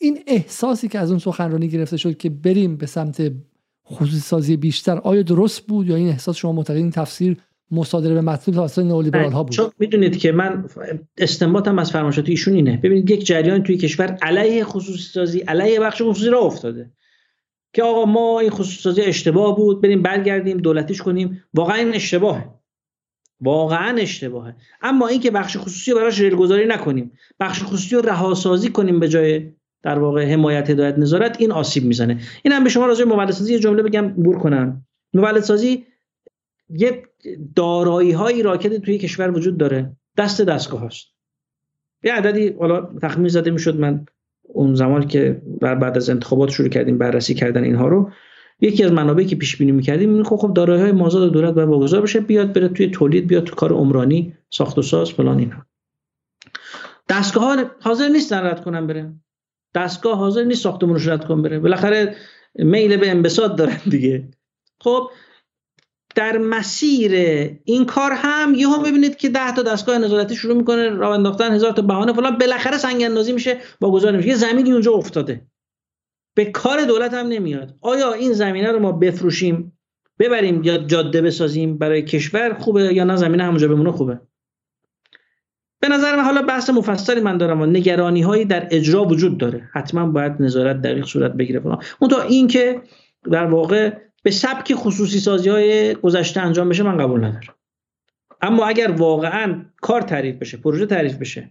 این 0.00 0.18
احساسی 0.26 0.88
که 0.88 0.98
از 0.98 1.10
اون 1.10 1.18
سخنرانی 1.18 1.68
گرفته 1.68 1.96
شد 1.96 2.16
که 2.16 2.30
بریم 2.30 2.76
به 2.76 2.86
سمت 2.86 3.32
خصوصی 3.90 4.20
سازی 4.20 4.56
بیشتر 4.56 4.98
آیا 4.98 5.22
درست 5.22 5.66
بود 5.66 5.86
یا 5.86 5.96
این 5.96 6.08
احساس 6.08 6.36
شما 6.36 6.52
معتقد 6.52 6.76
این 6.76 6.90
تفسیر 6.90 7.36
مصادره 7.70 8.14
به 8.14 8.20
مطلوب 8.20 8.56
توسط 8.56 8.82
نئولیبرال 8.82 9.32
ها 9.32 9.42
بود. 9.42 9.52
چون 9.52 9.70
می‌دونید 9.78 10.18
که 10.18 10.32
من 10.32 10.64
استنباطم 11.18 11.78
از 11.78 11.90
فرمایشات 11.90 12.28
ایشون 12.28 12.54
اینه. 12.54 12.76
ببینید 12.82 13.10
یک 13.10 13.26
جریان 13.26 13.62
توی 13.62 13.76
کشور 13.76 14.18
علیه 14.22 14.64
خصوصی 14.64 15.02
سازی 15.02 15.38
علیه 15.38 15.80
بخش 15.80 16.02
خصوصی 16.02 16.30
را 16.30 16.38
افتاده. 16.38 16.90
که 17.72 17.82
آقا 17.82 18.04
ما 18.04 18.40
این 18.40 18.50
خصوصی 18.50 18.82
سازی 18.82 19.02
اشتباه 19.02 19.56
بود 19.56 19.82
بریم 19.82 20.02
برگردیم 20.02 20.58
دولتیش 20.58 21.02
کنیم. 21.02 21.42
واقعا 21.54 21.76
این 21.76 21.94
اشتباهه. 21.94 22.44
واقعا 23.40 23.98
اشتباهه. 23.98 24.54
اما 24.82 25.08
اینکه 25.08 25.30
بخش 25.30 25.56
خصوصی 25.56 25.90
رو 25.90 25.98
براش 25.98 26.22
گذاری 26.22 26.66
نکنیم 26.66 27.12
بخش 27.40 27.62
خصوصی 27.62 27.96
رو 27.96 28.02
رهاسازی 28.02 28.68
کنیم 28.68 29.00
به 29.00 29.08
جای 29.08 29.50
در 29.82 29.98
واقع 29.98 30.32
حمایت 30.32 30.70
هدایت 30.70 30.98
نظارت 30.98 31.36
این 31.40 31.52
آسیب 31.52 31.84
می‌زنه. 31.84 32.20
اینم 32.42 32.64
به 32.64 32.70
شما 32.70 32.86
راجع 32.86 33.04
به 33.04 33.32
سازی 33.32 33.52
یه 33.52 33.58
جمله 33.58 33.82
بگم 33.82 34.08
بور 34.08 34.38
کنم 34.38 34.86
سازی 35.42 35.84
یه 36.70 37.02
دارایی 37.56 38.12
هایی 38.12 38.42
راکت 38.42 38.76
توی 38.76 38.98
کشور 38.98 39.30
وجود 39.30 39.58
داره. 39.58 39.96
دست 40.16 40.42
دستگاه 40.42 40.86
هست 40.86 41.06
یه 42.02 42.12
عددی 42.12 42.48
حالا 42.48 42.88
تخمین 43.02 43.28
زده 43.28 43.50
می‌شد 43.50 43.76
من 43.76 44.06
اون 44.42 44.74
زمان 44.74 45.08
که 45.08 45.42
بعد 45.60 45.96
از 45.96 46.10
انتخابات 46.10 46.50
شروع 46.50 46.68
کردیم 46.68 46.98
بررسی 46.98 47.34
کردن 47.34 47.64
اینها 47.64 47.88
رو. 47.88 48.10
یکی 48.60 48.84
از 48.84 48.92
منابعی 48.92 49.26
که 49.26 49.36
پیش 49.36 49.56
بینی 49.56 49.72
می‌کردیم 49.72 50.14
این 50.14 50.24
خب, 50.24 50.36
خب 50.36 50.54
دارایی 50.54 50.82
های 50.82 50.92
مازاد 50.92 51.32
دولت 51.32 51.54
باید 51.54 51.68
واگذار 51.68 52.02
بشه 52.02 52.20
بیاد 52.20 52.52
بره 52.52 52.68
توی 52.68 52.90
تولید 52.90 53.26
بیاد 53.26 53.44
تو 53.44 53.54
کار 53.54 53.72
عمرانی 53.72 54.34
ساخت 54.50 54.78
و 54.78 54.82
ساز 54.82 55.10
فلان 55.10 55.38
اینها. 55.38 55.66
دستگاه 57.08 57.44
ها 57.44 57.64
حاضر 57.80 58.08
نیستن 58.08 58.38
رد 58.38 58.64
کنن 58.64 58.86
بره. 58.86 59.12
دستگاه 59.74 60.18
حاضر 60.18 60.44
نیست 60.44 60.62
ساختمونش 60.62 61.08
رد 61.08 61.24
کنن 61.24 61.42
بره. 61.42 61.58
بالاخره 61.58 62.16
میل 62.54 62.96
به 62.96 63.10
انبساط 63.10 63.56
دارن 63.56 63.80
دیگه. 63.90 64.28
خب 64.80 65.10
در 66.16 66.38
مسیر 66.38 67.12
این 67.64 67.84
کار 67.86 68.12
هم 68.14 68.54
یه 68.54 68.68
هم 68.68 68.82
ببینید 68.82 69.16
که 69.16 69.28
ده 69.28 69.54
تا 69.54 69.62
دستگاه 69.62 69.98
نظارتی 69.98 70.36
شروع 70.36 70.56
می‌کنه 70.56 70.88
راه 70.88 71.14
انداختن 71.14 71.52
هزار 71.52 71.72
تا 71.72 71.82
بهانه 71.82 72.12
فلان. 72.12 72.38
بالاخره 72.38 72.78
سنگ 72.78 73.02
اندازی 73.02 73.32
میشه 73.32 73.56
با 73.80 73.90
گذار 73.90 74.12
نمیشه. 74.12 74.28
یه 74.28 74.34
زمینی 74.34 74.72
اونجا 74.72 74.92
افتاده. 74.92 75.46
به 76.34 76.44
کار 76.44 76.84
دولت 76.84 77.14
هم 77.14 77.26
نمیاد. 77.26 77.74
آیا 77.80 78.12
این 78.12 78.32
زمینه 78.32 78.72
رو 78.72 78.78
ما 78.78 78.92
بفروشیم 78.92 79.78
ببریم 80.18 80.62
یا 80.64 80.78
جاده 80.78 81.22
بسازیم 81.22 81.78
برای 81.78 82.02
کشور 82.02 82.54
خوبه 82.54 82.94
یا 82.94 83.04
نه؟ 83.04 83.16
زمینه 83.16 83.44
همونجا 83.44 83.68
بمونه 83.68 83.92
خوبه. 83.92 84.20
به 85.80 85.88
نظر 85.88 86.16
من 86.16 86.24
حالا 86.24 86.42
بحث 86.42 86.70
مفصلی 86.70 87.20
من 87.20 87.38
دارم 87.38 87.60
و 87.60 87.66
نگرانی 87.66 88.22
هایی 88.22 88.44
در 88.44 88.68
اجرا 88.70 89.04
وجود 89.04 89.38
داره. 89.38 89.68
حتما 89.72 90.06
باید 90.06 90.32
نظارت 90.40 90.82
دقیق 90.82 91.04
صورت 91.04 91.32
بگیره 91.32 91.60
فلان. 91.60 91.82
اون 91.98 92.10
تا 92.10 92.22
این 92.22 92.48
که 92.48 92.82
در 93.30 93.44
واقع 93.44 94.05
به 94.26 94.32
سبک 94.32 94.74
خصوصی 94.74 95.20
سازی 95.20 95.48
های 95.48 95.94
گذشته 95.94 96.40
انجام 96.40 96.68
بشه 96.68 96.82
من 96.82 96.98
قبول 96.98 97.24
ندارم. 97.24 97.54
اما 98.42 98.66
اگر 98.66 98.90
واقعا 98.90 99.64
کار 99.80 100.02
تعریف 100.02 100.36
بشه 100.36 100.56
پروژه 100.56 100.86
تعریف 100.86 101.16
بشه 101.16 101.50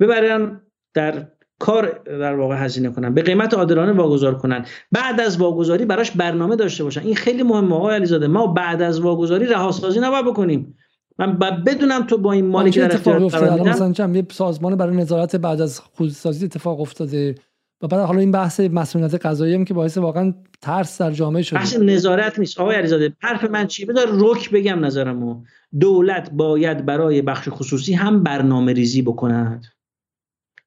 ببرن 0.00 0.60
در 0.94 1.26
کار 1.58 2.02
در 2.06 2.34
واقع 2.34 2.64
هزینه 2.64 2.90
کنن 2.90 3.14
به 3.14 3.22
قیمت 3.22 3.54
عادلانه 3.54 3.92
واگذار 3.92 4.38
کنن. 4.38 4.64
بعد 4.92 5.20
از 5.20 5.40
واگذاری 5.40 5.84
براش 5.84 6.10
برنامه 6.10 6.56
داشته 6.56 6.84
باشن. 6.84 7.00
این 7.00 7.14
خیلی 7.16 7.42
مهمه 7.42 7.74
آقای 7.74 7.94
علیزاده. 7.94 8.26
ما 8.26 8.46
بعد 8.46 8.82
از 8.82 9.00
واگذاری 9.00 9.46
رهاسازی 9.46 10.00
نباید 10.00 10.24
بکنیم. 10.24 10.74
من 11.18 11.38
بدونم 11.38 12.06
تو 12.06 12.18
با 12.18 12.32
این 12.32 12.46
مالی 12.46 12.70
که 12.70 12.80
در 12.80 12.94
اختیار 12.94 13.28
قرار 13.28 13.60
مثلا 13.60 14.12
یه 14.12 14.26
سازمان 14.30 14.76
برای 14.76 14.96
نظارت 14.96 15.36
بعد 15.36 15.60
از 15.60 15.80
خصوصی 15.80 16.14
سازی 16.14 16.44
اتفاق 16.44 16.80
افتاده. 16.80 17.34
و 17.82 17.86
بعد 17.86 18.00
حالا 18.00 18.20
این 18.20 18.30
بحث 18.30 18.60
مسئولیت 18.60 19.26
قضایی 19.26 19.54
هم 19.54 19.64
که 19.64 19.74
باعث 19.74 19.98
واقعا 19.98 20.34
ترس 20.60 21.00
در 21.00 21.10
جامعه 21.10 21.42
شده. 21.42 21.58
بحث 21.58 21.76
نظارت 21.76 22.38
نیست. 22.38 22.60
آقای 22.60 22.76
علیزاده 22.76 23.16
حرف 23.20 23.44
من 23.44 23.66
چی 23.66 23.84
بذار 23.84 24.06
رک 24.10 24.50
بگم 24.50 24.84
نظرمو. 24.84 25.42
دولت 25.80 26.30
باید 26.30 26.86
برای 26.86 27.22
بخش 27.22 27.48
خصوصی 27.50 27.94
هم 27.94 28.22
برنامه 28.22 28.72
ریزی 28.72 29.02
بکند. 29.02 29.66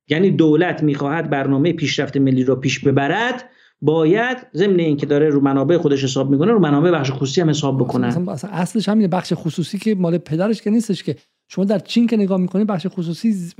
یعنی 0.07 0.31
دولت 0.31 0.84
می‌خواهد 0.84 1.30
برنامه 1.30 1.73
پیشرفت 1.73 2.18
ملی 2.18 2.44
رو 2.44 2.56
پیش 2.56 2.80
ببرد 2.80 3.49
باید 3.81 4.38
ضمن 4.56 4.80
اینکه 4.80 5.06
داره 5.06 5.30
رو 5.30 5.41
منابع 5.41 5.77
خودش 5.77 6.03
حساب 6.03 6.30
می‌کنه 6.30 6.52
رو 6.52 6.60
منابع 6.60 6.91
بخش 6.91 7.11
خصوصی 7.11 7.41
هم 7.41 7.49
حساب 7.49 7.77
بکنه. 7.77 8.07
اصلا 8.07 8.52
اصلش 8.52 8.90
همینه. 8.90 9.07
بخش 9.07 9.34
خصوصی 9.36 9.77
که 9.77 9.95
مال 9.95 10.18
پدرش 10.18 10.61
که 10.61 10.69
نیستش 10.69 11.03
که. 11.03 11.15
شما 11.52 11.65
در 11.65 11.80
چین 11.80 12.07
که 12.07 12.18
نگاه 12.18 12.38
می‌کنید 12.38 12.68
بخش 12.68 12.88
خصوصی 12.90 13.53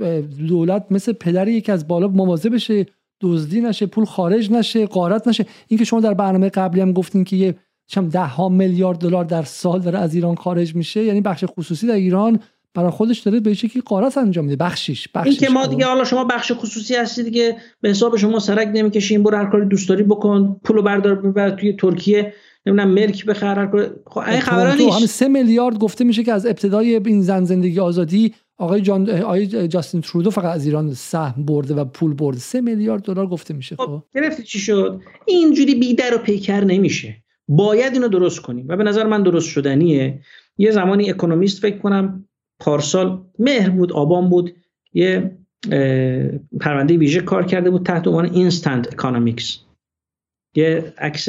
دولت 0.48 0.86
مثل 0.90 1.12
پدر 1.12 1.48
یکی 1.48 1.72
از 1.72 1.88
بالا 1.88 2.08
مواظب 2.08 2.54
بشه. 2.54 2.86
دزدی 3.20 3.60
نشه 3.60 3.86
پول 3.86 4.04
خارج 4.04 4.50
نشه 4.50 4.86
قارت 4.86 5.28
نشه. 5.28 5.46
اینکه 5.68 5.84
شما 5.84 6.00
در 6.00 6.14
برنامه 6.14 6.48
قبلی 6.48 6.80
هم 6.80 6.92
گفتین 6.92 7.24
که 7.24 7.36
یه 7.36 7.54
چم 7.86 8.08
ده 8.08 8.24
ها 8.24 8.48
میلیارد 8.48 8.98
دلار 8.98 9.24
در 9.24 9.42
سال 9.42 9.80
داره 9.80 9.98
از 9.98 10.14
ایران 10.14 10.34
خارج 10.34 10.74
میشه 10.74 11.04
یعنی 11.04 11.20
بخش 11.20 11.44
خصوصی 11.48 11.86
در 11.86 11.94
ایران 11.94 12.40
برای 12.74 12.90
خودش 12.90 13.18
داره 13.18 13.40
به 13.40 13.54
شکلی 13.54 13.82
قارت 13.86 14.18
انجام 14.18 14.44
میده. 14.44 14.56
بخشیش 14.56 15.08
بخشیش. 15.14 15.42
این 15.42 15.48
که 15.48 15.54
ما 15.54 15.66
دیگه 15.66 15.86
حالا 15.86 16.04
شما 16.04 16.24
بخش 16.24 16.52
خصوصی 16.52 16.94
هستید 16.94 17.24
دیگه 17.24 17.56
به 17.80 17.88
حساب 17.88 18.16
شما 18.16 18.38
سرک 18.38 18.68
نمی‌کشین 18.74 19.22
برو 19.22 19.36
هر 19.36 19.50
کاری 19.50 19.66
دوست 19.66 19.88
داری 19.88 20.02
بکن 20.02 20.60
پولو 20.64 20.82
بردار 20.82 21.14
ببر 21.14 21.50
توی 21.50 21.72
ترکیه 21.72 22.34
نمی‌دونم 22.66 22.90
ملک 22.90 23.26
بخر 23.26 23.70
خب 24.06 24.18
این 24.18 24.40
خبرا 24.40 24.74
نیست. 24.74 24.96
همه 24.96 25.06
3 25.06 25.28
میلیارد 25.28 25.78
گفته 25.78 26.04
میشه 26.04 26.24
که 26.24 26.32
از 26.32 26.46
ابتدای 26.46 26.94
این 27.06 27.22
زن 27.22 27.44
زندگی 27.44 27.80
آزادی 27.80 28.34
آقای 28.60 28.80
جان 28.80 29.10
آقای 29.10 29.68
جاستین 29.68 30.00
ترودو 30.00 30.30
فقط 30.30 30.54
از 30.54 30.66
ایران 30.66 30.94
سهم 30.94 31.44
برده 31.44 31.74
و 31.74 31.84
پول 31.84 32.14
برده. 32.14 32.38
3 32.38 32.60
میلیارد 32.60 33.02
دلار 33.02 33.26
گفته 33.26 33.54
میشه 33.54 33.76
خب, 33.76 33.86
خب. 33.86 34.02
گرفتی 34.14 34.42
چی 34.42 34.58
شد؟ 34.58 35.00
اینجوری 35.26 35.74
بی 35.74 35.94
در 35.94 36.14
و 36.14 36.18
پیکر 36.18 36.64
نمیشه. 36.64 37.16
باید 37.48 37.92
اینو 37.92 38.08
درست 38.08 38.40
کنیم 38.40 38.66
و 38.68 38.76
به 38.76 38.84
نظر 38.84 39.06
من 39.06 39.22
درست 39.22 39.48
شدنیه. 39.48 40.20
یه 40.58 40.70
زمانی 40.70 41.10
اکونومیست 41.10 41.62
فکر 41.62 41.78
کنم 41.78 42.24
پارسال 42.60 43.22
مهر 43.38 43.70
بود 43.70 43.92
آبان 43.92 44.28
بود. 44.28 44.54
یه 44.92 45.38
پرونده 46.60 46.96
ویژه 46.96 47.20
کار 47.20 47.46
کرده 47.46 47.70
بود 47.70 47.86
تحت 47.86 48.08
عنوان 48.08 48.24
instant 48.24 48.92
economics 48.92 49.58
یه 50.54 50.92
عکس 50.98 51.28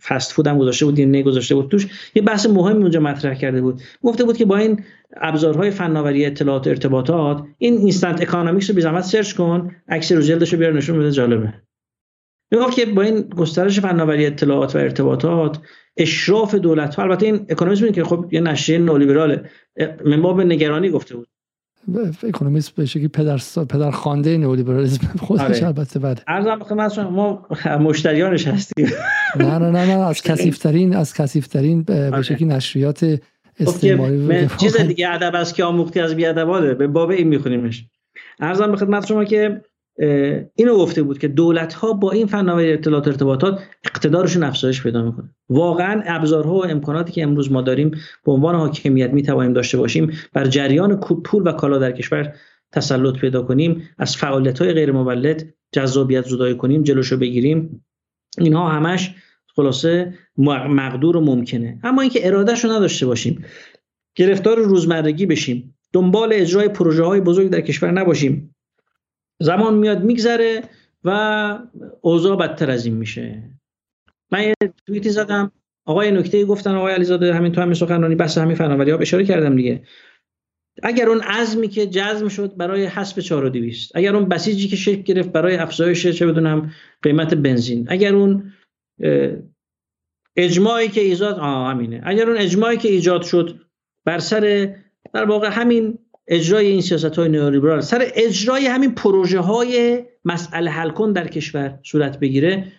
فست 0.00 0.32
فود 0.32 0.46
هم 0.46 0.58
گذاشته 0.58 0.84
بود 0.84 1.00
نه 1.00 1.22
گذاشته 1.22 1.54
بود 1.54 1.68
توش. 1.68 2.10
یه 2.14 2.22
بحث 2.22 2.46
مهمی 2.46 2.82
اونجا 2.82 3.00
مطرح 3.00 3.34
کرده 3.34 3.60
بود. 3.60 3.80
گفته 4.02 4.24
بود 4.24 4.36
که 4.36 4.44
با 4.44 4.56
این 4.56 4.84
ابزارهای 5.16 5.70
فناوری 5.70 6.26
اطلاعات 6.26 6.66
و 6.66 6.70
ارتباطات 6.70 7.42
این 7.58 7.78
instant 7.78 8.22
economics 8.22 8.70
رو 8.70 8.76
بی 8.76 8.82
زحمت 8.82 9.04
سرچ 9.04 9.32
کن 9.32 9.76
عکس 9.88 10.12
رو 10.12 10.20
جلدش 10.20 10.52
رو 10.52 10.58
بیار 10.58 10.72
نشون 10.72 10.98
بده 10.98 11.10
جالبه. 11.10 11.54
می‌گفت 12.52 12.76
که 12.76 12.86
با 12.86 13.02
این 13.02 13.20
گسترش 13.20 13.80
فناوری 13.80 14.26
اطلاعات 14.26 14.76
و 14.76 14.78
ارتباطات 14.78 15.58
اشراف 15.96 16.54
دولت 16.54 16.94
ها 16.94 17.02
البته 17.02 17.26
این 17.26 17.46
اکونومیسم 17.48 17.90
که 17.90 18.04
خب 18.04 18.28
یه 18.30 18.40
نشریه 18.40 18.78
نئولیبراله. 18.78 19.50
من 20.04 20.22
باب 20.22 20.40
نگرانی 20.40 20.90
گفته 20.90 21.16
بود. 21.16 21.28
اکونومیست 22.22 22.74
به 22.74 22.86
شکلی 22.86 23.08
پدر 23.08 23.38
پدر 23.68 23.90
خوانده 23.90 24.38
نئولیبرالیسم 24.38 25.06
خودش 25.26 25.40
آره. 25.40 25.66
البته 25.66 25.98
بعد. 25.98 26.22
عرضم 26.28 26.58
خدمت 26.62 26.98
ما 26.98 27.48
مشتریانش 27.80 28.48
هستیم. 28.48 28.88
نه 29.36 29.58
نه 29.58 29.70
نه 29.70 29.86
نه 29.86 30.06
از 30.06 30.22
کثیف‌ترین 30.22 30.96
از 30.96 31.14
کثیف‌ترین 31.14 31.82
به 31.82 32.10
آره. 32.12 32.22
شکلی 32.22 32.48
نشریات 32.48 33.20
استعماری 33.60 34.48
چیز 34.56 34.76
دیگه 34.76 35.14
ادب 35.14 35.34
است 35.34 35.54
که 35.54 35.64
آموختی 35.64 36.00
از 36.00 36.16
بیادباده. 36.16 36.74
به 36.74 36.86
باب 36.86 37.10
این 37.10 37.28
میخونیمش. 37.28 37.84
ارزم 38.40 38.70
به 38.70 38.76
خدمت 38.76 39.06
شما 39.06 39.24
که 39.24 39.60
اینو 40.54 40.76
گفته 40.76 41.02
بود 41.02 41.18
که 41.18 41.28
دولت 41.28 41.74
ها 41.74 41.92
با 41.92 42.10
این 42.10 42.26
فناوری 42.26 42.72
اطلاعات 42.72 43.08
ارتباطات 43.08 43.60
اقتدارشون 43.84 44.42
افزایش 44.42 44.82
پیدا 44.82 45.02
می‌کنه. 45.02 45.34
واقعا 45.48 46.02
ابزارها 46.06 46.54
و 46.54 46.66
امکاناتی 46.66 47.12
که 47.12 47.22
امروز 47.22 47.52
ما 47.52 47.62
داریم 47.62 47.90
به 48.24 48.32
عنوان 48.32 48.54
حاکمیت 48.54 49.10
می 49.10 49.22
داشته 49.52 49.78
باشیم 49.78 50.12
بر 50.32 50.46
جریان 50.46 51.00
پول 51.00 51.46
و 51.46 51.52
کالا 51.52 51.78
در 51.78 51.92
کشور 51.92 52.32
تسلط 52.72 53.18
پیدا 53.18 53.42
کنیم 53.42 53.88
از 53.98 54.16
فعالیت 54.16 54.62
های 54.62 54.72
غیر 54.72 54.92
مولد 54.92 55.54
جذابیت 55.72 56.24
زدایی 56.24 56.54
کنیم 56.54 56.82
جلوشو 56.82 57.16
بگیریم. 57.16 57.84
اینها 58.38 58.68
همش 58.68 59.14
خلاصه 59.56 60.14
مقدور 60.68 61.16
و 61.16 61.20
ممکنه. 61.20 61.80
اما 61.82 62.02
اینکه 62.02 62.26
ارادهشو 62.26 62.68
نداشته 62.68 63.06
باشیم 63.06 63.44
گرفتار 64.14 64.58
روزمرگی 64.58 65.26
بشیم 65.26 65.76
دنبال 65.92 66.32
اجرای 66.32 66.68
پروژه 66.68 67.04
های 67.04 67.20
بزرگ 67.20 67.50
در 67.50 67.60
کشور 67.60 67.90
نباشیم 67.90 68.54
زمان 69.40 69.74
میاد 69.74 70.04
میگذره 70.04 70.62
و 71.04 71.58
اوضاع 72.00 72.36
بدتر 72.36 72.70
از 72.70 72.86
این 72.86 72.94
میشه. 72.94 73.42
من 74.32 74.42
یه 74.42 74.54
توییتی 74.86 75.10
زدم 75.10 75.52
آقای 75.84 76.10
نکته 76.10 76.44
گفتن 76.44 76.74
آقای 76.74 76.94
علیزاده 76.94 77.34
همین 77.34 77.52
تو 77.52 77.60
همین 77.60 77.74
سخنرانی 77.74 78.14
بحث 78.14 78.38
همین 78.38 78.56
فناوری 78.56 78.90
ها 78.90 78.98
اشاره 78.98 79.24
کردم 79.24 79.56
دیگه. 79.56 79.82
اگر 80.82 81.08
اون 81.08 81.20
عزمی 81.20 81.68
که 81.68 81.86
جزم 81.86 82.28
شد 82.28 82.56
برای 82.56 82.86
حسب 82.86 83.20
4200 83.20 83.96
اگر 83.96 84.16
اون 84.16 84.28
بسیجی 84.28 84.68
که 84.68 84.76
شکل 84.76 85.02
گرفت 85.02 85.32
برای 85.32 85.56
افزایش 85.56 86.06
چه 86.06 86.26
بدونم 86.26 86.72
قیمت 87.02 87.34
بنزین 87.34 87.86
اگر 87.88 88.14
اون 88.14 88.52
اجماعی 90.36 90.88
که 90.88 91.00
ایجاد 91.00 91.38
آه 91.38 91.70
همینه. 91.70 92.00
اگر 92.04 92.28
اون 92.28 92.38
اجماعی 92.38 92.76
که 92.76 92.88
ایجاد 92.88 93.22
شد 93.22 93.60
بر 94.04 94.18
سر 94.18 94.74
در 95.14 95.24
واقع 95.24 95.48
همین 95.48 95.98
اجرای 96.28 96.66
این 96.66 96.80
سیاست 96.80 97.18
های 97.18 97.28
نئولیبرال 97.28 97.80
سر 97.80 98.10
اجرای 98.14 98.66
همین 98.66 98.94
پروژه 98.94 99.40
های 99.40 100.04
مسئله 100.24 100.70
حل 100.70 100.90
کن 100.90 101.12
در 101.12 101.28
کشور 101.28 101.78
صورت 101.82 102.20
بگیره 102.20 102.72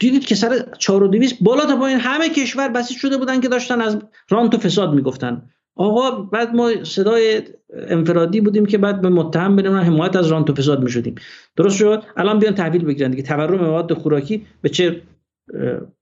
دیدید 0.00 0.26
که 0.26 0.34
سر 0.34 0.64
4200 0.78 1.36
بالا 1.40 1.66
تا 1.66 1.76
پایین 1.76 1.98
همه 2.00 2.28
کشور 2.28 2.68
بسیج 2.68 2.96
شده 2.96 3.16
بودن 3.16 3.40
که 3.40 3.48
داشتن 3.48 3.80
از 3.80 3.98
رانت 4.30 4.54
و 4.54 4.58
فساد 4.58 4.94
می‌گفتن. 4.94 5.50
آقا 5.76 6.10
بعد 6.10 6.54
ما 6.54 6.84
صدای 6.84 7.42
انفرادی 7.74 8.40
بودیم 8.40 8.66
که 8.66 8.78
بعد 8.78 9.00
به 9.00 9.08
متهم 9.08 9.56
بدیم 9.56 9.72
حمایت 9.72 10.16
از 10.16 10.26
رانت 10.26 10.50
و 10.50 10.54
فساد 10.54 10.82
می‌شدیم. 10.82 11.14
درست 11.56 11.76
شد؟ 11.76 12.02
الان 12.16 12.38
بیان 12.38 12.54
تحویل 12.54 12.84
بگیرن 12.84 13.10
دیگه. 13.10 13.22
تورم 13.22 13.60
مواد 13.60 13.92
خوراکی 13.92 14.46
به 14.62 14.68
چه 14.68 15.02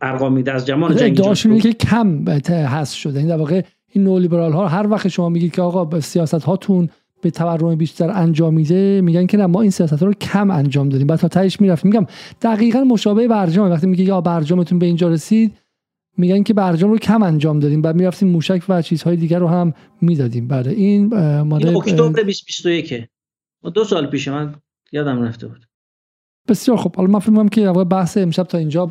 ارقامی 0.01 0.51
از 0.51 0.67
جمان 0.67 0.97
جنگ 0.97 1.61
که 1.61 1.73
کم 1.73 2.29
هست 2.51 2.95
شده. 2.95 3.19
این 3.19 3.29
در 3.29 3.37
واقع 3.37 3.63
این 3.89 4.05
نولیبرال 4.05 4.53
ها 4.53 4.69
هر 4.69 4.87
وقت 4.91 5.09
شما 5.09 5.29
میگید 5.29 5.53
که 5.53 5.63
آقا 5.63 6.01
سیاست 6.01 6.35
هاتون 6.35 6.89
به 7.23 7.31
تورم 7.31 7.75
بیشتر 7.75 8.11
انجام 8.11 8.55
میده 8.55 9.01
میگن 9.01 9.27
که 9.27 9.37
نه 9.37 9.47
ما 9.47 9.61
این 9.63 9.71
سیاست 9.71 9.93
ها 10.01 10.07
رو 10.07 10.13
کم 10.13 10.51
انجام 10.51 10.89
دادیم. 10.89 11.07
بعد 11.07 11.19
تا 11.19 11.29
تهش 11.29 11.61
می‌رفتیم. 11.61 11.91
میگم 11.91 12.07
دقیقا 12.43 12.81
مشابه 12.85 13.29
برجام. 13.29 13.71
وقتی 13.71 13.87
میگه 13.87 14.05
یا 14.05 14.21
برجامتون 14.21 14.79
به 14.79 14.87
اینجا 14.87 15.09
رسید 15.09 15.59
میگن 16.19 16.43
که 16.43 16.55
برجام 16.55 16.91
رو 16.91 16.99
کم 16.99 17.23
انجام 17.23 17.61
دادیم. 17.61 17.83
بعد 17.83 17.97
می‌رفتیم 17.97 18.29
موشک 18.29 18.63
و 18.69 18.83
چیزهای 18.83 19.17
دیگر 19.17 19.39
رو 19.39 19.49
هم 19.49 19.75
می‌دادیم. 20.01 20.49
بعد 20.49 20.69
این 20.69 21.07
مال 21.41 21.77
اکتبر 21.77 21.97
2021 21.97 23.05
دو 23.75 23.85
سال 23.85 24.07
پیش 24.07 24.29
من 24.29 24.55
یادم 24.93 25.23
رفته 25.23 25.47
بود. 25.47 25.66
بسیار 26.49 26.77
خب 26.77 26.97
حالا 26.97 27.09
من 27.09 27.19
فکر 27.19 27.49
که 27.49 27.73
بحث 27.73 28.17
امشب 28.17 28.43
تا 28.43 28.59
اینجا 28.59 28.91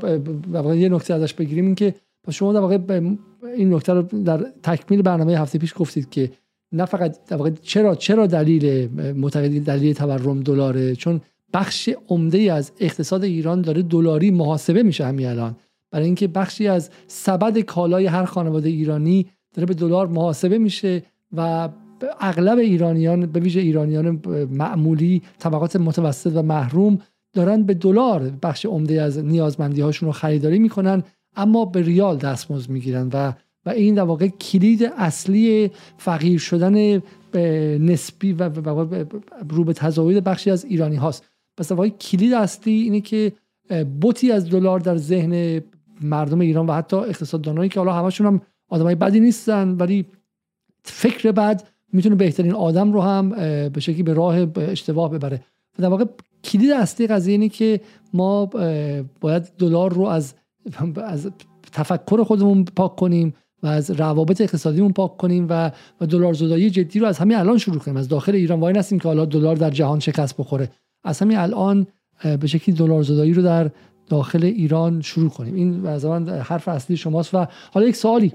یه 0.76 0.90
نکته 0.90 1.14
ازش 1.14 1.34
بگیریم 1.34 1.66
این 1.66 1.76
که 1.76 1.96
شما 2.30 2.54
در 2.54 2.60
واقع 2.60 3.02
این 3.58 3.74
نکته 3.74 3.94
رو 3.94 4.02
در 4.02 4.46
تکمیل 4.64 5.02
برنامه 5.02 5.40
هفته 5.40 5.60
پیش 5.60 5.74
گفتید 5.78 6.10
که 6.10 6.32
نه 6.72 6.86
فقط 6.86 7.26
در 7.28 7.38
واقع 7.38 7.50
چرا 7.62 7.96
چرا 7.96 8.28
دلیل 8.28 8.90
معتقدی 9.14 9.60
دلیل 9.60 9.94
تورم 9.94 10.40
دلاره؟ 10.40 10.96
چون 10.96 11.22
بخش 11.54 11.90
عمده 12.10 12.54
از 12.54 12.72
اقتصاد 12.80 13.24
ایران 13.24 13.62
داره 13.62 13.82
دلاری 13.82 14.32
محاسبه 14.32 14.84
میشه 14.84 15.06
همین 15.06 15.28
الان. 15.28 15.56
برای 15.92 16.06
اینکه 16.06 16.28
بخشی 16.28 16.68
از 16.68 16.90
سبد 17.08 17.60
کالای 17.60 18.06
هر 18.06 18.26
خانواده 18.26 18.70
ایرانی 18.70 19.26
داره 19.54 19.66
به 19.66 19.74
دلار 19.74 20.08
محاسبه 20.08 20.58
میشه 20.58 21.04
و 21.32 21.70
اغلب 22.20 22.58
ایرانیان 22.58 23.26
به 23.26 23.40
ویژه 23.40 23.60
ایرانیان 23.60 24.22
معمولی 24.52 25.22
طبقات 25.40 25.76
متوسط 25.76 26.32
و 26.36 26.42
محروم 26.42 27.00
دارن 27.36 27.64
به 27.64 27.74
دلار 27.74 28.32
بخش 28.44 28.66
عمده 28.66 29.02
از 29.02 29.18
نیازمندی 29.18 29.82
هاشون 29.82 30.08
رو 30.08 30.14
خریداری 30.14 30.60
می‌کنن 30.60 31.04
اما 31.36 31.66
به 31.66 31.82
ریال 31.82 32.18
دستمزد 32.18 32.70
می‌گیرن 32.70 33.10
و 33.14 33.34
و 33.66 33.70
این 33.70 33.96
در 33.96 34.04
واقع 34.04 34.28
کلید 34.28 34.84
اصلی 34.98 35.72
فقیر 35.98 36.40
شدن 36.40 37.02
نسبی 37.78 38.34
و 38.34 38.50
رو 39.50 39.64
به 39.64 39.74
تزاید 39.74 40.24
بخشی 40.24 40.52
از 40.52 40.66
ایرانی 40.66 40.96
هاست. 40.96 41.26
پس 41.58 41.72
واقع 41.72 41.90
کلید 41.90 42.34
اصلی 42.34 42.74
اینه 42.74 43.02
که 43.02 43.32
بوتی 44.02 44.32
از 44.32 44.50
دلار 44.50 44.80
در 44.80 44.98
ذهن 44.98 45.62
مردم 46.02 46.40
ایران 46.40 46.66
و 46.68 46.74
حتی 46.74 46.96
اقتصاددانایی 46.96 47.70
که 47.70 47.80
حالا 47.80 47.94
همشون 47.94 48.28
هم 48.28 48.42
آدمای 48.70 48.96
بدی 48.96 49.20
نیستن 49.20 49.70
ولی 49.70 50.06
فکر 50.84 51.32
بد 51.32 51.68
می‌تونه 51.94 52.16
بهترین 52.16 52.54
آدم 52.54 52.94
رو 52.94 53.02
هم 53.02 53.30
به 53.70 53.80
شکلی 53.80 54.04
به 54.04 54.14
راه 54.14 54.48
اشتباه 54.56 55.12
ببره. 55.12 55.44
و 55.80 55.82
در 55.82 55.90
واقع 55.90 56.06
کلید 56.44 56.72
اصلی 56.72 57.08
قضیه 57.08 57.32
اینه 57.32 57.50
که 57.50 57.82
ما 58.14 58.46
باید 59.22 59.44
دلار 59.58 59.94
رو 59.94 60.02
از 60.02 60.34
از 60.96 61.30
تفکر 61.72 62.24
خودمون 62.24 62.66
پاک 62.66 62.96
کنیم 62.96 63.34
و 63.64 63.68
از 63.68 63.92
روابط 63.92 64.42
اقتصادیمون 64.42 64.92
پاک 64.94 65.18
کنیم 65.18 65.48
و 65.50 65.72
و 66.02 66.06
دلار 66.06 66.34
زدایی 66.34 66.70
جدی 66.70 67.00
رو 67.00 67.08
از 67.08 67.18
همین 67.18 67.38
الان 67.38 67.58
شروع 67.58 67.78
کنیم. 67.78 67.98
از 67.98 68.08
داخل 68.08 68.36
ایران 68.36 68.60
وای 68.60 68.74
نستیم 68.74 69.00
که 69.00 69.08
حالا 69.08 69.26
دلار 69.26 69.56
در 69.56 69.70
جهان 69.70 70.00
شکست 70.00 70.38
بخوره. 70.38 70.70
از 71.04 71.20
همین 71.20 71.38
الان 71.38 71.88
به 72.40 72.48
شکلی 72.48 72.76
دلار 72.76 73.04
زدایی 73.04 73.34
رو 73.34 73.42
در 73.42 73.72
داخل 74.10 74.44
ایران 74.44 75.02
شروع 75.02 75.30
کنیم. 75.30 75.56
این 75.56 75.86
از 75.86 76.06
حرف 76.06 76.68
اصلی 76.68 76.98
شماست 76.98 77.36
و 77.36 77.48
حالا 77.74 77.88
یک 77.88 77.96
سوالی 77.96 78.34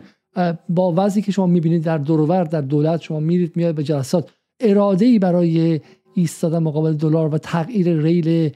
با 0.69 0.95
وضعی 0.97 1.23
که 1.23 1.33
شما 1.33 1.47
می‌بینید 1.47 1.83
در 1.83 1.99
دورور 1.99 2.45
در 2.45 2.61
دولت 2.61 3.03
شما 3.03 3.21
میرید 3.21 3.57
میاد 3.57 3.75
به 3.75 3.83
جلسات 3.83 4.31
اراده 4.61 5.05
ای 5.05 5.19
برای 5.19 5.81
ایستادن 6.15 6.59
مقابل 6.59 6.93
دلار 6.93 7.35
و 7.35 7.39
تغییر 7.39 8.03
ریل 8.03 8.51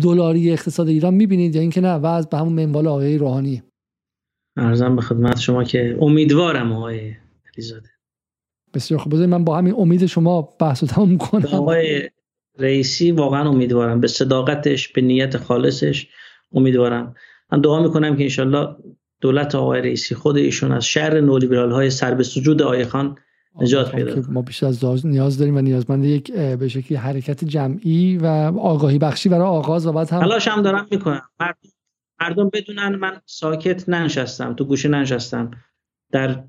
دلاری 0.00 0.52
اقتصاد 0.52 0.88
ایران 0.88 1.14
می‌بینید 1.14 1.54
یا 1.54 1.60
اینکه 1.60 1.80
نه 1.80 1.94
وضع 1.94 2.28
به 2.28 2.38
همون 2.38 2.52
منوال 2.52 2.86
آقای 2.86 3.18
روحانی. 3.18 3.62
ارزم 4.56 4.96
به 4.96 5.02
خدمت 5.02 5.38
شما 5.38 5.64
که 5.64 5.98
امیدوارم 6.00 6.72
آقای 6.72 7.12
علیزاده. 7.54 7.88
بسیار 8.74 9.00
خوب. 9.00 9.14
من 9.14 9.44
با 9.44 9.58
همین 9.58 9.74
امید 9.78 10.06
شما 10.06 10.42
بحث 10.42 10.82
رو 10.82 10.88
تمام 10.88 11.08
می‌کنم 11.08 11.44
آقای 11.52 12.10
رئیسی 12.58 13.10
واقعا 13.10 13.48
امیدوارم. 13.48 14.00
به 14.00 14.08
صداقتش 14.08 14.88
به 14.88 15.00
نیت 15.00 15.36
خالصش 15.36 16.08
امیدوارم. 16.52 17.14
من 17.52 17.60
دعا 17.60 17.82
می‌کنم 17.82 18.16
که 18.16 18.22
انشالله 18.22 18.76
دولت 19.20 19.54
آقای 19.54 19.80
رئیسی 19.80 20.14
خود 20.14 20.36
ایشون 20.36 20.72
از 20.72 20.86
شر 20.86 21.20
نولیبرال 21.20 21.72
های 21.72 21.90
سر 21.90 22.14
به 22.14 22.22
سجود 22.22 22.62
آقای 22.62 22.84
خان 22.84 23.18
نجات 23.60 23.94
پیدا 23.94 24.22
ما 24.28 24.42
بیشتر 24.42 24.66
از 24.66 25.06
نیاز 25.06 25.38
داریم 25.38 25.56
و 25.56 25.60
نیازمند 25.60 26.04
یک 26.04 26.32
به 26.32 26.68
شکلی 26.68 26.98
حرکت 26.98 27.44
جمعی 27.44 28.18
و 28.18 28.26
آگاهی 28.58 28.98
بخشی 28.98 29.28
برای 29.28 29.46
آغاز 29.46 29.86
و 29.86 29.92
بعد 29.92 30.10
هم 30.10 30.20
تلاش 30.20 30.48
هم 30.48 30.62
دارم 30.62 30.86
می‌کنم. 30.90 31.22
مردم 32.20 32.50
بدونن 32.52 32.96
من 32.96 33.20
ساکت 33.26 33.88
ننشستم 33.88 34.54
تو 34.54 34.64
گوشه 34.64 34.88
ننشستم. 34.88 35.50
در 36.12 36.44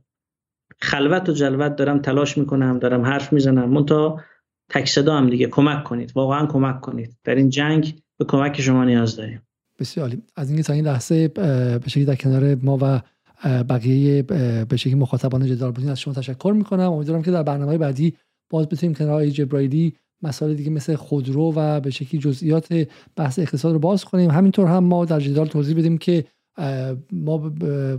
خلوت 0.82 1.30
و 1.30 1.32
جلوت 1.32 1.76
دارم 1.76 2.00
تلاش 2.00 2.38
می‌کنم 2.38 2.80
دارم 2.80 3.06
حرف 3.06 3.34
می‌زنم. 3.34 3.70
منتها 3.70 4.22
تک 4.70 4.88
صدا 4.88 5.18
هم 5.18 5.30
دیگه 5.30 5.48
کمک 5.48 5.84
کنید. 5.84 6.12
واقعا 6.16 6.46
کمک 6.46 6.82
کنید. 6.82 7.18
در 7.24 7.36
این 7.36 7.50
جنگ 7.50 8.00
به 8.18 8.26
کمک 8.26 8.62
شما 8.62 8.84
نیاز 8.84 9.16
داریم. 9.16 9.42
بسیار 9.80 10.08
عالی. 10.08 10.24
از 10.36 10.50
اینکه 10.50 10.64
تا 10.64 10.74
این 10.74 10.86
لحظه 10.86 11.28
به 11.28 11.82
شکلی 11.88 12.06
در 12.06 12.16
کنار 12.16 12.56
ما 12.56 12.78
و 12.82 13.02
بقیه 13.44 14.22
به 14.70 14.78
شکلی 14.78 14.96
مخاطبان 14.96 15.46
جدال 15.46 15.72
بودین 15.72 15.90
از 15.90 16.00
شما 16.00 16.14
تشکر 16.14 16.54
می‌کنم. 16.58 16.92
امیدوارم 16.92 17.22
که 17.24 17.32
در 17.32 17.44
برنامه 17.44 17.78
بعدی 17.78 18.14
باز 18.50 18.70
بتونیم 18.70 18.96
کنار 18.96 19.12
آقای 19.12 19.32
جبرائیلی 19.32 19.94
مسائل 20.22 20.54
دیگه 20.54 20.70
مثل 20.70 20.96
خودرو 20.96 21.54
و 21.56 21.80
به 21.80 21.90
شکلی 21.90 22.20
جزئیات 22.20 22.88
بحث 23.16 23.40
اقتصاد 23.40 23.74
رو 23.74 23.80
باز 23.80 24.06
کنیم. 24.06 24.32
همینطور 24.32 24.68
هم 24.68 24.84
ما 24.84 25.06
در 25.06 25.20
جدال 25.20 25.48
توضیح 25.48 25.78
بدیم 25.78 25.98
که 25.98 26.26
ما 27.12 27.38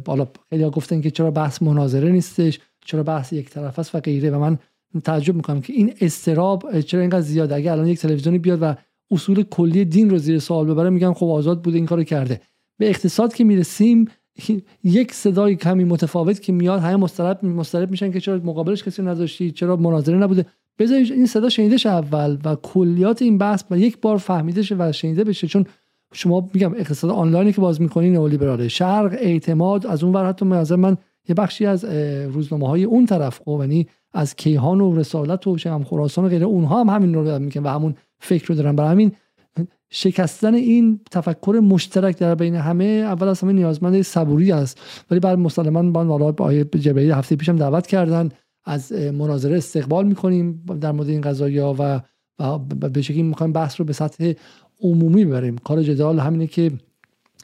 بالا 0.04 0.28
خیلی 0.50 0.70
گفتن 0.70 1.00
که 1.00 1.10
چرا 1.10 1.30
بحث 1.30 1.62
مناظره 1.62 2.10
نیستش 2.12 2.60
چرا 2.84 3.02
بحث 3.02 3.32
یک 3.32 3.50
طرف 3.50 3.78
است 3.78 3.94
و 3.94 4.00
غیره. 4.00 4.30
و 4.30 4.38
من 4.38 4.58
تعجب 5.04 5.34
می‌کنم 5.34 5.60
که 5.60 5.72
این 5.72 5.94
استراب 6.00 6.80
چرا 6.80 7.00
اینقدر 7.00 7.20
زیاده؟ 7.20 7.54
اگه 7.54 7.72
الان 7.72 7.86
یک 7.86 7.98
تلویزیونی 7.98 8.38
بیاد 8.38 8.58
و 8.62 8.74
اصول 9.10 9.42
کلی 9.42 9.84
دین 9.84 10.10
رو 10.10 10.18
زیر 10.18 10.38
سوال 10.38 10.66
ببره 10.66 10.90
میگن 10.90 11.12
خب 11.12 11.26
آزاد 11.26 11.62
بوده 11.62 11.76
این 11.76 11.86
کارو 11.86 12.04
کرده. 12.04 12.40
به 12.78 12.88
اقتصاد 12.88 13.34
که 13.34 13.44
می‌رسیم 13.44 14.08
یک 14.84 15.14
صدای 15.14 15.56
کمی 15.56 15.84
متفاوت 15.84 16.40
که 16.40 16.52
میاد 16.52 16.80
همه 16.80 16.96
مسترب 16.96 17.44
مسترب 17.44 17.90
میشن 17.90 18.12
که 18.12 18.20
چرا 18.20 18.40
مقابلش 18.44 18.84
کسی 18.84 19.02
نذاشتی 19.02 19.50
چرا 19.50 19.76
مناظره 19.76 20.16
نبوده؟ 20.16 20.46
بذارید 20.78 21.12
این 21.12 21.26
صدا 21.26 21.48
شنیده 21.48 21.76
شه 21.76 21.88
اول 21.88 22.38
و 22.44 22.54
کلیات 22.54 23.22
این 23.22 23.38
بحث 23.38 23.62
با 23.62 23.76
یک 23.76 24.00
بار 24.00 24.16
فهمیده 24.16 24.62
شه 24.62 24.76
و 24.78 24.92
شنیده 24.92 25.24
بشه. 25.24 25.46
چون 25.46 25.66
شما 26.12 26.48
میگم 26.54 26.72
اقتصاد 26.74 27.10
آنلاینی 27.10 27.52
که 27.52 27.60
باز 27.60 27.80
می‌کنین 27.80 28.12
نئولیبراله. 28.12 28.68
شرق 28.68 29.16
اعتماد 29.18 29.86
از 29.86 30.04
اون 30.04 30.14
ور 30.14 30.28
حتی 30.28 30.46
نظر 30.46 30.76
من 30.76 30.96
یه 31.28 31.34
بخشی 31.34 31.66
از 31.66 31.84
روزنامه 32.32 32.68
های 32.68 32.84
اون 32.84 33.06
طرف 33.06 33.40
خب 33.44 33.58
یعنی 33.60 33.86
از 34.12 34.36
کیهان 34.36 34.80
و 34.80 34.96
رسالت 34.96 35.46
و 35.46 35.56
هم 35.64 35.84
خراسان 35.84 36.24
و 36.24 36.28
غیره 36.28 36.46
اونها 36.46 36.80
هم 36.80 36.88
همین 36.88 37.14
رو 37.14 37.38
می‌کنن 37.38 37.62
و 37.62 37.68
همون 37.68 37.94
فکر 38.18 38.46
رو 38.46 38.54
دارن. 38.54 38.76
برای 38.76 38.90
همین 38.90 39.12
شکستن 39.90 40.54
این 40.54 41.00
تفکر 41.10 41.60
مشترک 41.62 42.18
در 42.18 42.34
بین 42.34 42.54
همه 42.54 42.84
اول 42.84 43.28
از 43.28 43.40
همه 43.40 43.52
نیازمند 43.52 44.02
صبوری 44.02 44.52
است. 44.52 44.80
ولی 45.10 45.20
بعد 45.20 45.38
مسلمان 45.38 45.92
با 45.92 46.04
والا 46.04 46.34
آیه 46.38 46.64
جبرئیل 46.64 47.12
هفته 47.12 47.36
پیشم 47.36 47.56
دعوت 47.56 47.86
کردن 47.86 48.28
از 48.64 48.92
مناظره 48.92 49.56
استقبال 49.56 50.06
می‌کنیم 50.06 50.64
در 50.80 50.92
مورد 50.92 51.08
این 51.08 51.20
قضایی 51.20 51.58
و 51.58 52.00
و 52.38 52.58
به 52.58 53.02
شکلی 53.02 53.22
می‌خوایم 53.22 53.52
بحث 53.52 53.80
رو 53.80 53.84
به 53.84 53.92
سطح 53.92 54.32
عمومی 54.80 55.24
ببریم. 55.24 55.58
کار 55.58 55.82
جدال 55.82 56.18
همینه 56.18 56.46
که 56.46 56.72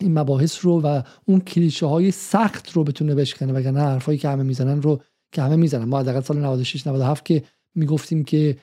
این 0.00 0.18
مباحث 0.18 0.64
رو 0.64 0.80
و 0.80 1.02
اون 1.24 1.40
کلیشه 1.40 1.86
های 1.86 2.10
سخت 2.10 2.70
رو 2.72 2.84
بتونه 2.84 3.14
بشکنه 3.14 3.52
وگرنه 3.52 3.80
حرفایی 3.80 4.18
که 4.18 4.28
همه 4.28 4.42
می‌زنن 4.42 4.82
رو 4.82 5.00
که 5.32 5.42
همه 5.42 5.56
می‌زنن. 5.56 5.84
ما 5.84 5.98
حداقل 5.98 6.20
سال 6.20 6.38
96 6.38 6.86
97 6.86 7.24
که 7.24 7.42
می‌گفتیم 7.74 8.24
که 8.24 8.56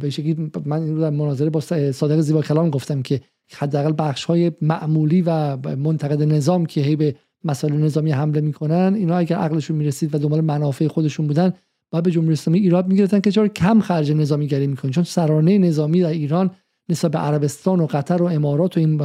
به 0.00 0.10
شکلی 0.10 0.50
من 0.64 0.82
این 0.82 0.94
رو 0.94 1.00
در 1.00 1.10
مناظره 1.10 1.50
با 1.50 1.60
صادق 1.92 2.20
زیبا 2.20 2.42
کلام 2.42 2.70
گفتم 2.70 3.02
که 3.02 3.20
حداقل 3.56 3.94
بخش 3.98 4.24
های 4.24 4.52
معمولی 4.60 5.22
و 5.22 5.56
منتقد 5.76 6.22
نظام 6.22 6.66
که 6.66 6.80
هی 6.80 6.96
به 6.96 7.14
مسائل 7.44 7.72
نظامی 7.72 8.10
حمله 8.10 8.40
می‌کنن 8.40 8.94
اینا 8.96 9.16
اگر 9.16 9.36
عقلشون 9.36 9.76
می‌رسید 9.76 10.14
و 10.14 10.18
دنبال 10.18 10.40
منافع 10.40 10.86
خودشون 10.88 11.26
بودن 11.26 11.52
بعد 11.90 12.02
به 12.02 12.10
جمهوری 12.10 12.32
اسلامی 12.32 12.58
ایراد 12.58 12.88
می‌گرفتن 12.88 13.20
که 13.20 13.30
چرا 13.30 13.48
کم 13.48 13.80
خرج 13.80 14.12
نظامی 14.12 14.46
گری 14.46 14.66
می‌کنن. 14.66 14.90
چون 14.90 15.04
سرانه 15.04 15.58
نظامی 15.58 16.00
در 16.00 16.08
ایران 16.08 16.50
نسبت 16.88 17.10
به 17.10 17.18
عربستان 17.18 17.80
و 17.80 17.86
قطر 17.86 18.22
و 18.22 18.26
امارات 18.26 18.76
و 18.76 18.80
این 18.80 19.00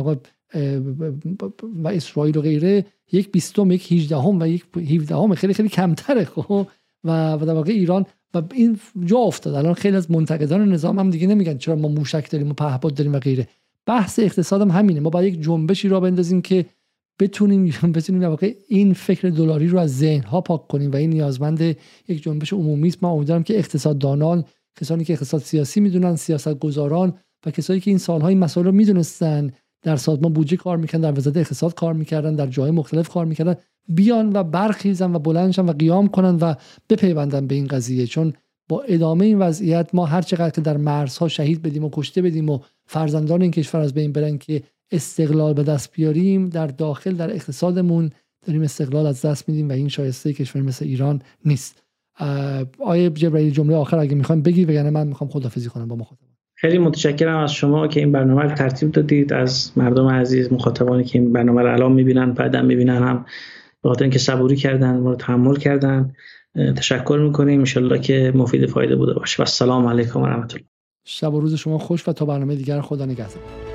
و 1.84 1.88
اسرائیل 1.88 2.38
و 2.38 2.42
غیره 2.42 2.86
یک 3.12 3.32
بیستم 3.32 3.72
یک 3.72 3.92
هیچدهم 3.92 4.40
و 4.42 4.48
یک 4.48 4.66
هیودهم 4.78 5.36
خیلی 5.36 5.54
خیلی 5.54 5.70
کمتره 5.70 6.26
خب؟ 6.26 6.68
و 7.04 7.34
و 7.34 7.46
در 7.46 7.54
واقع 7.54 7.72
ایران 7.72 8.06
و 8.36 8.42
این 8.54 8.80
جا 9.06 9.18
افتاد. 9.18 9.54
الان 9.54 9.74
خیلی 9.74 9.98
از 9.98 10.12
منتقدان 10.12 10.72
نظام 10.72 11.00
هم 11.00 11.10
دیگه 11.10 11.28
نمیگن 11.28 11.58
چرا 11.58 11.76
ما 11.76 11.88
موشک 11.88 12.32
داریم 12.32 12.50
و 12.50 12.54
پهپاد 12.54 12.94
داریم 12.94 13.14
و 13.14 13.20
غیره. 13.20 13.48
بحث 13.86 14.20
اقتصاد 14.20 14.62
هم 14.62 14.72
همینه. 14.72 15.00
ما 15.00 15.10
باید 15.10 15.34
یک 15.34 15.42
جنبشی 15.42 15.90
را 15.90 16.00
بندازیم 16.00 16.42
که 16.42 16.66
بتونیم 17.20 17.66
بتونیم 17.96 18.22
در 18.22 18.28
واقع 18.28 18.54
این 18.68 18.94
فکر 18.94 19.30
دلاری 19.30 19.68
رو 19.68 19.80
از 19.80 19.98
ذهن 19.98 20.24
ها 20.24 20.42
پاک 20.42 20.68
کنیم 20.68 20.92
و 20.92 20.96
این 20.96 21.10
نیازمند 21.10 21.62
یک 22.08 22.24
جنبش 22.24 22.54
عمومی 22.54 22.88
است. 22.88 23.04
ما 23.04 23.12
امیدوارم 23.12 23.44
که 23.44 23.58
اقتصاددانان 23.58 24.46
کسانی 24.80 25.04
که 25.04 25.14
اقتصاد 25.14 25.42
سیاسی 25.42 25.80
می‌دونن 25.80 26.16
سیاست 26.16 26.60
گذاران 26.60 27.14
و 27.46 27.52
کسانی 27.52 27.80
که 27.80 27.92
این 27.92 27.98
سالهای 27.98 28.36
مسائل 28.36 28.66
رو 28.66 28.72
می‌دونستن 28.72 29.52
در 29.86 29.96
سازمان 29.96 30.34
بودجه 30.34 30.58
کار 30.58 30.78
می‌کردن 30.78 31.12
در 31.12 31.20
وزارت 31.20 31.38
اقتصاد 31.38 31.74
کار 31.74 31.94
می‌کردن 31.94 32.36
در 32.36 32.48
جای 32.48 32.72
مختلف 32.72 33.10
کار 33.10 33.26
می‌کردن. 33.26 33.56
بیان 33.88 34.32
و 34.34 34.44
برخیزن 34.44 35.16
و 35.16 35.20
بلندشن 35.20 35.66
و 35.66 35.74
قیام 35.74 36.08
کنن 36.08 36.36
و 36.36 36.54
بپیوندن 36.90 37.48
به 37.48 37.56
این 37.56 37.68
قضیه. 37.68 38.08
چون 38.08 38.34
با 38.70 38.82
ادامه 38.82 39.26
این 39.26 39.40
وضعیت 39.40 39.90
ما 39.96 40.06
هر 40.06 40.22
چقدر 40.22 40.50
که 40.50 40.62
در 40.62 40.78
مرزها 40.78 41.28
شهید 41.28 41.62
بدیم 41.62 41.84
و 41.84 41.90
کشته 41.94 42.22
بدیم 42.22 42.50
و 42.50 42.60
فرزندان 42.86 43.42
این 43.42 43.52
کشور 43.52 43.82
از 43.82 43.94
بین 43.94 44.12
برن 44.12 44.38
که 44.38 44.64
استقلال 44.92 45.54
به 45.54 45.64
دست 45.64 45.92
بیاریم 45.92 46.50
در 46.50 46.68
داخل 46.68 47.16
در 47.16 47.32
اقتصادمون 47.32 48.10
داریم 48.46 48.62
استقلال 48.62 49.06
از 49.06 49.22
دست 49.22 49.50
میدیم 49.50 49.70
و 49.70 49.72
این 49.72 49.88
شایسته 49.88 50.34
کشور 50.34 50.62
مثل 50.62 50.86
ایران 50.86 51.22
نیست. 51.46 51.84
آیه 52.80 53.10
جبرائیل 53.10 53.54
جمله 53.54 53.76
آخر 53.76 53.98
اگه 53.98 54.16
می‌خوام 54.16 54.42
بگی 54.42 54.66
وگرنه 54.66 54.90
من 54.90 55.08
می‌خوام 55.08 55.30
خدافظی 55.30 55.70
کنم 55.70 55.88
با 55.88 55.96
مخاطب 55.96 56.35
خیلی 56.66 56.78
متشکرم 56.78 57.38
از 57.38 57.54
شما 57.54 57.88
که 57.88 58.00
این 58.00 58.12
برنامه 58.12 58.42
رو 58.42 58.50
ترتیب 58.50 58.92
دادید 58.92 59.34
از 59.34 59.72
مردم 59.76 60.08
عزیز 60.08 60.54
مخاطبانی 60.54 61.04
که 61.04 61.20
این 61.20 61.34
برنامه 61.34 61.62
رو 61.62 61.74
الان 61.74 61.92
می‌بینن 61.92 62.34
بعدا 62.34 62.62
می‌بینن 62.62 63.04
هم 63.04 63.26
به 63.84 63.90
خاطر 63.90 64.04
اینکه 64.04 64.20
صبوری 64.20 64.56
کردن 64.56 64.98
ما 64.98 65.10
رو 65.10 65.16
تحمل 65.16 65.56
کردن. 65.56 66.14
تشکر 66.78 67.20
می‌کنیم. 67.24 67.64
ان 67.78 68.02
که 68.02 68.32
مفید 68.36 68.66
فایده 68.66 68.96
بوده 68.96 69.14
باشه. 69.14 69.38
و 69.40 69.42
السلام 69.42 69.88
علیکم 69.88 70.22
و 70.22 70.26
رحمت 70.26 70.54
الله. 70.54 70.66
شب 71.06 71.34
و 71.34 71.40
روز 71.40 71.56
شما 71.56 71.78
خوش 71.78 72.08
و 72.08 72.14
تا 72.14 72.26
برنامه 72.26 72.56
دیگر 72.56 72.82
خدا 72.82 73.06
نگهدار. 73.06 73.75